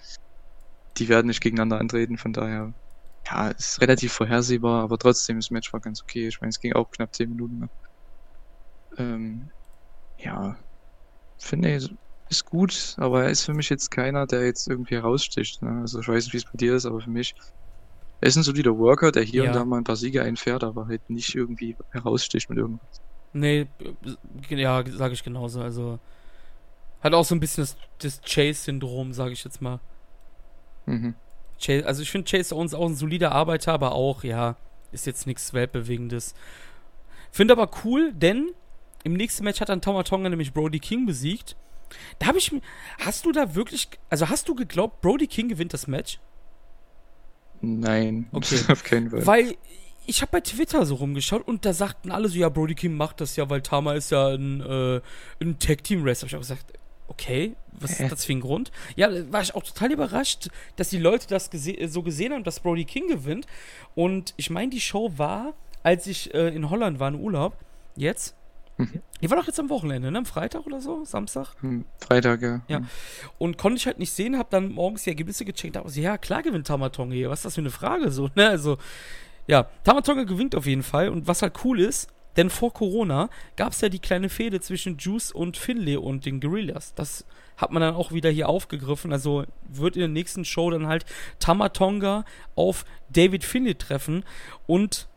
Die 0.99 1.09
werden 1.09 1.29
nicht 1.29 1.41
gegeneinander 1.41 1.79
antreten, 1.79 2.19
von 2.19 2.33
daher 2.33 2.75
ja, 3.27 3.49
ist 3.49 3.81
relativ 3.81 4.13
vorhersehbar, 4.13 4.83
aber 4.83 4.99
trotzdem, 4.99 5.37
das 5.37 5.51
Match 5.51 5.73
war 5.73 5.81
ganz 5.81 6.03
okay. 6.03 6.29
Ich 6.29 6.41
meine, 6.41 6.51
es 6.51 6.61
ging 6.61 6.75
auch 6.75 6.91
knapp 6.91 7.15
10 7.15 7.31
Minuten. 7.31 7.59
Ne? 7.59 7.69
Ähm, 8.99 9.51
ja, 10.19 10.59
finde 11.39 11.77
ich, 11.77 11.91
ist 12.29 12.45
gut, 12.45 12.95
aber 12.99 13.25
er 13.25 13.31
ist 13.31 13.45
für 13.45 13.55
mich 13.55 13.69
jetzt 13.69 13.91
keiner, 13.91 14.27
der 14.27 14.45
jetzt 14.45 14.69
irgendwie 14.69 14.97
heraussticht. 14.97 15.63
Ne? 15.63 15.81
Also 15.81 16.01
ich 16.01 16.09
weiß 16.09 16.25
nicht, 16.25 16.33
wie 16.33 16.39
es 16.39 16.45
bei 16.45 16.57
dir 16.57 16.75
ist, 16.75 16.87
aber 16.87 17.01
für 17.01 17.11
mich, 17.11 17.35
er 18.21 18.29
ist 18.29 18.37
ein 18.37 18.43
solider 18.43 18.77
Worker, 18.79 19.13
der 19.13 19.23
hier 19.23 19.45
ja. 19.45 19.51
und 19.51 19.57
da 19.57 19.65
mal 19.65 19.79
ein 19.79 19.85
paar 19.85 19.97
Siege 19.97 20.23
einfährt, 20.23 20.65
aber 20.65 20.89
halt 20.89 21.09
nicht 21.09 21.35
irgendwie 21.35 21.77
heraussticht 21.91 22.49
mit 22.51 22.59
irgendwas. 22.59 23.01
Nee, 23.33 23.67
ja, 24.49 24.83
sage 24.89 25.15
ich 25.15 25.23
genauso. 25.23 25.61
Also 25.61 25.99
hat 27.01 27.15
auch 27.15 27.25
so 27.25 27.35
ein 27.35 27.41
bisschen 27.41 27.63
das, 27.63 27.77
das 27.99 28.21
Chase-Syndrom, 28.23 29.13
sage 29.13 29.33
ich 29.33 29.45
jetzt 29.45 29.61
mal. 29.61 29.81
Mhm. 30.87 31.15
Chase, 31.61 31.87
also 31.87 32.03
ich 32.03 32.11
finde 32.11 32.31
Chase 32.31 32.55
Owens 32.55 32.75
auch 32.75 32.87
ein 32.87 32.95
solider 32.95 33.33
Arbeiter, 33.33 33.73
aber 33.73 33.93
auch, 33.93 34.25
ja, 34.25 34.57
ist 34.93 35.07
jetzt 35.07 35.27
nichts 35.27 35.53
Weltbewegendes. 35.53 36.35
Finde 37.31 37.53
aber 37.53 37.71
cool, 37.85 38.13
denn 38.13 38.53
im 39.05 39.13
nächsten 39.13 39.45
Match 39.45 39.61
hat 39.61 39.69
dann 39.69 39.81
Tomatonga 39.81 40.29
nämlich 40.29 40.53
Brody 40.53 40.81
King 40.81 41.07
besiegt. 41.07 41.57
Da 42.19 42.27
habe 42.27 42.39
ich 42.39 42.53
mir. 42.53 42.61
Hast 43.01 43.25
du 43.27 43.33
da 43.33 43.55
wirklich. 43.55 43.89
Also 44.11 44.29
hast 44.29 44.49
du 44.49 44.55
geglaubt, 44.55 45.01
Brody 45.01 45.27
King 45.27 45.49
gewinnt 45.49 45.73
das 45.73 45.87
Match? 45.87 46.19
Nein, 47.61 48.29
Okay. 48.33 48.59
auf 48.69 48.85
keinen 48.85 49.11
Fall. 49.11 49.27
Weil 49.27 49.57
ich 50.07 50.23
habe 50.23 50.33
bei 50.33 50.41
Twitter 50.41 50.85
so 50.87 50.97
rumgeschaut 50.97 51.47
und 51.47 51.65
da 51.65 51.73
sagten 51.73 52.11
alle 52.13 52.29
so, 52.29 52.39
ja, 52.39 52.49
Brody 52.49 52.75
King 52.75 52.97
macht 52.97 53.21
das 53.21 53.37
ja, 53.37 53.49
weil 53.51 53.63
Tama 53.63 53.95
ist 53.95 54.11
ja 54.11 54.29
ein, 54.29 54.61
äh, 54.61 55.01
ein 55.41 55.59
Tag-Team-Wrestler. 55.59 56.27
Hab 56.27 56.31
ich 56.31 56.37
auch 56.37 56.41
gesagt, 56.41 56.73
okay, 57.09 57.57
was 57.73 57.93
ist 57.93 58.01
Hä? 58.01 58.09
das 58.09 58.25
für 58.25 58.33
ein 58.33 58.41
Grund? 58.41 58.71
Ja, 58.95 59.09
da 59.09 59.33
war 59.33 59.43
ich 59.43 59.55
auch 59.55 59.63
total 59.65 59.93
überrascht, 59.93 60.49
dass 60.77 60.91
die 60.91 60.99
Leute 60.99 61.27
das 61.29 61.51
gese 61.51 61.75
so 61.89 62.03
gesehen 62.03 62.33
haben, 62.33 62.45
dass 62.45 62.61
Brody 62.61 62.85
King 62.85 63.09
gewinnt. 63.09 63.47
Und 63.95 64.35
ich 64.37 64.51
meine, 64.51 64.71
die 64.71 64.81
Show 64.81 65.13
war, 65.17 65.55
als 65.83 66.07
ich 66.07 66.33
äh, 66.35 66.49
in 66.55 66.71
Holland 66.71 67.01
war, 67.01 67.09
in 67.09 67.17
Urlaub, 67.17 67.57
jetzt. 67.97 68.35
Mhm. 68.79 69.01
Die 69.23 69.31
war 69.31 69.39
doch 69.39 69.47
jetzt 69.47 69.59
am 69.59 69.71
Wochenende, 69.71 70.11
ne? 70.11 70.19
Am 70.19 70.27
Freitag 70.27 70.67
oder 70.67 70.81
so? 70.81 71.05
Samstag? 71.05 71.55
Freitag, 71.99 72.43
ja. 72.43 72.61
Ja. 72.69 72.83
Und 73.39 73.57
konnte 73.57 73.79
ich 73.79 73.87
halt 73.87 73.99
nicht 73.99 74.13
sehen, 74.13 74.37
hab 74.37 74.51
dann 74.51 74.71
morgens 74.73 75.05
die 75.05 75.11
Ergebnisse 75.11 75.45
gecheckt, 75.45 75.77
aber 75.77 75.89
so, 75.89 76.01
ja, 76.01 76.19
klar 76.19 76.43
gewinnt 76.43 76.67
Tamatonga 76.67 77.15
hier, 77.15 77.31
was 77.31 77.41
ist 77.41 77.45
das 77.47 77.55
für 77.55 77.63
eine 77.63 77.71
Frage 77.71 78.11
so, 78.11 78.29
ne? 78.35 78.49
Also, 78.49 78.77
ja, 79.47 79.69
Tamatonga 79.85 80.25
gewinnt 80.25 80.55
auf 80.55 80.67
jeden 80.67 80.83
Fall 80.83 81.09
und 81.09 81.27
was 81.27 81.43
halt 81.43 81.65
cool 81.65 81.81
ist, 81.81 82.09
denn 82.37 82.51
vor 82.51 82.73
Corona 82.73 83.31
gab 83.57 83.73
es 83.73 83.81
ja 83.81 83.89
die 83.89 83.99
kleine 83.99 84.29
Fehde 84.29 84.61
zwischen 84.61 84.99
Juice 84.99 85.33
und 85.33 85.57
Finlay 85.57 85.97
und 85.97 86.27
den 86.27 86.41
Guerillas. 86.41 86.95
Das 86.95 87.25
hat 87.57 87.73
man 87.73 87.81
dann 87.81 87.95
auch 87.95 88.13
wieder 88.13 88.31
hier 88.31 88.49
aufgegriffen. 88.49 89.13
Also 89.13 89.45
wird 89.67 89.97
in 89.97 90.01
der 90.01 90.09
nächsten 90.09 90.45
Show 90.45 90.71
dann 90.71 90.87
halt 90.87 91.07
Tamatonga 91.39 92.25
auf 92.55 92.85
David 93.09 93.43
Finlay 93.45 93.75
treffen. 93.75 94.25
Und 94.67 95.09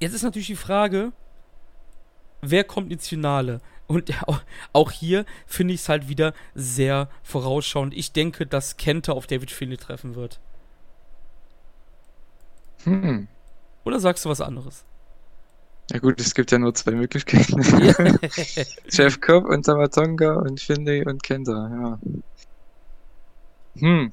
jetzt 0.00 0.14
ist 0.14 0.24
natürlich 0.24 0.48
die 0.48 0.56
Frage, 0.56 1.12
wer 2.50 2.64
kommt 2.64 2.92
ins 2.92 3.08
Finale? 3.08 3.60
Und 3.86 4.12
auch- 4.72 4.90
hier 4.92 5.24
finde 5.46 5.74
ich 5.74 5.80
es 5.80 5.88
halt 5.88 6.08
wieder 6.08 6.34
sehr 6.54 7.08
vorausschauend. 7.22 7.94
Ich 7.94 8.12
denke, 8.12 8.46
dass 8.46 8.76
Kenta 8.76 9.12
auf 9.12 9.26
David 9.26 9.50
Finlay 9.50 9.76
treffen 9.76 10.14
wird. 10.14 10.40
Hm. 12.84 13.28
Oder 13.84 14.00
sagst 14.00 14.24
du 14.24 14.28
was 14.28 14.40
anderes? 14.40 14.84
Ja 15.90 15.98
gut, 16.00 16.20
es 16.20 16.34
gibt 16.34 16.50
ja 16.52 16.58
nur 16.58 16.74
zwei 16.74 16.92
Möglichkeiten. 16.92 17.60
Jeff 18.90 19.20
Cobb 19.20 19.46
und 19.46 19.64
Tamatonga 19.66 20.34
und 20.34 20.60
Finlay 20.60 21.04
und 21.06 21.22
Kenta, 21.22 21.68
ja. 21.70 22.00
Hm. 23.80 24.08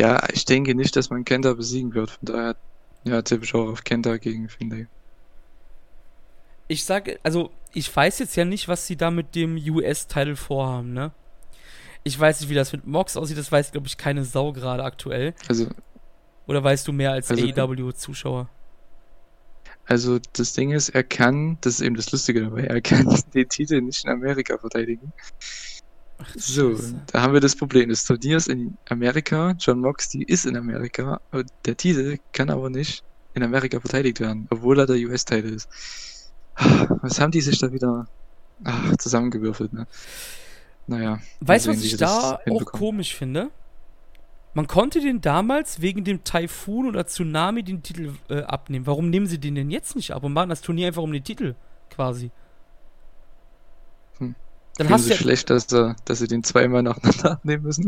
Ja, 0.00 0.26
ich 0.32 0.44
denke 0.46 0.74
nicht, 0.74 0.96
dass 0.96 1.10
man 1.10 1.24
Kenta 1.24 1.52
besiegen 1.54 1.92
wird. 1.94 2.10
Von 2.10 2.26
daher, 2.26 2.56
ja, 3.04 3.22
tippe 3.22 3.44
ich 3.44 3.54
auch 3.54 3.68
auf 3.68 3.84
Kenta 3.84 4.16
gegen 4.18 4.48
Finlay. 4.48 4.88
Ich 6.68 6.84
sage, 6.84 7.18
also 7.22 7.50
ich 7.72 7.94
weiß 7.94 8.18
jetzt 8.20 8.36
ja 8.36 8.44
nicht, 8.44 8.68
was 8.68 8.86
sie 8.86 8.96
da 8.96 9.10
mit 9.10 9.34
dem 9.34 9.56
US-Title 9.56 10.36
vorhaben, 10.36 10.92
ne? 10.92 11.12
Ich 12.04 12.18
weiß 12.18 12.40
nicht, 12.40 12.48
wie 12.50 12.54
das 12.54 12.72
mit 12.72 12.86
Mox 12.86 13.16
aussieht, 13.16 13.36
das 13.38 13.50
weiß, 13.50 13.72
glaube 13.72 13.86
ich, 13.86 13.96
keine 13.96 14.24
Sau 14.24 14.52
gerade 14.52 14.84
aktuell. 14.84 15.34
Also, 15.48 15.66
Oder 16.46 16.62
weißt 16.64 16.86
du 16.88 16.92
mehr 16.92 17.12
als 17.12 17.30
Also- 17.30 17.44
AEW-Zuschauer? 17.46 18.48
also 19.86 20.18
das 20.34 20.52
Ding 20.52 20.72
ist, 20.72 20.90
er 20.90 21.02
kann, 21.02 21.56
das 21.62 21.74
ist 21.74 21.80
eben 21.80 21.96
das 21.96 22.12
Lustige 22.12 22.42
dabei, 22.42 22.64
er 22.64 22.80
kann 22.82 23.06
den 23.34 23.48
Titel 23.48 23.80
nicht 23.80 24.04
in 24.04 24.10
Amerika 24.10 24.58
verteidigen. 24.58 25.12
Ach, 26.18 26.26
So, 26.36 26.76
Scheiße. 26.76 27.02
da 27.12 27.22
haben 27.22 27.32
wir 27.32 27.40
das 27.40 27.56
Problem. 27.56 27.88
Das 27.88 28.04
Turnier 28.04 28.36
ist 28.36 28.48
in 28.48 28.76
Amerika, 28.90 29.54
John 29.58 29.80
Moxley 29.80 30.24
ist 30.24 30.44
in 30.46 30.56
Amerika, 30.56 31.20
der 31.64 31.76
Titel 31.76 32.18
kann 32.32 32.50
aber 32.50 32.68
nicht 32.70 33.02
in 33.34 33.42
Amerika 33.42 33.80
verteidigt 33.80 34.20
werden, 34.20 34.46
obwohl 34.50 34.78
er 34.80 34.86
der 34.86 34.96
US-Titel 34.96 35.54
ist. 35.54 35.68
Was 37.02 37.20
haben 37.20 37.30
die 37.30 37.40
sich 37.40 37.58
da 37.58 37.72
wieder 37.72 38.06
ach, 38.64 38.96
zusammengewürfelt, 38.96 39.72
ne? 39.72 39.86
Naja. 40.86 41.20
Weißt 41.40 41.66
du, 41.66 41.70
was 41.70 41.82
ich 41.82 41.96
da 41.96 42.40
auch 42.48 42.64
komisch 42.64 43.14
finde? 43.14 43.50
Man 44.54 44.66
konnte 44.66 45.00
den 45.00 45.20
damals 45.20 45.80
wegen 45.82 46.02
dem 46.04 46.24
Taifun 46.24 46.88
oder 46.88 47.06
Tsunami 47.06 47.62
den 47.62 47.82
Titel 47.82 48.14
äh, 48.28 48.42
abnehmen. 48.42 48.86
Warum 48.86 49.10
nehmen 49.10 49.26
sie 49.26 49.38
den 49.38 49.54
denn 49.54 49.70
jetzt 49.70 49.94
nicht 49.94 50.12
ab 50.12 50.24
und 50.24 50.32
machen 50.32 50.48
das 50.48 50.62
Turnier 50.62 50.88
einfach 50.88 51.02
um 51.02 51.12
den 51.12 51.22
Titel 51.22 51.54
quasi? 51.90 52.30
Hm. 54.18 54.34
Dann 54.78 54.88
hast 54.90 55.06
du 55.06 55.10
ja, 55.10 55.16
schlecht, 55.16 55.50
dass, 55.50 55.66
dass 55.66 55.90
sie 56.18 56.26
den 56.28 56.42
zweimal 56.44 56.82
nacheinander 56.82 57.32
abnehmen 57.32 57.64
müssen. 57.64 57.86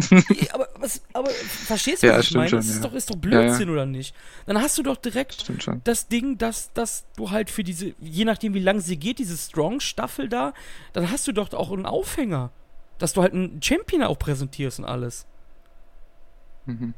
aber, 0.53 0.69
was, 0.79 1.01
aber 1.13 1.31
verstehst 1.31 2.03
du, 2.03 2.09
Ja, 2.09 2.15
was 2.15 2.21
ich 2.23 2.27
stimmt 2.27 2.39
meine? 2.41 2.49
schon, 2.51 2.59
das 2.59 2.67
ist 2.69 2.77
ja. 2.77 2.83
doch, 2.83 2.93
ist 2.95 3.11
doch 3.11 3.15
Ja, 3.25 3.31
ja. 3.31 3.41
Blödsinn, 3.47 3.71
oder 3.71 3.87
nicht? 3.87 4.15
Dann 4.47 4.61
hast 4.61 4.77
du 4.77 4.83
doch 4.83 4.97
direkt 4.97 5.51
das 5.85 6.09
Ding, 6.09 6.37
dass, 6.37 6.73
dass 6.73 7.05
du 7.17 7.31
halt 7.31 7.49
für 7.51 7.63
diese, 7.65 7.95
je 8.01 8.25
nachdem 8.25 8.53
wie 8.55 8.61
lang 8.61 8.81
sie 8.81 8.97
geht, 8.99 9.19
diese 9.21 9.37
Strong-Staffel 9.37 10.29
da, 10.29 10.53
dann 10.93 11.11
hast 11.11 11.27
du 11.29 11.33
doch 11.33 11.53
auch 11.55 11.73
einen 11.73 11.87
Aufhänger. 11.87 12.51
Dass 12.99 13.15
du 13.15 13.23
halt 13.23 13.33
einen 13.33 13.63
Champion 13.63 14.03
auch 14.03 14.19
präsentierst 14.19 14.79
und 14.81 14.85
alles. 14.85 15.25
Mhm. 16.67 16.93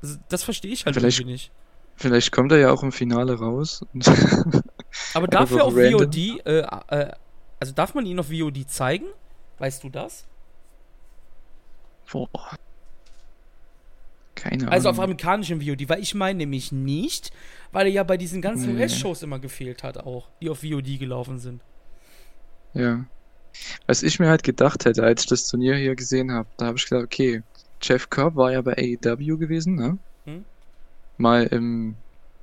Also, 0.00 0.16
das 0.28 0.42
verstehe 0.42 0.72
ich 0.72 0.86
halt 0.86 0.96
Vielleicht- 0.96 1.18
irgendwie 1.18 1.32
nicht. 1.32 1.50
Vielleicht 1.98 2.30
kommt 2.30 2.52
er 2.52 2.58
ja 2.58 2.70
auch 2.70 2.82
im 2.82 2.92
Finale 2.92 3.38
raus. 3.38 3.82
Aber 5.14 5.26
dafür 5.28 5.64
auf 5.64 5.74
random. 5.74 6.00
VOD, 6.02 6.16
äh, 6.46 6.60
äh, 6.90 7.10
also 7.60 7.72
darf 7.72 7.94
man 7.94 8.06
ihn 8.06 8.18
auf 8.18 8.28
VOD 8.28 8.68
zeigen? 8.68 9.06
Weißt 9.58 9.82
du 9.84 9.88
das? 9.88 10.26
Boah. 12.10 12.56
Keine 14.34 14.70
Also 14.70 14.90
auf 14.90 14.96
Ahnung. 14.98 15.04
amerikanischem 15.12 15.60
VOD, 15.62 15.88
weil 15.88 16.02
ich 16.02 16.14
meine 16.14 16.36
nämlich 16.38 16.70
nicht, 16.70 17.30
weil 17.72 17.86
er 17.86 17.92
ja 17.92 18.02
bei 18.04 18.16
diesen 18.18 18.42
ganzen 18.42 18.74
Nee. 18.74 18.82
US-Shows 18.82 19.22
immer 19.22 19.38
gefehlt 19.38 19.82
hat 19.82 19.96
auch, 19.98 20.28
die 20.40 20.50
auf 20.50 20.60
VOD 20.60 20.98
gelaufen 20.98 21.38
sind. 21.38 21.62
Ja. 22.74 23.06
Was 23.86 24.02
ich 24.02 24.18
mir 24.20 24.28
halt 24.28 24.42
gedacht 24.42 24.84
hätte, 24.84 25.02
als 25.04 25.22
ich 25.22 25.28
das 25.28 25.48
Turnier 25.48 25.76
hier 25.76 25.96
gesehen 25.96 26.32
habe, 26.32 26.48
da 26.58 26.66
habe 26.66 26.78
ich 26.78 26.84
gedacht, 26.86 27.04
okay, 27.04 27.42
Jeff 27.82 28.10
Cobb 28.10 28.36
war 28.36 28.52
ja 28.52 28.60
bei 28.62 28.74
AEW 28.76 29.38
gewesen, 29.38 29.74
ne? 29.76 29.98
Hm. 30.24 30.44
Mal 31.16 31.46
im, 31.46 31.96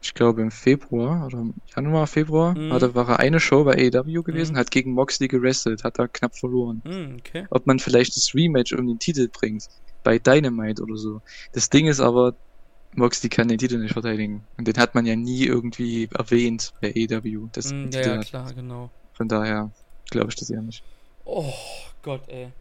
ich 0.03 0.13
glaube 0.13 0.41
im 0.41 0.51
Februar 0.51 1.25
oder 1.25 1.39
im 1.39 1.55
Januar, 1.75 2.07
Februar, 2.07 2.57
Mhm. 2.57 2.69
war, 2.69 2.79
da, 2.79 2.93
war 2.93 3.09
er 3.09 3.19
eine 3.19 3.39
Show 3.39 3.63
bei 3.63 3.75
AEW 3.75 4.23
gewesen, 4.23 4.53
Mhm. 4.53 4.57
hat 4.57 4.71
gegen 4.71 4.93
Moxley 4.93 5.27
gewrestelt, 5.27 5.83
hat 5.83 5.97
da 5.97 6.07
knapp 6.07 6.35
verloren. 6.37 6.81
Hm, 6.85 7.17
okay. 7.19 7.45
Ob 7.49 7.65
man 7.65 7.79
vielleicht 7.79 8.15
das 8.17 8.31
Rematch 8.35 8.73
um 8.73 8.85
den 8.87 8.99
Titel 8.99 9.29
bringt, 9.31 9.65
bei 10.03 10.19
Dynamite 10.19 10.83
oder 10.83 10.97
so. 10.97 11.21
Das 11.53 11.69
Ding 11.69 11.87
ist 11.87 12.01
aber, 12.01 12.33
Moxley 12.95 13.29
kann 13.29 13.47
den 13.47 13.57
Titel 13.57 13.79
nicht 13.79 13.93
verteidigen. 13.93 14.47
Und 14.57 14.67
den 14.67 14.77
hat 14.77 14.93
man 14.93 15.05
ja 15.05 15.15
nie 15.15 15.45
irgendwie 15.45 16.09
erwähnt 16.13 16.71
bei 16.81 16.89
AEW. 16.93 17.47
Das 17.51 17.71
Hm, 17.71 17.89
ja, 17.91 18.01
ja, 18.01 18.17
klar, 18.19 18.53
genau. 18.53 18.91
Von 19.13 19.27
daher 19.27 19.71
glaube 20.11 20.29
ich 20.29 20.35
das 20.35 20.49
eher 20.49 20.61
nicht. 20.61 20.83
Oh 21.25 21.53
Gott, 22.01 22.27
ey. 22.27 22.51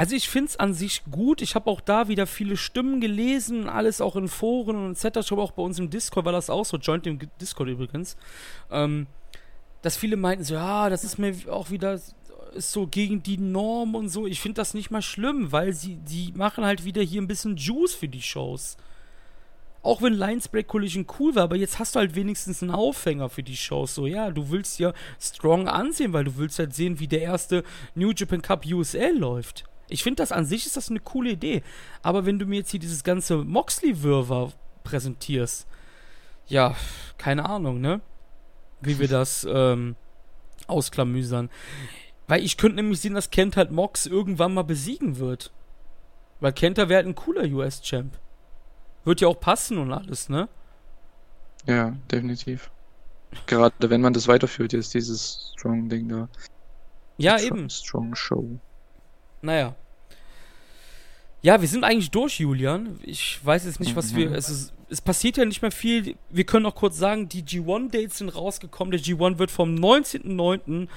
Also 0.00 0.16
ich 0.16 0.30
finde 0.30 0.48
es 0.48 0.56
an 0.56 0.72
sich 0.72 1.02
gut. 1.10 1.42
Ich 1.42 1.54
habe 1.54 1.68
auch 1.68 1.82
da 1.82 2.08
wieder 2.08 2.26
viele 2.26 2.56
Stimmen 2.56 3.02
gelesen, 3.02 3.68
alles 3.68 4.00
auch 4.00 4.16
in 4.16 4.28
Foren 4.28 4.76
und 4.76 4.92
etc. 4.92 5.18
Ich 5.18 5.32
auch 5.32 5.50
bei 5.50 5.62
uns 5.62 5.78
im 5.78 5.90
Discord, 5.90 6.24
war 6.24 6.32
das 6.32 6.48
auch 6.48 6.64
so, 6.64 6.78
joint 6.78 7.06
im 7.06 7.18
Discord 7.38 7.68
übrigens, 7.68 8.16
ähm, 8.70 9.08
dass 9.82 9.98
viele 9.98 10.16
meinten 10.16 10.42
so, 10.42 10.54
ja, 10.54 10.88
das 10.88 11.04
ist 11.04 11.18
mir 11.18 11.34
auch 11.50 11.70
wieder 11.70 12.00
so 12.56 12.86
gegen 12.86 13.22
die 13.22 13.36
Norm 13.36 13.94
und 13.94 14.08
so. 14.08 14.26
Ich 14.26 14.40
finde 14.40 14.54
das 14.54 14.72
nicht 14.72 14.90
mal 14.90 15.02
schlimm, 15.02 15.52
weil 15.52 15.74
sie 15.74 15.96
die 15.96 16.32
machen 16.34 16.64
halt 16.64 16.86
wieder 16.86 17.02
hier 17.02 17.20
ein 17.20 17.28
bisschen 17.28 17.58
Juice 17.58 17.92
für 17.92 18.08
die 18.08 18.22
Shows. 18.22 18.78
Auch 19.82 20.00
wenn 20.00 20.14
Lions 20.14 20.48
Break 20.48 20.66
Collision 20.66 21.06
cool 21.18 21.34
war, 21.34 21.42
aber 21.42 21.56
jetzt 21.56 21.78
hast 21.78 21.94
du 21.94 21.98
halt 21.98 22.14
wenigstens 22.14 22.62
einen 22.62 22.70
Aufhänger 22.70 23.28
für 23.28 23.42
die 23.42 23.56
Shows. 23.56 23.94
So, 23.94 24.06
ja, 24.06 24.30
du 24.30 24.48
willst 24.48 24.78
ja 24.78 24.94
Strong 25.20 25.68
ansehen, 25.68 26.14
weil 26.14 26.24
du 26.24 26.38
willst 26.38 26.58
halt 26.58 26.74
sehen, 26.74 27.00
wie 27.00 27.06
der 27.06 27.20
erste 27.20 27.64
New 27.94 28.12
Japan 28.16 28.40
Cup 28.40 28.64
USL 28.64 29.18
läuft. 29.18 29.66
Ich 29.90 30.02
finde 30.02 30.22
das 30.22 30.32
an 30.32 30.46
sich 30.46 30.66
ist 30.66 30.76
das 30.76 30.90
eine 30.90 31.00
coole 31.00 31.30
Idee. 31.30 31.62
Aber 32.02 32.26
wenn 32.26 32.38
du 32.38 32.46
mir 32.46 32.58
jetzt 32.60 32.70
hier 32.70 32.80
dieses 32.80 33.04
ganze 33.04 33.36
Moxley-Wirrwarr 33.38 34.52
präsentierst, 34.84 35.66
ja, 36.46 36.74
keine 37.18 37.48
Ahnung, 37.48 37.80
ne? 37.80 38.00
Wie 38.80 38.98
wir 38.98 39.08
das 39.08 39.44
ähm, 39.50 39.96
ausklamüsern. 40.66 41.50
Weil 42.28 42.44
ich 42.44 42.56
könnte 42.56 42.76
nämlich 42.76 43.00
sehen, 43.00 43.14
dass 43.14 43.30
Kent 43.30 43.56
halt 43.56 43.72
Mox 43.72 44.06
irgendwann 44.06 44.54
mal 44.54 44.62
besiegen 44.62 45.18
wird. 45.18 45.52
Weil 46.40 46.52
Kenta 46.52 46.88
wäre 46.88 46.98
halt 46.98 47.06
ein 47.06 47.14
cooler 47.14 47.44
US-Champ. 47.44 48.18
Wird 49.04 49.20
ja 49.20 49.28
auch 49.28 49.40
passen 49.40 49.78
und 49.78 49.92
alles, 49.92 50.28
ne? 50.28 50.48
Ja, 51.66 51.96
definitiv. 52.10 52.70
Gerade 53.46 53.90
wenn 53.90 54.00
man 54.00 54.12
das 54.12 54.28
weiterführt, 54.28 54.72
jetzt 54.72 54.94
dieses 54.94 55.52
Strong-Ding 55.56 56.08
da. 56.08 56.28
Ja, 57.18 57.38
eben. 57.38 57.68
Strong 57.68 58.14
Show. 58.14 58.58
Naja. 59.42 59.74
Ja, 61.42 61.60
wir 61.60 61.68
sind 61.68 61.84
eigentlich 61.84 62.10
durch, 62.10 62.38
Julian. 62.38 63.00
Ich 63.02 63.44
weiß 63.44 63.64
jetzt 63.64 63.80
nicht, 63.80 63.96
was 63.96 64.14
wir. 64.14 64.28
Mhm. 64.28 64.34
Es, 64.34 64.50
ist, 64.50 64.74
es 64.90 65.00
passiert 65.00 65.38
ja 65.38 65.44
nicht 65.44 65.62
mehr 65.62 65.70
viel. 65.70 66.16
Wir 66.28 66.44
können 66.44 66.64
noch 66.64 66.74
kurz 66.74 66.98
sagen, 66.98 67.28
die 67.28 67.42
G1-Dates 67.42 68.18
sind 68.18 68.28
rausgekommen. 68.28 68.90
Der 68.90 69.00
G1 69.00 69.38
wird 69.38 69.50
vom 69.50 69.74
19.09. 69.74 70.88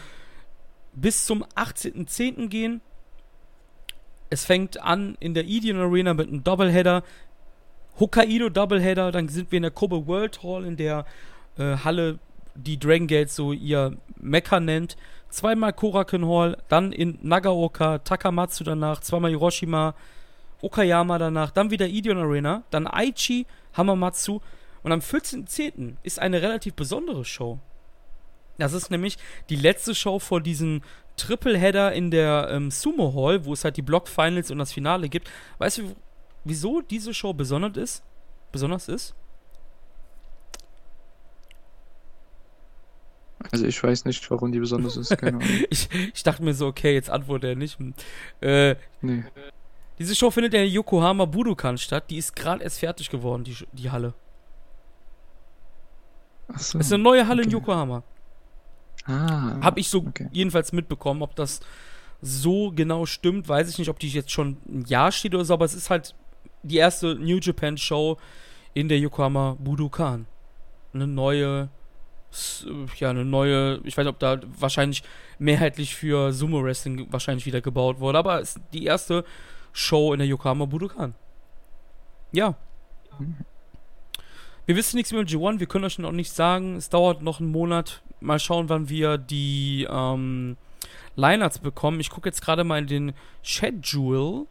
bis 0.94 1.26
zum 1.26 1.46
18.10. 1.56 2.48
gehen. 2.50 2.82
Es 4.30 4.46
fängt 4.46 4.82
an 4.82 5.16
in 5.20 5.34
der 5.34 5.46
Edion 5.46 5.78
Arena 5.78 6.14
mit 6.14 6.28
einem 6.28 6.44
Doubleheader. 6.44 7.04
Hokkaido 8.00 8.50
Doubleheader. 8.50 9.12
Dann 9.14 9.30
sind 9.30 9.52
wir 9.52 9.58
in 9.58 9.64
der 9.64 9.72
Kobe 9.72 10.08
World 10.08 10.44
Hall 10.44 10.66
in 10.66 10.76
der 10.76 11.06
äh, 11.58 11.78
Halle, 11.78 12.20
die 12.56 12.78
Dragon 12.78 13.08
Gate 13.08 13.30
so 13.30 13.54
ihr 13.54 13.96
Mecha 14.20 14.60
nennt. 14.60 14.98
Zweimal 15.34 15.74
Korakuen 15.74 16.28
Hall, 16.28 16.58
dann 16.70 16.92
in 16.92 17.18
Nagaoka, 17.22 17.98
Takamatsu 18.00 18.64
danach, 18.64 19.02
zweimal 19.02 19.32
Hiroshima, 19.32 19.96
Okayama 20.62 21.18
danach, 21.18 21.52
dann 21.52 21.72
wieder 21.72 21.88
Ideon 21.88 22.18
Arena, 22.18 22.64
dann 22.70 22.88
Aichi, 22.88 23.46
Hamamatsu 23.76 24.40
und 24.84 24.92
am 24.92 25.00
14.10. 25.00 25.96
ist 26.04 26.20
eine 26.20 26.42
relativ 26.42 26.76
besondere 26.76 27.26
Show. 27.26 27.60
Das 28.60 28.74
ist 28.74 28.92
nämlich 28.92 29.18
die 29.50 29.56
letzte 29.56 29.96
Show 29.96 30.20
vor 30.20 30.40
diesem 30.40 30.82
Tripleheader 31.18 31.94
in 31.94 32.12
der 32.12 32.50
ähm, 32.52 32.70
Sumo 32.70 33.14
Hall, 33.16 33.46
wo 33.46 33.54
es 33.54 33.64
halt 33.64 33.78
die 33.78 33.82
Block 33.82 34.08
Finals 34.08 34.52
und 34.52 34.60
das 34.60 34.72
Finale 34.72 35.10
gibt. 35.10 35.30
Weißt 35.58 35.80
du, 35.80 35.96
wieso 36.44 36.82
diese 36.82 37.14
Show 37.14 37.34
besonders 37.34 37.78
ist? 37.78 38.04
Besonders 38.52 38.88
ist? 38.88 39.16
Also 43.52 43.66
ich 43.66 43.82
weiß 43.82 44.06
nicht, 44.06 44.30
warum 44.32 44.52
die 44.52 44.60
besonders 44.60 44.98
ist, 44.98 45.18
keine 45.18 45.38
Ahnung. 45.38 45.50
ich, 45.70 45.90
ich 46.14 46.24
dachte 46.24 46.44
mir 46.44 46.54
so, 46.54 46.68
okay, 46.68 46.94
jetzt 46.94 47.10
antwortet 47.10 47.52
er 47.52 47.56
nicht. 47.56 47.78
Äh, 48.42 48.76
nee. 49.02 49.24
Diese 50.00 50.16
Show 50.16 50.32
findet 50.32 50.54
in 50.54 50.62
der 50.62 50.70
Yokohama 50.70 51.26
Budokan 51.26 51.78
statt. 51.78 52.06
Die 52.10 52.18
ist 52.18 52.36
gerade 52.36 52.64
erst 52.64 52.80
fertig 52.80 53.10
geworden, 53.10 53.44
die, 53.44 53.56
die 53.74 53.92
Halle. 53.92 54.14
Ach 56.48 56.60
so, 56.60 56.80
ist 56.80 56.92
eine 56.92 57.04
neue 57.04 57.28
Halle 57.28 57.42
okay. 57.42 57.50
in 57.50 57.52
Yokohama. 57.52 58.04
Ah. 59.06 59.60
Hab 59.62 59.78
ich 59.78 59.90
so 59.90 60.00
okay. 60.00 60.30
jedenfalls 60.32 60.72
mitbekommen. 60.72 61.22
Ob 61.22 61.36
das 61.36 61.60
so 62.22 62.72
genau 62.72 63.06
stimmt, 63.06 63.48
weiß 63.48 63.70
ich 63.70 63.78
nicht, 63.78 63.90
ob 63.90 64.00
die 64.00 64.10
jetzt 64.10 64.32
schon 64.32 64.58
ein 64.68 64.86
Jahr 64.88 65.12
steht 65.12 65.36
oder 65.36 65.46
so, 65.46 65.54
aber 65.54 65.66
es 65.66 65.74
ist 65.74 65.90
halt 65.90 66.16
die 66.64 66.78
erste 66.78 67.16
New 67.16 67.38
Japan 67.38 67.78
Show 67.78 68.18
in 68.74 68.88
der 68.88 69.00
Yokohama 69.00 69.58
Budokan. 69.60 70.26
Eine 70.94 71.08
neue 71.08 71.70
ja, 72.98 73.10
eine 73.10 73.26
neue, 73.26 73.80
ich 73.84 73.98
weiß 73.98 74.06
nicht, 74.06 74.14
ob 74.14 74.20
da 74.20 74.40
wahrscheinlich 74.58 75.04
mehrheitlich 75.40 75.96
für 75.96 76.34
Sumo 76.34 76.64
Wrestling 76.64 77.08
wahrscheinlich 77.12 77.46
wieder 77.46 77.62
gebaut 77.62 78.00
wurde, 78.00 78.18
aber 78.18 78.42
es 78.42 78.56
ist 78.56 78.62
die 78.74 78.86
erste 78.86 79.24
Show 79.72 80.14
in 80.14 80.20
der 80.20 80.28
Yokohama 80.28 80.66
Budokan. 80.66 81.16
Ja. 82.32 82.56
Wir 84.66 84.76
wissen 84.76 84.96
nichts 84.96 85.12
mehr 85.12 85.22
mit 85.22 85.30
G1, 85.30 85.60
wir 85.60 85.68
können 85.68 85.86
euch 85.86 86.00
noch 86.00 86.12
nicht 86.12 86.32
sagen. 86.32 86.76
Es 86.78 86.90
dauert 86.90 87.22
noch 87.22 87.40
einen 87.40 87.52
Monat. 87.52 88.02
Mal 88.22 88.40
schauen, 88.40 88.70
wann 88.70 88.88
wir 88.88 89.18
die 89.18 89.86
ähm, 89.90 90.58
Lineups 91.16 91.60
bekommen. 91.60 92.00
Ich 92.00 92.10
gucke 92.10 92.30
jetzt 92.30 92.42
gerade 92.42 92.64
mal 92.64 92.80
in 92.80 92.88
den 92.88 93.14
Schedule. 93.42 94.46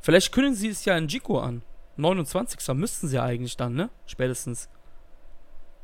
Vielleicht 0.00 0.32
können 0.32 0.54
sie 0.54 0.68
es 0.68 0.84
ja 0.84 0.96
in 0.96 1.08
Jiko 1.08 1.40
an. 1.40 1.62
29. 1.96 2.74
müssten 2.74 3.08
sie 3.08 3.18
eigentlich 3.18 3.56
dann, 3.56 3.74
ne? 3.74 3.90
Spätestens. 4.06 4.68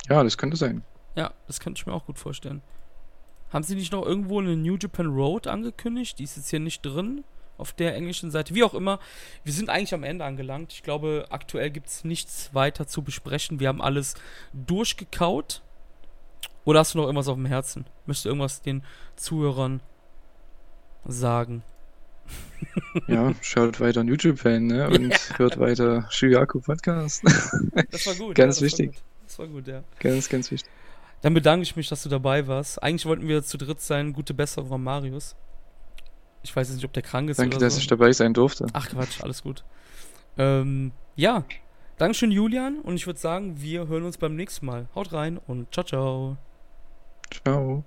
Ja, 0.08 0.22
das 0.22 0.36
könnte 0.38 0.56
sein. 0.56 0.82
Ja, 1.18 1.32
das 1.48 1.58
könnte 1.58 1.80
ich 1.80 1.86
mir 1.86 1.92
auch 1.92 2.06
gut 2.06 2.16
vorstellen. 2.16 2.62
Haben 3.52 3.64
sie 3.64 3.74
nicht 3.74 3.90
noch 3.90 4.06
irgendwo 4.06 4.38
eine 4.38 4.54
New 4.54 4.76
Japan 4.76 5.08
Road 5.08 5.48
angekündigt? 5.48 6.20
Die 6.20 6.22
ist 6.22 6.36
jetzt 6.36 6.48
hier 6.48 6.60
nicht 6.60 6.82
drin 6.82 7.24
auf 7.56 7.72
der 7.72 7.96
englischen 7.96 8.30
Seite. 8.30 8.54
Wie 8.54 8.62
auch 8.62 8.72
immer, 8.72 9.00
wir 9.42 9.52
sind 9.52 9.68
eigentlich 9.68 9.94
am 9.94 10.04
Ende 10.04 10.24
angelangt. 10.24 10.72
Ich 10.72 10.84
glaube, 10.84 11.26
aktuell 11.30 11.70
gibt 11.70 11.88
es 11.88 12.04
nichts 12.04 12.54
weiter 12.54 12.86
zu 12.86 13.02
besprechen. 13.02 13.58
Wir 13.58 13.66
haben 13.66 13.82
alles 13.82 14.14
durchgekaut. 14.52 15.62
Oder 16.64 16.78
hast 16.78 16.94
du 16.94 16.98
noch 16.98 17.06
irgendwas 17.06 17.26
auf 17.26 17.34
dem 17.34 17.46
Herzen? 17.46 17.86
Möchtest 18.06 18.26
du 18.26 18.28
irgendwas 18.28 18.62
den 18.62 18.84
Zuhörern 19.16 19.80
sagen? 21.04 21.64
Ja, 23.06 23.32
schaut 23.40 23.80
weiter 23.80 24.04
New 24.04 24.16
Japan 24.16 24.66
ne? 24.66 24.88
und 24.88 25.10
ja. 25.10 25.38
hört 25.38 25.58
weiter 25.58 26.06
Shuyaku 26.10 26.60
Podcast. 26.60 27.22
Das 27.90 28.06
war 28.06 28.14
gut. 28.14 28.34
ganz 28.34 28.60
ja, 28.60 28.66
das 28.66 28.78
wichtig. 28.78 28.86
War 28.88 28.92
gut. 28.92 29.02
Das 29.24 29.38
war 29.38 29.46
gut, 29.46 29.68
ja. 29.68 29.84
Ganz, 30.00 30.28
ganz 30.28 30.50
wichtig. 30.50 30.70
Dann 31.22 31.34
bedanke 31.34 31.62
ich 31.62 31.76
mich, 31.76 31.88
dass 31.88 32.02
du 32.02 32.08
dabei 32.08 32.46
warst. 32.46 32.82
Eigentlich 32.82 33.06
wollten 33.06 33.26
wir 33.26 33.42
zu 33.42 33.58
dritt 33.58 33.80
sein. 33.80 34.12
Gute 34.12 34.34
Besserung 34.34 34.72
an 34.72 34.82
Marius. 34.82 35.34
Ich 36.42 36.54
weiß 36.54 36.68
jetzt 36.68 36.76
nicht, 36.76 36.84
ob 36.84 36.92
der 36.92 37.02
krank 37.02 37.28
ist 37.28 37.38
Danke, 37.38 37.56
oder 37.56 37.66
dass 37.66 37.74
so. 37.74 37.80
ich 37.80 37.88
dabei 37.88 38.12
sein 38.12 38.32
durfte. 38.32 38.66
Ach 38.72 38.88
Quatsch, 38.88 39.20
alles 39.22 39.42
gut. 39.42 39.64
Ähm, 40.36 40.92
ja, 41.16 41.44
Dankeschön, 41.98 42.30
Julian. 42.30 42.78
Und 42.78 42.94
ich 42.94 43.06
würde 43.06 43.18
sagen, 43.18 43.60
wir 43.60 43.88
hören 43.88 44.04
uns 44.04 44.18
beim 44.18 44.36
nächsten 44.36 44.64
Mal. 44.66 44.88
Haut 44.94 45.12
rein 45.12 45.38
und 45.46 45.72
ciao, 45.74 45.84
ciao. 45.84 46.36
Ciao. 47.42 47.84